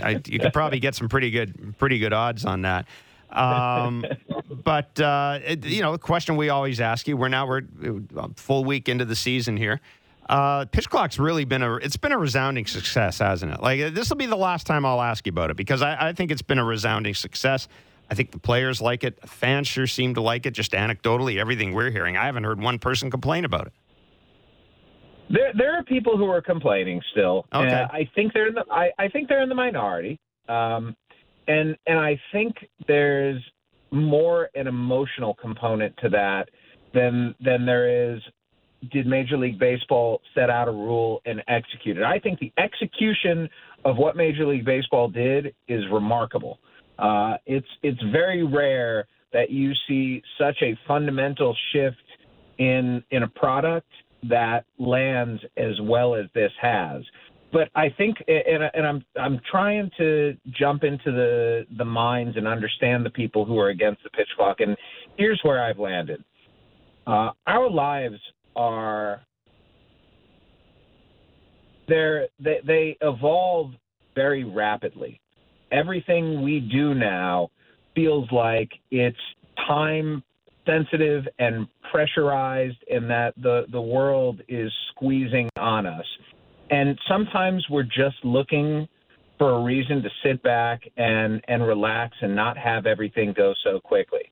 I, 0.00 0.20
you 0.26 0.38
could 0.38 0.52
probably 0.52 0.78
get 0.78 0.94
some 0.94 1.08
pretty 1.08 1.32
good 1.32 1.74
pretty 1.78 1.98
good 1.98 2.12
odds 2.12 2.44
on 2.44 2.62
that. 2.62 2.86
Um, 3.32 4.04
but 4.48 5.00
uh, 5.00 5.40
it, 5.44 5.64
you 5.64 5.82
know, 5.82 5.92
the 5.92 5.98
question 5.98 6.36
we 6.36 6.50
always 6.50 6.80
ask 6.80 7.08
you. 7.08 7.16
We're 7.16 7.28
now 7.28 7.46
we're 7.48 7.62
a 8.16 8.28
full 8.36 8.64
week 8.64 8.88
into 8.88 9.04
the 9.04 9.16
season 9.16 9.56
here. 9.56 9.80
Uh, 10.28 10.64
pitch 10.66 10.88
clock's 10.88 11.18
really 11.18 11.44
been 11.44 11.62
a 11.62 11.76
it's 11.76 11.96
been 11.96 12.12
a 12.12 12.18
resounding 12.18 12.66
success, 12.66 13.18
hasn't 13.18 13.52
it? 13.52 13.60
Like 13.60 13.92
this 13.92 14.08
will 14.08 14.16
be 14.16 14.26
the 14.26 14.36
last 14.36 14.66
time 14.66 14.86
I'll 14.86 15.02
ask 15.02 15.26
you 15.26 15.30
about 15.30 15.50
it 15.50 15.56
because 15.56 15.82
I, 15.82 16.08
I 16.08 16.12
think 16.12 16.30
it's 16.30 16.42
been 16.42 16.58
a 16.58 16.64
resounding 16.64 17.14
success. 17.14 17.68
I 18.10 18.14
think 18.14 18.30
the 18.30 18.38
players 18.38 18.80
like 18.80 19.04
it. 19.04 19.18
Fans 19.28 19.66
sure 19.66 19.86
seem 19.86 20.14
to 20.14 20.20
like 20.20 20.46
it. 20.46 20.52
Just 20.52 20.72
anecdotally, 20.72 21.38
everything 21.38 21.72
we're 21.72 21.90
hearing, 21.90 22.16
I 22.16 22.26
haven't 22.26 22.44
heard 22.44 22.60
one 22.60 22.78
person 22.78 23.10
complain 23.10 23.44
about 23.44 23.68
it. 23.68 23.72
There, 25.30 25.52
there 25.56 25.78
are 25.78 25.82
people 25.84 26.18
who 26.18 26.26
are 26.26 26.42
complaining 26.42 27.00
still. 27.12 27.46
Okay. 27.54 27.72
Uh, 27.72 27.86
I 27.90 28.08
think 28.14 28.34
they're 28.34 28.48
in 28.48 28.54
the, 28.54 28.64
I, 28.70 28.90
I 28.98 29.08
think 29.08 29.28
they're 29.28 29.42
in 29.42 29.48
the 29.48 29.54
minority, 29.54 30.20
um, 30.48 30.94
and 31.48 31.76
and 31.86 31.98
I 31.98 32.20
think 32.32 32.54
there's 32.86 33.42
more 33.90 34.50
an 34.54 34.66
emotional 34.66 35.34
component 35.34 35.96
to 35.98 36.08
that 36.10 36.48
than 36.92 37.34
than 37.40 37.64
there 37.64 38.14
is. 38.14 38.20
Did 38.90 39.06
Major 39.06 39.36
League 39.36 39.58
Baseball 39.58 40.20
set 40.34 40.50
out 40.50 40.68
a 40.68 40.72
rule 40.72 41.22
and 41.24 41.42
execute 41.48 41.96
it? 41.96 42.02
I 42.02 42.18
think 42.18 42.40
the 42.40 42.52
execution 42.58 43.48
of 43.84 43.96
what 43.96 44.16
Major 44.16 44.46
League 44.46 44.64
Baseball 44.64 45.08
did 45.08 45.54
is 45.68 45.82
remarkable. 45.92 46.58
Uh, 46.98 47.34
it's 47.46 47.66
it's 47.82 48.00
very 48.12 48.44
rare 48.44 49.06
that 49.32 49.50
you 49.50 49.72
see 49.88 50.22
such 50.38 50.56
a 50.62 50.76
fundamental 50.86 51.56
shift 51.72 51.96
in 52.58 53.02
in 53.10 53.22
a 53.22 53.28
product 53.28 53.88
that 54.28 54.64
lands 54.78 55.40
as 55.56 55.80
well 55.82 56.14
as 56.14 56.26
this 56.34 56.52
has. 56.60 57.02
But 57.52 57.68
I 57.74 57.88
think, 57.98 58.16
and, 58.28 58.62
and 58.74 58.86
I'm 58.86 59.04
I'm 59.20 59.40
trying 59.50 59.90
to 59.98 60.36
jump 60.58 60.84
into 60.84 61.12
the 61.12 61.66
the 61.76 61.84
minds 61.84 62.36
and 62.36 62.46
understand 62.46 63.04
the 63.04 63.10
people 63.10 63.44
who 63.44 63.58
are 63.58 63.68
against 63.68 64.02
the 64.02 64.10
pitch 64.10 64.28
clock. 64.36 64.60
And 64.60 64.76
here's 65.18 65.40
where 65.42 65.62
I've 65.62 65.78
landed. 65.78 66.24
Uh, 67.06 67.30
our 67.46 67.68
lives 67.68 68.16
are 68.56 69.22
they're 71.88 72.28
they, 72.38 72.60
they 72.66 72.96
evolve 73.00 73.72
very 74.14 74.44
rapidly. 74.44 75.20
Everything 75.70 76.42
we 76.42 76.60
do 76.60 76.94
now 76.94 77.50
feels 77.94 78.30
like 78.30 78.70
it's 78.90 79.16
time 79.66 80.22
sensitive 80.66 81.24
and 81.38 81.66
pressurized 81.90 82.76
and 82.90 83.10
that 83.10 83.34
the 83.42 83.64
the 83.72 83.80
world 83.80 84.40
is 84.48 84.72
squeezing 84.90 85.48
on 85.58 85.86
us. 85.86 86.06
And 86.70 86.98
sometimes 87.08 87.66
we're 87.68 87.82
just 87.82 88.16
looking 88.24 88.88
for 89.38 89.50
a 89.58 89.62
reason 89.62 90.02
to 90.02 90.08
sit 90.24 90.42
back 90.42 90.82
and 90.96 91.42
and 91.48 91.66
relax 91.66 92.16
and 92.22 92.34
not 92.34 92.56
have 92.56 92.86
everything 92.86 93.34
go 93.36 93.54
so 93.64 93.80
quickly. 93.80 94.30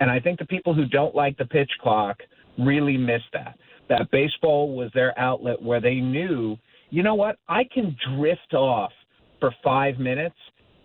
And 0.00 0.10
I 0.10 0.20
think 0.20 0.38
the 0.38 0.46
people 0.46 0.74
who 0.74 0.86
don't 0.86 1.14
like 1.14 1.36
the 1.36 1.44
pitch 1.44 1.70
clock 1.80 2.18
really 2.58 2.96
miss 2.96 3.22
that. 3.32 3.58
That 3.88 4.10
baseball 4.10 4.74
was 4.74 4.90
their 4.94 5.18
outlet 5.18 5.60
where 5.60 5.80
they 5.80 5.96
knew, 5.96 6.56
you 6.90 7.02
know 7.02 7.14
what, 7.14 7.36
I 7.48 7.64
can 7.72 7.96
drift 8.16 8.54
off 8.54 8.92
for 9.40 9.52
five 9.64 9.98
minutes 9.98 10.36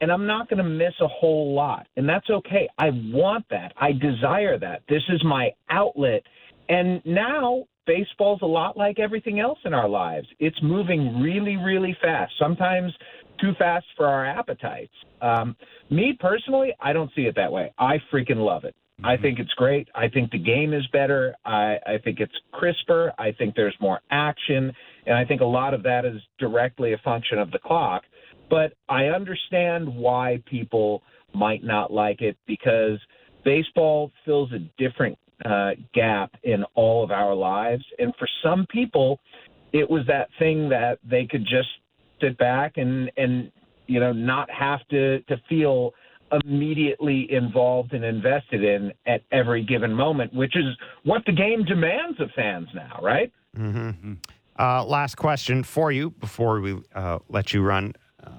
and 0.01 0.11
I'm 0.11 0.25
not 0.25 0.49
going 0.49 0.57
to 0.57 0.69
miss 0.69 0.93
a 1.01 1.07
whole 1.07 1.53
lot. 1.53 1.87
And 1.95 2.07
that's 2.07 2.29
okay. 2.29 2.67
I 2.77 2.89
want 2.91 3.45
that. 3.49 3.73
I 3.79 3.91
desire 3.91 4.57
that. 4.59 4.81
This 4.89 5.03
is 5.09 5.23
my 5.23 5.51
outlet. 5.69 6.23
And 6.69 7.01
now 7.05 7.65
baseball's 7.85 8.41
a 8.41 8.47
lot 8.47 8.75
like 8.75 8.99
everything 8.99 9.39
else 9.39 9.59
in 9.65 9.73
our 9.73 9.87
lives. 9.87 10.27
It's 10.39 10.57
moving 10.61 11.21
really, 11.21 11.57
really 11.57 11.95
fast, 12.01 12.33
sometimes 12.39 12.91
too 13.39 13.53
fast 13.57 13.85
for 13.95 14.07
our 14.07 14.25
appetites. 14.25 14.93
Um, 15.21 15.55
me 15.89 16.17
personally, 16.19 16.73
I 16.79 16.93
don't 16.93 17.11
see 17.15 17.23
it 17.23 17.35
that 17.35 17.51
way. 17.51 17.73
I 17.77 17.97
freaking 18.11 18.37
love 18.37 18.63
it. 18.63 18.75
I 19.03 19.17
think 19.17 19.39
it's 19.39 19.53
great. 19.53 19.89
I 19.93 20.07
think 20.07 20.31
the 20.31 20.39
game 20.39 20.73
is 20.73 20.85
better. 20.93 21.35
I, 21.45 21.77
I 21.85 21.97
think 22.03 22.19
it's 22.19 22.33
crisper. 22.53 23.11
I 23.19 23.31
think 23.33 23.55
there's 23.55 23.75
more 23.81 23.99
action. 24.09 24.71
And 25.05 25.15
I 25.15 25.25
think 25.25 25.41
a 25.41 25.45
lot 25.45 25.73
of 25.73 25.83
that 25.83 26.05
is 26.05 26.21
directly 26.39 26.93
a 26.93 26.97
function 26.99 27.37
of 27.37 27.51
the 27.51 27.59
clock. 27.59 28.03
But 28.49 28.73
I 28.87 29.05
understand 29.05 29.93
why 29.93 30.41
people 30.49 31.03
might 31.33 31.63
not 31.63 31.91
like 31.91 32.21
it 32.21 32.37
because 32.47 32.99
baseball 33.43 34.11
fills 34.23 34.51
a 34.53 34.59
different 34.81 35.17
uh, 35.43 35.71
gap 35.93 36.31
in 36.43 36.63
all 36.75 37.03
of 37.03 37.11
our 37.11 37.35
lives. 37.35 37.83
And 37.99 38.13
for 38.17 38.27
some 38.41 38.65
people, 38.69 39.19
it 39.73 39.89
was 39.89 40.03
that 40.07 40.29
thing 40.39 40.69
that 40.69 40.99
they 41.03 41.25
could 41.25 41.43
just 41.43 41.67
sit 42.21 42.37
back 42.37 42.77
and, 42.77 43.11
and 43.17 43.51
you 43.87 43.99
know, 43.99 44.13
not 44.13 44.49
have 44.49 44.79
to, 44.89 45.19
to 45.23 45.35
feel 45.49 45.91
immediately 46.31 47.31
involved 47.31 47.93
and 47.93 48.03
invested 48.03 48.63
in 48.63 48.91
at 49.05 49.21
every 49.31 49.63
given 49.63 49.93
moment, 49.93 50.33
which 50.33 50.55
is 50.55 50.65
what 51.03 51.23
the 51.25 51.31
game 51.31 51.63
demands 51.63 52.19
of 52.19 52.29
fans 52.35 52.67
now, 52.73 52.99
right? 53.01 53.31
Mm-hmm. 53.57 54.13
Uh, 54.57 54.83
last 54.85 55.15
question 55.15 55.63
for 55.63 55.91
you 55.91 56.11
before 56.11 56.61
we 56.61 56.81
uh, 56.93 57.19
let 57.29 57.53
you 57.53 57.61
run. 57.61 57.93
Uh, 58.23 58.29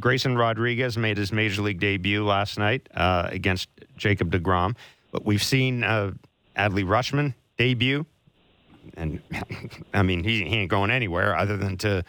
Grayson 0.00 0.36
Rodriguez 0.36 0.96
made 0.96 1.16
his 1.16 1.32
major 1.32 1.62
league 1.62 1.80
debut 1.80 2.24
last 2.24 2.58
night 2.58 2.88
uh, 2.94 3.28
against 3.30 3.68
Jacob 3.96 4.30
deGrom, 4.30 4.76
but 5.12 5.24
we've 5.24 5.42
seen 5.42 5.84
uh, 5.84 6.12
Adley 6.56 6.84
Rutschman 6.84 7.34
debut. 7.56 8.06
And 8.96 9.20
I 9.94 10.02
mean, 10.02 10.24
he, 10.24 10.44
he 10.44 10.56
ain't 10.56 10.70
going 10.70 10.90
anywhere 10.90 11.36
other 11.36 11.56
than 11.56 11.76
to 11.78 12.04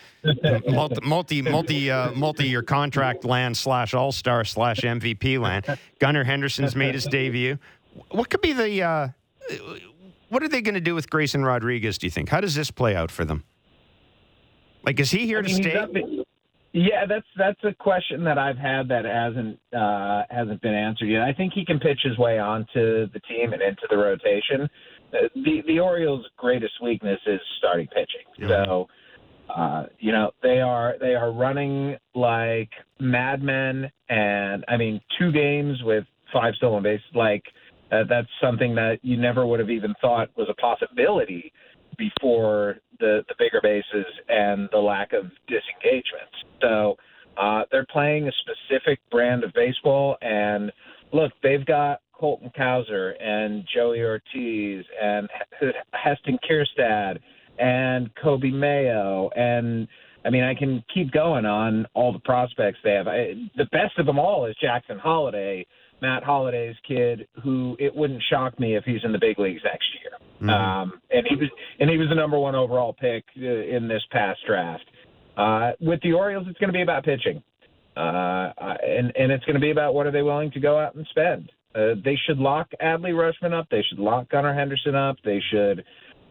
multi 0.67 0.99
multi 1.03 1.41
multi, 1.41 1.91
uh, 1.91 2.11
multi-year 2.11 2.61
contract 2.61 3.25
land 3.25 3.57
slash 3.57 3.93
all 3.93 4.11
star 4.11 4.43
slash 4.45 4.81
MVP 4.81 5.39
land. 5.39 5.77
Gunnar 5.99 6.23
Henderson's 6.23 6.75
made 6.75 6.95
his 6.95 7.05
debut. 7.05 7.57
What 8.11 8.29
could 8.29 8.41
be 8.41 8.53
the 8.53 8.83
uh, 8.83 9.07
what 10.29 10.43
are 10.43 10.47
they 10.47 10.61
going 10.61 10.75
to 10.75 10.81
do 10.81 10.95
with 10.95 11.09
Grayson 11.09 11.43
Rodriguez? 11.43 11.97
Do 11.97 12.07
you 12.07 12.11
think? 12.11 12.29
How 12.29 12.41
does 12.41 12.55
this 12.55 12.71
play 12.71 12.95
out 12.95 13.11
for 13.11 13.25
them? 13.25 13.43
Like, 14.83 14.99
is 14.99 15.11
he 15.11 15.25
here 15.25 15.39
I 15.39 15.41
to 15.41 15.47
mean, 15.47 15.55
he's 15.55 15.65
stay? 15.65 16.23
yeah, 16.71 17.05
that's 17.07 17.25
that's 17.35 17.59
a 17.63 17.73
question 17.73 18.23
that 18.25 18.37
I've 18.37 18.57
had 18.57 18.87
that 18.89 19.05
hasn't 19.05 19.59
uh, 19.75 20.23
hasn't 20.29 20.61
been 20.61 20.73
answered 20.73 21.07
yet. 21.07 21.23
I 21.23 21.33
think 21.33 21.53
he 21.53 21.65
can 21.65 21.79
pitch 21.79 21.99
his 22.03 22.17
way 22.17 22.39
onto 22.39 23.07
the 23.09 23.19
team 23.27 23.53
and 23.53 23.61
into 23.61 23.87
the 23.89 23.97
rotation. 23.97 24.69
The 25.11 25.61
the 25.67 25.79
Orioles' 25.79 26.25
greatest 26.37 26.73
weakness 26.81 27.19
is 27.25 27.39
starting 27.57 27.87
pitching. 27.87 28.47
So, 28.47 28.87
uh, 29.53 29.85
you 29.99 30.11
know, 30.11 30.31
they 30.43 30.59
are 30.61 30.95
they 30.99 31.15
are 31.15 31.31
running 31.31 31.97
like 32.13 32.69
madmen, 32.99 33.91
and 34.09 34.63
I 34.67 34.77
mean, 34.77 35.01
two 35.17 35.31
games 35.31 35.77
with 35.83 36.05
five 36.31 36.53
stolen 36.55 36.83
bases, 36.83 37.05
like 37.15 37.43
uh, 37.91 38.03
that's 38.07 38.27
something 38.41 38.75
that 38.75 38.99
you 39.01 39.17
never 39.17 39.45
would 39.45 39.59
have 39.59 39.69
even 39.69 39.93
thought 40.01 40.29
was 40.37 40.47
a 40.49 40.53
possibility 40.55 41.51
before 41.97 42.77
the 42.99 43.23
the 43.27 43.35
bigger 43.37 43.59
bases 43.61 44.05
and 44.27 44.69
the 44.71 44.77
lack 44.77 45.13
of 45.13 45.25
disengagement. 45.47 46.29
So 46.61 46.95
uh, 47.37 47.63
they're 47.71 47.87
playing 47.91 48.27
a 48.27 48.31
specific 48.43 48.99
brand 49.09 49.43
of 49.43 49.53
baseball, 49.53 50.17
and 50.21 50.71
look, 51.11 51.31
they've 51.41 51.65
got 51.65 52.01
Colton 52.19 52.51
Cowser 52.57 53.13
and 53.21 53.63
Joey 53.73 54.01
Ortiz 54.01 54.85
and 55.01 55.29
Heston 55.93 56.37
Kjerstad 56.49 57.19
and 57.57 58.09
Coby 58.15 58.53
Mayo 58.53 59.29
and 59.35 59.87
I 60.25 60.29
mean 60.29 60.43
I 60.43 60.53
can 60.53 60.83
keep 60.93 61.11
going 61.11 61.45
on 61.45 61.85
all 61.93 62.11
the 62.11 62.19
prospects 62.19 62.79
they 62.83 62.93
have. 62.93 63.07
I, 63.07 63.33
the 63.55 63.65
best 63.71 63.97
of 63.97 64.05
them 64.05 64.19
all 64.19 64.45
is 64.45 64.55
Jackson 64.61 64.99
Holliday, 64.99 65.65
Matt 66.01 66.23
Holliday's 66.23 66.75
kid, 66.87 67.27
who 67.43 67.75
it 67.79 67.95
wouldn't 67.95 68.21
shock 68.29 68.59
me 68.59 68.75
if 68.75 68.83
he's 68.83 69.01
in 69.03 69.11
the 69.11 69.19
big 69.19 69.39
leagues 69.39 69.61
next 69.63 69.85
year. 70.01 70.09
Um, 70.53 71.01
and 71.11 71.25
he 71.27 71.35
was 71.35 71.49
and 71.79 71.89
he 71.89 71.97
was 71.97 72.07
the 72.09 72.15
number 72.15 72.39
one 72.39 72.55
overall 72.55 72.93
pick 72.93 73.25
uh, 73.37 73.45
in 73.45 73.87
this 73.87 74.01
past 74.11 74.39
draft. 74.47 74.85
Uh, 75.37 75.71
with 75.79 76.01
the 76.01 76.13
Orioles, 76.13 76.47
it's 76.49 76.59
going 76.59 76.69
to 76.69 76.73
be 76.73 76.81
about 76.81 77.03
pitching, 77.03 77.41
uh, 77.95 78.51
and 78.83 79.11
and 79.15 79.31
it's 79.31 79.43
going 79.45 79.55
to 79.55 79.61
be 79.61 79.71
about 79.71 79.93
what 79.93 80.05
are 80.05 80.11
they 80.11 80.21
willing 80.21 80.51
to 80.51 80.59
go 80.59 80.77
out 80.79 80.95
and 80.95 81.05
spend. 81.09 81.51
Uh, 81.75 81.93
they 82.03 82.17
should 82.25 82.39
lock 82.39 82.69
Adley 82.81 83.13
Rutschman 83.13 83.53
up. 83.53 83.67
They 83.69 83.83
should 83.87 83.99
lock 83.99 84.29
Gunnar 84.29 84.53
Henderson 84.53 84.95
up. 84.95 85.17
They 85.23 85.41
should 85.51 85.83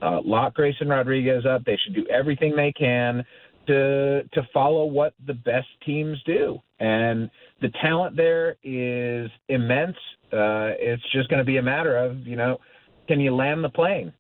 uh, 0.02 0.20
lock 0.24 0.55
Grayson 0.55 0.89
Rodriguez 0.89 1.47
up. 1.47 1.65
They 1.65 1.78
should 1.85 1.94
do 1.94 2.06
everything 2.09 2.56
they 2.56 2.73
can 2.73 3.24
to 3.69 4.23
to 4.32 4.48
follow 4.52 4.86
what 4.86 5.15
the 5.27 5.35
best 5.35 5.69
teams 5.86 6.20
do. 6.24 6.59
And 6.81 7.31
the 7.60 7.69
talent 7.82 8.16
there 8.16 8.56
is 8.65 9.31
immense. 9.48 9.97
Uh, 10.32 10.74
it's 10.78 11.02
just 11.12 11.28
going 11.28 11.39
to 11.39 11.44
be 11.44 11.59
a 11.59 11.62
matter 11.62 11.97
of 11.97 12.27
you 12.27 12.36
know, 12.36 12.59
can 13.06 13.20
you 13.20 13.35
land 13.35 13.62
the 13.62 13.69
plane? 13.69 14.12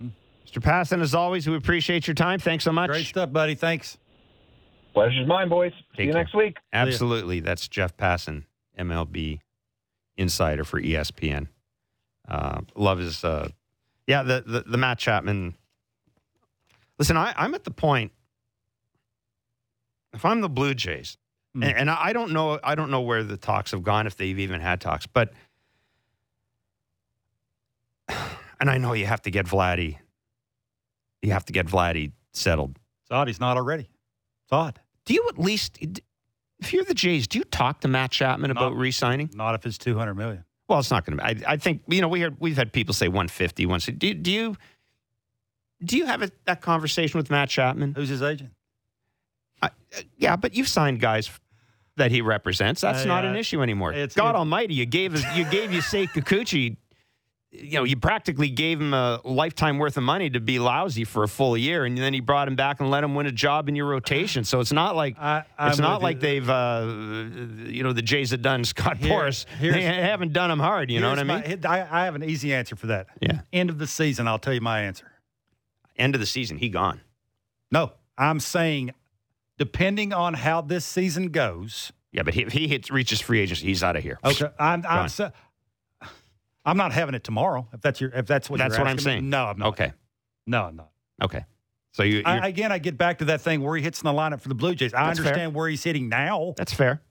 Mr. 0.00 0.62
Passan, 0.62 1.02
as 1.02 1.14
always, 1.14 1.48
we 1.48 1.56
appreciate 1.56 2.06
your 2.06 2.14
time. 2.14 2.38
Thanks 2.38 2.62
so 2.62 2.70
much. 2.70 2.88
Great 2.88 3.06
stuff, 3.06 3.32
buddy. 3.32 3.56
Thanks. 3.56 3.98
Pleasure's 4.92 5.26
mine, 5.26 5.48
boys. 5.48 5.72
See 5.96 6.04
you 6.04 6.12
care. 6.12 6.22
next 6.22 6.36
week. 6.36 6.58
Absolutely. 6.72 7.40
That's 7.40 7.66
Jeff 7.66 7.96
Passan, 7.96 8.44
MLB 8.78 9.40
insider 10.16 10.64
for 10.64 10.80
ESPN. 10.80 11.48
Uh, 12.28 12.60
love 12.74 12.98
his, 12.98 13.22
uh, 13.24 13.48
yeah, 14.06 14.22
the, 14.22 14.42
the, 14.46 14.60
the 14.66 14.78
Matt 14.78 14.98
Chapman. 14.98 15.54
Listen, 16.98 17.16
I, 17.16 17.34
I'm 17.36 17.54
at 17.54 17.64
the 17.64 17.70
point, 17.70 18.12
if 20.12 20.24
I'm 20.24 20.40
the 20.40 20.48
Blue 20.48 20.74
Jays, 20.74 21.16
Hmm. 21.54 21.62
and, 21.62 21.76
and 21.76 21.90
I 21.90 22.12
don't 22.12 22.32
know, 22.32 22.58
I 22.64 22.74
don't 22.74 22.90
know 22.90 23.02
where 23.02 23.22
the 23.22 23.36
talks 23.36 23.70
have 23.70 23.84
gone, 23.84 24.06
if 24.08 24.16
they've 24.16 24.38
even 24.38 24.60
had 24.60 24.80
talks, 24.80 25.06
but, 25.06 25.32
and 28.60 28.68
I 28.70 28.78
know 28.78 28.92
you 28.92 29.06
have 29.06 29.22
to 29.22 29.30
get 29.30 29.46
Vladdy, 29.46 29.98
you 31.22 31.32
have 31.32 31.44
to 31.46 31.52
get 31.52 31.66
Vladdy 31.66 32.12
settled. 32.32 32.78
It's 33.02 33.10
odd 33.10 33.28
he's 33.28 33.40
not 33.40 33.56
already. 33.56 33.84
It's 33.84 34.52
odd. 34.52 34.80
Do 35.04 35.14
you 35.14 35.26
at 35.28 35.38
least, 35.38 35.78
if 36.60 36.72
you're 36.72 36.84
the 36.84 36.94
Jays, 36.94 37.26
do 37.26 37.38
you 37.38 37.44
talk 37.44 37.80
to 37.80 37.88
Matt 37.88 38.10
Chapman 38.10 38.50
about 38.50 38.72
Not- 38.72 38.76
re-signing? 38.78 39.30
Not 39.34 39.54
if 39.54 39.66
it's 39.66 39.78
200 39.78 40.14
million. 40.14 40.44
Well, 40.68 40.78
it's 40.78 40.90
not 40.90 41.04
going 41.04 41.18
to 41.18 41.24
be. 41.34 41.44
I, 41.46 41.52
I 41.52 41.56
think 41.58 41.82
you 41.88 42.00
know 42.00 42.08
we 42.08 42.20
heard 42.20 42.36
we've 42.40 42.56
had 42.56 42.72
people 42.72 42.94
say 42.94 43.08
150, 43.08 43.66
once. 43.66 43.84
Do, 43.86 44.14
do 44.14 44.30
you 44.32 44.56
do 45.84 45.98
you 45.98 46.06
have 46.06 46.22
a, 46.22 46.30
that 46.46 46.62
conversation 46.62 47.18
with 47.18 47.30
Matt 47.30 47.50
Chapman? 47.50 47.92
Who's 47.94 48.08
his 48.08 48.22
agent? 48.22 48.50
I, 49.60 49.66
uh, 49.66 49.70
yeah, 50.16 50.36
but 50.36 50.54
you've 50.54 50.68
signed 50.68 51.00
guys 51.00 51.30
that 51.96 52.10
he 52.10 52.22
represents. 52.22 52.80
That's 52.80 53.02
Uh, 53.04 53.08
not 53.08 53.24
an 53.26 53.36
issue 53.36 53.62
anymore. 53.62 53.92
It's- 53.92 54.14
God 54.14 54.34
Almighty, 54.34 54.74
you 54.74 54.86
gave 54.86 55.14
us, 55.14 55.22
you 55.36 55.44
gave 55.44 55.70
Yusei 55.70 56.08
Kikuchi. 56.08 56.76
You 57.56 57.74
know, 57.78 57.84
you 57.84 57.96
practically 57.96 58.48
gave 58.50 58.80
him 58.80 58.92
a 58.92 59.20
lifetime 59.24 59.78
worth 59.78 59.96
of 59.96 60.02
money 60.02 60.28
to 60.30 60.40
be 60.40 60.58
lousy 60.58 61.04
for 61.04 61.22
a 61.22 61.28
full 61.28 61.56
year, 61.56 61.84
and 61.84 61.96
then 61.96 62.12
he 62.12 62.18
brought 62.18 62.48
him 62.48 62.56
back 62.56 62.80
and 62.80 62.90
let 62.90 63.04
him 63.04 63.14
win 63.14 63.26
a 63.26 63.32
job 63.32 63.68
in 63.68 63.76
your 63.76 63.86
rotation. 63.86 64.42
So 64.42 64.58
it's 64.58 64.72
not 64.72 64.96
like 64.96 65.16
I- 65.18 65.44
it's 65.60 65.78
not 65.78 66.02
like 66.02 66.18
they've, 66.18 66.48
uh, 66.50 66.84
you 67.66 67.84
know, 67.84 67.92
the 67.92 68.02
Jays 68.02 68.32
have 68.32 68.42
done 68.42 68.64
Scott 68.64 68.96
Here- 68.96 69.12
Boras. 69.12 69.46
They 69.60 69.82
haven't 69.82 70.32
done 70.32 70.50
him 70.50 70.58
hard. 70.58 70.90
You 70.90 70.98
know 71.00 71.10
what 71.10 71.20
I 71.20 71.22
mean? 71.24 71.60
my- 71.62 71.68
I, 71.70 72.02
I 72.02 72.04
have 72.06 72.16
an 72.16 72.24
easy 72.24 72.52
answer 72.52 72.74
for 72.74 72.88
that. 72.88 73.06
Yeah. 73.20 73.40
End 73.52 73.70
of 73.70 73.78
the 73.78 73.86
season, 73.86 74.26
I'll 74.26 74.38
tell 74.40 74.54
you 74.54 74.60
my 74.60 74.80
answer. 74.80 75.10
End 75.96 76.16
of 76.16 76.20
the 76.20 76.26
season, 76.26 76.58
he 76.58 76.68
gone. 76.68 77.02
No, 77.70 77.92
I'm 78.18 78.40
saying, 78.40 78.92
depending 79.58 80.12
on 80.12 80.34
how 80.34 80.60
this 80.60 80.84
season 80.84 81.28
goes. 81.28 81.92
Yeah, 82.10 82.22
but 82.22 82.34
he, 82.34 82.42
if 82.42 82.52
he 82.52 82.68
hits 82.68 82.90
reaches 82.90 83.20
free 83.20 83.40
agency, 83.40 83.66
he's 83.66 83.82
out 83.82 83.96
of 83.96 84.02
here. 84.02 84.18
Okay, 84.24 84.46
I'm 84.58 84.84
I'm, 84.88 85.08
so, 85.08 85.32
I'm 86.64 86.76
not 86.76 86.92
having 86.92 87.14
it 87.14 87.24
tomorrow. 87.24 87.68
If 87.72 87.80
that's 87.80 88.00
your 88.00 88.10
if 88.10 88.26
that's 88.26 88.48
what 88.48 88.58
That's 88.58 88.74
you're 88.76 88.84
what 88.84 88.90
I'm 88.90 88.96
me. 88.96 89.02
saying. 89.02 89.28
No, 89.30 89.44
I'm 89.46 89.58
not. 89.58 89.68
Okay. 89.68 89.92
No, 90.46 90.64
I'm 90.64 90.76
not. 90.76 90.90
Okay. 91.22 91.44
So 91.92 92.02
you, 92.02 92.22
I, 92.24 92.48
again, 92.48 92.72
I 92.72 92.78
get 92.78 92.98
back 92.98 93.18
to 93.18 93.26
that 93.26 93.40
thing 93.40 93.62
where 93.62 93.76
he 93.76 93.82
hits 93.82 94.00
in 94.02 94.06
the 94.06 94.12
lineup 94.12 94.40
for 94.40 94.48
the 94.48 94.54
Blue 94.56 94.74
Jays. 94.74 94.92
I 94.94 95.06
That's 95.06 95.18
fair. 95.20 95.28
understand 95.28 95.54
where 95.54 95.68
he's 95.68 95.84
hitting 95.84 96.08
now, 96.08 96.54
that's 96.56 96.74
fair. 96.74 97.02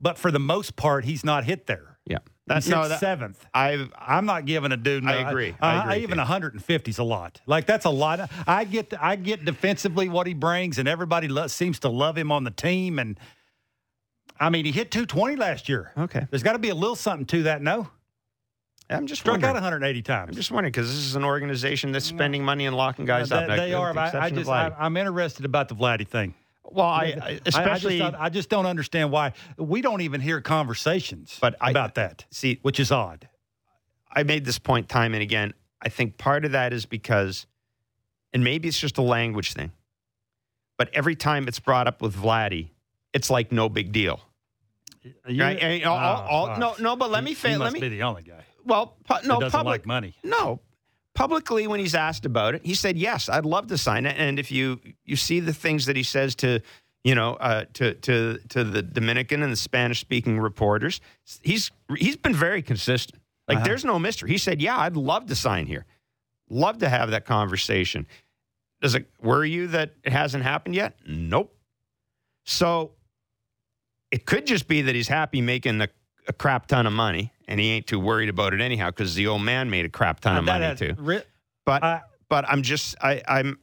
but 0.00 0.16
for 0.16 0.30
the 0.30 0.38
most 0.38 0.74
part, 0.74 1.04
he's 1.04 1.22
not 1.22 1.44
hit 1.44 1.66
there. 1.66 1.98
Yeah. 2.06 2.18
That's 2.46 2.66
no. 2.68 2.88
That, 2.88 3.00
seventh. 3.00 3.44
I've 3.52 3.92
I'm 3.98 4.24
not 4.24 4.46
giving 4.46 4.70
a 4.72 4.76
dude. 4.76 5.02
No, 5.04 5.10
I 5.12 5.28
agree. 5.28 5.54
I 5.60 5.74
I, 5.74 5.82
agree 5.82 6.02
even 6.04 6.16
you. 6.16 6.20
150 6.20 6.90
is 6.90 6.98
a 6.98 7.02
lot. 7.02 7.40
Like 7.46 7.66
that's 7.66 7.84
a 7.84 7.90
lot. 7.90 8.30
I 8.46 8.64
get. 8.64 8.94
I 8.98 9.16
get 9.16 9.44
defensively 9.44 10.08
what 10.08 10.26
he 10.28 10.32
brings, 10.32 10.78
and 10.78 10.88
everybody 10.88 11.26
lo- 11.28 11.48
seems 11.48 11.80
to 11.80 11.88
love 11.88 12.16
him 12.16 12.30
on 12.32 12.44
the 12.44 12.52
team. 12.52 12.98
And 13.00 13.18
I 14.38 14.48
mean, 14.48 14.64
he 14.64 14.70
hit 14.72 14.90
220 14.92 15.34
last 15.36 15.68
year. 15.68 15.92
okay. 15.98 16.26
There's 16.30 16.42
got 16.44 16.52
to 16.52 16.58
be 16.60 16.68
a 16.68 16.74
little 16.74 16.94
something 16.96 17.26
to 17.26 17.42
that. 17.44 17.62
No, 17.62 17.88
I'm 18.88 19.06
just 19.06 19.20
struck 19.22 19.42
out 19.42 19.54
180 19.54 20.02
times. 20.02 20.28
I'm 20.30 20.34
just 20.36 20.50
wondering 20.50 20.70
because 20.70 20.88
this 20.88 21.04
is 21.04 21.16
an 21.16 21.24
organization 21.24 21.90
that's 21.92 22.04
spending 22.04 22.44
money 22.44 22.66
and 22.66 22.76
locking 22.76 23.04
guys 23.04 23.32
up. 23.32 23.42
they, 23.42 23.46
That- 23.48 23.56
they 23.56 23.74
are. 23.74 23.92
the 23.92 24.00
I, 24.00 24.24
I 24.26 24.30
just, 24.30 24.48
I, 24.48 24.72
I'm 24.78 24.96
interested 24.96 25.44
about 25.44 25.68
the 25.68 25.74
Vladdy 25.74 26.06
thing. 26.06 26.34
well, 26.62 26.86
I, 26.86 26.90
I 26.90 27.04
I- 27.04 27.28
I, 27.30 27.40
especially. 27.46 27.98
just, 27.98 28.14
I 28.14 28.28
just 28.28 28.48
don't 28.48 28.66
understand 28.66 29.10
why 29.10 29.32
we 29.56 29.80
don't 29.82 30.02
even 30.02 30.20
hear 30.20 30.40
conversations 30.40 31.36
But 31.40 31.56
about 31.60 31.96
that, 31.96 32.24
see, 32.30 32.58
which 32.62 32.78
is 32.78 32.92
odd. 32.92 33.28
I 34.12 34.22
made 34.22 34.44
this 34.44 34.58
point 34.58 34.88
time 34.88 35.14
and 35.14 35.22
again. 35.22 35.52
I 35.82 35.88
think 35.88 36.16
part 36.16 36.44
of 36.44 36.52
that 36.52 36.72
is 36.72 36.86
because, 36.86 37.46
and 38.32 38.42
maybe 38.44 38.68
it's 38.68 38.78
just 38.78 38.98
a 38.98 39.02
language 39.02 39.52
thing, 39.52 39.72
but 40.78 40.90
every 40.94 41.16
time 41.16 41.48
it's 41.48 41.58
brought 41.58 41.86
up 41.88 42.00
with 42.02 42.14
Vladdy, 42.16 42.68
it's 43.12 43.30
like 43.30 43.50
no 43.52 43.68
big 43.68 43.90
deal. 43.92 44.20
You- 45.28 45.42
Right? 45.42 45.58
And 45.58 45.84
all- 45.84 45.96
ah, 45.98 46.02
all- 46.02 46.22
Oh, 46.22 46.30
all- 46.30 46.46
gosh. 46.46 46.58
no, 46.58 46.74
no, 46.90 46.96
but 46.96 47.10
let 47.10 47.22
me 47.24 47.30
He- 47.32 47.34
fa- 47.34 47.48
He 47.50 47.56
let 47.56 47.72
me- 47.72 47.80
be 47.80 47.88
the 47.88 48.02
only 48.04 48.22
guy. 48.22 48.44
Well, 48.66 48.96
pu- 49.08 49.26
no, 49.26 49.40
doesn't 49.40 49.56
public 49.56 49.80
like 49.82 49.86
money. 49.86 50.14
No, 50.22 50.60
publicly 51.14 51.66
when 51.66 51.80
he's 51.80 51.94
asked 51.94 52.26
about 52.26 52.54
it, 52.54 52.62
he 52.64 52.74
said 52.74 52.98
yes, 52.98 53.28
I'd 53.28 53.46
love 53.46 53.68
to 53.68 53.78
sign 53.78 54.06
it. 54.06 54.16
And 54.18 54.38
if 54.38 54.50
you 54.50 54.80
you 55.04 55.16
see 55.16 55.40
the 55.40 55.54
things 55.54 55.86
that 55.86 55.96
he 55.96 56.02
says 56.02 56.34
to 56.36 56.60
you 57.04 57.14
know 57.14 57.34
uh, 57.34 57.64
to 57.74 57.94
to 57.94 58.38
to 58.48 58.64
the 58.64 58.82
Dominican 58.82 59.42
and 59.42 59.52
the 59.52 59.56
Spanish 59.56 60.00
speaking 60.00 60.38
reporters, 60.40 61.00
he's 61.42 61.70
he's 61.96 62.16
been 62.16 62.34
very 62.34 62.62
consistent. 62.62 63.22
Like 63.48 63.58
Uh-huh. 63.58 63.66
there's 63.66 63.84
no 63.84 63.98
mystery. 63.98 64.30
He 64.30 64.38
said, 64.38 64.60
"Yeah, 64.60 64.76
I'd 64.76 64.96
love 64.96 65.26
to 65.26 65.34
sign 65.36 65.66
here. 65.66 65.86
Love 66.50 66.78
to 66.78 66.88
have 66.88 67.10
that 67.12 67.24
conversation." 67.24 68.06
Does 68.82 68.94
it 68.94 69.06
worry 69.22 69.50
you 69.50 69.68
that 69.68 69.94
it 70.04 70.12
hasn't 70.12 70.42
happened 70.44 70.74
yet? 70.74 70.98
Nope. 71.06 71.56
So 72.44 72.92
it 74.10 74.26
could 74.26 74.46
just 74.46 74.68
be 74.68 74.82
that 74.82 74.94
he's 74.94 75.08
happy 75.08 75.40
making 75.40 75.80
a, 75.80 75.88
a 76.28 76.32
crap 76.32 76.66
ton 76.66 76.86
of 76.86 76.92
money 76.92 77.32
and 77.48 77.60
he 77.60 77.70
ain't 77.70 77.86
too 77.86 78.00
worried 78.00 78.28
about 78.28 78.54
it 78.54 78.60
anyhow 78.60 78.90
because 78.90 79.14
the 79.14 79.26
old 79.26 79.42
man 79.42 79.70
made 79.70 79.84
a 79.84 79.88
crap 79.88 80.20
ton 80.20 80.36
uh, 80.36 80.38
of 80.40 80.46
That 80.46 80.52
money 80.52 80.64
has 80.64 80.78
too. 80.78 80.94
ri- 80.98 81.22
But 81.64 81.82
I- 81.82 82.02
but 82.28 82.44
I'm 82.48 82.62
just 82.62 82.96
I, 83.00 83.22
I'm 83.28 83.58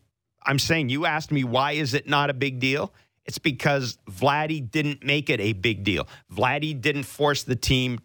I'm 0.45 0.59
saying 0.59 0.89
you 0.89 1.05
asked 1.05 1.31
me 1.31 1.43
why 1.43 1.73
is 1.73 1.93
it 1.93 2.07
not 2.07 2.29
a 2.29 2.33
big 2.33 2.59
deal? 2.59 2.93
It's 3.25 3.37
because 3.37 3.97
Vladdy 4.09 4.69
didn't 4.69 5.03
make 5.05 5.29
it 5.29 5.39
a 5.39 5.53
big 5.53 5.83
deal. 5.83 6.07
Vladdy 6.33 6.79
didn't 6.79 7.03
force 7.03 7.43
the 7.43 7.55
team 7.55 7.99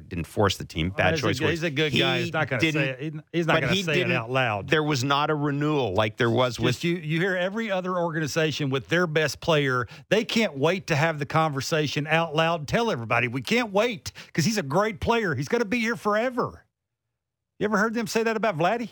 didn't 0.00 0.26
force 0.26 0.56
the 0.56 0.64
team. 0.64 0.90
Bad 0.90 1.06
oh, 1.06 1.10
he's 1.28 1.38
choice. 1.38 1.40
A, 1.40 1.50
he's 1.50 1.62
a 1.62 1.70
good 1.70 1.92
guy. 1.96 2.20
He's 2.20 2.32
not 2.32 2.48
going 2.48 2.60
to 2.60 2.72
say 2.72 2.88
it. 2.90 3.00
He- 3.00 3.20
He's 3.32 3.46
not 3.46 3.60
going 3.60 3.68
to 3.70 3.74
he 3.74 3.82
say 3.82 4.00
it 4.00 4.10
out 4.12 4.30
loud. 4.30 4.68
There 4.68 4.82
was 4.82 5.02
not 5.04 5.30
a 5.30 5.34
renewal 5.34 5.94
like 5.94 6.16
there 6.16 6.30
was 6.30 6.58
with 6.60 6.84
you, 6.84 6.96
you 6.96 7.20
hear 7.20 7.36
every 7.36 7.70
other 7.70 7.96
organization 7.96 8.70
with 8.70 8.88
their 8.88 9.06
best 9.06 9.40
player, 9.40 9.86
they 10.08 10.24
can't 10.24 10.56
wait 10.56 10.86
to 10.88 10.96
have 10.96 11.18
the 11.18 11.26
conversation 11.26 12.06
out 12.06 12.34
loud. 12.34 12.68
Tell 12.68 12.90
everybody 12.90 13.28
we 13.28 13.42
can't 13.42 13.72
wait 13.72 14.12
because 14.26 14.44
he's 14.44 14.58
a 14.58 14.62
great 14.62 15.00
player. 15.00 15.34
He's 15.34 15.48
going 15.48 15.60
to 15.62 15.64
be 15.68 15.78
here 15.80 15.96
forever. 15.96 16.64
You 17.58 17.64
ever 17.64 17.76
heard 17.78 17.94
them 17.94 18.06
say 18.06 18.22
that 18.22 18.36
about 18.36 18.56
Vladdy? 18.56 18.88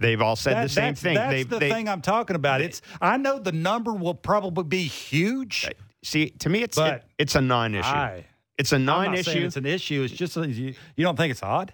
They've 0.00 0.20
all 0.20 0.36
said 0.36 0.54
That- 0.54 0.62
the 0.64 0.68
same 0.68 0.82
that's- 0.94 1.00
thing. 1.02 1.14
That's 1.14 1.30
They've- 1.32 1.48
the 1.48 1.58
they- 1.58 1.70
thing 1.70 1.88
I'm 1.88 2.00
talking 2.02 2.36
about. 2.36 2.60
It's 2.60 2.82
I 3.00 3.16
know 3.16 3.38
the 3.38 3.52
number 3.52 3.92
will 3.92 4.14
probably 4.14 4.64
be 4.64 4.82
huge. 4.84 5.64
Uh, 5.66 5.70
see, 6.04 6.30
to 6.30 6.48
me, 6.48 6.62
it's 6.62 6.78
it- 6.78 7.02
it's 7.18 7.34
a 7.34 7.40
non-issue. 7.40 7.88
I, 7.88 8.24
it's 8.58 8.72
a 8.72 8.76
I'm 8.76 8.84
not 8.84 9.02
saying 9.04 9.12
non-issue. 9.14 9.46
it's 9.46 9.56
an 9.56 9.66
issue. 9.66 10.02
It's 10.02 10.12
just 10.14 10.36
you, 10.36 10.74
you 10.96 11.04
don't 11.04 11.16
think 11.16 11.30
it's 11.30 11.42
odd. 11.42 11.72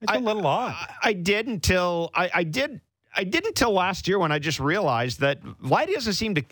It's 0.00 0.12
a 0.12 0.18
little 0.18 0.46
odd. 0.46 0.74
I, 1.02 1.10
I 1.10 1.12
did 1.14 1.46
until 1.46 2.10
I, 2.14 2.30
I 2.34 2.44
did 2.44 2.80
I 3.16 3.24
did 3.24 3.46
until 3.46 3.72
last 3.72 4.06
year 4.06 4.18
when 4.18 4.32
I 4.32 4.38
just 4.38 4.60
realized 4.60 5.20
that 5.20 5.42
Vladdy 5.42 5.94
doesn't 5.94 6.12
seem 6.14 6.34
to 6.34 6.42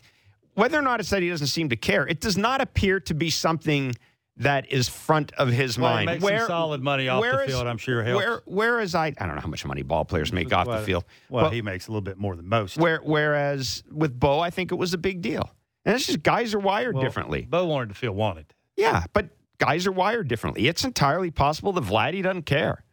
whether 0.54 0.78
or 0.78 0.82
not 0.82 1.00
it's 1.00 1.10
that 1.10 1.22
he 1.22 1.28
doesn't 1.28 1.48
seem 1.48 1.68
to 1.68 1.76
care. 1.76 2.06
It 2.06 2.20
does 2.20 2.38
not 2.38 2.60
appear 2.60 3.00
to 3.00 3.14
be 3.14 3.28
something 3.30 3.94
that 4.38 4.72
is 4.72 4.88
front 4.88 5.32
of 5.34 5.48
his 5.48 5.78
Well, 5.78 5.98
he 5.98 6.06
mind. 6.06 6.22
makes 6.22 6.38
some 6.38 6.46
solid 6.46 6.82
money 6.82 7.08
off 7.08 7.22
the 7.22 7.44
field, 7.46 7.66
I'm 7.66 7.76
sure 7.76 8.02
helps. 8.02 8.24
Where, 8.24 8.42
whereas 8.46 8.94
I 8.94 9.08
I 9.18 9.26
don't 9.26 9.34
know 9.34 9.42
how 9.42 9.48
much 9.48 9.66
money 9.66 9.82
ball 9.82 10.06
players 10.06 10.32
make 10.32 10.50
off 10.54 10.66
the 10.66 10.78
field. 10.78 11.04
Well, 11.28 11.44
but 11.44 11.52
he 11.52 11.60
makes 11.60 11.88
a 11.88 11.90
little 11.90 12.00
bit 12.00 12.16
more 12.16 12.34
than 12.36 12.48
most. 12.48 12.78
where, 12.78 13.00
whereas 13.02 13.82
with 13.90 14.18
Bo, 14.18 14.40
I 14.40 14.48
think 14.48 14.72
it 14.72 14.76
was 14.76 14.94
a 14.94 14.98
big 14.98 15.20
deal. 15.20 15.50
And 15.84 15.94
it's 15.94 16.06
just 16.06 16.22
guys 16.22 16.54
are 16.54 16.58
wired 16.60 16.94
Well, 16.94 17.04
differently. 17.04 17.42
Bo 17.42 17.66
wanted 17.66 17.90
to 17.90 17.94
feel 17.96 18.12
wanted. 18.12 18.46
Yeah, 18.76 19.04
but 19.12 19.30
guys 19.58 19.86
are 19.86 19.92
wired 19.92 20.28
differently. 20.28 20.66
It's 20.66 20.84
entirely 20.84 21.30
possible 21.30 21.72
that 21.72 21.84
Vladdy 21.84 22.22
doesn't 22.22 22.46
care. 22.46 22.84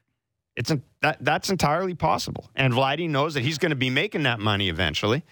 It's 0.55 0.71
that 1.01 1.17
that's 1.23 1.49
entirely 1.49 1.95
possible, 1.95 2.49
and 2.55 2.73
Vladdy 2.73 3.09
knows 3.09 3.33
that 3.35 3.43
he's 3.43 3.57
going 3.57 3.69
to 3.69 3.77
be 3.77 3.89
making 3.89 4.23
that 4.23 4.39
money 4.39 4.67
eventually. 4.67 5.23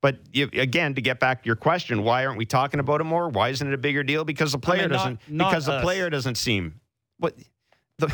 But 0.00 0.18
you, 0.32 0.50
again, 0.54 0.94
to 0.96 1.00
get 1.00 1.20
back 1.20 1.44
to 1.44 1.46
your 1.46 1.54
question, 1.54 2.02
why 2.02 2.26
aren't 2.26 2.36
we 2.36 2.44
talking 2.44 2.80
about 2.80 3.00
it 3.00 3.04
more? 3.04 3.28
Why 3.28 3.50
isn't 3.50 3.66
it 3.66 3.72
a 3.72 3.78
bigger 3.78 4.02
deal? 4.02 4.24
Because 4.24 4.50
the 4.50 4.58
player 4.58 4.82
mean, 4.82 4.90
not- 4.90 4.96
doesn't. 4.96 5.20
not 5.28 5.50
because 5.50 5.66
the 5.66 5.80
player 5.80 6.10
doesn't 6.10 6.34
seem. 6.34 6.80
What 7.18 7.36
the? 7.98 8.12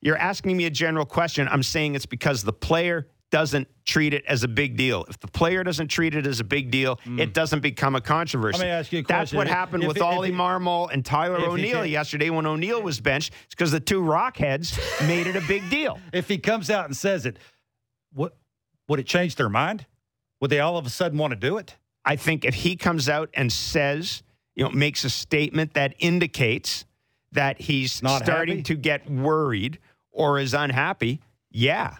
You're 0.00 0.16
asking 0.16 0.56
me 0.56 0.64
a 0.66 0.70
general 0.70 1.06
question. 1.06 1.48
I'm 1.48 1.62
saying 1.62 1.94
it's 1.94 2.06
because 2.06 2.42
the 2.42 2.52
player 2.52 3.08
doesn't 3.30 3.68
treat 3.84 4.14
it 4.14 4.24
as 4.26 4.42
a 4.42 4.48
big 4.48 4.76
deal. 4.76 5.04
If 5.08 5.20
the 5.20 5.28
player 5.28 5.62
doesn't 5.62 5.88
treat 5.88 6.14
it 6.14 6.26
as 6.26 6.40
a 6.40 6.44
big 6.44 6.70
deal, 6.70 6.96
mm. 7.04 7.20
it 7.20 7.34
doesn't 7.34 7.60
become 7.60 7.94
a 7.94 8.00
controversy. 8.00 8.58
Let 8.58 8.64
me 8.64 8.70
ask 8.70 8.92
you 8.92 9.00
a 9.00 9.02
That's 9.02 9.32
what 9.32 9.46
happened 9.46 9.84
if 9.84 9.88
with 9.88 9.96
if 9.98 10.02
Oli 10.02 10.30
Marmol 10.30 10.90
and 10.92 11.04
Tyler 11.04 11.38
O'Neill 11.38 11.84
yesterday 11.84 12.30
when 12.30 12.46
O'Neill 12.46 12.82
was 12.82 13.00
benched. 13.00 13.32
It's 13.44 13.54
because 13.54 13.70
the 13.70 13.80
two 13.80 14.00
Rockheads 14.00 14.78
made 15.06 15.26
it 15.26 15.36
a 15.36 15.42
big 15.42 15.68
deal. 15.70 15.98
If 16.12 16.28
he 16.28 16.38
comes 16.38 16.70
out 16.70 16.86
and 16.86 16.96
says 16.96 17.26
it, 17.26 17.38
what 18.12 18.36
would 18.88 18.98
it 18.98 19.06
change 19.06 19.36
their 19.36 19.48
mind? 19.48 19.86
Would 20.40 20.50
they 20.50 20.60
all 20.60 20.76
of 20.76 20.86
a 20.86 20.90
sudden 20.90 21.18
want 21.18 21.32
to 21.32 21.36
do 21.36 21.58
it? 21.58 21.76
I 22.04 22.16
think 22.16 22.44
if 22.44 22.54
he 22.54 22.76
comes 22.76 23.08
out 23.08 23.28
and 23.34 23.52
says, 23.52 24.22
you 24.54 24.64
know, 24.64 24.70
makes 24.70 25.04
a 25.04 25.10
statement 25.10 25.74
that 25.74 25.94
indicates 25.98 26.86
that 27.32 27.60
he's 27.60 28.02
Not 28.02 28.22
starting 28.22 28.58
happy? 28.58 28.62
to 28.64 28.74
get 28.76 29.10
worried 29.10 29.78
or 30.10 30.38
is 30.38 30.54
unhappy, 30.54 31.20
yeah. 31.50 31.96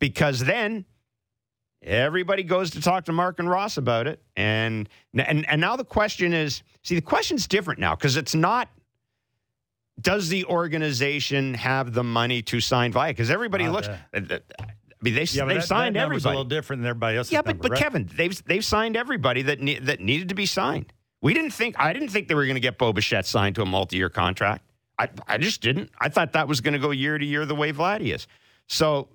Because 0.00 0.40
then 0.40 0.84
everybody 1.82 2.42
goes 2.42 2.70
to 2.70 2.80
talk 2.80 3.04
to 3.04 3.12
Mark 3.12 3.38
and 3.38 3.48
Ross 3.48 3.76
about 3.76 4.06
it. 4.06 4.20
And 4.36 4.88
and 5.14 5.48
and 5.48 5.60
now 5.60 5.76
the 5.76 5.84
question 5.84 6.32
is, 6.32 6.62
see, 6.82 6.96
the 6.96 7.00
question's 7.00 7.46
different 7.46 7.78
now 7.78 7.94
because 7.94 8.16
it's 8.16 8.34
not 8.34 8.68
does 10.00 10.28
the 10.28 10.44
organization 10.46 11.54
have 11.54 11.92
the 11.92 12.04
money 12.04 12.42
to 12.42 12.60
sign 12.60 12.92
Via? 12.92 13.12
Because 13.12 13.30
everybody 13.30 13.68
looks. 13.68 13.88
Uh, 13.88 13.98
that. 14.12 14.42
I 14.58 14.64
mean, 15.02 15.14
they, 15.14 15.22
yeah, 15.22 15.44
they've 15.46 15.60
that, 15.60 15.66
signed 15.66 15.96
that 15.96 16.04
everybody. 16.04 16.24
a 16.24 16.28
little 16.28 16.44
different 16.44 16.82
than 16.82 16.88
everybody 16.88 17.16
else. 17.16 17.32
Yeah, 17.32 17.40
but 17.40 17.56
number, 17.56 17.62
but 17.62 17.70
right? 17.72 17.80
Kevin, 17.80 18.10
they've 18.14 18.44
they've 18.44 18.64
signed 18.64 18.96
everybody 18.96 19.42
that 19.42 19.60
ne- 19.60 19.78
that 19.78 20.00
needed 20.00 20.28
to 20.28 20.34
be 20.34 20.46
signed. 20.46 20.92
We 21.22 21.34
didn't 21.34 21.52
think 21.52 21.76
I 21.78 21.92
didn't 21.92 22.08
think 22.08 22.28
they 22.28 22.34
were 22.34 22.44
going 22.44 22.56
to 22.56 22.60
get 22.60 22.78
Bo 22.78 22.92
Bichette 22.92 23.26
signed 23.26 23.54
to 23.56 23.62
a 23.62 23.66
multi-year 23.66 24.10
contract. 24.10 24.64
I 24.98 25.08
I 25.26 25.38
just 25.38 25.62
didn't. 25.62 25.90
I 25.98 26.10
thought 26.10 26.32
that 26.34 26.48
was 26.48 26.60
going 26.60 26.74
to 26.74 26.78
go 26.78 26.90
year 26.90 27.16
to 27.16 27.24
year 27.24 27.46
the 27.46 27.54
way 27.54 27.72
Vladdy 27.72 28.14
is. 28.14 28.26
So 28.68 29.08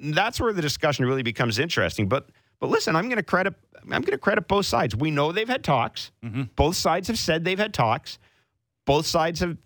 that's 0.00 0.40
where 0.40 0.52
the 0.52 0.62
discussion 0.62 1.04
really 1.04 1.22
becomes 1.22 1.58
interesting. 1.58 2.08
But 2.08 2.28
but 2.58 2.70
listen, 2.70 2.96
I'm 2.96 3.04
going 3.04 3.16
to 3.16 3.22
credit 3.22 3.54
I'm 3.82 4.02
going 4.02 4.12
to 4.12 4.18
credit 4.18 4.48
both 4.48 4.66
sides. 4.66 4.96
We 4.96 5.10
know 5.10 5.32
they've 5.32 5.48
had 5.48 5.62
talks. 5.62 6.10
Mm-hmm. 6.24 6.44
Both 6.56 6.76
sides 6.76 7.08
have 7.08 7.18
said 7.18 7.44
they've 7.44 7.58
had 7.58 7.74
talks. 7.74 8.18
Both 8.84 9.06
sides 9.06 9.40
have 9.40 9.56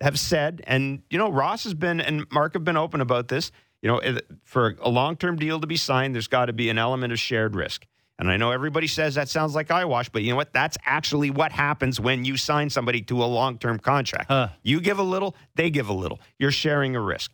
have 0.00 0.18
said, 0.18 0.62
and 0.66 1.02
you 1.10 1.18
know, 1.18 1.30
Ross 1.30 1.64
has 1.64 1.74
been 1.74 2.00
and 2.00 2.24
Mark 2.30 2.54
have 2.54 2.64
been 2.64 2.76
open 2.76 3.00
about 3.00 3.28
this. 3.28 3.50
You 3.82 3.88
know, 3.88 4.18
for 4.44 4.76
a 4.80 4.88
long 4.88 5.16
term 5.16 5.36
deal 5.36 5.60
to 5.60 5.66
be 5.66 5.76
signed, 5.76 6.14
there's 6.14 6.28
got 6.28 6.46
to 6.46 6.52
be 6.52 6.68
an 6.68 6.78
element 6.78 7.12
of 7.12 7.18
shared 7.18 7.54
risk. 7.54 7.86
And 8.18 8.28
I 8.28 8.36
know 8.36 8.50
everybody 8.50 8.88
says 8.88 9.14
that 9.14 9.28
sounds 9.28 9.54
like 9.54 9.70
eyewash, 9.70 10.08
but 10.08 10.22
you 10.22 10.30
know 10.30 10.36
what? 10.36 10.52
That's 10.52 10.76
actually 10.84 11.30
what 11.30 11.52
happens 11.52 12.00
when 12.00 12.24
you 12.24 12.36
sign 12.36 12.68
somebody 12.68 13.00
to 13.02 13.22
a 13.22 13.26
long 13.26 13.58
term 13.58 13.78
contract. 13.78 14.26
Huh. 14.28 14.48
You 14.62 14.80
give 14.80 14.98
a 14.98 15.04
little, 15.04 15.36
they 15.54 15.70
give 15.70 15.88
a 15.88 15.92
little. 15.92 16.18
You're 16.38 16.50
sharing 16.50 16.96
a 16.96 17.00
risk. 17.00 17.32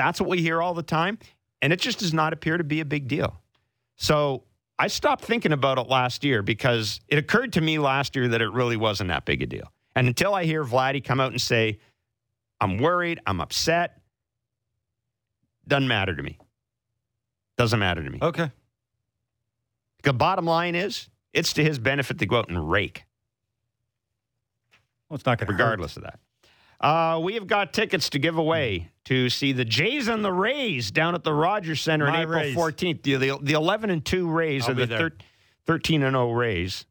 That's 0.00 0.18
what 0.18 0.30
we 0.30 0.40
hear 0.40 0.62
all 0.62 0.72
the 0.72 0.82
time. 0.82 1.18
And 1.60 1.74
it 1.74 1.78
just 1.78 1.98
does 1.98 2.14
not 2.14 2.32
appear 2.32 2.56
to 2.56 2.64
be 2.64 2.80
a 2.80 2.86
big 2.86 3.06
deal. 3.06 3.38
So 3.96 4.44
I 4.78 4.86
stopped 4.86 5.22
thinking 5.22 5.52
about 5.52 5.76
it 5.76 5.88
last 5.88 6.24
year 6.24 6.42
because 6.42 7.02
it 7.06 7.18
occurred 7.18 7.52
to 7.52 7.60
me 7.60 7.78
last 7.78 8.16
year 8.16 8.26
that 8.28 8.40
it 8.40 8.50
really 8.50 8.78
wasn't 8.78 9.08
that 9.08 9.26
big 9.26 9.42
a 9.42 9.46
deal. 9.46 9.70
And 9.94 10.06
until 10.06 10.34
I 10.34 10.44
hear 10.44 10.64
Vladdy 10.64 11.04
come 11.04 11.20
out 11.20 11.32
and 11.32 11.40
say, 11.40 11.80
I'm 12.62 12.78
worried, 12.78 13.20
I'm 13.26 13.42
upset, 13.42 14.00
doesn't 15.68 15.86
matter 15.86 16.16
to 16.16 16.22
me. 16.22 16.38
Doesn't 17.58 17.78
matter 17.78 18.02
to 18.02 18.08
me. 18.08 18.20
Okay. 18.22 18.50
The 20.02 20.14
bottom 20.14 20.46
line 20.46 20.74
is, 20.74 21.10
it's 21.34 21.52
to 21.52 21.62
his 21.62 21.78
benefit 21.78 22.18
to 22.20 22.26
go 22.26 22.38
out 22.38 22.48
and 22.48 22.70
rake, 22.70 23.04
Well, 25.10 25.16
it's 25.16 25.26
not 25.26 25.36
going 25.36 25.48
to 25.48 25.52
regardless 25.52 25.98
of 25.98 26.04
that. 26.04 26.20
Uh, 26.80 27.20
we 27.22 27.34
have 27.34 27.46
got 27.46 27.72
tickets 27.72 28.08
to 28.10 28.18
give 28.18 28.38
away 28.38 28.90
to 29.04 29.28
see 29.28 29.52
the 29.52 29.64
Jays 29.64 30.08
and 30.08 30.24
the 30.24 30.32
Rays 30.32 30.90
down 30.90 31.14
at 31.14 31.24
the 31.24 31.32
Rogers 31.32 31.82
Center 31.82 32.08
on 32.08 32.14
April 32.14 32.40
Rays. 32.40 32.56
14th. 32.56 33.02
The, 33.02 33.16
the, 33.16 33.38
the 33.42 33.52
11 33.52 33.90
and 33.90 34.04
2 34.04 34.28
Rays 34.28 34.64
I'll 34.64 34.70
are 34.70 34.74
the 34.74 34.86
thir- 34.86 35.16
13 35.66 36.02
and 36.02 36.14
0 36.14 36.32
Rays. 36.32 36.86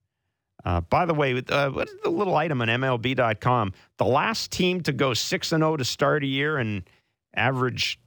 Uh, 0.64 0.82
by 0.82 1.06
the 1.06 1.14
way, 1.14 1.42
uh, 1.50 1.70
what 1.70 1.88
is 1.88 1.96
the 2.04 2.10
little 2.10 2.36
item 2.36 2.62
on 2.62 2.68
MLB.com? 2.68 3.74
The 3.98 4.06
last 4.06 4.52
team 4.52 4.82
to 4.82 4.92
go 4.92 5.14
6 5.14 5.52
and 5.54 5.62
0 5.62 5.78
to 5.78 5.86
start 5.86 6.24
a 6.24 6.28
year 6.28 6.58
and 6.58 6.84
average, 7.34 8.00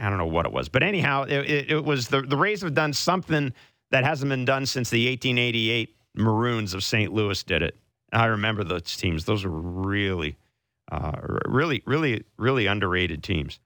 I 0.00 0.08
don't 0.08 0.18
know 0.18 0.26
what 0.26 0.46
it 0.46 0.52
was. 0.52 0.68
But 0.68 0.82
anyhow, 0.82 1.24
it, 1.24 1.50
it, 1.50 1.70
it 1.70 1.84
was 1.84 2.08
the, 2.08 2.22
the 2.22 2.36
Rays 2.36 2.62
have 2.62 2.74
done 2.74 2.92
something 2.92 3.52
that 3.90 4.04
hasn't 4.04 4.30
been 4.30 4.44
done 4.44 4.66
since 4.66 4.90
the 4.90 5.08
1888 5.10 5.94
Maroons 6.14 6.74
of 6.74 6.82
St. 6.82 7.12
Louis 7.12 7.42
did 7.44 7.62
it. 7.62 7.76
I 8.12 8.26
remember 8.26 8.64
those 8.64 8.96
teams. 8.96 9.26
Those 9.26 9.44
were 9.44 9.50
really, 9.50 10.36
uh, 10.90 11.12
really, 11.46 11.82
really, 11.86 12.24
really 12.36 12.66
underrated 12.66 13.22
teams. 13.22 13.60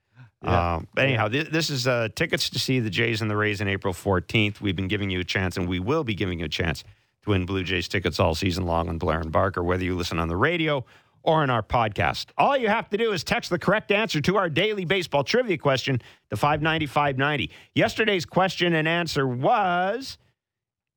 Yeah. 0.44 0.74
Um, 0.74 0.88
but 0.94 1.04
anyhow, 1.04 1.28
thi- 1.28 1.44
this 1.44 1.70
is 1.70 1.86
uh, 1.86 2.08
tickets 2.14 2.50
to 2.50 2.58
see 2.58 2.80
the 2.80 2.90
Jays 2.90 3.22
and 3.22 3.30
the 3.30 3.36
Rays 3.36 3.60
on 3.60 3.68
April 3.68 3.94
14th. 3.94 4.60
We've 4.60 4.74
been 4.74 4.88
giving 4.88 5.10
you 5.10 5.20
a 5.20 5.24
chance, 5.24 5.56
and 5.56 5.68
we 5.68 5.78
will 5.78 6.04
be 6.04 6.14
giving 6.14 6.40
you 6.40 6.46
a 6.46 6.48
chance 6.50 6.82
to 7.22 7.30
win 7.30 7.46
Blue 7.46 7.62
Jays 7.62 7.86
tickets 7.86 8.18
all 8.18 8.34
season 8.34 8.66
long 8.66 8.88
on 8.88 8.98
Blair 8.98 9.20
and 9.20 9.30
Barker, 9.30 9.62
whether 9.62 9.84
you 9.84 9.96
listen 9.96 10.18
on 10.18 10.28
the 10.28 10.36
radio 10.36 10.84
or 11.22 11.42
on 11.42 11.50
our 11.50 11.62
podcast. 11.62 12.26
All 12.36 12.56
you 12.56 12.68
have 12.68 12.90
to 12.90 12.96
do 12.96 13.12
is 13.12 13.22
text 13.22 13.50
the 13.50 13.58
correct 13.58 13.92
answer 13.92 14.20
to 14.22 14.36
our 14.36 14.50
daily 14.50 14.84
baseball 14.84 15.22
trivia 15.22 15.56
question 15.56 16.02
to 16.30 16.36
590 16.36 16.86
590. 16.86 17.50
Yesterday's 17.74 18.24
question 18.24 18.74
and 18.74 18.88
answer 18.88 19.26
was, 19.28 20.18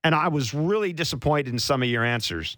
and 0.04 0.16
I 0.16 0.30
was 0.30 0.54
really 0.54 0.94
disappointed 0.94 1.54
in 1.54 1.60
some 1.60 1.84
of 1.84 1.90
your 1.90 2.04
answers. 2.04 2.58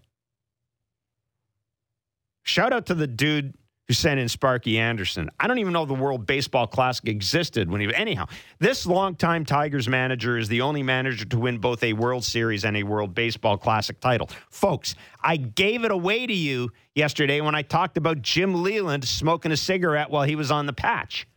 Shout 2.48 2.72
out 2.72 2.86
to 2.86 2.95
the 2.95 3.07
dude 3.07 3.53
who 3.88 3.94
sent 3.94 4.22
in 4.22 4.30
Sparky 4.30 4.80
Anderson. 4.80 5.30
I 5.38 5.48
don't 5.48 5.60
even 5.60 5.74
know 5.74 5.86
the 5.86 5.94
World 5.94 6.26
Baseball 6.26 6.65
Classic 6.65 7.07
existed 7.10 7.69
when 7.69 7.82
he. 7.82 7.94
Anyhow, 7.94 8.28
this 8.60 8.86
longtime 8.86 9.44
Tigers 9.44 9.90
manager 9.90 10.38
is 10.38 10.48
the 10.48 10.61
only 10.61 10.82
manager 10.82 11.26
to 11.26 11.38
win 11.38 11.57
both 11.57 11.84
a 11.84 11.91
World 11.91 12.24
Series 12.24 12.64
and 12.64 12.78
a 12.78 12.84
World 12.84 13.14
Baseball 13.14 13.57
Classic 13.57 13.99
title. 13.99 14.30
Folks, 14.49 14.95
I 15.22 15.36
gave 15.36 15.84
it 15.84 15.91
away 15.91 16.26
to 16.26 16.34
you 16.34 16.72
yesterday 16.95 17.41
when 17.41 17.53
I 17.53 17.64
talked 17.64 17.98
about 17.98 18.22
Jim 18.22 18.64
Leyland 18.64 19.06
smoking 19.06 19.52
a 19.52 19.57
cigarette 19.57 20.10
while 20.10 20.24
he 20.24 20.38
was 20.38 20.49
on 20.49 20.68
the 20.68 20.74
patch, 20.74 21.28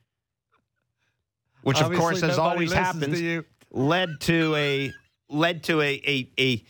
which 1.62 1.82
of 1.82 1.92
course, 1.92 2.22
as 2.22 2.38
always 2.38 2.72
happens, 2.72 3.18
to 3.18 3.44
led 3.72 4.20
to 4.20 4.54
a 4.54 4.92
led 5.28 5.64
to 5.64 5.80
a 5.80 6.00
a, 6.06 6.30
a 6.38 6.64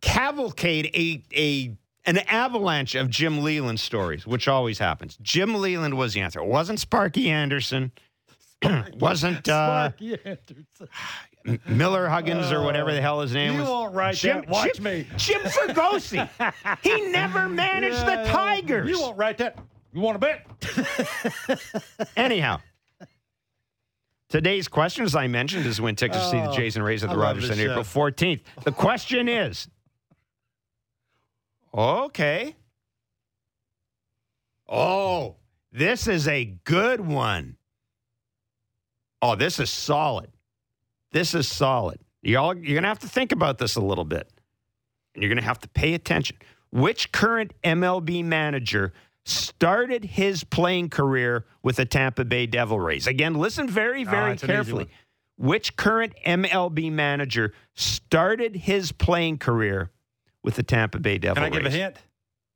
cavalcade, 0.00 0.86
a 0.94 1.24
a 1.34 1.76
an 2.08 2.18
avalanche 2.26 2.94
of 2.94 3.10
Jim 3.10 3.42
Leyland 3.44 3.78
stories, 3.80 4.26
which 4.26 4.48
always 4.48 4.78
happens. 4.78 5.18
Jim 5.20 5.54
Leyland 5.54 5.96
was 5.98 6.14
the 6.14 6.20
answer. 6.20 6.40
It 6.40 6.46
wasn't 6.46 6.80
Sparky 6.80 7.28
Anderson. 7.30 7.92
wasn't 8.94 9.46
uh, 9.48 9.90
Sparky 9.90 10.18
Anderson. 10.24 10.66
Miller 11.66 12.08
Huggins 12.08 12.50
or 12.50 12.62
whatever 12.62 12.92
the 12.92 13.00
hell 13.00 13.20
his 13.20 13.32
name 13.32 13.52
You 13.54 13.60
was. 13.60 13.68
You 13.68 13.74
won't 13.74 13.94
write 13.94 14.14
Jim, 14.16 14.38
that. 14.38 14.48
Watch 14.48 14.74
Jim, 14.74 14.84
me. 14.84 15.06
Jim 15.16 15.40
Fregosi. 15.42 16.28
he 16.82 17.10
never 17.10 17.48
managed 17.48 17.96
Yeah, 17.96 18.24
the 18.24 18.30
Tigers. 18.30 18.88
You 18.90 19.00
won't 19.00 19.16
write 19.16 19.38
that. 19.38 19.58
You 19.92 20.00
want 20.00 20.20
to 20.20 20.38
bet? 21.46 22.06
Anyhow, 22.16 22.60
today's 24.28 24.68
question, 24.68 25.04
as 25.04 25.14
I 25.14 25.26
mentioned, 25.26 25.64
is 25.66 25.80
when 25.80 25.96
tickets 25.96 26.24
to 26.24 26.30
see 26.30 26.36
the 26.38 26.50
Oh, 26.50 26.54
Jays 26.56 26.76
and 26.76 26.84
Rays 26.84 27.02
at 27.04 27.10
the 27.10 27.16
Rogers 27.16 27.48
Center 27.48 27.70
April 27.70 27.84
14th. 27.84 28.40
The 28.64 28.72
question 28.72 29.28
is 29.28 29.68
okay. 31.74 32.56
Oh, 34.68 35.36
This 35.72 36.06
is 36.06 36.28
a 36.28 36.44
good 36.64 37.00
one. 37.00 37.56
Oh, 39.22 39.34
this 39.34 39.58
is 39.58 39.70
solid. 39.70 40.30
This 41.12 41.34
is 41.34 41.48
solid. 41.48 41.98
Y'all, 42.22 42.54
you're 42.56 42.74
going 42.74 42.82
to 42.82 42.88
have 42.88 42.98
to 43.00 43.08
think 43.08 43.32
about 43.32 43.58
this 43.58 43.76
a 43.76 43.80
little 43.80 44.04
bit. 44.04 44.30
And 45.14 45.22
you're 45.22 45.28
going 45.30 45.40
to 45.42 45.46
have 45.48 45.60
to 45.60 45.68
pay 45.68 45.94
attention. 45.94 46.36
Which 46.70 47.12
current 47.12 47.52
MLB 47.64 48.24
manager 48.24 48.92
started 49.24 50.04
his 50.04 50.44
playing 50.44 50.90
career 50.90 51.46
with 51.62 51.76
the 51.76 51.84
Tampa 51.86 52.24
Bay 52.24 52.46
Devil 52.46 52.78
Rays? 52.78 53.06
Again, 53.06 53.34
listen 53.34 53.68
very, 53.68 54.06
Ah, 54.06 54.10
very 54.10 54.36
carefully. 54.36 54.88
Which 55.36 55.76
current 55.76 56.12
MLB 56.26 56.90
manager 56.92 57.52
started 57.74 58.56
his 58.56 58.92
playing 58.92 59.38
career 59.38 59.90
with 60.42 60.56
the 60.56 60.62
Tampa 60.62 60.98
Bay 60.98 61.18
Devil 61.18 61.42
Can 61.42 61.52
I 61.52 61.56
Rays? 61.56 61.64
give 61.64 61.74
a 61.74 61.76
hint? 61.76 61.96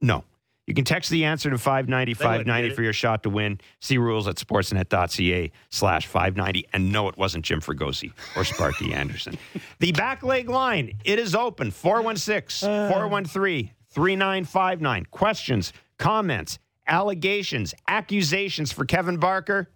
No. 0.00 0.24
You 0.66 0.74
can 0.74 0.84
text 0.84 1.10
the 1.10 1.24
answer 1.24 1.50
to 1.50 1.58
590 1.58 2.14
590 2.14 2.70
for 2.74 2.82
your 2.82 2.92
shot 2.92 3.24
to 3.24 3.30
win. 3.30 3.60
See 3.80 3.98
rules 3.98 4.28
at 4.28 4.36
sportsnet.ca 4.36 5.50
slash 5.70 6.06
590. 6.06 6.68
And 6.72 6.92
no, 6.92 7.08
it 7.08 7.16
wasn't 7.18 7.44
Jim 7.44 7.60
Fregosi 7.60 8.12
or 8.36 8.44
Sparky 8.44 8.92
Anderson. 8.94 9.36
The 9.80 9.90
back 9.92 10.22
leg 10.22 10.48
line, 10.48 10.98
it 11.04 11.18
is 11.18 11.34
open 11.34 11.72
416 11.72 12.68
uh. 12.68 12.88
413 12.90 13.70
3959. 13.90 15.06
Questions, 15.10 15.72
comments, 15.98 16.60
allegations, 16.86 17.74
accusations 17.88 18.72
for 18.72 18.84
Kevin 18.84 19.16
Barker. 19.16 19.68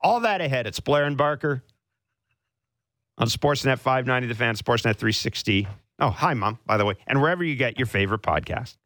All 0.00 0.20
that 0.20 0.40
ahead. 0.40 0.66
It's 0.66 0.80
Blair 0.80 1.04
and 1.04 1.16
Barker 1.16 1.62
on 3.18 3.28
Sportsnet 3.28 3.78
590, 3.78 4.26
The 4.28 4.34
Fan, 4.34 4.54
Sportsnet 4.56 4.96
360. 4.96 5.66
Oh, 6.00 6.10
hi, 6.10 6.34
Mom, 6.34 6.58
by 6.64 6.76
the 6.76 6.84
way. 6.84 6.94
And 7.06 7.20
wherever 7.20 7.42
you 7.42 7.56
get 7.56 7.78
your 7.78 7.86
favorite 7.86 8.22
podcast. 8.22 8.76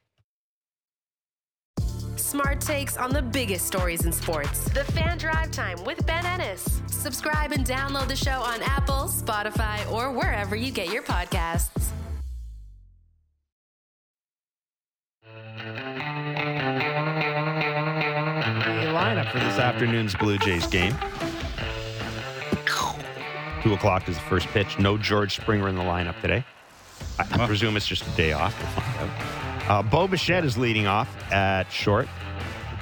Smart 2.17 2.61
takes 2.61 2.97
on 2.97 3.11
the 3.11 3.21
biggest 3.21 3.67
stories 3.67 4.07
in 4.07 4.13
sports. 4.13 4.65
The 4.71 4.85
Fan 4.85 5.19
Drive 5.19 5.51
Time 5.51 5.83
with 5.85 6.07
Ben 6.07 6.25
Ennis. 6.25 6.81
Subscribe 6.87 7.53
and 7.53 7.67
download 7.67 8.09
the 8.09 8.17
show 8.17 8.41
on 8.41 8.63
Apple, 8.63 9.05
Spotify, 9.09 9.91
or 9.93 10.11
wherever 10.11 10.57
you 10.57 10.73
get 10.73 10.91
your 10.91 11.03
podcasts. 11.03 11.69
The 18.73 18.89
lineup 18.89 19.31
for 19.31 19.39
this 19.39 19.59
afternoon's 19.59 20.15
Blue 20.15 20.39
Jays 20.39 20.67
game. 20.67 20.95
Two 23.63 23.75
o'clock 23.75 24.09
is 24.09 24.17
the 24.17 24.23
first 24.23 24.47
pitch. 24.49 24.79
No 24.79 24.97
George 24.97 25.37
Springer 25.37 25.69
in 25.69 25.77
the 25.77 25.83
lineup 25.83 26.19
today. 26.23 26.45
I, 27.19 27.43
I 27.43 27.47
presume 27.47 27.77
it's 27.77 27.87
just 27.87 28.07
a 28.07 28.11
day 28.11 28.33
off. 28.33 28.59
We'll 28.59 28.71
find 28.71 29.11
out. 29.11 29.71
Uh, 29.71 29.83
Bo 29.83 30.09
Bichette 30.09 30.45
is 30.45 30.59
leading 30.59 30.87
off 30.87 31.09
at 31.33 31.71
short. 31.71 32.09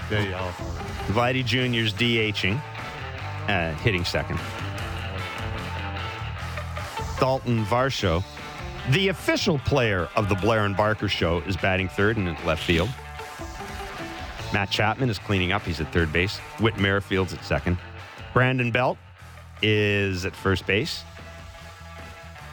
Day 0.09 0.33
off. 0.33 0.59
Vladdy 1.09 1.45
Jr.'s 1.45 1.93
DHing, 1.93 2.61
uh, 3.49 3.73
hitting 3.77 4.05
second. 4.05 4.39
Daulton 7.19 7.65
Varsho, 7.65 8.25
the 8.93 9.09
official 9.09 9.59
player 9.59 10.09
of 10.17 10.29
the 10.29 10.35
Blair 10.37 10.65
and 10.65 10.77
Barker 10.77 11.09
show, 11.09 11.41
is 11.41 11.57
batting 11.57 11.89
third 11.89 12.17
in 12.17 12.27
left 12.47 12.65
field. 12.65 12.89
Matt 14.53 14.71
Chapman 14.71 15.11
is 15.11 15.19
cleaning 15.19 15.53
up. 15.53 15.63
He's 15.63 15.81
at 15.81 15.93
third 15.93 16.13
base. 16.13 16.39
Whit 16.59 16.79
Merrifield's 16.79 17.33
at 17.33 17.45
second. 17.45 17.79
Brandon 18.33 18.71
Belt 18.71 18.99
is 19.63 20.25
at 20.25 20.35
first 20.35 20.67
base. 20.67 21.05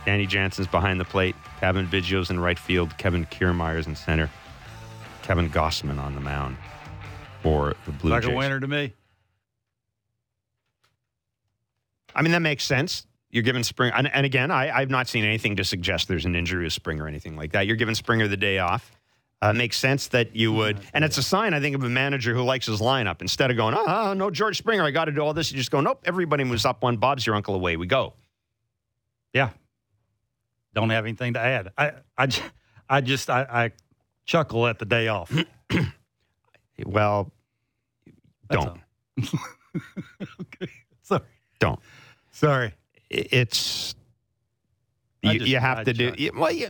Danny 0.06 0.28
Jansen's 0.28 0.68
behind 0.68 1.00
the 1.00 1.06
plate. 1.06 1.36
Cavan 1.60 1.88
Biggio's 1.88 2.30
in 2.30 2.40
right 2.40 2.60
field. 2.60 2.98
Kevin 2.98 3.26
Kiermaier's 3.26 3.88
in 3.88 3.96
center. 3.96 4.30
Kevin 5.24 5.50
Gausman 5.50 6.00
on 6.00 6.16
the 6.16 6.22
mound 6.22 6.58
for 7.42 7.76
the 7.86 7.92
Blue 7.92 8.12
Like 8.12 8.24
Jays. 8.24 8.28
Like 8.30 8.36
a 8.36 8.38
winner 8.38 8.60
to 8.60 8.68
me. 8.68 8.94
I 12.16 12.22
mean, 12.22 12.32
that 12.32 12.42
makes 12.42 12.64
sense. 12.64 13.06
You're 13.30 13.44
giving 13.44 13.64
Springer, 13.64 13.94
and, 13.94 14.08
and 14.14 14.26
again, 14.26 14.52
I, 14.52 14.72
I've 14.72 14.90
not 14.90 15.08
seen 15.08 15.26
anything 15.26 15.58
to 15.58 15.64
suggest 15.64 16.08
there's 16.08 16.26
an 16.26 16.36
injury 16.36 16.64
with 16.64 16.74
Springer 16.74 17.04
or 17.04 17.08
anything 17.08 17.36
like 17.36 17.52
that. 17.52 17.68
You're 17.68 17.76
giving 17.76 17.94
Springer 17.94 18.28
the 18.28 18.38
day 18.38 18.60
off. 18.60 18.92
Uh, 19.40 19.54
makes 19.54 19.78
sense 19.78 20.08
that 20.08 20.36
you 20.36 20.52
would, 20.52 20.80
and 20.96 21.04
it's 21.04 21.20
a 21.20 21.22
sign, 21.22 21.54
I 21.54 21.60
think, 21.60 21.76
of 21.76 21.84
a 21.84 21.90
manager 21.90 22.34
who 22.34 22.42
likes 22.42 22.66
his 22.66 22.80
lineup. 22.80 23.22
Instead 23.22 23.52
of 23.52 23.58
going, 23.58 23.76
oh, 23.78 24.14
no, 24.14 24.32
George 24.32 24.58
Springer, 24.58 24.84
I 24.84 24.90
got 24.90 25.06
to 25.06 25.12
do 25.12 25.22
all 25.22 25.32
this, 25.32 25.52
you 25.52 25.58
just 25.60 25.70
go, 25.70 25.80
nope, 25.80 26.02
everybody 26.06 26.44
moves 26.44 26.66
up 26.66 26.82
one. 26.82 26.98
Bob's 26.98 27.24
your 27.24 27.36
uncle, 27.36 27.54
away 27.54 27.78
we 27.78 27.86
go. 27.86 28.14
Yeah. 29.34 29.50
Don't 30.78 30.92
have 30.92 31.06
anything 31.06 31.34
to 31.34 31.40
add. 31.40 31.72
I 31.76 31.94
I, 32.16 32.28
I 32.88 33.02
just, 33.02 33.32
I, 33.32 33.42
I 33.50 33.72
chuckle 34.28 34.68
at 34.68 34.78
the 34.78 34.86
day 34.86 35.08
off. 35.08 35.32
Well, 36.86 37.32
That's 38.50 38.64
don't, 38.64 38.80
okay. 40.42 40.72
Sorry. 41.02 41.24
don't. 41.58 41.80
Sorry. 42.30 42.76
It's 43.10 43.96
you, 45.24 45.40
just- 45.40 45.50
you 45.50 45.58
have 45.58 45.80
I 45.80 45.84
to 45.86 45.94
do 45.94 46.14
you, 46.16 46.30
well. 46.36 46.52
You, 46.52 46.70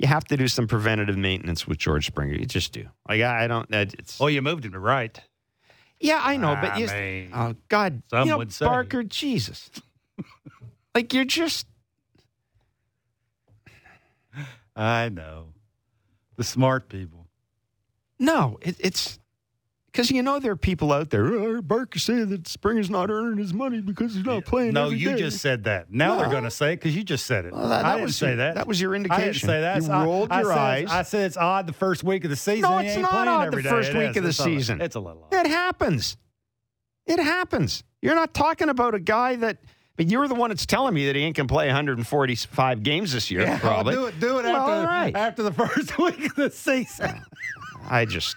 you 0.00 0.08
have 0.08 0.24
to 0.24 0.36
do 0.36 0.48
some 0.48 0.66
preventative 0.66 1.16
maintenance 1.16 1.68
with 1.68 1.78
George 1.78 2.06
Springer. 2.06 2.34
You 2.34 2.44
just 2.44 2.72
do. 2.72 2.88
Like 3.08 3.20
I, 3.20 3.44
I 3.44 3.46
don't. 3.46 3.72
It's 3.72 4.18
Well, 4.18 4.30
you 4.30 4.42
moved 4.42 4.64
him 4.64 4.72
to 4.72 4.80
right. 4.80 5.16
Yeah, 6.00 6.20
I 6.20 6.36
know, 6.36 6.58
but 6.60 6.72
I 6.72 6.78
you, 6.78 6.86
mean, 6.88 7.30
oh 7.32 7.54
God, 7.68 8.02
some 8.10 8.26
you 8.26 8.32
know, 8.32 8.38
would 8.38 8.52
say. 8.52 8.64
Barker, 8.64 9.04
Jesus, 9.04 9.70
like 10.96 11.14
you're 11.14 11.24
just 11.24 11.68
I 14.80 15.08
know. 15.10 15.48
The 16.36 16.44
smart 16.44 16.88
people. 16.88 17.26
no. 18.18 18.58
It, 18.62 18.76
it's 18.78 19.18
because 19.92 20.10
you 20.10 20.22
know 20.22 20.38
there 20.38 20.52
are 20.52 20.56
people 20.56 20.92
out 20.92 21.10
there. 21.10 21.26
Oh, 21.26 21.60
Barker 21.60 21.98
said 21.98 22.28
that 22.30 22.46
Springer's 22.48 22.88
not 22.88 23.10
earning 23.10 23.36
his 23.38 23.52
money 23.52 23.80
because 23.80 24.14
he's 24.14 24.24
not 24.24 24.44
playing. 24.46 24.72
No, 24.72 24.88
you 24.88 25.10
day." 25.10 25.18
just 25.18 25.40
said 25.40 25.64
that. 25.64 25.92
Now 25.92 26.16
they're 26.16 26.30
going 26.30 26.44
to 26.44 26.50
say 26.50 26.72
it 26.72 26.76
because 26.76 26.96
you 26.96 27.02
just 27.04 27.26
said 27.26 27.44
it. 27.44 27.52
Well, 27.52 27.68
that- 27.68 27.84
I 27.84 27.92
didn't 27.94 28.04
was 28.04 28.16
say 28.16 28.28
your- 28.28 28.36
that. 28.36 28.54
that 28.54 28.66
was 28.66 28.80
your 28.80 28.94
indication. 28.94 29.20
I 29.22 29.26
didn't 29.26 29.40
say 29.42 29.60
that. 29.60 29.82
You 29.82 29.90
I- 29.92 30.04
rolled 30.04 30.32
I 30.32 30.40
your 30.40 30.50
said- 30.50 30.58
eyes. 30.58 30.90
I 30.90 31.02
said 31.02 31.26
it's 31.26 31.36
odd 31.36 31.66
the 31.66 31.72
first 31.74 32.02
week 32.04 32.24
of 32.24 32.30
the 32.30 32.36
season. 32.36 32.70
No, 32.70 32.78
it's 32.78 32.96
not 32.96 33.28
odd 33.28 33.52
the 33.52 33.62
first 33.62 33.90
It 33.90 33.96
week 33.98 34.10
is. 34.12 34.16
of 34.18 34.22
the 34.22 34.28
It's 34.30 34.40
a- 34.40 34.44
season. 34.44 34.80
it's 34.80 34.96
a 34.96 35.00
little 35.00 35.24
odd. 35.30 35.34
It 35.34 35.46
happens. 35.50 36.16
It 37.06 37.18
happens. 37.18 37.82
You're 38.00 38.14
not 38.14 38.32
talking 38.32 38.68
about 38.70 38.94
a 38.94 39.00
guy 39.00 39.36
that. 39.36 39.58
But 39.96 40.06
you're 40.10 40.28
the 40.28 40.34
one 40.34 40.50
that's 40.50 40.64
telling 40.66 40.94
me 40.94 41.06
that 41.06 41.16
he 41.16 41.22
ain't 41.22 41.36
gonna 41.36 41.46
play 41.48 41.66
145 41.66 42.82
games 42.82 43.12
this 43.12 43.30
year. 43.30 43.42
Yeah, 43.42 43.58
probably. 43.58 43.94
do 43.94 44.06
it. 44.06 44.18
Do 44.20 44.38
it 44.38 44.44
Well, 44.44 44.56
after, 44.70 44.86
right. 44.86 45.14
after 45.16 45.42
the 45.42 45.52
first 45.52 45.98
week 45.98 46.24
of 46.26 46.34
the 46.36 46.50
season. 46.50 47.22
I 47.88 48.04
just, 48.04 48.36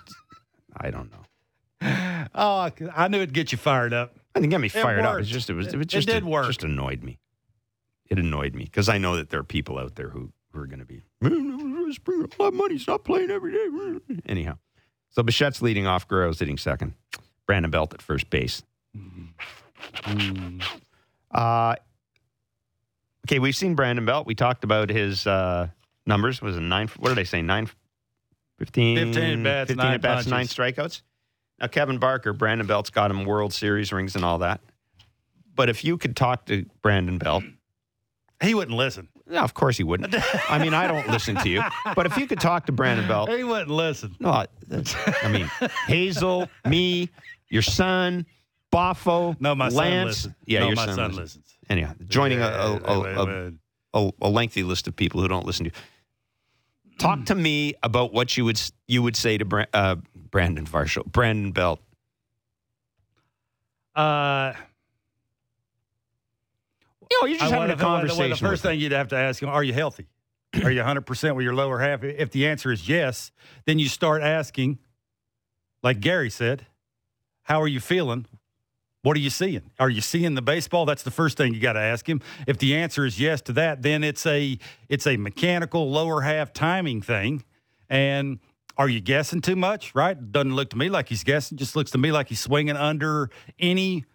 I 0.75 0.89
don't 0.91 1.09
know. 1.11 1.19
Oh, 2.35 2.69
I 2.95 3.07
knew 3.07 3.17
it'd 3.17 3.33
get 3.33 3.51
you 3.51 3.57
fired 3.57 3.93
up. 3.93 4.15
I 4.35 4.39
didn't 4.39 4.51
get 4.51 4.61
me 4.61 4.69
fired 4.69 5.01
up. 5.01 5.13
worked. 5.13 5.21
It's 5.23 5.29
just 5.29 5.49
it 5.49 5.53
was 5.53 5.67
it, 5.67 5.77
was 5.77 5.85
It 5.85 5.89
just 5.89 6.07
did 6.07 6.25
work. 6.25 6.47
just 6.47 6.63
annoyed 6.63 7.03
me. 7.03 7.19
It 8.09 8.17
annoyed 8.19 8.55
me 8.55 8.65
because 8.65 8.89
I 8.89 8.97
know 8.97 9.15
that 9.17 9.29
there 9.29 9.39
are 9.39 9.43
people 9.45 9.77
out 9.77 9.95
there 9.95 10.09
who, 10.09 10.31
who 10.51 10.59
are 10.61 10.65
going 10.67 10.79
to 10.79 10.85
be 10.85 11.01
Springer 11.93 12.25
a 12.25 12.41
lot 12.41 12.47
of 12.49 12.53
money. 12.55 12.77
Stop 12.77 13.03
playing 13.03 13.29
every 13.31 13.51
day. 13.51 14.17
Anyhow, 14.25 14.57
so 15.09 15.21
Bichette's 15.23 15.61
leading 15.61 15.85
off. 15.87 16.07
Guerrero's 16.07 16.39
hitting 16.39 16.57
second. 16.57 16.93
Brandon 17.45 17.69
Belt 17.71 17.93
at 17.93 18.01
first 18.01 18.29
base. 18.29 18.63
Mm-hmm. 18.97 19.27
Mm. 20.11 20.63
Uh, 21.33 21.75
okay, 23.27 23.39
we've 23.39 23.55
seen 23.55 23.75
Brandon 23.75 24.05
Belt. 24.05 24.25
We 24.27 24.35
talked 24.35 24.63
about 24.63 24.89
his 24.89 25.25
uh, 25.27 25.67
numbers. 26.05 26.41
Was 26.41 26.57
it 26.57 26.61
nine? 26.61 26.89
What 26.97 27.09
did 27.09 27.19
I 27.19 27.23
say? 27.23 27.41
Nine, 27.41 27.69
15, 28.59 28.97
15 29.13 29.23
at 29.39 29.43
bats, 29.43 29.67
15 29.69 29.77
nine 29.77 29.93
at 29.95 30.01
bats, 30.01 30.27
nine 30.27 30.45
strikeouts. 30.45 31.01
Now, 31.59 31.67
Kevin 31.67 31.97
Barker, 31.97 32.33
Brandon 32.33 32.67
Belt's 32.67 32.89
got 32.89 33.11
him 33.11 33.25
World 33.25 33.53
Series 33.53 33.91
rings 33.93 34.15
and 34.15 34.25
all 34.25 34.39
that. 34.39 34.61
But 35.55 35.69
if 35.69 35.83
you 35.85 35.97
could 35.97 36.15
talk 36.15 36.45
to 36.47 36.65
Brandon 36.81 37.17
Belt, 37.19 37.43
He 38.41 38.53
wouldn't 38.55 38.75
listen. 38.75 39.07
yeah, 39.29 39.43
of 39.43 39.53
course 39.53 39.77
he 39.77 39.83
wouldn't. 39.83 40.13
I 40.49 40.57
mean, 40.57 40.73
I 40.73 40.87
don't 40.87 41.07
listen 41.09 41.35
to 41.37 41.47
you. 41.49 41.63
But 41.95 42.07
if 42.07 42.17
you 42.17 42.25
could 42.27 42.39
talk 42.39 42.65
to 42.65 42.71
Brandon 42.71 43.07
Belt, 43.07 43.29
He 43.29 43.43
wouldn't 43.43 43.69
listen. 43.69 44.15
no, 44.19 44.29
I- 44.31 44.47
I 45.21 45.27
mean, 45.29 45.49
Hazel, 45.87 46.49
me, 46.67 47.09
your 47.49 47.61
son, 47.61 48.25
Boffo, 48.73 49.39
No, 49.39 49.53
my 49.55 49.69
son 49.69 50.05
listens. 50.07 50.33
Yeah, 50.45 50.61
no, 50.61 50.67
your 50.67 50.75
my 50.75 50.85
son, 50.85 50.95
son 50.95 51.11
listens. 51.11 51.19
listens. 51.19 51.57
Anyhow, 51.69 51.93
joining 52.07 52.41
a, 52.41 52.45
a, 52.45 52.79
a, 52.83 53.53
a, 53.93 54.11
a, 54.21 54.29
lengthy 54.29 54.63
list 54.63 54.87
of 54.87 54.95
people 54.95 55.21
who 55.21 55.27
don't 55.27 55.45
listen 55.45 55.65
to 55.65 55.71
you. 55.71 56.95
Talk 56.97 57.25
to 57.25 57.35
me 57.35 57.75
about 57.83 58.13
what 58.13 58.35
you 58.35 58.45
would 58.45 58.59
you 58.87 59.01
would 59.03 59.15
say 59.15 59.37
to 59.37 59.45
Bra- 59.45 59.65
uh, 59.73 59.95
Brandon 60.15 60.65
Varsho, 60.65 61.05
Brandon 61.05 61.51
Belt. 61.51 61.79
Uh, 63.95 64.53
You 67.11 67.21
know, 67.21 67.27
you're 67.27 67.39
just 67.39 67.51
I 67.51 67.55
having 67.55 67.71
a 67.71 67.77
conversation. 67.79 68.19
Well, 68.19 68.29
the 68.29 68.35
first 68.37 68.63
thing 68.63 68.79
you'd 68.79 68.91
have 68.91 69.09
to 69.09 69.15
ask 69.15 69.41
him: 69.41 69.49
Are 69.49 69.63
you 69.63 69.73
healthy? 69.73 70.07
Are 70.63 70.71
you 70.71 70.79
100 70.79 71.01
percent 71.01 71.35
with 71.35 71.43
your 71.43 71.53
lower 71.55 71.79
half? 71.79 72.03
If 72.03 72.31
the 72.31 72.47
answer 72.47 72.71
is 72.71 72.87
yes, 72.89 73.31
then 73.65 73.79
you 73.79 73.87
start 73.87 74.21
asking, 74.23 74.79
like 75.83 75.99
Gary 75.99 76.29
said, 76.29 76.65
"How 77.43 77.61
are 77.61 77.67
you 77.67 77.79
feeling? 77.79 78.25
What 79.03 79.15
are 79.15 79.19
you 79.19 79.29
seeing? 79.29 79.69
Are 79.79 79.89
you 79.89 80.01
seeing 80.01 80.33
the 80.33 80.41
baseball?" 80.41 80.85
That's 80.85 81.03
the 81.03 81.11
first 81.11 81.37
thing 81.37 81.53
you 81.53 81.59
got 81.59 81.73
to 81.73 81.79
ask 81.79 82.09
him. 82.09 82.21
If 82.47 82.57
the 82.57 82.75
answer 82.75 83.05
is 83.05 83.19
yes 83.19 83.41
to 83.43 83.53
that, 83.53 83.83
then 83.83 84.03
it's 84.03 84.25
a 84.25 84.57
it's 84.89 85.05
a 85.05 85.17
mechanical 85.17 85.91
lower 85.91 86.21
half 86.21 86.51
timing 86.53 87.01
thing, 87.01 87.43
and 87.89 88.39
Are 88.75 88.89
you 88.89 89.01
guessing 89.01 89.41
too 89.41 89.55
much? 89.55 89.93
Right? 89.93 90.31
Doesn't 90.31 90.55
look 90.55 90.71
to 90.71 90.77
me 90.77 90.89
like 90.89 91.09
he's 91.09 91.23
guessing. 91.23 91.57
Just 91.57 91.75
looks 91.75 91.91
to 91.91 91.97
me 91.97 92.11
like 92.11 92.29
he's 92.29 92.39
swinging 92.39 92.75
under 92.75 93.29
any 93.59 94.05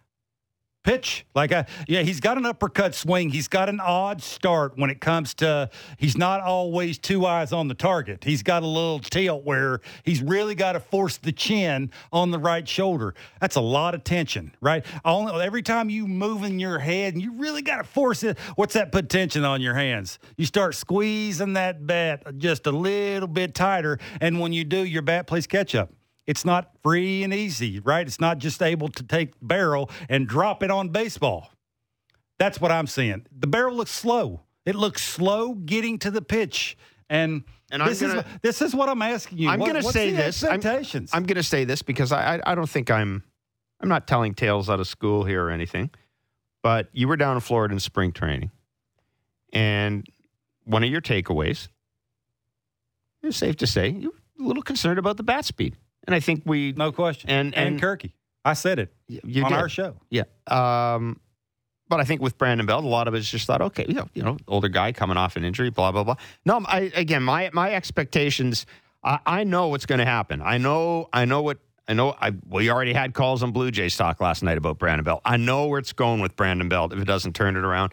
pitch. 0.83 1.25
Like, 1.35 1.51
a, 1.51 1.65
yeah, 1.87 2.01
he's 2.01 2.19
got 2.19 2.37
an 2.37 2.45
uppercut 2.45 2.95
swing. 2.95 3.29
He's 3.29 3.47
got 3.47 3.69
an 3.69 3.79
odd 3.79 4.21
start 4.21 4.73
when 4.75 4.89
it 4.89 5.01
comes 5.01 5.33
to, 5.35 5.69
he's 5.97 6.17
not 6.17 6.41
always 6.41 6.97
two 6.97 7.25
eyes 7.25 7.51
on 7.51 7.67
the 7.67 7.73
target. 7.73 8.23
He's 8.23 8.43
got 8.43 8.63
a 8.63 8.67
little 8.67 8.99
tilt 8.99 9.43
where 9.43 9.81
he's 10.03 10.21
really 10.21 10.55
got 10.55 10.73
to 10.73 10.79
force 10.79 11.17
the 11.17 11.31
chin 11.31 11.91
on 12.11 12.31
the 12.31 12.39
right 12.39 12.67
shoulder. 12.67 13.13
That's 13.41 13.55
a 13.55 13.61
lot 13.61 13.95
of 13.95 14.03
tension, 14.03 14.55
right? 14.61 14.85
Only, 15.03 15.33
every 15.43 15.61
time 15.61 15.89
you 15.89 16.07
move 16.07 16.43
in 16.43 16.59
your 16.59 16.79
head 16.79 17.13
and 17.13 17.21
you 17.21 17.33
really 17.33 17.61
got 17.61 17.77
to 17.77 17.83
force 17.83 18.23
it, 18.23 18.39
what's 18.55 18.73
that 18.73 18.91
put 18.91 19.09
tension 19.09 19.43
on 19.43 19.61
your 19.61 19.73
hands? 19.73 20.19
You 20.37 20.45
start 20.45 20.75
squeezing 20.75 21.53
that 21.53 21.85
bat 21.85 22.37
just 22.37 22.67
a 22.67 22.71
little 22.71 23.27
bit 23.27 23.53
tighter. 23.53 23.99
And 24.21 24.39
when 24.39 24.53
you 24.53 24.63
do, 24.63 24.83
your 24.83 25.01
bat 25.01 25.27
plays 25.27 25.47
catch 25.47 25.75
up 25.75 25.91
it's 26.29 26.45
not 26.45 26.69
free 26.83 27.23
and 27.23 27.33
easy, 27.33 27.79
right? 27.79 28.05
It's 28.05 28.19
not 28.19 28.37
just 28.37 28.61
able 28.61 28.87
to 28.89 29.03
take 29.03 29.33
barrel 29.41 29.89
and 30.07 30.27
drop 30.27 30.61
it 30.61 30.69
on 30.69 30.89
baseball. 30.89 31.51
That's 32.37 32.61
what 32.61 32.71
I'm 32.71 32.85
seeing. 32.85 33.25
The 33.35 33.47
barrel 33.47 33.75
looks 33.75 33.89
slow. 33.91 34.41
It 34.63 34.75
looks 34.75 35.01
slow 35.01 35.55
getting 35.55 35.97
to 35.99 36.11
the 36.11 36.21
pitch. 36.21 36.77
And, 37.09 37.43
And 37.71 37.81
this, 37.81 37.99
gonna- 38.01 38.19
is, 38.19 38.25
this 38.43 38.61
is 38.61 38.75
what 38.75 38.89
I'm 38.89 39.01
asking 39.01 39.39
you. 39.39 39.49
I'm 39.49 39.59
What- 39.59 39.71
going 39.71 39.81
to 39.83 39.91
say 39.91 40.11
this. 40.11 40.43
I'm, 40.43 40.61
I'm 41.11 41.23
going 41.23 41.35
to 41.37 41.43
say 41.43 41.65
this 41.65 41.81
because 41.81 42.11
I, 42.11 42.35
I 42.37 42.51
I 42.51 42.55
don't 42.55 42.69
think 42.69 42.91
I'm 42.91 43.23
I'm 43.81 43.89
not 43.89 44.05
telling 44.07 44.35
tales 44.35 44.69
out 44.69 44.79
of 44.79 44.87
school 44.87 45.23
here 45.23 45.43
or 45.45 45.49
anything. 45.49 45.89
But 46.61 46.89
you 46.93 47.07
were 47.07 47.17
down 47.17 47.37
in 47.37 47.41
Florida 47.41 47.73
in 47.73 47.79
spring 47.79 48.11
training, 48.11 48.51
and 49.51 50.05
one 50.65 50.83
of 50.83 50.89
your 50.91 51.01
takeaways, 51.01 51.69
it's 53.23 53.37
safe 53.37 53.55
to 53.57 53.67
say, 53.67 53.89
you're 53.89 54.11
a 54.39 54.43
little 54.43 54.61
concerned 54.63 54.99
about 54.99 55.17
the 55.17 55.23
bat 55.23 55.45
speed. 55.45 55.75
And 56.07 56.15
I 56.15 56.19
think 56.19 56.43
we 56.45 56.73
no 56.73 56.91
question. 56.91 57.29
and 57.29 57.55
and, 57.55 57.75
and 57.75 57.81
Kirky. 57.81 58.13
I 58.45 58.53
said 58.53 58.79
it 58.79 58.93
you 59.07 59.43
on 59.43 59.51
did. 59.51 59.59
our 59.59 59.69
show. 59.69 59.97
Yeah. 60.09 60.23
Um, 60.47 61.19
but 61.89 61.99
I 61.99 62.03
think 62.03 62.21
with 62.21 62.37
Brandon 62.37 62.65
Belt, 62.65 62.85
a 62.85 62.87
lot 62.87 63.07
of 63.07 63.15
us 63.15 63.27
just 63.27 63.47
thought, 63.47 63.61
okay, 63.61 63.85
you 63.87 63.95
know, 63.95 64.07
you 64.13 64.21
know, 64.21 64.37
older 64.47 64.69
guy 64.69 64.91
coming 64.91 65.17
off 65.17 65.35
an 65.35 65.43
injury, 65.43 65.71
blah 65.71 65.91
blah 65.91 66.03
blah. 66.03 66.15
No, 66.45 66.61
I 66.65 66.91
again, 66.95 67.23
my 67.23 67.49
my 67.51 67.73
expectations. 67.73 68.65
I, 69.03 69.19
I 69.25 69.43
know 69.43 69.69
what's 69.69 69.85
going 69.85 69.99
to 69.99 70.05
happen. 70.05 70.41
I 70.41 70.57
know. 70.57 71.09
I 71.11 71.25
know 71.25 71.41
what. 71.41 71.57
I 71.87 71.93
know. 71.93 72.15
I 72.21 72.31
we 72.47 72.69
already 72.69 72.93
had 72.93 73.13
calls 73.15 73.41
on 73.41 73.51
Blue 73.51 73.71
Jays 73.71 73.97
talk 73.97 74.21
last 74.21 74.43
night 74.43 74.57
about 74.57 74.77
Brandon 74.77 75.03
Belt. 75.03 75.21
I 75.25 75.37
know 75.37 75.65
where 75.65 75.79
it's 75.79 75.93
going 75.93 76.21
with 76.21 76.35
Brandon 76.35 76.69
Belt 76.69 76.93
if 76.93 76.99
it 76.99 77.05
doesn't 77.05 77.33
turn 77.33 77.55
it 77.55 77.63
around. 77.65 77.91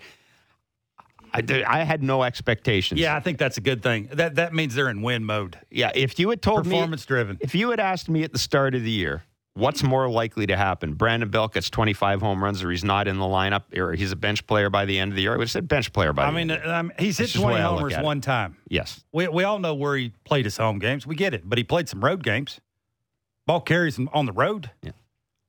I 1.37 1.41
did, 1.43 1.63
I 1.65 1.85
had 1.85 2.03
no 2.03 2.23
expectations. 2.23 3.01
Yeah, 3.01 3.15
I 3.15 3.21
think 3.21 3.39
that's 3.39 3.59
a 3.59 3.61
good 3.61 3.83
thing. 3.83 4.09
That 4.13 4.37
that 4.37 4.55
means 4.55 4.75
they're 4.75 4.89
in 4.89 5.03
win 5.03 5.25
mode. 5.25 5.59
Yeah. 5.71 5.91
If 5.95 6.19
you 6.19 6.31
had 6.31 6.43
told 6.43 6.67
me 6.67 6.73
Performance 6.73 7.05
driven. 7.05 7.39
If 7.41 7.55
you 7.55 7.71
had 7.71 7.81
asked 7.81 8.09
me 8.09 8.23
at 8.23 8.33
the 8.33 8.39
start 8.39 8.75
of 8.75 8.83
the 8.83 8.91
year, 8.91 9.25
what's 9.55 9.83
more 9.83 10.09
likely 10.09 10.47
to 10.47 10.57
happen? 10.57 10.95
Brandon 10.95 11.29
Belt 11.29 11.55
gets 11.55 11.71
25 11.71 12.21
home 12.21 12.43
runs 12.43 12.63
or 12.63 12.71
he's 12.71 12.85
not 12.85 13.09
in 13.09 13.19
the 13.19 13.25
lineup 13.25 13.77
or 13.77 13.93
he's 13.95 14.13
a 14.13 14.17
bench 14.17 14.47
player 14.47 14.71
by 14.71 14.85
the 14.85 14.99
end 14.99 15.13
of 15.13 15.17
the 15.17 15.23
year, 15.23 15.33
I 15.33 15.37
would 15.37 15.45
have 15.45 15.51
said 15.51 15.69
bench 15.69 15.93
player 15.93 16.13
by 16.13 16.25
I 16.25 16.27
the 16.27 16.33
mean, 16.33 16.51
end. 16.51 16.53
of 16.53 16.63
the 16.63 16.69
year. 16.69 16.77
um, 16.77 16.93
he's 16.99 17.19
hit 17.19 17.25
That's 17.25 17.41
20 17.41 17.55
way 17.55 17.61
I 17.61 17.69
look 17.71 17.79
homers 17.81 17.99
one 17.99 18.21
time. 18.21 18.57
Yes. 18.69 19.05
We, 19.13 19.29
we 19.29 19.45
all 19.45 19.59
know 19.59 19.75
where 19.75 19.97
he 19.97 20.13
played 20.25 20.45
his 20.45 20.57
home 20.57 20.79
games. 20.79 21.07
We 21.07 21.15
get 21.17 21.35
it, 21.35 21.43
but 21.49 21.59
he 21.59 21.65
played 21.65 21.89
some 21.89 22.05
road 22.05 22.23
games. 22.23 22.61
Ball 23.47 23.61
carries 23.61 23.99
him 23.99 24.09
on 24.13 24.27
the 24.27 24.33
road. 24.33 24.71
Yeah. 24.83 24.93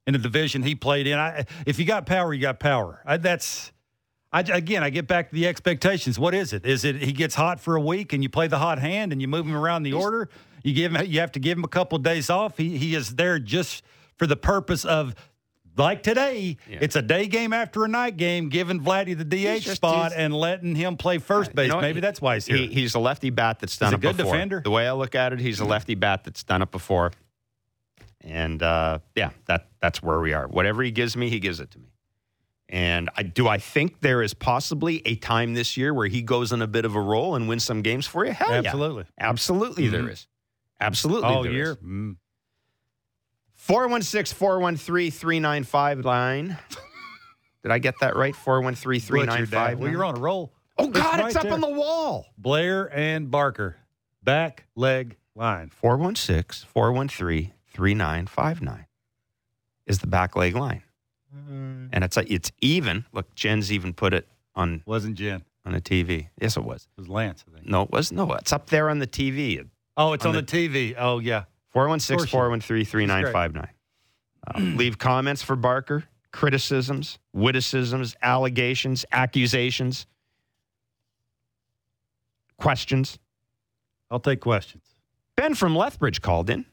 In 0.06 0.14
the 0.14 0.20
division 0.20 0.64
he 0.64 0.74
played 0.76 1.06
in, 1.06 1.18
I, 1.18 1.46
if 1.66 1.80
you 1.80 1.86
got 1.86 2.06
power, 2.06 2.34
you 2.34 2.42
got 2.42 2.60
power. 2.62 3.02
I, 3.06 3.18
that's 3.18 3.74
I, 4.38 4.56
again, 4.58 4.84
I 4.84 4.90
get 4.90 5.08
back 5.08 5.30
to 5.30 5.36
the 5.36 5.48
expectations. 5.48 6.20
What 6.20 6.34
is 6.34 6.54
it? 6.54 6.66
Is 6.66 6.84
it 6.86 6.98
he 6.98 7.12
gets 7.12 7.36
hot 7.36 7.60
for 7.60 7.76
a 7.76 7.82
week 7.82 8.14
and 8.14 8.22
you 8.22 8.30
play 8.30 8.48
the 8.48 8.60
hot 8.60 8.80
hand 8.80 9.12
and 9.12 9.22
you 9.22 9.28
move 9.28 9.46
him 9.46 9.56
around 9.56 9.84
the 9.84 9.94
order? 9.94 10.30
You 10.64 10.74
give 10.74 10.94
him, 10.96 11.06
you 11.06 11.20
have 11.22 11.32
to 11.34 11.40
give 11.40 11.58
him 11.58 11.64
a 11.64 11.68
couple 11.70 11.96
of 11.96 12.04
days 12.04 12.30
off. 12.30 12.58
He 12.58 12.78
he 12.78 12.94
is 12.96 13.16
there 13.16 13.40
just 13.40 13.84
for 14.18 14.28
the 14.28 14.36
purpose 14.38 14.86
of. 14.86 15.16
Like 15.80 16.02
today, 16.02 16.58
Yeah. 16.68 16.80
it's 16.82 16.96
a 16.96 17.04
day 17.04 17.28
game 17.28 17.54
after 17.54 17.86
a 17.86 17.88
night 17.88 18.18
game, 18.18 18.50
giving 18.50 18.80
Vladdy 18.82 19.16
the 19.16 19.24
DH 19.24 19.62
spot 19.76 20.12
and 20.16 20.34
letting 20.34 20.74
him 20.74 20.98
play 20.98 21.20
first 21.20 21.54
base. 21.54 21.68
You 21.68 21.76
know? 21.76 21.82
Maybe 21.82 22.00
that's 22.00 22.20
why 22.20 22.34
he's 22.34 22.48
here. 22.48 22.58
He, 22.58 22.66
he's 22.66 22.96
a 22.96 23.00
lefty 23.00 23.30
bat 23.30 23.60
that's 23.60 23.78
done 23.78 23.90
He's 23.90 23.94
a 23.94 23.98
it 23.98 24.02
good 24.02 24.18
before. 24.18 24.34
defender. 24.34 24.60
The 24.64 24.72
way 24.72 24.88
I 24.88 24.94
look 24.94 25.14
at 25.14 25.34
it, 25.34 25.40
he's 25.40 25.60
a 25.60 25.66
lefty 25.66 25.94
bat 25.94 26.24
that's 26.24 26.44
done 26.44 26.64
it 26.64 26.72
before. 26.72 27.12
And 28.22 28.64
uh, 28.64 29.00
yeah, 29.16 29.30
that 29.46 29.68
that's 29.80 30.02
where 30.02 30.20
we 30.20 30.34
are. 30.34 30.48
Whatever 30.48 30.82
he 30.82 30.90
gives 30.90 31.16
me, 31.16 31.30
he 31.30 31.40
gives 31.40 31.60
it 31.60 31.70
to 31.72 31.80
me. 31.80 31.90
And 32.69 33.10
I 33.15 33.23
do 33.23 33.48
I 33.48 33.60
think 33.60 34.02
there 34.02 34.22
is 34.22 34.34
possibly 34.34 35.02
a 35.06 35.15
time 35.15 35.53
this 35.53 35.77
year 35.77 35.94
where 35.94 36.07
he 36.07 36.22
goes 36.22 36.52
in 36.52 36.61
a 36.61 36.68
bit 36.68 36.84
of 36.85 36.95
a 36.95 37.02
role 37.02 37.35
and 37.35 37.48
wins 37.48 37.64
some 37.64 37.81
games 37.81 38.06
for 38.06 38.26
you? 38.26 38.34
Hell 38.34 38.49
yeah. 38.52 38.57
Absolutely. 38.60 39.06
Absolutely 39.19 39.88
there 39.88 40.03
Mhm. 40.03 40.11
is. 40.11 40.27
Absolutely 40.81 41.30
All 41.30 41.44
there 41.44 41.52
year. 41.53 41.72
is. 41.72 41.77
Mm. 41.77 42.18
416 43.56 44.35
413 44.38 45.11
395 45.11 46.06
line. 46.06 46.57
Did 47.64 47.72
I 47.72 47.80
get 47.80 47.95
that 48.02 48.15
right? 48.15 48.35
413 48.35 48.99
395 49.02 49.80
Well, 49.80 49.91
you're 49.91 50.03
on 50.06 50.15
a 50.18 50.19
roll. 50.19 50.53
Oh, 50.77 50.88
God, 50.88 51.19
right 51.19 51.27
it's 51.27 51.35
up 51.35 51.44
there. 51.44 51.53
on 51.53 51.61
the 51.61 51.69
wall. 51.69 52.27
Blair 52.38 52.85
and 52.95 53.31
Barker, 53.31 53.77
back 54.23 54.65
leg 54.76 55.18
line. 55.35 55.69
416 55.69 56.68
413 56.72 57.53
3959 57.73 58.85
is 59.88 59.99
the 59.99 60.07
back 60.07 60.35
leg 60.35 60.56
line. 60.56 60.84
And 61.34 62.04
it's 62.04 62.18
it's 62.18 62.52
even. 62.62 63.06
Look, 63.12 63.34
Jen's 63.36 63.72
even 63.72 63.94
put 63.94 64.14
it 64.14 64.28
on 64.56 64.82
Wasn't 64.86 65.16
Jen. 65.16 65.44
on 65.66 65.74
the 65.74 65.82
TV. 65.82 66.30
Yes, 66.41 66.58
it 66.58 66.64
was. 66.64 66.88
It 66.98 67.02
was 67.02 67.10
Lance, 67.10 67.44
I 67.49 67.56
think. 67.56 67.68
No, 67.68 67.84
it 67.84 67.91
was. 67.91 68.12
No, 68.12 68.32
it's 68.34 68.54
up 68.54 68.70
there 68.70 68.90
on 68.90 68.99
the 68.99 69.08
TV. 69.08 69.68
Oh, 69.98 70.14
it's 70.14 70.26
On 70.26 70.36
on, 70.36 70.36
the, 70.36 70.44
TV. 70.44 70.95
Oh, 70.98 71.20
yeah. 71.20 71.44
416 71.72 72.28
413 72.30 72.86
3959. 72.86 73.68
Uh, 74.48 74.78
Leave 74.78 74.98
comments 74.98 75.41
for 75.41 75.56
Barker, 75.56 76.06
criticisms, 76.32 77.20
witticisms, 77.34 78.16
allegations, 78.22 79.06
accusations, 79.12 80.06
questions. 82.58 83.20
I'll 84.10 84.20
take 84.20 84.40
questions. 84.40 84.84
Ben 85.36 85.54
from 85.54 85.76
Lethbridge 85.76 86.22
called 86.22 86.49
in. 86.49 86.66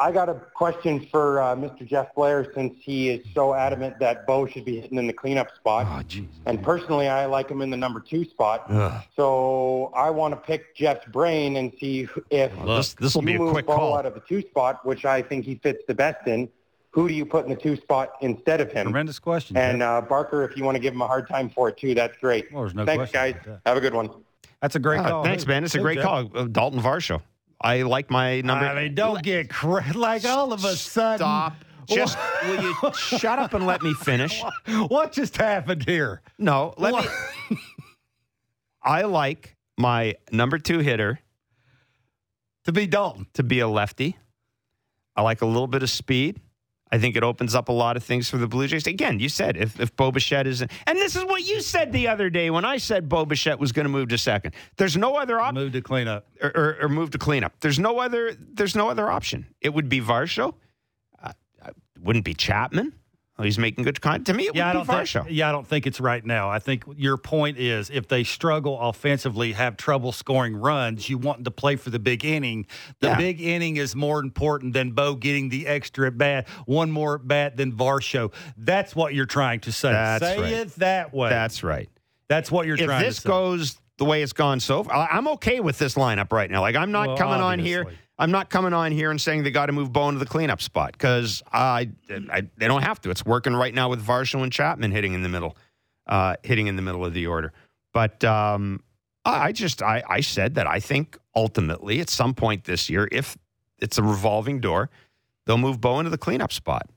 I 0.00 0.12
got 0.12 0.28
a 0.28 0.34
question 0.34 1.06
for 1.10 1.40
uh, 1.40 1.54
Mr. 1.56 1.86
Jeff 1.86 2.14
Blair 2.14 2.50
since 2.54 2.74
he 2.80 3.10
is 3.10 3.26
so 3.34 3.54
adamant 3.54 3.98
that 4.00 4.26
Bo 4.26 4.46
should 4.46 4.64
be 4.64 4.80
hitting 4.80 4.98
in 4.98 5.06
the 5.06 5.12
cleanup 5.12 5.54
spot. 5.54 5.86
Oh, 5.88 6.02
jeez. 6.04 6.26
And 6.46 6.62
personally, 6.62 7.08
I 7.08 7.26
like 7.26 7.48
him 7.50 7.62
in 7.62 7.70
the 7.70 7.76
number 7.76 8.00
two 8.00 8.24
spot. 8.24 8.70
So 9.16 9.92
I 9.94 10.10
want 10.10 10.32
to 10.34 10.40
pick 10.40 10.74
Jeff's 10.74 11.06
brain 11.06 11.56
and 11.56 11.72
see 11.80 12.08
if 12.30 12.56
Well, 12.58 12.76
this 12.76 12.94
this 12.94 13.14
will 13.14 13.22
be 13.22 13.32
you 13.32 13.38
a 13.38 13.42
move 13.42 13.52
quick 13.52 13.66
Bo 13.66 13.76
call. 13.76 13.96
out 13.96 14.06
of 14.06 14.14
the 14.14 14.20
two 14.20 14.42
spot, 14.42 14.84
which 14.86 15.04
I 15.04 15.22
think 15.22 15.44
he 15.44 15.56
fits 15.56 15.82
the 15.86 15.94
best 15.94 16.26
in. 16.26 16.48
Who 16.90 17.08
do 17.08 17.14
you 17.14 17.24
put 17.24 17.44
in 17.46 17.50
the 17.50 17.56
two 17.60 17.76
spot 17.76 18.12
instead 18.20 18.60
of 18.60 18.70
him? 18.70 18.84
Tremendous 18.84 19.18
question. 19.18 19.56
And 19.56 19.82
uh, 19.82 20.02
Barker, 20.02 20.44
if 20.44 20.56
you 20.58 20.64
want 20.64 20.76
to 20.76 20.80
give 20.80 20.92
him 20.92 21.00
a 21.00 21.06
hard 21.06 21.26
time 21.26 21.48
for 21.48 21.68
it 21.70 21.78
too, 21.78 21.94
that's 21.94 22.16
great. 22.18 22.52
Well, 22.52 22.64
there's 22.64 22.74
no 22.74 22.84
Thanks, 22.84 23.10
question 23.10 23.20
guys. 23.20 23.30
about 23.42 23.64
that. 23.64 23.68
Have 23.70 23.78
a 23.78 23.80
good 23.80 23.94
one. 23.94 24.10
That's 24.60 24.76
a 24.76 24.78
great 24.78 25.00
Uh, 25.00 25.08
call. 25.08 25.24
thanks, 25.24 25.42
Hey, 25.44 25.48
Ben. 25.48 25.64
It's 25.64 25.74
a 25.74 25.78
great 25.80 25.96
Jeff. 25.96 26.04
call. 26.04 26.18
Uh, 26.34 26.44
Daulton 26.44 26.80
Varsho. 26.80 27.22
I 27.64 27.82
like 27.82 28.10
my 28.10 28.40
number. 28.40 28.64
I 28.66 28.82
mean, 28.82 28.94
don't 28.94 29.22
get 29.22 29.48
cra- 29.50 29.92
like 29.94 30.24
all 30.24 30.52
of 30.52 30.64
a 30.64 30.76
sudden. 30.76 31.18
Stop. 31.18 31.54
Just 31.88 32.16
will 32.44 32.62
you 32.62 32.74
shut 32.94 33.38
up 33.38 33.54
and 33.54 33.66
let 33.66 33.82
me 33.82 33.92
finish? 33.94 34.42
What 34.88 35.12
just 35.12 35.36
happened 35.36 35.84
here? 35.84 36.22
No, 36.38 36.74
let 36.78 36.92
What? 36.92 37.10
me. 37.50 37.58
I 38.82 39.02
like 39.02 39.56
my 39.78 40.14
number 40.30 40.58
two 40.58 40.78
hitter 40.78 41.18
To 42.64 42.72
be 42.72 42.86
Daulton. 42.86 43.26
to 43.34 43.42
be 43.42 43.58
a 43.60 43.68
lefty. 43.68 44.16
I 45.16 45.22
like 45.22 45.42
a 45.42 45.46
little 45.46 45.66
bit 45.66 45.82
of 45.82 45.90
speed. 45.90 46.40
I 46.92 46.98
think 46.98 47.16
it 47.16 47.22
opens 47.22 47.54
up 47.54 47.70
a 47.70 47.72
lot 47.72 47.96
of 47.96 48.04
things 48.04 48.28
for 48.28 48.36
the 48.36 48.46
Blue 48.46 48.66
Jays. 48.66 48.86
Again, 48.86 49.18
you 49.18 49.30
said 49.30 49.56
if, 49.56 49.80
if 49.80 49.96
Bo 49.96 50.12
Bichette 50.12 50.46
is, 50.46 50.60
and 50.60 50.70
this 50.98 51.16
is 51.16 51.24
what 51.24 51.42
you 51.42 51.62
said 51.62 51.90
the 51.90 52.06
other 52.06 52.28
day 52.28 52.50
when 52.50 52.66
I 52.66 52.76
said 52.76 53.08
Bo 53.08 53.24
Bichette 53.24 53.58
was 53.58 53.72
going 53.72 53.86
to 53.86 53.90
move 53.90 54.10
to 54.10 54.18
second. 54.18 54.54
There's 54.76 54.96
no 54.96 55.16
other 55.16 55.40
option. 55.40 55.54
Move 55.64 55.72
to 55.72 55.80
clean 55.80 56.06
up. 56.06 56.26
or, 56.42 56.52
or, 56.54 56.76
or 56.82 56.88
move 56.90 57.10
to 57.12 57.18
cleanup. 57.18 57.54
There's 57.60 57.78
no 57.78 57.98
other. 57.98 58.36
There's 58.38 58.76
no 58.76 58.90
other 58.90 59.10
option. 59.10 59.46
It 59.62 59.70
would 59.70 59.88
be 59.88 60.02
Varsho. 60.02 60.54
Uh, 61.22 61.32
uh, 61.64 61.70
wouldn't 61.98 62.26
be 62.26 62.34
Chapman. 62.34 62.92
He's 63.44 63.58
making 63.58 63.84
good 63.84 64.00
content. 64.00 64.26
To 64.26 64.34
me, 64.34 64.44
it 64.48 64.54
Yeah, 64.54 64.70
I 64.70 64.76
would 64.76 64.86
don't 64.86 65.06
think. 65.06 65.30
Yeah, 65.30 65.48
I 65.48 65.52
don't 65.52 65.66
think 65.66 65.86
it's 65.86 66.00
right 66.00 66.24
now. 66.24 66.48
I 66.50 66.58
think 66.58 66.84
your 66.96 67.16
point 67.16 67.58
is 67.58 67.90
if 67.90 68.08
they 68.08 68.24
struggle 68.24 68.78
offensively, 68.80 69.52
have 69.52 69.76
trouble 69.76 70.12
scoring 70.12 70.54
runs, 70.56 71.08
you 71.08 71.18
want 71.18 71.44
to 71.44 71.50
play 71.50 71.76
for 71.76 71.90
the 71.90 71.98
big 71.98 72.24
inning. 72.24 72.66
The 73.00 73.08
Yeah. 73.08 73.16
big 73.16 73.40
inning 73.40 73.76
is 73.76 73.94
more 73.96 74.20
important 74.20 74.72
than 74.72 74.92
Bo 74.92 75.14
getting 75.14 75.48
the 75.48 75.66
extra 75.66 76.06
at 76.08 76.18
bat, 76.18 76.48
one 76.66 76.90
more 76.90 77.16
at 77.16 77.28
bat 77.28 77.56
than 77.56 77.72
Varsho. 77.72 78.32
That's 78.56 78.94
what 78.96 79.14
you're 79.14 79.26
trying 79.26 79.60
to 79.60 79.72
say. 79.72 79.92
That's 79.92 80.24
say 80.24 80.38
right. 80.40 80.52
it 80.52 80.74
that 80.76 81.12
way. 81.12 81.28
That's 81.30 81.62
right. 81.62 81.88
That's 82.28 82.50
what 82.50 82.66
you're 82.66 82.76
if 82.76 82.84
trying 82.84 83.00
to 83.00 83.04
say. 83.04 83.08
If 83.08 83.14
this 83.16 83.24
goes 83.24 83.78
the 83.98 84.04
way 84.06 84.22
it's 84.22 84.32
gone 84.32 84.58
so 84.60 84.84
far, 84.84 85.08
I'm 85.12 85.28
okay 85.28 85.60
with 85.60 85.78
this 85.78 85.94
lineup 85.94 86.32
right 86.32 86.50
now. 86.50 86.60
Like 86.60 86.76
I'm 86.76 86.92
not 86.92 87.08
Well, 87.08 87.16
coming 87.18 87.40
on 87.40 87.58
here. 87.58 87.86
I'm 88.22 88.30
not 88.30 88.50
coming 88.50 88.72
on 88.72 88.92
here 88.92 89.10
and 89.10 89.20
saying 89.20 89.42
they 89.42 89.50
got 89.50 89.66
to 89.66 89.72
move 89.72 89.92
Bo 89.92 90.12
to 90.12 90.16
the 90.16 90.24
cleanup 90.24 90.62
spot 90.62 90.92
because 90.92 91.42
I, 91.52 91.90
I 92.30 92.42
they 92.56 92.68
don't 92.68 92.82
have 92.82 93.00
to. 93.00 93.10
It's 93.10 93.26
working 93.26 93.52
right 93.52 93.74
now 93.74 93.88
with 93.88 94.00
Varsho 94.00 94.44
and 94.44 94.52
Chapman 94.52 94.92
hitting 94.92 95.12
in 95.12 95.24
the 95.24 95.28
middle, 95.28 95.56
uh, 96.06 96.36
hitting 96.44 96.68
in 96.68 96.76
the 96.76 96.82
middle 96.82 97.04
of 97.04 97.14
the 97.14 97.26
order. 97.26 97.52
But 97.92 98.22
um, 98.22 98.80
I 99.24 99.50
just 99.50 99.82
I, 99.82 100.04
I 100.08 100.20
said 100.20 100.54
that 100.54 100.68
I 100.68 100.78
think 100.78 101.18
ultimately 101.34 101.98
at 101.98 102.08
some 102.08 102.32
point 102.32 102.62
this 102.62 102.88
year, 102.88 103.08
if 103.10 103.36
it's 103.80 103.98
a 103.98 104.04
revolving 104.04 104.60
door, 104.60 104.88
they'll 105.44 105.58
move 105.58 105.80
Bo 105.80 105.98
into 105.98 106.10
the 106.10 106.18
cleanup 106.18 106.52
spot. 106.52 106.88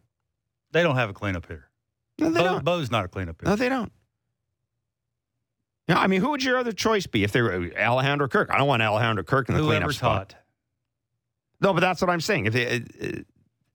They 0.73 0.83
don't 0.83 0.95
have 0.95 1.09
a 1.09 1.13
cleanup 1.13 1.47
hitter. 1.47 1.71
No, 2.19 2.29
they 2.29 2.41
Bo, 2.41 2.45
don't. 2.45 2.63
Bo's 2.63 2.91
not 2.91 3.03
a 3.03 3.07
cleanup 3.07 3.41
hitter. 3.41 3.49
No, 3.49 3.55
they 3.55 3.69
don't. 3.69 3.91
Yeah, 5.87 5.97
I 5.97 6.05
mean, 6.05 6.21
who 6.21 6.29
would 6.29 6.43
your 6.43 6.59
other 6.59 6.71
choice 6.71 7.07
be 7.07 7.23
if 7.23 7.31
they 7.31 7.41
were 7.41 7.71
Alejandro 7.75 8.27
Kirk? 8.27 8.51
I 8.51 8.59
don't 8.59 8.67
want 8.67 8.83
Alejandro 8.83 9.23
Kirk 9.23 9.49
in 9.49 9.55
the 9.55 9.63
cleanup 9.63 9.91
spot. 9.91 10.33
hot. 10.33 10.44
No, 11.65 11.73
but 11.73 11.79
that's 11.81 11.99
what 12.01 12.09
I'm 12.09 12.21
saying. 12.21 12.45
If 12.45 12.53
they, 12.53 12.67
uh, 12.77 12.79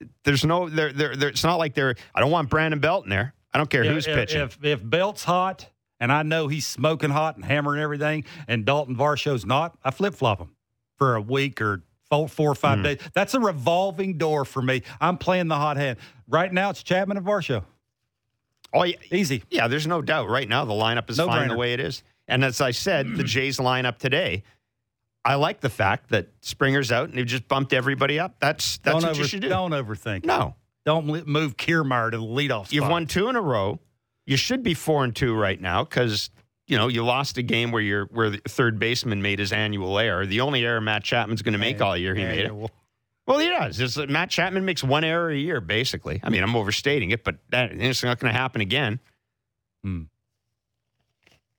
uh, 0.02 0.06
there's 0.24 0.44
no, 0.44 0.68
there, 0.68 0.92
there, 0.92 1.14
there, 1.16 1.28
it's 1.28 1.44
not 1.44 1.56
like 1.56 1.74
they're. 1.74 1.94
I 2.14 2.20
don't 2.20 2.30
want 2.30 2.48
Brandon 2.48 2.80
Belt 2.80 3.04
in 3.04 3.10
there. 3.10 3.34
I 3.52 3.58
don't 3.58 3.68
care 3.68 3.82
If- 3.84 3.92
who's 3.92 4.06
if, 4.06 4.14
pitching. 4.14 4.40
If, 4.42 4.64
if 4.64 4.80
Belt's 4.88 5.24
hot 5.24 5.66
and 5.98 6.10
I 6.12 6.22
know 6.22 6.48
he's 6.48 6.66
smoking 6.66 7.10
hot 7.10 7.36
and 7.36 7.44
hammering 7.44 7.82
everything, 7.82 8.24
and 8.48 8.64
Daulton 8.64 8.96
Varsho's 8.96 9.44
not, 9.44 9.76
I 9.84 9.90
flip 9.90 10.14
flop 10.14 10.38
him 10.40 10.54
for 10.96 11.16
a 11.16 11.20
week 11.20 11.60
or 11.60 11.82
four, 12.08 12.28
four 12.28 12.50
or 12.50 12.54
five 12.54 12.78
Hmm. 12.78 12.84
days. 12.84 12.98
That's 13.12 13.34
a 13.34 13.40
revolving 13.40 14.16
door 14.18 14.44
for 14.44 14.62
me. 14.62 14.82
I'm 15.00 15.18
playing 15.18 15.48
the 15.48 15.56
hot 15.56 15.76
hand. 15.76 15.98
Right 16.28 16.52
now, 16.52 16.70
it's 16.70 16.82
Chapman 16.82 17.16
and 17.16 17.26
Varsho. 17.26 17.64
oh, 18.72 18.84
yeah, 18.84 18.96
Easy. 19.10 19.42
yeah, 19.50 19.66
there's 19.68 19.86
no 19.86 20.00
doubt. 20.00 20.28
Right 20.28 20.48
now, 20.48 20.64
the 20.64 20.72
lineup 20.72 21.10
is 21.10 21.18
No 21.18 21.26
fine 21.26 21.48
the 21.48 21.56
way 21.56 21.72
it 21.72 21.80
is. 21.80 22.02
And 22.28 22.44
as 22.44 22.60
I 22.60 22.70
said, 22.70 23.16
the 23.16 23.24
Jays 23.34 23.58
lineup 23.58 23.98
today. 23.98 24.44
I 25.24 25.34
like 25.34 25.60
the 25.60 25.68
fact 25.68 26.10
that 26.10 26.28
Springer's 26.40 26.90
out 26.90 27.08
and 27.10 27.18
they've 27.18 27.26
just 27.26 27.46
bumped 27.46 27.72
everybody 27.72 28.18
up. 28.18 28.36
That's 28.40 28.78
that's 28.78 28.94
don't 28.94 29.02
what 29.02 29.10
over, 29.10 29.20
you 29.20 29.26
should 29.26 29.42
do. 29.42 29.48
Don't 29.48 29.72
overthink. 29.72 30.24
No, 30.24 30.54
Don't 30.86 31.06
move 31.26 31.56
Kiermaier 31.56 32.10
to 32.10 32.16
the 32.16 32.22
leadoff 32.22 32.66
spot. 32.66 32.72
You've 32.72 32.88
won 32.88 33.06
two 33.06 33.28
in 33.28 33.36
a 33.36 33.40
row. 33.40 33.80
You 34.26 34.36
should 34.36 34.62
be 34.62 34.74
four 34.74 35.04
and 35.04 35.14
two 35.14 35.34
right 35.34 35.60
now 35.60 35.84
because 35.84 36.30
you 36.66 36.78
know 36.78 36.88
you 36.88 37.04
lost 37.04 37.36
a 37.36 37.42
game 37.42 37.70
where 37.70 37.82
your 37.82 38.06
where 38.06 38.30
the 38.30 38.40
third 38.48 38.78
baseman 38.78 39.20
made 39.20 39.38
his 39.38 39.52
annual 39.52 39.98
error. 39.98 40.24
The 40.24 40.40
only 40.40 40.64
error 40.64 40.80
Matt 40.80 41.04
Chapman's 41.04 41.42
going 41.42 41.52
to 41.52 41.58
make 41.58 41.82
all 41.82 41.96
year, 41.96 42.14
he 42.14 42.24
made 42.24 42.46
it. 42.46 42.70
Well, 43.26 43.38
he 43.38 43.48
does. 43.48 43.78
It's, 43.78 43.96
uh, 43.96 44.06
Matt 44.08 44.30
Chapman 44.30 44.64
makes 44.64 44.82
one 44.82 45.04
error 45.04 45.30
a 45.30 45.36
year, 45.36 45.60
basically. 45.60 46.20
I 46.24 46.30
mean, 46.30 46.42
I'm 46.42 46.56
overstating 46.56 47.12
it, 47.12 47.22
but 47.22 47.36
that, 47.50 47.70
it's 47.70 48.02
not 48.02 48.18
going 48.18 48.32
to 48.32 48.36
happen 48.36 48.60
again. 48.60 48.98
Hmm. 49.84 50.04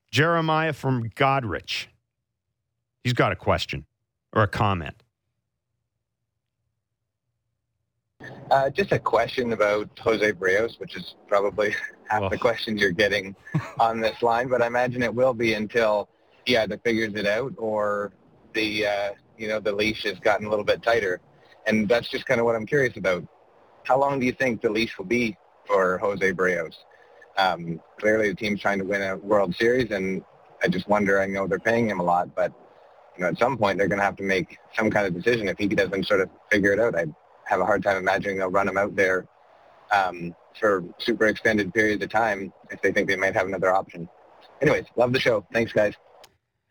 Jeremiah 0.09 0.73
from 0.73 1.09
Goderich. 1.11 1.87
He's 3.03 3.13
got 3.13 3.31
a 3.31 3.35
question 3.35 3.85
or 4.33 4.43
a 4.43 4.47
comment. 4.47 4.95
Uh, 8.51 8.69
just 8.69 8.91
a 8.91 8.99
question 8.99 9.53
about 9.53 9.89
Jose 9.99 10.31
Berríos, 10.33 10.79
which 10.79 10.95
is 10.95 11.15
probably 11.27 11.73
half 12.09 12.21
Well. 12.21 12.29
the 12.29 12.37
questions 12.37 12.79
you're 12.79 12.91
getting 12.91 13.35
on 13.79 13.99
this 13.99 14.21
line, 14.21 14.47
but 14.47 14.61
I 14.61 14.67
imagine 14.67 15.01
it 15.01 15.13
will 15.13 15.33
be 15.33 15.53
until 15.53 16.09
he 16.45 16.57
either 16.57 16.77
figures 16.77 17.13
it 17.15 17.25
out 17.25 17.53
or 17.57 18.11
the 18.53 18.85
uh, 18.85 19.09
you 19.37 19.47
know 19.47 19.59
the 19.59 19.71
leash 19.71 20.03
has 20.03 20.19
gotten 20.19 20.45
a 20.45 20.49
little 20.49 20.65
bit 20.65 20.83
tighter, 20.83 21.19
and 21.65 21.87
that's 21.87 22.09
just 22.09 22.25
kind 22.25 22.39
of 22.39 22.45
what 22.45 22.55
I'm 22.55 22.65
curious 22.65 22.95
about. 22.97 23.25
How 23.83 23.97
long 23.97 24.19
do 24.19 24.25
you 24.25 24.33
think 24.33 24.61
the 24.61 24.69
leash 24.69 24.97
will 24.97 25.05
be 25.05 25.37
for 25.65 25.97
Jose 25.97 26.31
Berríos? 26.33 26.75
Um, 27.37 27.79
clearly, 27.99 28.29
the 28.29 28.35
team's 28.35 28.61
trying 28.61 28.79
to 28.79 28.85
win 28.85 29.01
a 29.01 29.17
World 29.17 29.55
Series, 29.55 29.89
and 29.91 30.23
I 30.61 30.67
just 30.67 30.87
wonder. 30.87 31.19
I 31.19 31.25
know 31.25 31.47
they're 31.47 31.57
paying 31.59 31.89
him 31.89 31.99
a 31.99 32.03
lot, 32.03 32.35
but 32.35 32.53
you 33.17 33.23
know, 33.23 33.27
at 33.27 33.37
some 33.37 33.57
point 33.57 33.77
they're 33.77 33.87
going 33.87 33.99
to 33.99 34.05
have 34.05 34.15
to 34.17 34.23
make 34.23 34.57
some 34.75 34.89
kind 34.89 35.05
of 35.05 35.13
decision 35.13 35.47
if 35.47 35.57
he 35.57 35.67
doesn't 35.67 36.05
sort 36.05 36.21
of 36.21 36.29
figure 36.51 36.73
it 36.73 36.79
out. 36.79 36.95
I 36.95 37.05
have 37.45 37.59
a 37.59 37.65
hard 37.65 37.83
time 37.83 37.97
imagining 37.97 38.37
they'll 38.37 38.49
run 38.49 38.67
him 38.67 38.77
out 38.77 38.95
there 38.95 39.27
um, 39.91 40.35
for 40.59 40.83
super 40.99 41.27
extended 41.27 41.73
periods 41.73 42.03
of 42.03 42.09
time 42.09 42.51
if 42.69 42.81
they 42.81 42.91
think 42.91 43.07
they 43.07 43.15
might 43.15 43.35
have 43.35 43.47
another 43.47 43.73
option. 43.73 44.07
Anyways, 44.61 44.85
love 44.95 45.13
the 45.13 45.19
show. 45.19 45.45
Thanks, 45.53 45.73
guys. 45.73 45.93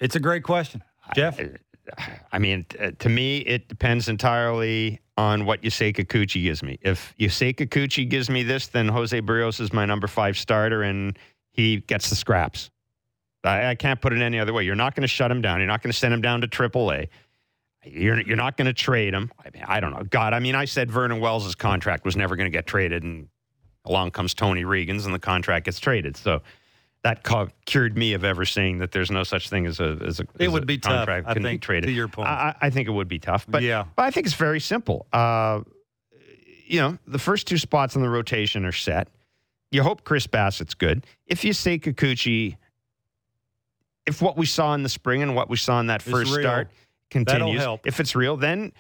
It's 0.01 0.17
a 0.17 0.21
great 0.21 0.43
question. 0.43 0.83
Jeff? 1.15 1.39
I, 1.41 2.21
I 2.33 2.39
mean, 2.39 2.67
uh, 2.79 2.93
to 2.99 3.09
me, 3.09 3.39
it 3.39 3.69
depends 3.69 4.09
entirely 4.09 5.01
on 5.17 5.45
what 5.45 5.63
Yusei 5.63 5.95
Kikuchi 5.95 6.43
gives 6.43 6.63
me. 6.63 6.79
If 6.83 7.15
Yusei 7.19 7.55
Kikuchi 7.55 8.09
gives 8.09 8.31
me 8.31 8.43
this, 8.43 8.69
then 8.69 8.89
Jose 8.89 9.21
Berríos 9.21 9.61
is 9.61 9.73
my 9.73 9.85
number 9.85 10.07
five 10.07 10.39
starter, 10.39 10.83
and 10.83 11.19
he 11.51 11.79
gets 11.79 12.09
the 12.09 12.17
scraps. 12.17 12.71
I, 13.45 13.71
I 13.71 13.75
can't 13.75 14.01
put 14.01 14.13
it 14.13 14.21
any 14.21 14.39
other 14.39 14.53
way. 14.53 14.65
You're 14.65 14.75
not 14.75 14.95
going 14.95 15.03
to 15.03 15.09
shut 15.09 15.31
him 15.31 15.41
down. 15.43 15.59
You're 15.59 15.67
not 15.69 15.83
going 15.83 15.93
to 15.93 15.99
send 15.99 16.13
him 16.13 16.21
down 16.21 16.41
to 16.43 16.49
AAA. 16.49 17.09
You're 17.85 18.21
you're 18.21 18.37
not 18.37 18.57
going 18.59 18.67
to 18.67 18.75
trade 18.75 19.15
him. 19.15 19.31
I 19.43 19.49
mean, 19.55 19.65
I 19.67 19.81
don't 19.81 19.93
know. 19.93 20.03
God, 20.03 20.35
I 20.35 20.39
mean, 20.41 20.55
I 20.55 20.67
said 20.67 20.91
Vernon 20.91 21.19
Wells' 21.21 21.55
contract 21.55 22.05
was 22.05 22.15
never 22.17 22.37
going 22.37 22.45
to 22.51 22.55
get 22.57 22.67
traded, 22.67 23.03
and 23.03 23.29
along 23.87 24.11
comes 24.11 24.35
Tony 24.35 24.65
Reagins, 24.65 25.07
and 25.07 25.15
the 25.15 25.19
contract 25.19 25.65
gets 25.65 25.81
traded. 25.81 26.17
So 26.19 26.43
that 27.03 27.23
cu- 27.23 27.49
cured 27.65 27.97
me 27.97 28.13
of 28.13 28.23
ever 28.23 28.45
saying 28.45 28.79
that 28.79 28.93
there's 28.93 29.11
no 29.11 29.23
such 29.23 29.49
thing 29.49 29.65
as 29.65 29.81
a 29.81 29.99
as 30.05 30.21
a 30.21 30.25
It 30.39 30.47
as 30.49 30.49
would 30.51 30.65
a 30.65 30.67
be 30.67 30.77
tough, 30.77 31.09
I 31.09 31.33
think, 31.33 31.63
traded. 31.63 31.87
to 31.87 31.93
your 31.93 32.09
point. 32.09 32.29
I, 32.29 32.55
I 32.61 32.67
I 32.67 32.71
think 32.71 32.87
it 32.87 32.91
would 32.91 33.09
be 33.09 33.19
tough, 33.19 33.47
but 33.49 33.63
Yeah. 33.63 33.85
but 33.97 34.03
I 34.05 34.11
think 34.11 34.27
it's 34.27 34.37
very 34.37 34.61
simple. 34.61 35.07
Uh, 35.11 35.61
you 36.67 36.81
know, 36.81 36.99
the 37.07 37.19
first 37.19 37.47
two 37.47 37.57
spots 37.57 37.97
in 37.97 38.03
the 38.03 38.11
rotation 38.11 38.67
are 38.67 38.73
set. 38.73 39.09
You 39.71 39.83
hope 39.83 40.05
Chris 40.05 40.27
Bassitt's 40.27 40.75
good. 40.75 41.07
If 41.27 41.45
you 41.45 41.55
say 41.55 41.79
Kikuchi, 41.79 42.57
if 44.07 44.21
what 44.23 44.37
we 44.37 44.47
saw 44.47 44.75
in 44.75 44.83
the 44.83 44.89
spring 44.89 45.23
and 45.23 45.35
what 45.35 45.49
we 45.51 45.57
saw 45.57 45.81
in 45.81 45.87
that 45.89 46.03
first 46.03 46.33
start 46.33 46.69
continues, 47.11 47.63
if 47.85 48.01
it's 48.01 48.15
real, 48.17 48.37
then 48.37 48.73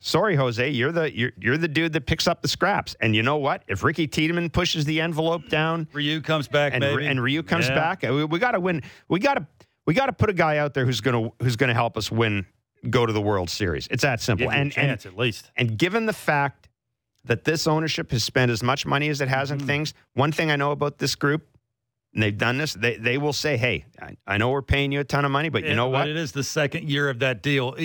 sorry, 0.00 0.36
Jose, 0.36 0.68
you're 0.70 0.92
the 0.92 1.14
you're, 1.16 1.32
you're 1.40 1.56
the 1.58 1.68
dude 1.68 1.92
that 1.92 2.06
picks 2.06 2.26
up 2.26 2.42
the 2.42 2.48
scraps. 2.48 2.96
And 3.00 3.14
you 3.16 3.22
know 3.22 3.36
what? 3.36 3.62
If 3.68 3.82
Ricky 3.82 4.06
Tiedemann 4.06 4.50
pushes 4.50 4.84
the 4.84 5.00
envelope 5.00 5.48
down 5.48 5.88
Ryu 5.92 6.20
comes 6.20 6.48
back, 6.48 6.72
and 6.74 6.80
maybe. 6.82 7.06
and 7.06 7.22
Ryu 7.22 7.42
comes 7.42 7.68
Yeah. 7.68 7.74
back, 7.74 8.02
we, 8.02 8.24
we 8.24 8.38
got 8.38 8.52
to 8.52 8.60
win. 8.60 8.82
We 9.08 9.20
got 9.20 9.34
to 9.34 9.46
we 9.86 9.94
got 9.94 10.06
to 10.06 10.12
put 10.12 10.28
a 10.30 10.34
guy 10.34 10.58
out 10.58 10.74
there 10.74 10.84
who's 10.84 11.00
gonna 11.00 11.30
who's 11.40 11.56
gonna 11.56 11.74
help 11.74 11.96
us 11.96 12.10
win, 12.10 12.46
go 12.90 13.06
to 13.06 13.12
the 13.12 13.22
World 13.22 13.50
Series. 13.50 13.88
It's 13.90 14.02
that 14.02 14.20
simple. 14.20 14.46
Give 14.46 14.52
you 14.54 14.58
a 14.58 14.62
and 14.62 14.72
chance 14.72 15.04
and 15.04 15.14
at 15.14 15.18
least. 15.18 15.50
and 15.56 15.78
given 15.78 16.06
the 16.06 16.12
fact 16.12 16.68
that 17.24 17.44
this 17.44 17.66
ownership 17.66 18.10
has 18.12 18.22
spent 18.24 18.50
as 18.50 18.62
much 18.62 18.86
money 18.86 19.08
as 19.08 19.20
it 19.20 19.28
has 19.28 19.50
Mm-hmm. 19.50 19.60
in 19.60 19.66
things, 19.66 19.94
one 20.14 20.32
thing 20.32 20.50
I 20.50 20.56
know 20.56 20.70
about 20.72 20.98
this 20.98 21.14
group, 21.14 21.46
and 22.18 22.22
they've 22.24 22.36
done 22.36 22.58
this, 22.58 22.74
they, 22.74 22.96
they 22.96 23.16
will 23.16 23.32
say, 23.32 23.56
hey, 23.56 23.84
I, 24.02 24.16
I 24.26 24.38
know 24.38 24.50
we're 24.50 24.60
paying 24.60 24.90
you 24.90 24.98
a 24.98 25.04
ton 25.04 25.24
of 25.24 25.30
money, 25.30 25.50
but 25.50 25.62
you 25.62 25.76
know 25.76 25.86
but 25.86 25.92
what? 26.00 26.08
it 26.08 26.16
is 26.16 26.32
the 26.32 26.42
second 26.42 26.90
year 26.90 27.08
of 27.08 27.20
that 27.20 27.42
deal. 27.44 27.76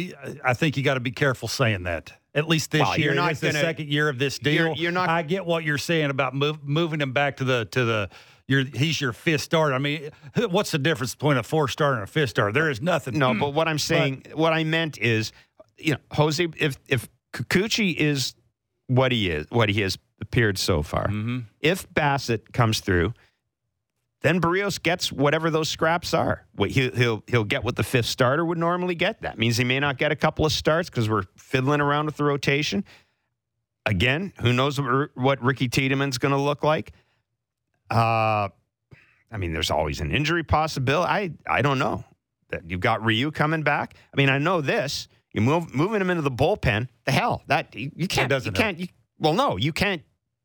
I 0.43 0.55
think 0.55 0.75
you 0.75 0.81
got 0.81 0.95
to 0.95 0.99
be 0.99 1.11
careful 1.11 1.47
saying 1.47 1.83
that. 1.83 2.11
At 2.33 2.47
least 2.47 2.71
this 2.71 2.81
Well, 2.81 2.97
year, 2.97 3.09
you're 3.09 3.15
not 3.15 3.33
it's 3.33 3.41
the 3.41 3.51
second 3.51 3.89
year 3.89 4.09
of 4.09 4.17
this 4.17 4.39
deal. 4.39 4.53
You're- 4.53 4.73
you're 4.75 4.91
not- 4.91 5.07
I 5.07 5.21
get 5.21 5.45
what 5.45 5.63
you're 5.63 5.77
saying 5.77 6.09
about 6.09 6.33
move, 6.33 6.63
moving 6.63 6.99
him 6.99 7.13
back 7.13 7.37
to 7.37 7.43
the 7.43 7.65
to 7.65 7.85
the. 7.85 8.09
Your, 8.47 8.63
he's 8.65 8.99
your 8.99 9.13
fifth 9.13 9.41
starter. 9.41 9.75
I 9.75 9.77
mean, 9.77 10.09
what's 10.49 10.71
the 10.71 10.79
difference 10.79 11.13
between 11.13 11.37
a 11.37 11.43
four 11.43 11.67
star 11.67 11.93
and 11.93 12.01
a 12.01 12.07
fifth 12.07 12.31
star? 12.31 12.51
There 12.51 12.71
is 12.71 12.81
nothing. 12.81 13.19
No, 13.19 13.35
but 13.35 13.53
what 13.53 13.67
I'm 13.67 13.77
saying, 13.79 14.25
what 14.33 14.51
I 14.51 14.63
meant 14.63 14.97
is, 14.97 15.31
you 15.77 15.91
know, 15.93 15.99
Jose, 16.13 16.47
if 16.57 16.75
if 16.87 17.07
Kikuchi 17.33 17.93
is 17.95 18.33
what 18.87 19.11
he 19.11 19.29
is, 19.29 19.45
what 19.49 19.69
he 19.69 19.81
has 19.81 19.97
appeared 20.19 20.57
so 20.57 20.81
far, 20.81 21.07
Mm-hmm. 21.09 21.39
if 21.61 21.87
Bassitt 21.93 22.51
comes 22.51 22.79
through, 22.79 23.13
then 24.23 24.39
Berríos 24.39 24.81
gets 24.81 25.11
whatever 25.11 25.49
those 25.49 25.69
scraps 25.69 26.13
are. 26.13 26.45
What 26.55 26.71
he, 26.71 26.89
he'll 26.89 27.23
he'll 27.27 27.43
get 27.43 27.63
what 27.63 27.75
the 27.75 27.83
fifth 27.83 28.05
starter 28.05 28.43
would 28.43 28.57
normally 28.57 28.95
get. 28.95 29.21
That 29.21 29.37
means 29.37 29.57
he 29.57 29.65
may 29.65 29.79
not 29.79 29.97
get 29.97 30.11
a 30.11 30.15
couple 30.15 30.45
of 30.45 30.53
starts 30.53 30.89
because 30.89 31.09
we're 31.09 31.23
fiddling 31.37 31.81
around 31.81 32.05
with 32.05 32.17
the 32.17 32.23
rotation. 32.23 32.85
Again, 33.85 34.31
who 34.39 34.53
knows 34.53 34.79
what, 35.13 35.43
Ricky 35.43 35.67
Tiedemann's 35.67 36.17
going 36.17 36.31
to 36.31 36.39
look 36.39 36.63
like? 36.63 36.93
Uh, 37.91 38.47
I 39.29 39.37
mean, 39.37 39.51
there's 39.51 39.69
always 39.69 39.99
an 39.99 40.09
injury 40.09 40.43
possibility. 40.43 41.11
I 41.11 41.31
I 41.45 41.61
don't 41.61 41.77
know. 41.77 42.05
You've 42.65 42.79
got 42.79 43.03
Ryu 43.03 43.29
coming 43.31 43.61
back. 43.61 43.95
I 44.13 44.17
mean, 44.17 44.29
I 44.29 44.37
know 44.37 44.61
this. 44.61 45.09
You 45.33 45.41
move 45.41 45.75
moving 45.75 45.99
him 45.99 46.09
into 46.09 46.21
the 46.21 46.31
bullpen. 46.31 46.87
The 47.05 47.11
hell 47.11 47.43
that 47.47 47.75
you, 47.75 47.91
you 47.95 48.07
can't. 48.07 48.25
You 48.25 48.35
doesn't 48.35 48.53
can't. 48.53 48.79
You, 48.79 48.87
well, 49.19 49.33
no, 49.33 49.57
you 49.57 49.73
can't. 49.73 50.01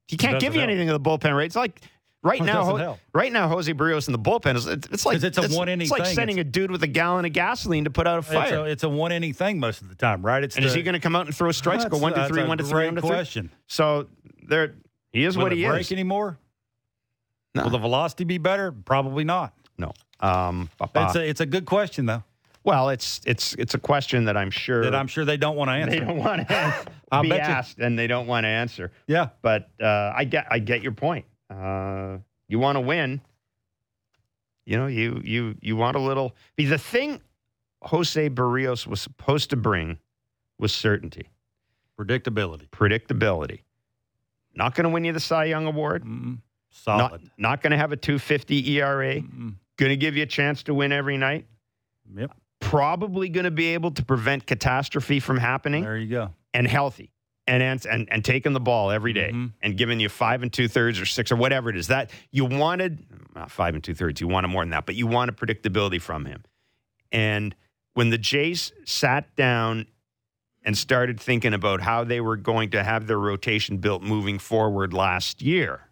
He 0.09 0.17
can't 0.17 0.41
give 0.41 0.55
you 0.55 0.63
help. 0.63 0.71
anything 0.71 0.89
in 0.89 0.95
the 0.95 1.01
bullpen. 1.01 1.37
Right? 1.37 1.47
It's 1.47 1.55
like 1.55 1.83
right 2.29 2.43
now. 2.43 2.77
help. 2.77 2.99
right 3.15 3.33
now, 3.33 3.49
Jose 3.49 3.73
Berríos 3.73 4.07
in 4.09 4.13
the 4.13 4.19
bullpen 4.19 4.57
is 4.57 4.67
it's, 4.67 4.87
it's 4.89 5.07
like 5.07 5.23
it's 5.23 5.39
a 5.39 5.49
one-inning 5.49 5.83
It's 5.87 5.91
like 5.91 6.05
thing. 6.05 6.15
sending 6.15 6.39
a 6.41 6.45
dude 6.45 6.71
with 6.71 6.83
a 6.83 6.87
gallon 6.87 7.25
of 7.25 7.33
gasoline 7.33 7.85
to 7.85 7.91
put 7.91 8.07
out 8.07 8.17
a 8.17 8.19
It's 8.19 8.29
fire. 8.29 8.59
a, 8.59 8.63
it's 8.65 8.83
a 8.85 8.89
one 8.89 9.13
inning 9.13 9.33
thing 9.35 9.59
most 9.59 9.81
of 9.83 9.89
the 9.89 9.95
time, 9.95 10.25
right? 10.25 10.43
It's 10.45 10.57
and 10.57 10.65
is 10.65 10.75
he 10.75 10.83
going 10.83 10.95
to 10.95 11.01
come 11.01 11.17
out 11.17 11.27
and 11.27 11.35
throw 11.35 11.51
strikes? 11.53 11.85
Go 11.85 11.99
one 11.99 12.13
to 12.15 12.27
three, 12.29 12.45
one 12.45 12.59
to 12.59 12.65
three, 12.65 12.87
one 12.87 12.95
to 12.97 13.01
three. 13.01 13.11
question. 13.11 13.51
So 13.67 14.09
there, 14.47 14.75
he 15.13 15.25
is 15.25 15.37
Will 15.37 15.45
what 15.45 15.53
he 15.53 15.67
break 15.67 15.81
is. 15.83 15.93
anymore? 15.93 16.39
No. 17.55 17.65
Will 17.65 17.71
the 17.71 17.79
velocity 17.79 18.25
be 18.25 18.39
better? 18.39 18.73
Probably 18.73 19.25
not. 19.25 19.53
No. 19.79 19.93
Um. 20.21 20.69
It's 20.95 21.15
a 21.17 21.29
it's 21.29 21.41
a 21.41 21.47
good 21.47 21.65
question 21.67 22.07
though 22.07 22.23
well, 22.65 22.91
it's 22.91 23.21
it's 23.25 23.55
it's 23.55 23.73
a 23.73 23.79
question 23.79 24.27
that 24.27 24.37
I'm 24.37 24.51
sure 24.51 24.83
that 24.85 24.95
I'm 24.95 25.07
sure 25.07 25.25
they 25.25 25.39
don't 25.39 25.57
want 25.57 25.69
to 25.69 25.73
answer. 25.73 25.91
they 26.01 26.05
don't 26.05 26.19
want 26.19 26.47
to 26.49 26.87
be 27.23 27.29
bet 27.31 27.39
you- 27.39 27.45
asked 27.45 27.79
and 27.79 27.99
they 27.99 28.07
don't 28.07 28.27
want 28.27 28.45
to 28.45 28.49
answer. 28.49 28.93
Yeah, 29.07 29.29
But 29.41 29.71
uh, 29.81 30.13
I 30.15 30.25
get 30.25 30.47
I 30.51 30.59
get 30.59 30.83
your 30.83 30.93
point. 30.93 31.25
Uh, 31.51 32.19
you 32.49 32.59
want 32.59 32.77
to 32.77 32.81
win. 32.81 33.21
You 34.67 34.77
know, 34.77 34.87
you 34.87 35.21
you 35.25 35.57
you 35.63 35.77
want 35.77 35.97
a 35.97 36.01
little. 36.01 36.35
The 36.57 36.77
thing 36.79 37.21
Jose 37.83 38.29
Berríos 38.31 38.87
was 38.87 39.01
supposed 39.01 39.51
to 39.51 39.57
bring 39.57 39.99
was 40.59 40.73
certainty, 40.73 41.29
predictability, 41.99 42.69
predictability. 42.69 43.61
Not 44.55 44.75
going 44.75 44.85
to 44.85 44.91
win 44.91 45.05
you 45.05 45.13
the 45.13 45.21
Cy 45.21 45.45
Young 45.45 45.67
Award. 45.67 46.05
Mm, 46.05 46.39
Not 46.87 47.11
solid. 47.11 47.31
not 47.39 47.63
going 47.63 47.71
to 47.71 47.77
have 47.77 47.93
a 47.93 47.97
250 47.97 48.73
ERA. 48.79 49.17
Mm, 49.21 49.55
Going 49.77 49.91
to 49.91 49.97
give 49.97 50.17
you 50.17 50.25
a 50.25 50.27
chance 50.27 50.65
to 50.65 50.75
win 50.75 50.91
every 50.91 51.17
night. 51.17 51.47
Yep. 52.13 52.33
Probably 52.61 53.29
going 53.29 53.45
to 53.45 53.53
be 53.53 53.69
able 53.75 53.93
to 53.93 54.05
prevent 54.05 54.45
catastrophe 54.45 55.21
from 55.21 55.37
happening 55.39 55.85
There 55.85 55.97
you 55.97 56.09
go. 56.09 56.31
and 56.53 56.67
healthy 56.67 57.13
and 57.49 57.63
and 57.87 58.09
and, 58.11 58.25
taking 58.25 58.53
the 58.53 58.61
ball 58.61 58.91
every 58.91 59.13
day 59.13 59.31
Mhm. 59.33 59.53
and 59.63 59.77
giving 59.77 59.99
you 59.99 60.09
five 60.09 60.43
and 60.43 60.53
two 60.53 60.69
thirds 60.69 61.01
or 61.01 61.07
six 61.07 61.33
or 61.33 61.37
whatever 61.37 61.71
it 61.71 61.77
is 61.77 61.87
that 61.89 62.11
you 62.31 62.45
wanted 62.45 63.05
not 63.35 63.51
five 63.51 63.75
and 63.75 63.83
two 63.83 63.95
thirds 63.95 64.21
you 64.21 64.29
wanted 64.29 64.49
more 64.49 64.63
than 64.63 64.71
that 64.71 64.85
but 64.87 64.95
you 64.95 65.07
wanted 65.07 65.37
predictability 65.37 66.01
from 66.01 66.27
him 66.27 66.45
and 67.11 67.57
when 67.95 68.11
the 68.11 68.19
Jays 68.19 68.73
sat 68.85 69.35
down 69.35 69.87
and 70.63 70.77
started 70.77 71.19
thinking 71.19 71.55
about 71.55 71.81
how 71.81 72.05
they 72.05 72.21
were 72.21 72.37
going 72.37 72.71
to 72.71 72.85
have 72.85 73.07
their 73.07 73.19
rotation 73.19 73.79
built 73.79 74.03
moving 74.03 74.39
forward 74.39 74.93
last 74.93 75.41
year 75.41 75.89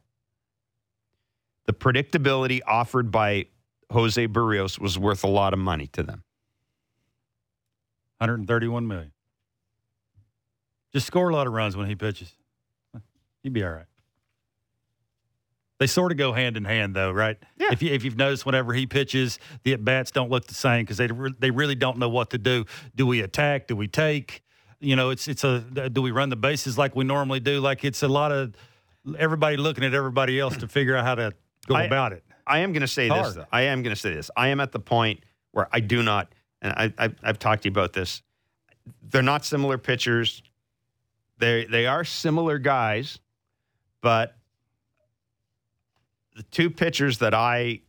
the 1.64 1.72
predictability 1.72 2.60
offered 2.66 3.10
by 3.10 3.46
Jose 3.90 4.28
Berríos 4.28 4.78
was 4.78 4.98
worth 4.98 5.24
a 5.24 5.28
lot 5.28 5.52
of 5.54 5.58
money 5.58 5.86
to 5.88 6.02
them 6.02 6.22
131 8.18 8.86
million. 8.86 9.12
Just 10.96 11.08
score 11.08 11.28
a 11.28 11.34
lot 11.34 11.46
of 11.46 11.52
runs 11.52 11.76
when 11.76 11.86
he 11.88 11.94
pitches. 11.94 12.32
He'd 13.42 13.52
be 13.52 13.62
all 13.62 13.70
right. 13.70 13.84
They 15.78 15.86
sort 15.86 16.10
of 16.10 16.16
go 16.16 16.32
hand 16.32 16.56
in 16.56 16.64
hand, 16.64 16.96
though, 16.96 17.10
right? 17.10 17.36
Yeah. 17.58 17.68
If 17.70 17.82
you 17.82 17.92
if 17.92 18.02
you've 18.02 18.16
noticed, 18.16 18.46
whenever 18.46 18.72
he 18.72 18.86
pitches, 18.86 19.38
the 19.62 19.74
at 19.74 19.84
bats 19.84 20.10
don't 20.10 20.30
look 20.30 20.46
the 20.46 20.54
same 20.54 20.84
because 20.84 20.96
they 20.96 21.08
re- 21.08 21.34
they 21.38 21.50
really 21.50 21.74
don't 21.74 21.98
know 21.98 22.08
what 22.08 22.30
to 22.30 22.38
do. 22.38 22.64
Do 22.94 23.06
we 23.06 23.20
attack? 23.20 23.66
Do 23.66 23.76
we 23.76 23.88
take? 23.88 24.42
You 24.80 24.96
know, 24.96 25.10
it's 25.10 25.28
it's 25.28 25.44
a 25.44 25.60
do 25.90 26.00
we 26.00 26.12
run 26.12 26.30
the 26.30 26.36
bases 26.36 26.78
like 26.78 26.96
we 26.96 27.04
normally 27.04 27.40
do? 27.40 27.60
Like 27.60 27.84
it's 27.84 28.02
a 28.02 28.08
lot 28.08 28.32
of 28.32 28.54
everybody 29.18 29.58
looking 29.58 29.84
at 29.84 29.92
everybody 29.92 30.40
else 30.40 30.56
to 30.56 30.66
figure 30.66 30.96
out 30.96 31.04
how 31.04 31.16
to 31.16 31.34
go 31.66 31.74
I- 31.74 31.82
about 31.82 32.14
it. 32.14 32.24
I 32.46 32.60
am 32.60 32.72
going 32.72 32.80
to 32.80 32.88
say 32.88 33.10
this. 33.10 33.34
Though. 33.34 33.44
I 33.52 33.64
am 33.64 33.82
going 33.82 33.94
to 33.94 34.00
say 34.00 34.14
this. 34.14 34.30
I 34.34 34.48
am 34.48 34.60
at 34.60 34.72
the 34.72 34.80
point 34.80 35.24
where 35.52 35.68
I 35.70 35.80
do 35.80 36.02
not, 36.02 36.32
and 36.62 36.72
I, 36.72 36.94
I, 36.96 37.10
I've 37.22 37.38
talked 37.38 37.64
to 37.64 37.68
you 37.68 37.72
about 37.72 37.92
this. 37.92 38.22
They're 39.02 39.20
not 39.20 39.44
similar 39.44 39.76
pitchers. 39.76 40.42
They 41.38 41.64
they 41.66 41.86
are 41.86 42.04
similar 42.04 42.58
guys, 42.58 43.18
but 44.00 44.34
the 46.34 46.42
two 46.44 46.70
pitchers 46.70 47.18
that 47.18 47.34
I, 47.34 47.80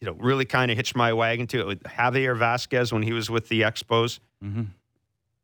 you 0.00 0.06
know, 0.06 0.12
really 0.12 0.44
kind 0.44 0.70
of 0.70 0.76
hitched 0.76 0.96
my 0.96 1.12
wagon 1.12 1.46
to 1.48 1.64
Javier 1.64 2.36
Vazquez 2.36 2.92
when 2.92 3.02
he 3.02 3.12
was 3.12 3.30
with 3.30 3.48
the 3.48 3.62
Expos. 3.62 4.20
Mm-hmm. 4.42 4.64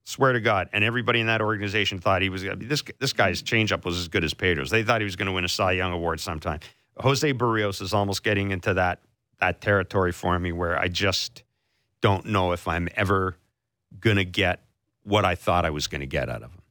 Swear 0.05 0.33
to 0.33 0.41
God, 0.41 0.69
and 0.73 0.83
everybody 0.83 1.21
in 1.21 1.29
that 1.29 1.41
organization 1.41 2.01
thought 2.01 2.23
he 2.23 2.29
was 2.29 2.43
gonna 2.43 2.57
be, 2.57 2.67
this. 2.67 2.83
This 2.99 3.13
guy's 3.13 3.43
changeup 3.43 3.85
was 3.85 3.99
as 3.99 4.09
good 4.09 4.25
as 4.25 4.35
Pedro's. 4.35 4.71
They 4.71 4.83
thought 4.83 5.01
he 5.01 5.05
was 5.05 5.17
going 5.17 5.27
to 5.27 5.33
win 5.33 5.45
a 5.45 5.49
Cy 5.49 5.73
Young 5.73 5.93
award 5.93 6.19
sometime. 6.19 6.59
Jose 6.97 7.33
Berríos 7.33 7.81
is 7.81 7.95
almost 7.95 8.25
getting 8.25 8.51
into 8.51 8.75
that 8.75 9.01
that 9.41 9.61
territory 9.61 10.13
for 10.13 10.39
me 10.39 10.53
where 10.53 10.79
I 10.79 10.89
just 10.89 11.43
don't 12.01 12.27
know 12.27 12.53
if 12.53 12.69
I'm 12.69 12.89
ever 12.95 13.37
going 13.99 14.17
to 14.17 14.25
get 14.25 14.61
what 15.03 15.25
I 15.25 15.35
thought 15.35 15.65
I 15.65 15.71
was 15.71 15.87
going 15.87 16.01
to 16.01 16.07
get 16.07 16.29
out 16.29 16.43
of 16.43 16.53
him. 16.53 16.62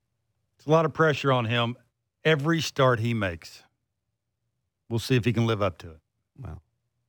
It's 0.61 0.67
a 0.67 0.71
lot 0.71 0.85
of 0.85 0.93
pressure 0.93 1.31
on 1.31 1.45
him 1.45 1.75
every 2.23 2.61
start 2.61 2.99
he 2.99 3.15
makes. 3.15 3.63
We'll 4.89 4.99
see 4.99 5.15
if 5.15 5.25
he 5.25 5.33
can 5.33 5.47
live 5.47 5.59
up 5.59 5.79
to 5.79 5.89
it. 5.89 5.99
Well, 6.39 6.61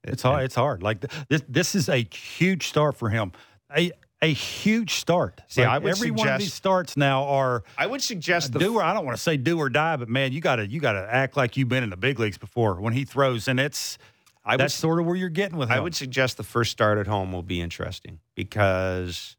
It's 0.05 0.23
hard. 0.23 0.45
It's 0.45 0.55
hard. 0.55 0.83
Like 0.83 1.05
this, 1.29 1.43
this 1.47 1.75
is 1.75 1.91
a 1.91 1.99
huge 1.99 2.67
start 2.69 2.97
for 2.97 3.11
him. 3.11 3.33
A 3.77 3.93
a 4.23 4.33
huge 4.33 4.95
start. 4.95 5.43
See, 5.49 5.61
Like, 5.61 5.71
I 5.71 5.79
would 5.81 5.91
every 5.91 6.11
one 6.13 6.29
of 6.29 6.39
these 6.39 6.55
starts 6.55 6.97
now 6.97 7.25
are 7.25 7.63
I 7.77 7.87
would 7.87 8.01
suggest 8.01 8.55
the 8.55 8.59
do 8.59 8.77
or 8.77 8.83
I 8.83 8.95
don't 8.95 9.05
want 9.05 9.19
to 9.19 9.23
say 9.23 9.37
do 9.37 9.59
or 9.59 9.69
die, 9.69 9.97
but 9.97 10.09
man, 10.09 10.33
you 10.33 10.41
got 10.41 10.57
to 10.57 10.67
you 10.67 10.81
got 10.81 10.93
to 10.93 11.07
act 11.13 11.37
like 11.37 11.59
you've 11.59 11.69
been 11.69 11.85
in 11.85 11.91
the 11.91 11.97
big 11.99 12.19
leagues 12.19 12.39
before 12.39 12.81
when 12.81 12.95
he 12.95 13.05
throws, 13.05 13.49
and 13.49 13.61
it's 13.61 13.99
I 14.47 14.53
would 14.55 14.61
that's 14.61 14.73
sort 14.75 14.99
of 14.99 15.05
where 15.05 15.17
you're 15.17 15.29
getting 15.29 15.59
with 15.59 15.69
him. 15.69 15.77
I 15.77 15.81
would 15.81 15.95
suggest 15.95 16.39
the 16.39 16.43
first 16.43 16.71
start 16.71 16.97
at 16.97 17.07
home 17.07 17.33
will 17.33 17.43
be 17.43 17.61
interesting 17.61 18.19
because 18.35 19.37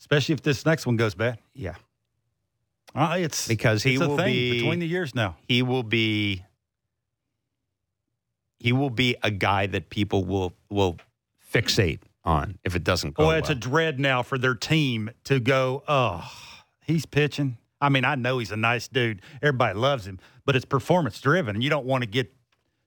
especially 0.00 0.34
if 0.34 0.42
this 0.42 0.66
next 0.66 0.84
one 0.84 0.96
goes 0.96 1.14
bad. 1.14 1.38
yeah, 1.54 1.76
Uh, 2.98 3.16
it's 3.18 3.46
because 3.46 3.82
he 3.82 3.94
it's 3.94 4.02
a 4.02 4.08
will 4.08 4.16
thing 4.16 4.32
be 4.32 4.58
between 4.60 4.78
the 4.80 4.86
years 4.86 5.14
now. 5.14 5.36
he 5.46 5.62
will 5.62 5.82
be 5.82 6.44
he 8.58 8.72
will 8.72 8.90
be 8.90 9.16
a 9.22 9.30
guy 9.30 9.66
that 9.66 9.88
people 9.90 10.24
will 10.24 10.52
will 10.70 10.96
fixate 11.52 12.00
on 12.24 12.58
if 12.64 12.74
it 12.74 12.84
doesn't 12.84 13.14
go 13.14 13.24
Boy, 13.24 13.36
it's 13.36 13.48
well. 13.48 13.56
a 13.56 13.60
dread 13.60 14.00
now 14.00 14.22
for 14.22 14.36
their 14.36 14.54
team 14.54 15.10
to 15.24 15.38
go. 15.40 15.82
Oh, 15.88 16.28
he's 16.84 17.06
pitching. 17.06 17.56
I 17.80 17.88
mean, 17.88 18.04
I 18.04 18.16
know 18.16 18.38
he's 18.38 18.50
a 18.50 18.56
nice 18.56 18.88
dude. 18.88 19.22
Everybody 19.40 19.78
loves 19.78 20.06
him, 20.06 20.18
but 20.44 20.56
it's 20.56 20.64
performance 20.64 21.20
driven, 21.20 21.54
and 21.56 21.62
you 21.62 21.70
don't 21.70 21.86
want 21.86 22.02
to 22.02 22.08
get 22.08 22.32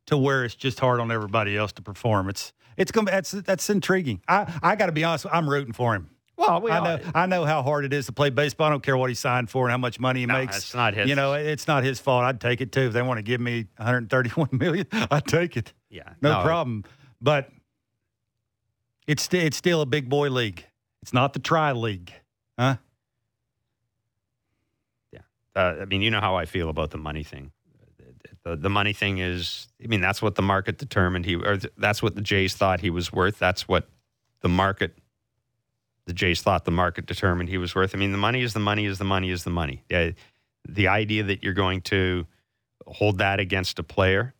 to 0.07 0.17
where 0.17 0.43
it's 0.43 0.55
just 0.55 0.79
hard 0.79 0.99
on 0.99 1.11
everybody 1.11 1.55
else 1.55 1.71
to 1.73 1.81
perform. 1.81 2.27
It's 2.27 2.51
it's 2.75 2.91
gonna 2.91 3.09
that's 3.09 3.31
that's 3.31 3.69
intriguing. 3.69 4.21
I 4.27 4.51
I 4.61 4.75
got 4.75 4.87
to 4.87 4.91
be 4.91 5.03
honest. 5.05 5.25
I'm 5.31 5.49
rooting 5.49 5.73
for 5.73 5.95
him. 5.95 6.09
Well, 6.41 6.61
we 6.61 6.71
I 6.71 6.83
know 6.83 7.11
I 7.15 7.25
know 7.25 7.45
how 7.45 7.61
hard 7.63 7.85
it 7.85 7.93
is 7.93 8.05
to 8.07 8.11
play 8.11 8.29
baseball. 8.29 8.67
I 8.67 8.69
don't 8.71 8.83
care 8.83 8.97
what 8.97 9.09
he 9.09 9.13
signed 9.15 9.49
for 9.49 9.65
and 9.65 9.71
how 9.71 9.77
much 9.77 9.99
money 9.99 10.21
he 10.21 10.25
No, 10.25 10.33
makes. 10.33 10.57
it's 10.57 10.73
not 10.75 10.93
his- 10.93 11.07
You 11.09 11.15
know, 11.15 11.33
it's 11.33 11.67
not 11.67 11.83
his 11.83 11.99
fault. 11.99 12.23
I'd 12.23 12.41
take 12.41 12.61
it 12.61 12.71
too. 12.71 12.81
If 12.87 12.93
they 12.93 13.01
want 13.01 13.17
to 13.19 13.23
give 13.23 13.39
me 13.41 13.67
131 13.77 14.49
million, 14.59 14.87
I'd 14.91 15.25
take 15.25 15.55
it. 15.57 15.73
yeah, 15.89 16.09
No, 16.21 16.41
problem. 16.41 16.83
But 17.21 17.49
it's 19.07 19.23
st- 19.23 19.43
it's 19.43 19.57
still 19.57 19.81
a 19.81 19.85
big 19.85 20.09
boy 20.09 20.29
league. 20.29 20.65
It's 21.01 21.13
not 21.13 21.33
the 21.33 21.39
tri 21.39 21.71
league, 21.71 22.11
huh? 22.59 22.75
Uh, 25.53 25.75
I 25.81 25.85
mean, 25.85 26.01
you 26.01 26.09
know 26.09 26.21
how 26.21 26.35
I 26.37 26.45
feel 26.45 26.69
about 26.69 26.91
the 26.91 26.97
money 26.97 27.23
thing. 27.23 27.51
The, 28.45 28.55
the 28.55 28.69
money 28.69 28.93
thing 28.93 29.17
is, 29.17 29.67
I 29.83 29.87
mean, 29.87 29.99
that's 29.99 30.21
what 30.21 30.35
the 30.35 30.41
market 30.41 30.77
determined 30.77 31.25
he, 31.25 31.35
or 31.35 31.57
th- 31.57 31.73
that's 31.77 32.01
what 32.01 32.15
the 32.15 32.21
Jays 32.21 32.53
thought 32.55 32.79
he 32.79 32.89
was 32.89 33.11
worth. 33.11 33.37
That's 33.37 33.67
what 33.67 33.89
the 34.39 34.47
market, 34.47 34.97
the 36.11 36.15
Jays 36.15 36.41
thought 36.41 36.65
the 36.65 36.71
market 36.71 37.05
determined 37.05 37.47
he 37.47 37.57
was 37.57 37.73
worth. 37.73 37.95
I 37.95 37.97
mean, 37.97 38.11
the 38.11 38.17
money 38.17 38.41
is 38.41 38.51
the 38.53 38.59
money 38.59 38.85
is 38.85 38.97
the 38.97 39.05
money 39.05 39.29
is 39.31 39.45
the 39.45 39.49
money. 39.49 39.81
Yeah, 39.89 40.11
the 40.67 40.89
idea 40.89 41.23
that 41.23 41.41
you're 41.41 41.53
going 41.53 41.79
to 41.83 42.27
hold 42.85 43.19
that 43.19 43.39
against 43.39 43.79
a 43.79 43.83
player 43.83 44.33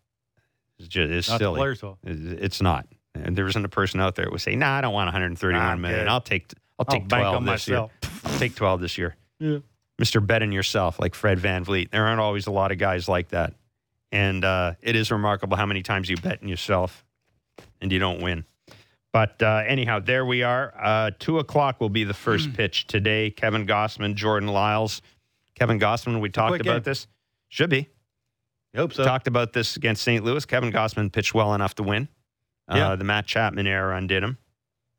is 0.79 0.89
just 0.89 1.09
is 1.11 1.29
Not 1.29 1.39
the 1.39 1.45
silly. 1.45 1.57
player's 1.59 1.79
fault. 1.79 1.97
It- 2.03 2.43
It's 2.43 2.61
not. 2.61 2.87
And 3.15 3.37
there 3.37 3.47
isn't 3.47 3.63
a 3.63 3.69
person 3.69 4.01
out 4.01 4.15
there 4.15 4.25
that 4.25 4.31
would 4.31 4.41
say, 4.41 4.55
"Nah, 4.55 4.77
I 4.77 4.81
don't 4.81 4.93
want 4.93 5.07
131 5.07 5.65
I'm 5.65 5.79
million. 5.81 6.09
I'll 6.09 6.19
take 6.19 6.51
I'll 6.77 6.85
I'll 6.89 6.99
take 6.99 7.07
12 7.07 7.43
this 7.43 7.47
myself." 7.47 7.91
year. 8.03 8.11
I'll 8.25 8.39
take 8.39 8.55
12 8.55 8.81
this 8.81 8.97
year." 8.97 9.15
Yeah. 9.39 9.59
Mr. 10.01 10.25
Bet 10.25 10.41
in 10.41 10.51
yourself, 10.51 10.99
like 10.99 11.15
Fred 11.15 11.39
VanVleet. 11.39 11.91
There 11.91 12.05
aren't 12.05 12.19
always 12.19 12.47
a 12.47 12.51
lot 12.51 12.71
of 12.73 12.77
guys 12.79 13.07
like 13.07 13.29
that. 13.29 13.53
And 14.11 14.43
uh, 14.43 14.73
it 14.81 14.97
is 14.97 15.09
remarkable 15.11 15.55
how 15.55 15.65
many 15.65 15.83
times 15.83 16.09
you 16.09 16.17
bet 16.17 16.41
in 16.41 16.47
yourself 16.49 17.05
and 17.79 17.91
you 17.93 17.99
don't 17.99 18.19
win. 18.21 18.43
But 19.13 19.41
uh, 19.43 19.63
anyhow, 19.67 19.99
there 19.99 20.25
we 20.25 20.41
are. 20.43 20.73
Uh, 20.79 21.11
two 21.19 21.39
o'clock 21.39 21.81
will 21.81 21.89
be 21.89 22.03
the 22.03 22.13
first 22.13 22.47
Hmm. 22.47 22.53
pitch 22.53 22.87
today. 22.87 23.29
Kevin 23.29 23.67
Gausman, 23.67 24.15
Jordan 24.15 24.49
Lyles. 24.49 25.01
Kevin 25.55 25.79
Gausman, 25.79 26.21
we 26.21 26.29
talked 26.29 26.61
about 26.61 26.75
game. 26.75 26.83
this. 26.83 27.07
Should 27.49 27.69
be. 27.69 27.89
I 28.73 28.77
hope 28.77 28.93
so. 28.93 29.03
Talked 29.03 29.27
about 29.27 29.51
this 29.51 29.75
against 29.75 30.01
St. 30.03 30.23
Louis. 30.23 30.45
Kevin 30.45 30.71
Gausman 30.71 31.11
pitched 31.11 31.33
well 31.33 31.53
enough 31.53 31.75
to 31.75 31.83
win. 31.83 32.07
Uh, 32.69 32.75
Yeah. 32.77 32.95
The 32.95 33.03
Matt 33.03 33.25
Chapman 33.27 33.67
error 33.67 33.91
undid 33.93 34.23
him. 34.23 34.37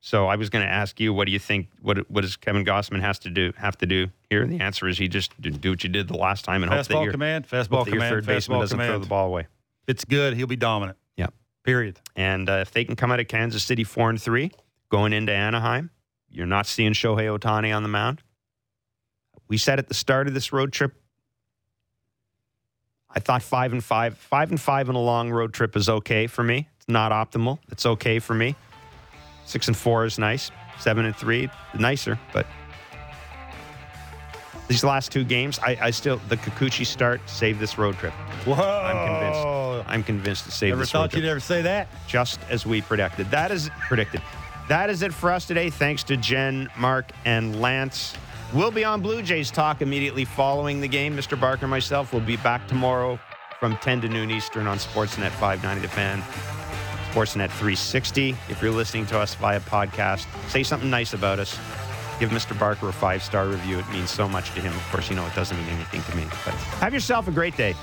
So 0.05 0.27
I 0.27 0.35
was 0.37 0.51
going 0.51 0.65
to 0.65 0.71
ask 0.71 0.99
you, 1.01 1.15
what 1.15 1.27
do 1.27 1.33
you 1.33 1.39
think? 1.39 1.69
What 1.81 2.11
what 2.11 2.21
does 2.23 2.37
Kevin 2.37 2.65
Gausman 2.65 3.01
has 3.01 3.21
to 3.21 3.31
do 3.31 3.53
have 3.57 3.79
to 3.79 3.87
do 3.87 4.09
here? 4.29 4.43
And 4.43 4.53
the 4.53 4.61
answer 4.61 4.89
is 4.89 4.99
he 4.99 5.07
just 5.09 5.31
do 5.41 5.71
what 5.71 5.85
you 5.85 5.89
did 5.89 6.09
the 6.09 6.17
last 6.17 6.45
time 6.45 6.63
and 6.65 6.71
hope 6.73 6.85
that 6.87 6.95
Fastball 6.95 7.05
your, 7.05 7.13
command, 7.13 7.49
fastball 7.49 7.85
that 7.85 7.93
your 7.93 7.97
command, 7.97 8.15
third 8.17 8.27
baseman 8.27 8.59
fastball 8.59 8.63
doesn't 8.63 8.79
throw 8.81 8.99
the 8.99 9.07
ball 9.07 9.29
away. 9.29 9.47
It's 9.87 10.05
good, 10.05 10.35
he'll 10.35 10.47
be 10.49 10.57
dominant. 10.57 10.99
Period. 11.65 12.01
And 12.17 12.49
uh, 12.51 12.55
if 12.55 12.73
they 12.73 12.85
can 12.85 12.97
come 12.97 13.13
out 13.13 13.21
of 13.21 13.29
Kansas 13.29 13.63
City 13.63 13.85
four 13.85 14.11
and 14.11 14.21
three, 14.21 14.51
going 14.89 15.13
into 15.13 15.33
Anaheim, 15.33 15.91
you're 16.29 16.47
not 16.47 16.67
seeing 16.67 16.93
Shohei 16.93 17.39
Ohtani 17.39 17.75
on 17.75 17.83
the 17.83 17.89
mound. 17.89 18.23
We 19.49 19.59
said 19.59 19.79
at 19.79 19.89
the 19.89 19.95
start 19.95 20.29
of 20.29 20.35
this 20.35 20.53
road 20.53 20.73
trip, 20.73 20.95
I 23.15 23.21
thought 23.21 23.43
five 23.43 23.73
and 23.73 23.85
five, 23.85 24.17
five 24.17 24.51
and 24.51 24.61
five 24.61 24.89
in 24.89 24.95
a 24.95 25.01
long 25.01 25.31
road 25.31 25.53
trip 25.53 25.77
is 25.77 25.89
okay 25.89 26.27
for 26.27 26.43
me. 26.43 26.69
It's 26.79 26.89
not 26.89 27.13
optimal. 27.13 27.59
It's 27.71 27.85
okay 27.85 28.19
for 28.19 28.35
me. 28.35 28.57
Six 29.45 29.69
and 29.69 29.77
four 29.77 30.07
is 30.07 30.19
nice. 30.19 30.51
Seven 30.81 31.05
and 31.05 31.15
three, 31.15 31.51
nicer. 31.79 32.19
But 32.33 32.47
these 34.73 34.83
last 34.85 35.13
two 35.13 35.23
games, 35.23 35.59
I, 35.59 35.77
I 35.81 35.91
still 35.91 36.19
the 36.29 36.37
Kikuchi 36.39 36.87
start 36.87 37.21
saved 37.29 37.61
this 37.61 37.77
road 37.77 37.97
trip. 37.99 38.15
Whoa! 38.47 38.55
I'm 38.55 39.07
convinced. 39.07 39.89
I'm 39.91 40.03
convinced 40.03 40.45
to 40.47 40.51
save 40.51 40.71
Never 40.71 40.81
this 40.83 40.95
road 40.95 41.01
trip. 41.03 41.11
thought 41.13 41.19
you'd 41.21 41.29
ever 41.29 41.41
say 41.41 41.61
that. 41.63 41.89
just 42.07 42.41
as 42.49 42.65
we 42.65 42.81
predicted. 42.81 43.31
That 43.31 43.51
is 43.51 43.71
predicted. 43.89 44.23
That 44.69 44.89
is 44.89 45.03
it 45.03 45.13
for 45.13 45.31
us 45.31 45.45
today. 45.45 45.69
Thanks 45.69 46.03
to 46.05 46.17
Jen, 46.17 46.71
Mark, 46.79 47.13
and 47.27 47.61
Lance. 47.61 48.15
We'll 48.55 48.71
be 48.71 48.85
on 48.85 49.03
Blue 49.03 49.21
Jays 49.23 49.51
talk 49.51 49.83
immediately 49.83 50.25
following 50.25 50.81
the 50.81 50.89
game. 50.89 51.15
Mr. 51.17 51.39
Barker 51.39 51.65
and 51.65 51.71
myself 51.71 52.13
will 52.13 52.21
be 52.21 52.37
back 52.39 52.67
tomorrow 52.67 53.19
from 53.61 53.77
10 53.79 54.01
to 54.03 54.09
noon 54.09 54.31
Eastern 54.31 54.67
on 54.67 54.79
Sportsnet 54.79 55.31
590 55.33 55.83
The 55.83 55.89
Fan, 55.89 56.23
Sportsnet 57.13 57.51
360. 57.51 58.31
If 58.49 58.63
you're 58.63 58.71
listening 58.71 59.05
to 59.07 59.19
us 59.19 59.35
via 59.35 59.61
podcast, 59.61 60.27
say 60.49 60.63
something 60.63 60.89
nice 60.89 61.13
about 61.13 61.39
us. 61.39 61.59
Give 62.23 62.31
Mr. 62.31 62.57
Barker 62.57 62.89
a 62.89 62.93
five 62.93 63.21
star 63.21 63.49
review. 63.49 63.81
It 63.81 63.91
means 63.91 64.09
so 64.09 64.29
much 64.29 64.55
to 64.55 64.61
him. 64.61 64.73
Of 64.73 64.91
course, 64.93 65.11
you 65.11 65.17
know 65.17 65.27
it 65.27 65.35
doesn't 65.35 65.57
mean 65.57 65.69
anything 65.71 66.03
to 66.05 66.17
me. 66.17 66.23
But 66.45 66.55
have 66.79 66.95
yourself 66.95 67.27
a 67.27 67.33
great 67.33 67.57
day. 67.57 67.75